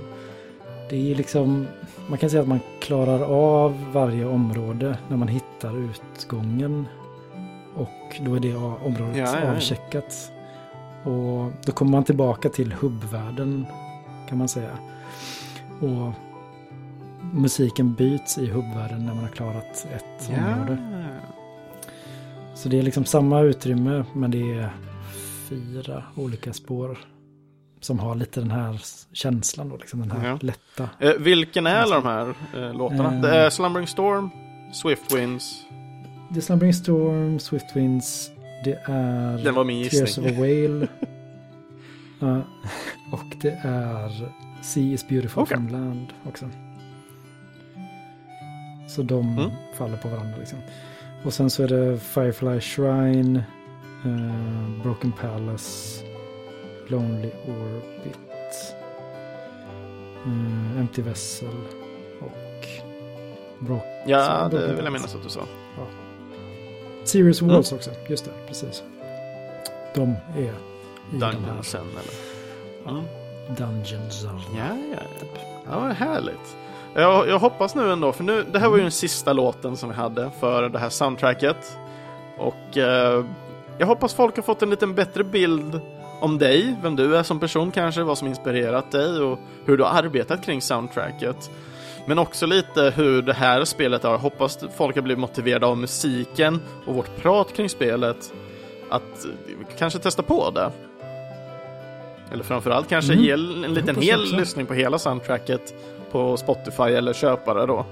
Det 0.91 1.13
är 1.13 1.15
liksom, 1.15 1.67
man 2.09 2.19
kan 2.19 2.31
säga 2.31 2.43
att 2.43 2.49
man 2.49 2.61
klarar 2.81 3.23
av 3.23 3.93
varje 3.93 4.25
område 4.27 4.99
när 5.09 5.17
man 5.17 5.29
hittar 5.29 5.79
utgången. 5.79 6.87
Och 7.75 8.21
då 8.21 8.35
är 8.35 8.41
det 8.41 8.55
området 8.57 9.17
Ja, 9.17 9.25
ja, 9.25 9.45
ja. 9.45 9.57
avcheckat. 9.57 10.33
Och 11.05 11.53
då 11.65 11.73
kommer 11.73 11.91
man 11.91 12.05
tillbaka 12.05 12.49
till 12.49 12.73
hubbvärlden 12.73 13.67
kan 14.29 14.39
man 14.39 14.49
säga. 14.49 14.79
Och 15.81 16.13
musiken 17.33 17.95
byts 17.95 18.39
i 18.39 18.47
hubbvärlden 18.47 19.07
när 19.07 19.15
man 19.15 19.25
har 19.25 19.31
klarat 19.31 19.87
ett 19.95 20.31
område. 20.31 20.79
Så 22.55 22.69
det 22.69 22.79
är 22.79 22.83
liksom 22.83 23.05
samma 23.05 23.41
utrymme 23.41 24.05
men 24.13 24.31
det 24.31 24.53
är 24.53 24.71
fyra 25.49 26.03
olika 26.17 26.53
spår. 26.53 26.99
Som 27.81 27.99
har 27.99 28.15
lite 28.15 28.41
den 28.41 28.51
här 28.51 28.81
känslan 29.13 29.69
då, 29.69 29.77
liksom 29.77 30.01
den 30.01 30.11
här 30.11 30.29
Ja. 30.29 30.39
lätta. 30.41 30.89
Eh, 31.01 31.13
vilken 31.19 31.67
är 31.67 31.77
alla 31.77 31.95
de 32.01 32.05
här 32.05 32.35
eh, 32.57 32.75
låtarna? 32.75 33.15
Eh. 33.15 33.21
Det 33.21 33.29
är 33.31 33.51
Slumbering 33.51 33.87
Storm, 33.87 34.31
Swift 34.73 35.15
Winds. 35.15 35.63
Det 36.31 36.39
är 36.39 36.43
Slumbering 36.43 36.75
Storm, 36.75 37.39
Swift 37.39 37.77
Winds, 37.77 38.31
det 38.65 38.79
är 38.85 39.45
Den 39.45 39.55
var 39.55 39.65
min 39.65 39.89
Tears 39.89 40.19
of 40.19 40.27
a 40.27 40.31
Whale. 40.37 40.89
Ja, 42.19 42.37
och 43.13 43.37
det 43.43 43.61
är 43.63 44.29
Sea 44.63 44.83
is 44.93 45.09
beautiful 45.09 45.43
Okej. 45.43 45.57
from 45.57 45.69
land 45.69 46.07
också. 46.29 46.49
Så 48.89 49.03
de 49.03 49.29
Mm. 49.39 49.51
faller 49.79 49.97
på 49.97 50.09
varandra 50.09 50.37
liksom. 50.39 50.59
Och 51.25 51.33
sen 51.35 51.51
så 51.51 51.63
är 51.63 51.69
det 51.69 51.99
Firefly 51.99 52.61
Shrine, 52.61 53.43
eh, 54.05 54.83
Broken 54.83 55.13
Palace, 55.13 56.05
Lonely 56.89 57.31
Orbit, 57.49 58.75
eh, 60.27 60.81
Empty 60.81 61.03
Vessel 61.03 61.49
och 62.21 62.69
Broken 63.59 63.91
Ja, 64.07 64.49
det 64.51 64.75
vill 64.75 64.85
jag 64.85 64.93
minnas 64.93 65.15
att 65.15 65.23
du 65.23 65.29
sa. 65.29 65.41
Serious 67.05 67.41
Mm. 67.43 67.55
Walls 67.55 67.73
också. 67.73 67.91
Just 68.09 68.25
det, 68.25 68.31
precis. 68.49 68.83
De 69.95 70.15
är 70.37 70.41
i 70.41 70.51
de 71.11 71.21
här 71.25 71.33
Dungeon 71.33 71.65
sen 71.65 71.81
eller? 71.91 72.93
Mm. 72.93 73.05
dungeons. 73.57 74.23
Ja, 74.25 74.31
ja, 74.59 74.77
ja. 74.93 75.27
Ja, 75.71 75.81
vad 75.81 75.93
härligt. 75.93 76.57
Jag, 76.95 77.29
jag 77.29 77.39
hoppas 77.39 77.75
nu 77.75 77.93
ändå, 77.93 78.13
för 78.13 78.25
nu, 78.25 78.45
det 78.53 78.59
här 78.59 78.69
var 78.69 78.77
ju 78.77 78.83
den 78.83 78.91
sista 78.93 79.33
låten 79.33 79.77
som 79.77 79.89
vi 79.89 79.95
hade 79.95 80.31
för 80.41 80.69
det 80.69 80.79
här 80.79 80.89
soundtracket. 80.89 81.79
Och 82.39 82.77
eh, 82.79 83.25
jag 83.79 83.87
hoppas 83.87 84.15
folk 84.15 84.37
har 84.37 84.43
fått 84.43 84.63
en 84.63 84.71
lite 84.71 84.87
bättre 84.87 85.25
bild 85.25 85.81
om 86.21 86.39
dig, 86.39 86.77
vem 86.83 86.97
du 86.97 87.17
är 87.17 87.23
som 87.23 87.41
person 87.41 87.71
kanske, 87.71 88.03
vad 88.03 88.19
som 88.19 88.29
inspirerat 88.29 88.91
dig 88.93 89.19
och 89.21 89.39
hur 89.65 89.77
du 89.77 89.85
har 89.85 89.91
arbetat 89.91 90.45
kring 90.45 90.63
soundtracket. 90.63 91.51
Men 92.07 92.19
också 92.19 92.47
lite 92.47 92.93
hur 92.97 93.23
det 93.23 93.33
här 93.33 93.65
spelet 93.65 94.03
har. 94.03 94.19
Hoppas 94.19 94.59
folk 94.77 94.95
har 94.97 95.03
blivit 95.03 95.21
motiverade 95.21 95.67
av 95.67 95.77
musiken 95.79 96.61
och 96.87 96.95
vårt 96.95 97.17
prat 97.17 97.53
kring 97.53 97.69
spelet. 97.69 98.33
Att 98.91 99.27
kanske 99.79 99.99
testa 99.99 100.23
på 100.23 100.51
det. 100.51 100.71
Eller 102.33 102.45
framförallt 102.45 102.89
kanske 102.89 103.13
Mm. 103.13 103.25
ge 103.25 103.31
en 103.33 103.75
liten 103.75 103.97
hel 104.03 104.21
också. 104.23 104.37
lyssning 104.37 104.67
på 104.67 104.75
hela 104.75 104.99
soundtracket 104.99 105.75
på 106.11 106.37
Spotify 106.37 106.83
eller 106.83 107.13
köpa 107.13 107.55
det 107.55 107.67
då. 107.67 107.87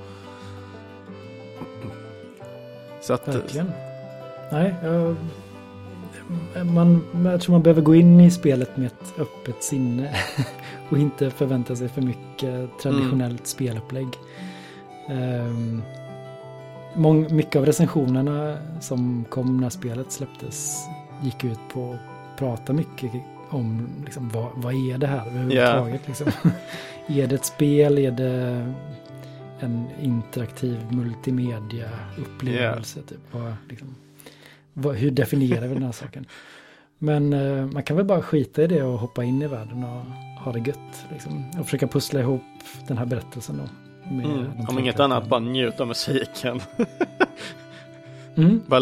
Så 3.00 3.12
att, 3.12 3.28
Verkligen. 3.28 3.70
Nej, 4.52 4.74
jag, 4.82 5.16
man, 6.74 7.04
jag 7.24 7.40
tror 7.40 7.52
man 7.52 7.62
behöver 7.62 7.82
gå 7.82 7.94
in 7.94 8.20
i 8.20 8.30
spelet 8.30 8.76
med 8.76 8.86
ett 8.86 9.14
öppet 9.18 9.62
sinne 9.62 10.16
och 10.88 10.98
inte 10.98 11.30
förvänta 11.30 11.76
sig 11.76 11.88
för 11.88 12.02
mycket 12.02 12.78
traditionellt 12.82 13.46
spelupplägg. 13.46 14.08
Um, 15.08 15.82
mång, 16.94 17.36
mycket 17.36 17.56
av 17.56 17.66
recensionerna 17.66 18.58
som 18.80 19.24
kom 19.28 19.60
när 19.60 19.70
spelet 19.70 20.12
släpptes 20.12 20.84
gick 21.22 21.44
ut 21.44 21.58
på 21.72 21.92
att 21.92 22.38
prata 22.38 22.72
mycket 22.72 23.12
om 23.50 23.88
liksom, 24.04 24.28
vad, 24.28 24.50
vad 24.54 24.74
är 24.74 24.98
det 24.98 25.06
här 25.06 25.26
överhuvudtaget. 25.26 26.00
Liksom. 26.06 26.26
är 27.06 27.26
det 27.26 27.34
ett 27.34 27.44
spel? 27.44 27.98
Är 27.98 28.10
det 28.10 28.72
en 29.60 29.86
interaktiv 30.00 30.80
multimedia-upplevelse? 30.90 33.02
Typ? 33.02 33.18
Vad, 33.32 33.54
liksom, 33.68 33.94
hur 34.74 35.10
definierar 35.10 35.66
vi 35.66 35.74
den 35.74 35.82
här 35.82 35.92
saken? 35.92 36.26
Men 36.98 37.32
eh, 37.32 37.66
man 37.66 37.82
kan 37.82 37.96
väl 37.96 38.06
bara 38.06 38.22
skita 38.22 38.62
i 38.62 38.66
det 38.66 38.82
och 38.82 38.98
hoppa 38.98 39.24
in 39.24 39.42
i 39.42 39.46
världen 39.46 39.84
och 39.84 40.04
ha 40.44 40.52
det 40.52 40.58
gött. 40.58 41.06
Liksom. 41.12 41.50
Och 41.60 41.64
försöka 41.64 41.86
pussla 41.86 42.20
ihop 42.20 42.42
den 42.88 42.98
här 42.98 43.06
berättelsen 43.06 43.56
då. 43.56 43.64
med 44.14 44.26
mm, 44.26 44.46
om 44.68 44.78
inget 44.78 45.00
annat, 45.00 45.28
bara 45.28 45.40
njuta 45.40 45.82
av 45.82 45.88
musiken. 45.88 46.60
Mm, 48.36 48.62
Bara 48.66 48.80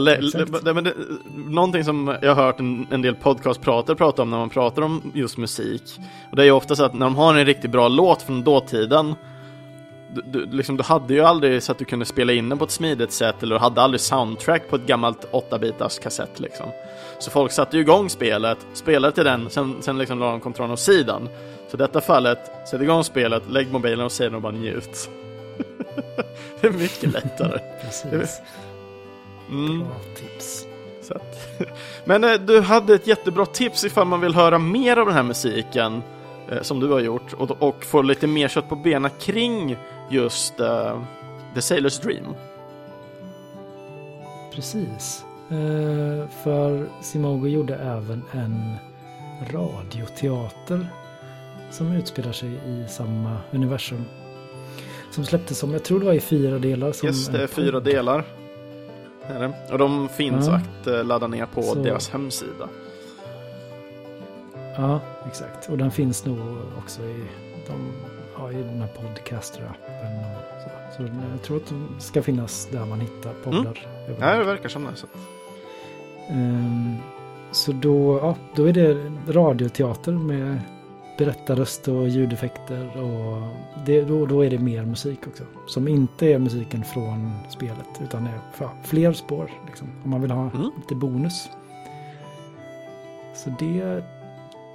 men 0.74 0.84
det, 0.84 0.94
någonting 1.34 1.84
som 1.84 2.16
jag 2.22 2.34
har 2.34 2.44
hört 2.44 2.60
en, 2.60 2.86
en 2.90 3.02
del 3.02 3.14
podcastpratare 3.14 3.96
prata 3.96 4.22
om 4.22 4.30
när 4.30 4.38
man 4.38 4.50
pratar 4.50 4.82
om 4.82 5.12
just 5.14 5.38
musik. 5.38 5.82
Och 6.30 6.36
det 6.36 6.42
är 6.42 6.46
ju 6.46 6.52
ofta 6.52 6.76
så 6.76 6.84
att 6.84 6.94
när 6.94 7.06
de 7.06 7.16
har 7.16 7.34
en 7.34 7.46
riktigt 7.46 7.70
bra 7.70 7.88
låt 7.88 8.22
från 8.22 8.42
dåtiden 8.42 9.14
du, 10.14 10.22
du, 10.22 10.56
liksom, 10.56 10.76
du 10.76 10.82
hade 10.82 11.14
ju 11.14 11.20
aldrig 11.20 11.62
så 11.62 11.72
att 11.72 11.78
du 11.78 11.84
kunde 11.84 12.04
spela 12.04 12.32
in 12.32 12.48
den 12.48 12.58
på 12.58 12.64
ett 12.64 12.70
smidigt 12.70 13.12
sätt 13.12 13.42
eller 13.42 13.54
du 13.54 13.60
hade 13.60 13.82
aldrig 13.82 14.00
soundtrack 14.00 14.68
på 14.68 14.76
ett 14.76 14.86
gammalt 14.86 15.28
8-bitars 15.32 16.02
kassett 16.02 16.40
liksom. 16.40 16.66
Så 17.18 17.30
folk 17.30 17.52
satte 17.52 17.76
ju 17.76 17.82
igång 17.82 18.10
spelet, 18.10 18.58
spelade 18.72 19.14
till 19.14 19.24
den, 19.24 19.50
sen, 19.50 19.76
sen 19.80 19.98
liksom 19.98 20.18
la 20.18 20.30
de 20.30 20.40
kontrollen 20.40 20.72
åt 20.72 20.80
sidan. 20.80 21.28
Så 21.68 21.76
i 21.76 21.78
detta 21.78 22.00
fallet, 22.00 22.38
sätt 22.70 22.80
igång 22.80 23.04
spelet, 23.04 23.42
lägg 23.50 23.72
mobilen 23.72 24.06
åt 24.06 24.12
sidan 24.12 24.34
och 24.34 24.42
bara 24.42 24.52
njut. 24.52 25.10
det 26.60 26.66
är 26.66 26.72
mycket 26.72 27.12
lättare. 27.12 27.58
Precis. 27.82 28.40
Mm. 29.50 29.78
Bra 29.78 29.96
tips. 30.16 30.66
Men 32.04 32.24
eh, 32.24 32.34
du 32.34 32.60
hade 32.60 32.94
ett 32.94 33.06
jättebra 33.06 33.46
tips 33.46 33.84
ifall 33.84 34.06
man 34.06 34.20
vill 34.20 34.34
höra 34.34 34.58
mer 34.58 34.96
av 34.96 35.06
den 35.06 35.14
här 35.14 35.22
musiken 35.22 36.02
eh, 36.50 36.62
som 36.62 36.80
du 36.80 36.88
har 36.88 37.00
gjort 37.00 37.32
och, 37.32 37.62
och 37.62 37.84
få 37.84 38.02
lite 38.02 38.26
mer 38.26 38.48
kött 38.48 38.68
på 38.68 38.76
benen 38.76 39.10
kring 39.20 39.76
just 40.12 40.60
eh, 40.60 41.02
The 41.54 41.60
Sailor's 41.60 42.02
Dream. 42.02 42.34
Precis. 44.54 45.24
Eh, 45.50 46.28
för 46.42 46.86
Simogo 47.00 47.46
gjorde 47.48 47.74
även 47.76 48.22
en 48.32 48.74
radioteater 49.52 50.86
som 51.70 51.92
utspelar 51.92 52.32
sig 52.32 52.48
i 52.66 52.84
samma 52.88 53.36
universum. 53.50 54.04
Som 55.10 55.24
släpptes 55.24 55.58
som, 55.58 55.72
jag 55.72 55.84
tror 55.84 56.00
det 56.00 56.06
var 56.06 56.12
i 56.12 56.20
fyra 56.20 56.58
delar. 56.58 56.92
Som 56.92 57.06
Yes, 57.08 57.28
det 57.28 57.48
fyra 57.48 57.72
podd. 57.72 57.84
delar. 57.84 58.24
Och 59.70 59.78
de 59.78 60.08
finns 60.08 60.46
Ja. 60.46 60.54
att 60.54 60.86
eh, 60.86 61.04
ladda 61.04 61.26
ner 61.26 61.46
på 61.46 61.62
Så- 61.62 61.74
deras 61.74 62.10
hemsida. 62.10 62.68
Ja, 64.76 65.00
exakt. 65.26 65.68
Och 65.68 65.78
den 65.78 65.90
finns 65.90 66.24
nog 66.26 66.38
också 66.78 67.02
i, 67.02 67.22
de, 67.66 67.92
ja, 68.42 68.58
i 68.58 68.62
den 68.62 68.80
här 68.80 68.88
podcaster-appen. 68.88 70.24
Och 70.26 70.62
så. 70.62 70.96
så 70.96 71.08
jag 71.32 71.42
tror 71.42 71.56
att 71.56 71.66
den 71.68 71.88
ska 71.98 72.22
finnas 72.22 72.68
där 72.72 72.86
man 72.86 73.00
hittar 73.00 73.32
poddar. 73.44 73.86
Mm. 74.08 74.20
Ja, 74.20 74.36
det 74.36 74.44
verkar 74.44 74.68
som 74.68 74.84
det. 74.84 74.96
Så. 74.96 75.06
Ehm, 76.28 76.96
så 77.52 77.72
då, 77.72 78.18
ja, 78.22 78.36
då 78.56 78.68
är 78.68 78.72
det 78.72 79.12
radioteater 79.28 80.12
med 80.12 80.60
berättarröst 81.18 81.88
och 81.88 82.08
ljudeffekter. 82.08 83.02
Och 83.02 83.42
det, 83.86 84.02
då, 84.02 84.26
då 84.26 84.44
är 84.44 84.50
det 84.50 84.58
mer 84.58 84.84
musik 84.84 85.18
också. 85.26 85.44
Som 85.66 85.88
inte 85.88 86.26
är 86.26 86.38
musiken 86.38 86.84
från 86.84 87.32
spelet 87.50 87.88
utan 88.04 88.26
är 88.26 88.38
ja, 88.58 88.72
fler 88.82 89.12
spår. 89.12 89.50
Liksom, 89.66 89.88
om 90.04 90.10
man 90.10 90.20
vill 90.22 90.30
ha 90.30 90.50
Mm. 90.50 90.70
lite 90.76 90.94
bonus. 90.94 91.48
Så 93.34 93.50
det 93.58 94.04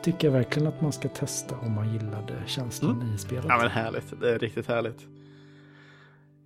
tycker 0.08 0.28
jag 0.28 0.34
verkligen 0.34 0.68
att 0.68 0.82
man 0.82 0.92
ska 0.92 1.10
testa 1.10 1.56
om 1.58 1.76
man 1.76 1.94
gillade 1.94 2.44
känslan 2.46 3.14
i 3.16 3.18
spelet. 3.18 3.46
Ja 3.50 3.58
men 3.58 3.72
härligt, 3.72 4.20
det 4.22 4.34
är 4.34 4.40
riktigt 4.40 4.68
härligt. 4.68 5.08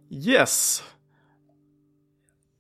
Yes. 0.10 0.84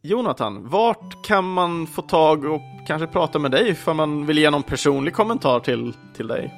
Jonathan, 0.02 0.70
vart 0.70 1.26
kan 1.26 1.54
man 1.54 1.88
få 1.88 2.02
tag 2.02 2.46
och 2.46 2.62
kanske 2.88 3.08
prata 3.08 3.40
med 3.40 3.52
dig 3.52 3.76
för 3.76 3.94
man 3.94 4.26
vill 4.26 4.38
ge 4.38 4.50
någon 4.50 4.64
personlig 4.64 5.14
kommentar 5.14 5.60
till, 5.60 5.94
till 6.16 6.28
dig? 6.28 6.54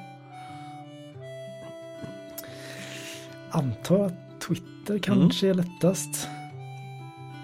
Antar 3.52 4.06
att 4.06 4.42
Twitter 4.42 5.00
kanske 5.00 5.50
är 5.50 5.54
lättast. 5.54 6.28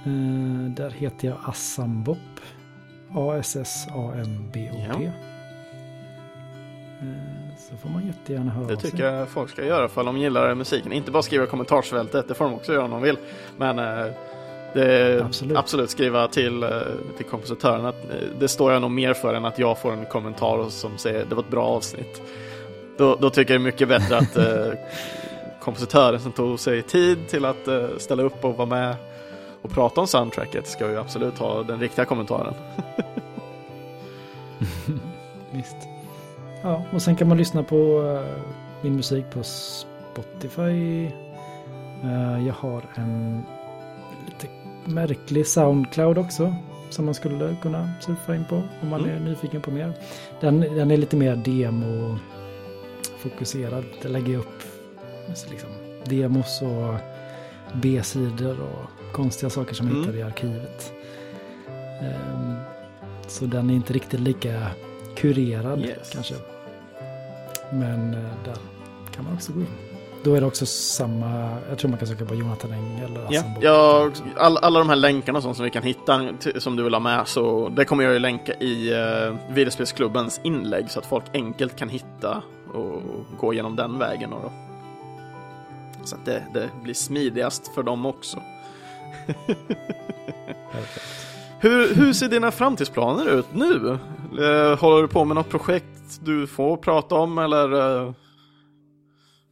Eh, 0.05 0.71
där 0.75 0.89
heter 0.89 1.27
jag 1.27 1.37
Assambop. 1.45 2.17
A-S-S-A-M-B-O-P. 3.15 5.03
Ja. 5.03 5.38
Eh, 7.01 7.05
så 7.57 7.77
får 7.77 7.89
man 7.89 8.07
jättegärna 8.07 8.51
höra 8.51 8.67
Det 8.67 8.73
av 8.73 8.79
sig. 8.79 8.91
tycker 8.91 9.05
jag 9.05 9.29
folk 9.29 9.49
ska 9.49 9.65
göra 9.65 9.87
för 9.87 10.03
de 10.03 10.17
gillar 10.17 10.55
musiken. 10.55 10.91
Inte 10.93 11.11
bara 11.11 11.23
skriva 11.23 11.43
i 11.43 11.47
kommentarsfältet, 11.47 12.27
det 12.27 12.33
får 12.33 12.45
de 12.45 12.53
också 12.53 12.73
göra 12.73 12.83
om 12.83 12.91
de 12.91 13.01
vill. 13.01 13.17
Men 13.57 13.79
eh, 13.79 14.11
det 14.73 15.21
Absolut. 15.25 15.57
absolut. 15.57 15.89
skriva 15.89 16.27
till, 16.27 16.63
eh, 16.63 16.69
till 17.17 17.25
kompositören 17.25 17.85
att 17.85 17.95
det 18.39 18.47
står 18.47 18.71
jag 18.73 18.81
nog 18.81 18.91
mer 18.91 19.13
för 19.13 19.33
än 19.33 19.45
att 19.45 19.59
jag 19.59 19.79
får 19.81 19.91
en 19.93 20.05
kommentar 20.05 20.69
som 20.69 20.97
säger 20.97 21.25
det 21.29 21.35
var 21.35 21.43
ett 21.43 21.49
bra 21.51 21.65
avsnitt. 21.65 22.21
Då, 22.97 23.15
då 23.15 23.29
tycker 23.29 23.53
jag 23.53 23.61
det 23.61 23.63
är 23.63 23.65
mycket 23.71 23.87
bättre 23.87 24.17
att 24.17 24.37
kompositören 25.63 26.19
som 26.19 26.31
tog 26.31 26.59
sig 26.59 26.81
tid 26.81 27.27
till 27.27 27.45
att 27.45 27.67
ställa 27.97 28.23
upp 28.23 28.45
och 28.45 28.57
vara 28.57 28.67
med 28.67 28.95
och 29.61 29.71
prata 29.71 30.01
om 30.01 30.07
soundtracket 30.07 30.67
ska 30.67 30.89
ju 30.89 30.97
absolut 30.97 31.37
ha 31.37 31.63
den 31.63 31.79
riktiga 31.79 32.05
kommentaren. 32.05 32.53
Ja, 36.61 36.83
och 36.93 37.01
sen 37.01 37.15
kan 37.15 37.27
man 37.27 37.37
lyssna 37.37 37.63
på 37.63 37.75
eh, 38.17 38.21
min 38.81 38.95
musik 38.95 39.25
på 39.33 39.43
Spotify. 39.43 41.05
Eh, 42.03 42.47
jag 42.47 42.53
har 42.53 42.81
en 42.95 43.43
lite 44.25 44.47
märklig 44.85 45.47
Soundcloud 45.47 46.17
också. 46.17 46.55
Som 46.89 47.05
man 47.05 47.13
skulle 47.13 47.55
kunna 47.61 47.89
surfa 48.01 48.35
in 48.35 48.45
på 48.49 48.55
om 48.81 48.89
man 48.89 49.01
Mm. 49.03 49.15
är 49.15 49.19
nyfiken 49.19 49.61
på 49.61 49.71
mer. 49.71 49.93
Den, 50.41 50.59
den 50.59 50.91
är 50.91 50.97
lite 50.97 51.15
mer 51.15 51.35
demo-fokuserad. 51.35 53.83
Där 54.01 54.09
lägger 54.09 54.33
jag 54.33 54.39
upp 54.39 54.63
liksom, 55.49 55.69
demos 56.05 56.61
och 56.61 56.95
B-sidor 57.73 58.57
och 58.61 58.89
konstiga 59.13 59.49
saker 59.49 59.75
som 59.75 59.87
jag 59.87 59.95
Mm. 59.95 60.05
hittar 60.07 60.19
i 60.19 60.23
arkivet. 60.23 60.93
Ehm, 62.01 62.53
så 63.27 63.45
den 63.45 63.69
är 63.69 63.73
inte 63.73 63.93
riktigt 63.93 64.19
lika 64.19 64.67
kurerad 65.19 65.85
Yes. 65.85 66.09
kanske. 66.13 66.33
Men 67.71 68.13
eh, 68.13 68.19
där 68.45 68.57
kan 69.15 69.25
man 69.25 69.33
också 69.33 69.51
gå 69.51 69.59
in. 69.59 69.67
Då 70.23 70.35
är 70.35 70.41
det 70.41 70.47
också 70.47 70.65
samma, 70.65 71.57
jag 71.69 71.77
tror 71.77 71.89
man 71.89 71.99
kan 71.99 72.07
söka 72.07 72.25
på 72.25 72.35
Jonathan 72.35 72.71
Eng 72.71 72.99
eller 72.99 73.27
Ja, 73.29 73.43
jag, 73.61 74.11
all, 74.37 74.57
alla 74.57 74.79
de 74.79 74.89
här 74.89 74.95
länkarna 74.95 75.37
och 75.37 75.43
sånt 75.43 75.55
som 75.55 75.65
vi 75.65 75.71
kan 75.71 75.83
hitta 75.83 76.21
som 76.57 76.75
du 76.75 76.83
vill 76.83 76.93
ha 76.93 76.99
med 76.99 77.27
så 77.27 77.69
det 77.69 77.85
kommer 77.85 78.03
jag 78.03 78.13
ju 78.13 78.19
länka 78.19 78.53
i 78.53 78.93
uh, 78.93 79.35
videospelsklubbens 79.49 80.41
inlägg 80.43 80.91
så 80.91 80.99
att 80.99 81.05
folk 81.05 81.23
enkelt 81.33 81.75
kan 81.75 81.89
hitta 81.89 82.41
och 82.73 83.01
gå 83.37 83.53
igenom 83.53 83.75
den 83.75 83.99
vägen. 83.99 84.33
Och 84.33 84.41
då. 84.41 84.51
Så 86.03 86.15
att 86.15 86.25
det, 86.25 86.43
det 86.53 86.69
blir 86.83 86.93
smidigast 86.93 87.67
för 87.67 87.83
dem 87.83 88.05
också. 88.05 88.37
Perfekt. 90.71 91.28
Hur, 91.61 91.95
hur 91.95 92.13
ser 92.13 92.29
dina 92.29 92.51
framtidsplaner 92.51 93.39
ut 93.39 93.53
nu? 93.53 93.97
Eh, 94.39 94.79
håller 94.79 95.01
du 95.01 95.07
på 95.07 95.25
med 95.25 95.35
något 95.35 95.49
projekt 95.49 95.85
du 96.25 96.47
får 96.47 96.77
prata 96.77 97.15
om 97.15 97.37
eller 97.37 97.73
eh, 97.73 98.11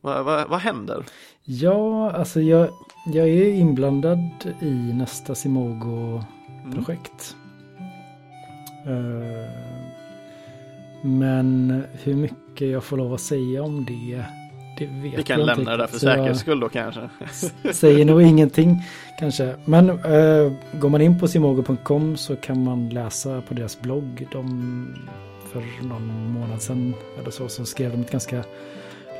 vad, 0.02 0.26
vad, 0.26 0.50
vad 0.50 0.60
händer? 0.60 1.06
Ja, 1.44 2.12
alltså 2.12 2.42
jag, 2.42 2.70
jag 3.06 3.30
är 3.30 3.54
inblandad 3.54 4.20
i 4.62 4.94
nästa 4.94 5.36
Simogo-projekt. 5.36 7.36
Eh, 8.86 9.50
men 11.04 11.84
hur 12.04 12.16
mycket 12.16 12.70
jag 12.70 12.84
får 12.84 12.98
lov 12.98 13.14
att 13.14 13.22
säga 13.22 13.64
om 13.64 13.86
det, 13.86 14.26
det 14.78 14.86
vet 14.86 15.20
Vi 15.20 15.24
kan 15.24 15.40
lämna 15.40 15.54
inte 15.62 15.72
det 15.72 15.78
där 15.78 15.88
för 15.88 16.00
säkerhets 16.00 16.40
skull 16.40 16.60
då 16.60 16.70
kanske. 16.70 17.10
säger 17.74 18.06
nog 18.06 18.22
ingenting 18.22 18.84
kanske. 19.20 19.56
Men 19.66 19.90
eh, 19.90 20.52
går 20.80 20.90
man 20.90 21.02
in 21.02 21.20
på 21.20 21.28
simogo.com 21.28 22.18
så 22.18 22.36
kan 22.36 22.64
man 22.64 22.90
läsa 22.90 23.42
på 23.42 23.54
deras 23.54 23.82
blogg. 23.82 24.28
De, 24.32 24.96
för 25.52 25.64
någon 25.88 26.32
månad 26.32 26.62
sedan 26.62 26.94
eller 27.20 27.32
så, 27.32 27.48
så 27.48 27.66
skrev 27.66 27.92
de 27.92 28.02
ett 28.02 28.12
ganska 28.12 28.44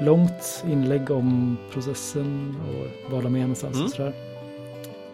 långt 0.02 0.64
inlägg 0.72 1.12
om 1.12 1.58
processen 1.74 2.56
och 2.70 3.12
var 3.12 3.22
de 3.22 3.36
är 3.36 3.40
någonstans 3.42 3.76
Mm. 3.76 3.86
och 3.86 3.92
sådär. 3.92 4.14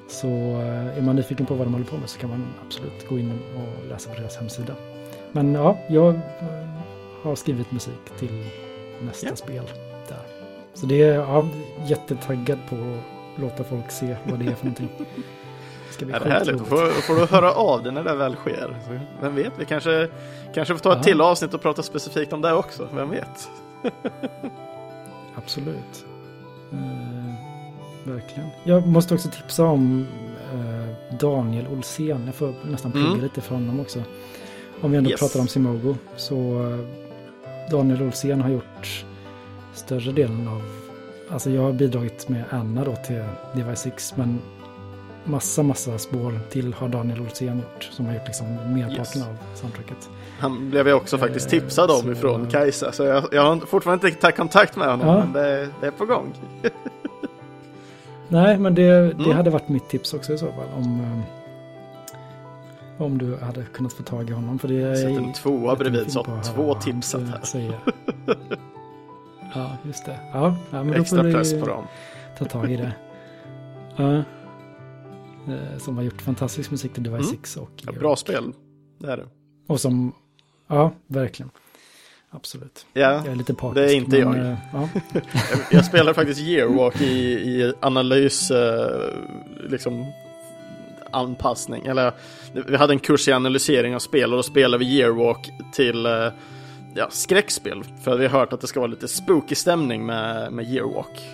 Så 0.09 0.27
eh, 0.61 0.97
är 0.97 1.01
man 1.01 1.15
nyfiken 1.15 1.45
på 1.45 1.53
vad 1.55 1.67
de 1.67 1.73
håller 1.73 1.85
på 1.85 1.97
med 1.97 2.09
så 2.09 2.19
kan 2.19 2.29
man 2.29 2.45
absolut 2.65 3.07
gå 3.09 3.19
in 3.19 3.31
och 3.31 3.89
läsa 3.89 4.09
på 4.09 4.19
deras 4.21 4.37
hemsida. 4.37 4.75
Men 5.31 5.53
ja, 5.53 5.77
jag 5.89 6.09
eh, 6.15 6.21
har 7.23 7.35
skrivit 7.35 7.71
musik 7.71 8.17
till 8.19 8.43
nästa 9.01 9.27
Ja. 9.27 9.35
spel. 9.35 9.63
Så 10.73 10.85
det 10.85 11.01
är 11.01 11.13
ja, 11.13 11.45
jättetaggad 11.85 12.59
på 12.69 12.75
att 12.75 13.41
låta 13.41 13.63
folk 13.63 13.91
se 13.91 14.15
vad 14.23 14.39
det 14.39 14.45
är 14.45 14.55
för 14.55 14.65
någonting. 14.65 14.89
Det 15.87 15.93
ska 15.95 16.05
bli 16.05 16.15
Är 16.15 16.19
det 16.19 16.29
härligt? 16.29 16.57
Då 16.59 16.65
får, 16.65 16.87
får 17.01 17.15
du 17.15 17.25
höra 17.25 17.51
av 17.53 17.83
dig 17.83 17.91
när 17.91 18.03
det 18.03 18.15
väl 18.15 18.35
sker. 18.35 18.75
Vem 19.21 19.35
vet, 19.35 19.51
vi 19.59 19.65
kanske, 19.65 20.09
kanske 20.53 20.73
får 20.73 20.79
ta 20.79 20.91
ett 20.91 20.97
Ja. 20.97 21.03
till 21.03 21.21
avsnitt 21.21 21.53
och 21.53 21.61
prata 21.61 21.83
specifikt 21.83 22.33
om 22.33 22.41
det 22.41 22.53
också. 22.53 22.87
Vem 22.95 23.09
vet? 23.09 23.49
Absolut. 25.35 26.05
Eh, 26.71 27.33
verkligen. 28.13 28.49
Jag 28.63 28.87
måste 28.87 29.13
också 29.13 29.29
tipsa 29.29 29.63
om 29.65 30.05
eh, 30.53 31.15
Daniel 31.17 31.67
Olsén. 31.67 32.21
Jag 32.25 32.35
får 32.35 32.53
nästan 32.65 32.91
plugga 32.91 33.07
Mm. 33.07 33.21
lite 33.21 33.41
för 33.41 33.55
honom 33.55 33.79
också. 33.79 33.99
Om 34.81 34.91
vi 34.91 34.97
ändå 34.97 35.09
Yes. 35.09 35.19
pratar 35.19 35.39
om 35.39 35.47
Simogo. 35.47 35.95
Så 36.15 36.35
eh, 36.63 36.79
Daniel 37.71 38.01
Olsén 38.01 38.41
har 38.41 38.49
gjort 38.49 39.05
större 39.73 40.11
delen 40.11 40.47
av... 40.47 40.61
Alltså 41.29 41.49
jag 41.49 41.61
har 41.61 41.73
bidragit 41.73 42.29
med 42.29 42.43
Anna 42.49 42.83
då 42.83 42.95
till 42.95 43.23
Device 43.55 43.79
6. 43.79 44.13
Men 44.17 44.39
massa, 45.23 45.63
massa 45.63 45.97
spår 45.97 46.39
till 46.49 46.73
har 46.73 46.87
Daniel 46.87 47.21
Olsén 47.21 47.57
gjort. 47.57 47.83
Som 47.91 48.05
har 48.05 48.13
gjort 48.13 48.25
liksom 48.27 48.47
merparten 48.47 48.97
Yes. 48.99 49.17
av 49.27 49.35
soundtracket. 49.55 50.09
Han 50.39 50.69
blev 50.69 50.87
jag 50.87 50.97
också 50.97 51.17
faktiskt 51.17 51.53
Eh, 51.53 51.59
tipsad 51.59 51.91
om 51.91 52.01
så- 52.01 52.11
ifrån 52.11 52.47
Kajsa. 52.49 52.91
Så 52.91 53.03
jag, 53.03 53.23
jag 53.31 53.41
har 53.41 53.57
fortfarande 53.57 54.07
inte 54.07 54.21
tagit 54.21 54.37
kontakt 54.37 54.75
med 54.75 54.87
honom. 54.87 55.07
Ja. 55.07 55.17
Men 55.19 55.33
det, 55.33 55.69
det 55.81 55.87
är 55.87 55.91
på 55.91 56.05
gång. 56.05 56.33
Nej, 58.27 58.57
men 58.57 58.75
det, 58.75 58.83
det 58.83 59.11
Mm. 59.23 59.31
hade 59.37 59.49
varit 59.49 59.69
mitt 59.69 59.89
tips 59.89 60.13
också 60.13 60.33
i 60.33 60.37
så 60.37 60.45
fall. 60.45 60.67
Om, 60.77 61.01
eh, 61.01 63.03
om 63.03 63.17
du 63.17 63.37
hade 63.37 63.63
kunnat 63.63 63.93
få 63.93 64.03
tag 64.03 64.29
i 64.29 64.33
honom. 64.33 64.59
För 64.59 64.67
det 64.67 64.81
är 64.81 64.95
Sätt 64.95 65.05
en 65.17 65.33
tvåa 65.33 65.75
bredvid 65.75 66.11
så 66.11 66.25
två 66.55 66.73
tipsat 66.75 67.21
här. 67.21 67.39
Ja, 69.55 69.77
just 69.85 70.05
det. 70.05 70.19
Ja, 70.33 70.55
ja 70.71 70.83
men 70.83 70.87
då 70.93 71.01
Extra 71.01 71.17
får 71.17 71.23
du 71.23 71.33
press 71.33 71.53
på 71.59 71.65
dem. 71.67 71.87
ta 72.37 72.45
tag 72.45 72.71
i 72.71 72.75
det. 72.77 72.93
Ja. 73.95 74.13
Eh, 75.53 75.77
Som 75.79 75.97
har 75.97 76.03
gjort 76.03 76.21
fantastisk 76.21 76.71
musik 76.71 76.93
till 76.93 77.03
Device 77.03 77.27
Mm. 77.27 77.31
6 77.37 77.57
och 77.57 77.69
Ja, 77.85 77.91
bra 77.91 78.15
spel. 78.15 78.53
Det 78.99 79.11
är 79.11 79.17
det. 79.17 79.25
Och 79.67 79.79
som, 79.81 80.13
ja, 80.67 80.91
verkligen. 81.07 81.49
Absolut. 82.29 82.85
Ja, 82.93 83.01
Jag 83.01 83.27
är 83.27 83.35
lite 83.35 83.53
partisk. 83.53 83.75
det 83.75 83.93
är 83.93 83.95
inte 83.95 84.17
jag. 84.17 84.37
eh, 84.37 84.55
Ja. 84.73 84.89
jag, 85.71 85.85
spelar 85.85 86.13
faktiskt 86.13 86.41
Yearwalk 86.41 87.01
i, 87.01 87.05
i 87.33 87.73
analys, 87.79 88.51
eh, 88.51 89.09
liksom 89.69 90.05
anpassning. 91.11 91.85
Eller 91.85 92.13
vi 92.67 92.75
hade 92.77 92.93
en 92.93 92.99
kurs 92.99 93.27
i 93.27 93.31
analysering 93.31 93.95
av 93.95 93.99
spel 93.99 94.31
och 94.31 94.37
då 94.37 94.43
spelade 94.43 94.85
vi 94.85 94.91
Yearwalk 94.97 95.49
till 95.73 96.05
ja, 96.95 97.07
skräckspel. 97.09 97.83
För 98.03 98.17
vi 98.17 98.27
har 98.27 98.39
hört 98.39 98.53
att 98.53 98.61
det 98.61 98.67
ska 98.67 98.79
vara 98.79 98.91
lite 98.91 99.07
spooky 99.07 99.55
stämning 99.55 100.05
med, 100.05 100.53
med 100.53 100.65
Yearwalk. 100.65 101.29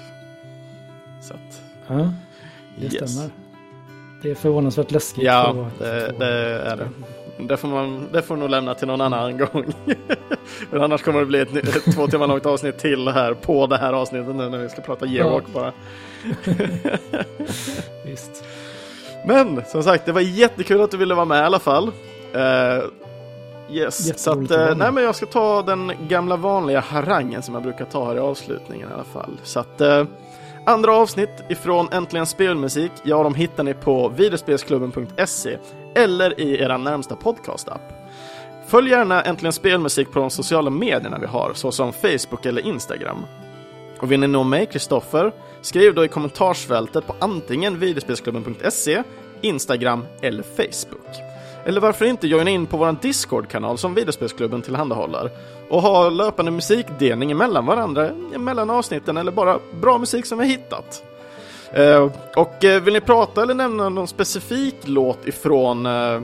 Så 1.22 1.34
att, 1.34 1.62
ja, 1.88 2.14
det 2.78 2.86
yes. 2.86 3.12
stämmer. 3.12 3.30
Det 4.22 4.32
är 4.32 4.36
förvånansvärt 4.36 4.92
läskigt. 4.92 5.24
Ja, 5.24 5.70
för 5.78 5.86
det, 5.86 6.14
det 6.20 6.26
är 6.60 6.78
det. 6.78 6.90
Det 7.48 7.58
får 7.58 7.68
man 7.68 8.08
det 8.12 8.22
får 8.22 8.36
nog 8.36 8.50
lämna 8.50 8.74
till 8.74 8.88
någon 8.88 9.02
annan 9.02 9.38
gång. 9.38 9.66
Men 10.72 10.82
annars 10.82 11.04
kommer 11.04 11.20
det 11.20 11.26
bli 11.26 11.40
ett, 11.40 11.56
ett 11.56 11.96
två 11.96 12.08
timmar 12.08 12.28
långt 12.28 12.46
avsnitt 12.46 12.78
till 12.78 13.08
här 13.08 13.34
på 13.34 13.68
det 13.68 13.78
här 13.78 13.94
avsnittet 13.94 14.36
nu 14.36 14.50
när 14.50 14.58
vi 14.58 14.70
ska 14.70 14.82
prata 14.82 15.06
Yearwalk 15.06 15.46
bara. 15.54 15.74
Visst. 18.06 18.44
Men 19.26 19.66
som 19.66 19.84
sagt, 19.84 20.06
det 20.06 20.12
var 20.12 20.22
jättekul 20.22 20.82
att 20.82 20.92
du 20.92 20.98
ville 20.98 21.16
vara 21.16 21.26
med 21.26 21.42
i 21.42 21.46
alla 21.46 21.60
fall. 21.60 21.92
Eh, 22.34 22.84
yes, 23.72 24.24
så 24.24 24.32
att, 24.32 24.52
eh, 24.52 24.76
nej 24.76 24.92
men 24.92 25.04
jag 25.04 25.16
ska 25.16 25.26
ta 25.26 25.62
den 25.62 25.92
gamla 26.08 26.36
vanliga 26.36 26.80
harangen 26.80 27.42
som 27.42 27.54
jag 27.54 27.64
brukar 27.64 27.86
ta 27.86 28.06
här 28.06 28.16
i 28.16 28.20
avslutningen 28.20 28.90
i 28.90 28.94
alla 28.94 29.04
fall. 29.04 29.40
Så 29.44 29.60
att 29.60 29.82
eh, 29.82 30.06
andra 30.66 30.96
avsnitt 30.96 31.44
ifrån 31.50 31.88
Äntligen 31.92 32.26
Spelmusik, 32.26 32.92
ja 33.04 33.24
de 33.24 33.36
hittar 33.36 33.64
ni 33.64 33.74
på 33.74 34.10
videospelsklubben.se 34.10 35.58
eller 35.96 36.40
i 36.40 36.62
era 36.62 36.78
närmsta 36.78 37.16
podcastapp. 37.16 37.82
Följ 38.68 38.90
gärna 38.90 39.22
Äntligen 39.22 39.54
Spelmusik 39.54 40.12
på 40.12 40.20
de 40.20 40.30
sociala 40.30 40.70
medierna 40.70 41.20
vi 41.20 41.26
har, 41.26 41.52
såsom 41.54 41.94
Facebook 41.94 42.46
eller 42.46 42.62
Instagram. 42.62 43.26
Och 44.00 44.12
vill 44.12 44.20
ni 44.20 44.28
nå 44.28 44.44
mig, 44.44 44.66
Kristoffer, 44.66 45.32
skriv 45.62 45.96
då 45.96 46.06
i 46.06 46.08
kommentarsfältet 46.08 47.08
på 47.08 47.16
antingen 47.20 47.80
videospelsklubben.se, 47.80 49.04
Instagram 49.42 50.06
eller 50.22 50.44
Facebook. 50.44 51.29
Eller 51.66 51.82
varför 51.82 52.06
inte 52.06 52.28
joina 52.28 52.50
in 52.50 52.66
på 52.66 52.78
vår 52.78 52.96
Discord-kanal 53.02 53.78
som 53.78 53.96
Videospelsklubben 53.96 54.62
tillhandahåller 54.62 55.32
och 55.70 55.82
ha 55.82 56.10
löpande 56.10 56.52
musikdelning 56.52 57.38
mellan 57.38 57.66
varandra, 57.66 58.10
mellan 58.38 58.70
avsnitten 58.70 59.18
eller 59.18 59.32
bara 59.32 59.60
bra 59.82 59.98
musik 59.98 60.26
som 60.26 60.38
vi 60.38 60.46
hittat. 60.46 61.04
Eh, 61.74 62.10
och 62.36 62.66
eh, 62.66 62.82
vill 62.82 62.94
ni 62.94 63.02
prata 63.02 63.42
eller 63.42 63.54
nämna 63.54 63.90
någon 63.90 64.08
specifik 64.08 64.76
låt 64.84 65.28
ifrån 65.28 65.86
eh, 65.86 66.22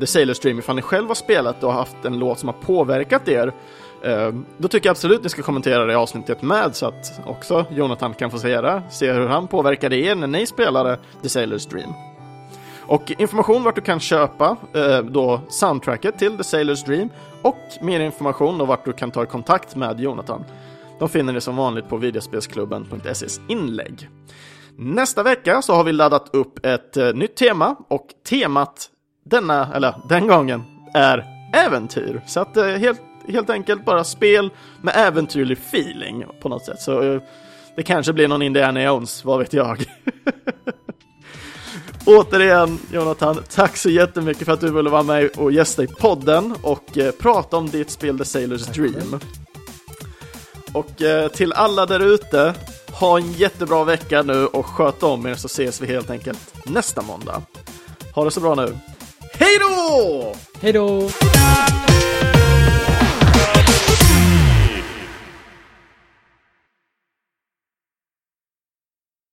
The 0.00 0.06
Sailor 0.06 0.34
Stream 0.34 0.58
ifall 0.58 0.76
ni 0.76 0.82
själv 0.82 1.08
har 1.08 1.14
spelat 1.14 1.64
och 1.64 1.72
haft 1.72 2.04
en 2.04 2.18
låt 2.18 2.38
som 2.38 2.48
har 2.48 2.56
påverkat 2.66 3.28
er 3.28 3.52
Då 4.58 4.68
tycker 4.68 4.88
jag 4.88 4.92
absolut 4.92 5.22
ni 5.22 5.28
ska 5.28 5.42
kommentera 5.42 5.84
det 5.84 5.92
i 5.92 5.96
avsnittet 5.96 6.42
med 6.42 6.76
så 6.76 6.86
att 6.86 7.20
också 7.26 7.64
Jonathan 7.70 8.14
kan 8.14 8.30
få 8.30 8.38
se 8.38 8.60
det. 8.60 8.82
Se 8.90 9.12
hur 9.12 9.26
han 9.26 9.48
påverkade 9.48 9.96
er 9.96 10.14
när 10.14 10.26
ni 10.26 10.46
spelade 10.46 10.98
The 11.22 11.28
Sailor's 11.28 11.70
Dream. 11.70 12.09
Och 12.90 13.12
information 13.18 13.62
vart 13.62 13.74
du 13.74 13.80
kan 13.80 14.00
köpa 14.00 14.56
eh, 14.74 14.98
då 14.98 15.40
soundtracket 15.48 16.18
till 16.18 16.36
The 16.36 16.42
Sailor's 16.42 16.86
Dream 16.86 17.08
och 17.42 17.58
mer 17.80 18.00
information 18.00 18.60
om 18.60 18.68
vart 18.68 18.84
du 18.84 18.92
kan 18.92 19.10
ta 19.10 19.26
kontakt 19.26 19.76
med 19.76 20.00
Jonathan. 20.00 20.44
De 20.98 21.08
finner 21.08 21.32
ni 21.32 21.40
som 21.40 21.56
vanligt 21.56 21.88
på 21.88 21.96
videospelsklubben.ses 21.96 23.40
inlägg. 23.48 24.08
Nästa 24.76 25.22
vecka 25.22 25.62
så 25.62 25.74
har 25.74 25.84
vi 25.84 25.92
laddat 25.92 26.34
upp 26.34 26.66
ett 26.66 26.96
eh, 26.96 27.14
nytt 27.14 27.36
tema 27.36 27.76
och 27.88 28.06
temat 28.28 28.90
denna, 29.24 29.74
eller 29.74 29.94
den 30.08 30.26
gången, 30.26 30.62
är 30.94 31.24
äventyr. 31.54 32.22
Så 32.26 32.40
att 32.40 32.56
eh, 32.56 32.66
helt, 32.66 33.00
helt 33.28 33.50
enkelt 33.50 33.84
bara 33.84 34.04
spel 34.04 34.50
med 34.82 34.94
äventyrlig 34.96 35.58
feeling 35.58 36.24
på 36.42 36.48
något 36.48 36.64
sätt. 36.64 36.80
Så 36.80 37.02
eh, 37.02 37.22
det 37.76 37.82
kanske 37.82 38.12
blir 38.12 38.28
någon 38.28 38.42
Indiana 38.42 38.82
Jones, 38.82 39.24
vad 39.24 39.38
vet 39.38 39.52
jag. 39.52 39.84
Återigen 42.18 42.78
Jonathan, 42.92 43.42
tack 43.54 43.76
så 43.76 43.90
jättemycket 43.90 44.44
för 44.44 44.52
att 44.52 44.60
du 44.60 44.72
ville 44.72 44.90
vara 44.90 45.02
med 45.02 45.30
och 45.36 45.52
gästa 45.52 45.82
i 45.82 45.86
podden 45.86 46.54
och 46.62 46.98
eh, 46.98 47.10
prata 47.10 47.56
om 47.56 47.70
ditt 47.70 47.90
spel 47.90 48.18
The 48.18 48.24
Sailor's 48.24 48.64
Tack 48.64 48.76
Dream. 48.76 49.20
Och 50.72 51.02
eh, 51.02 51.28
till 51.28 51.52
alla 51.52 51.86
där 51.86 52.00
ute, 52.00 52.54
ha 52.92 53.18
en 53.18 53.32
jättebra 53.32 53.84
vecka 53.84 54.22
nu 54.22 54.46
och 54.46 54.66
sköt 54.66 55.02
om 55.02 55.26
er 55.26 55.34
så 55.34 55.46
ses 55.46 55.80
vi 55.80 55.86
helt 55.86 56.10
enkelt 56.10 56.54
nästa 56.64 57.02
måndag. 57.02 57.42
Ha 58.14 58.24
det 58.24 58.30
så 58.30 58.40
bra 58.40 58.54
nu. 58.54 58.78
Hej 59.32 59.58
då! 59.60 60.34
Hej 60.60 60.72
då! 60.72 61.10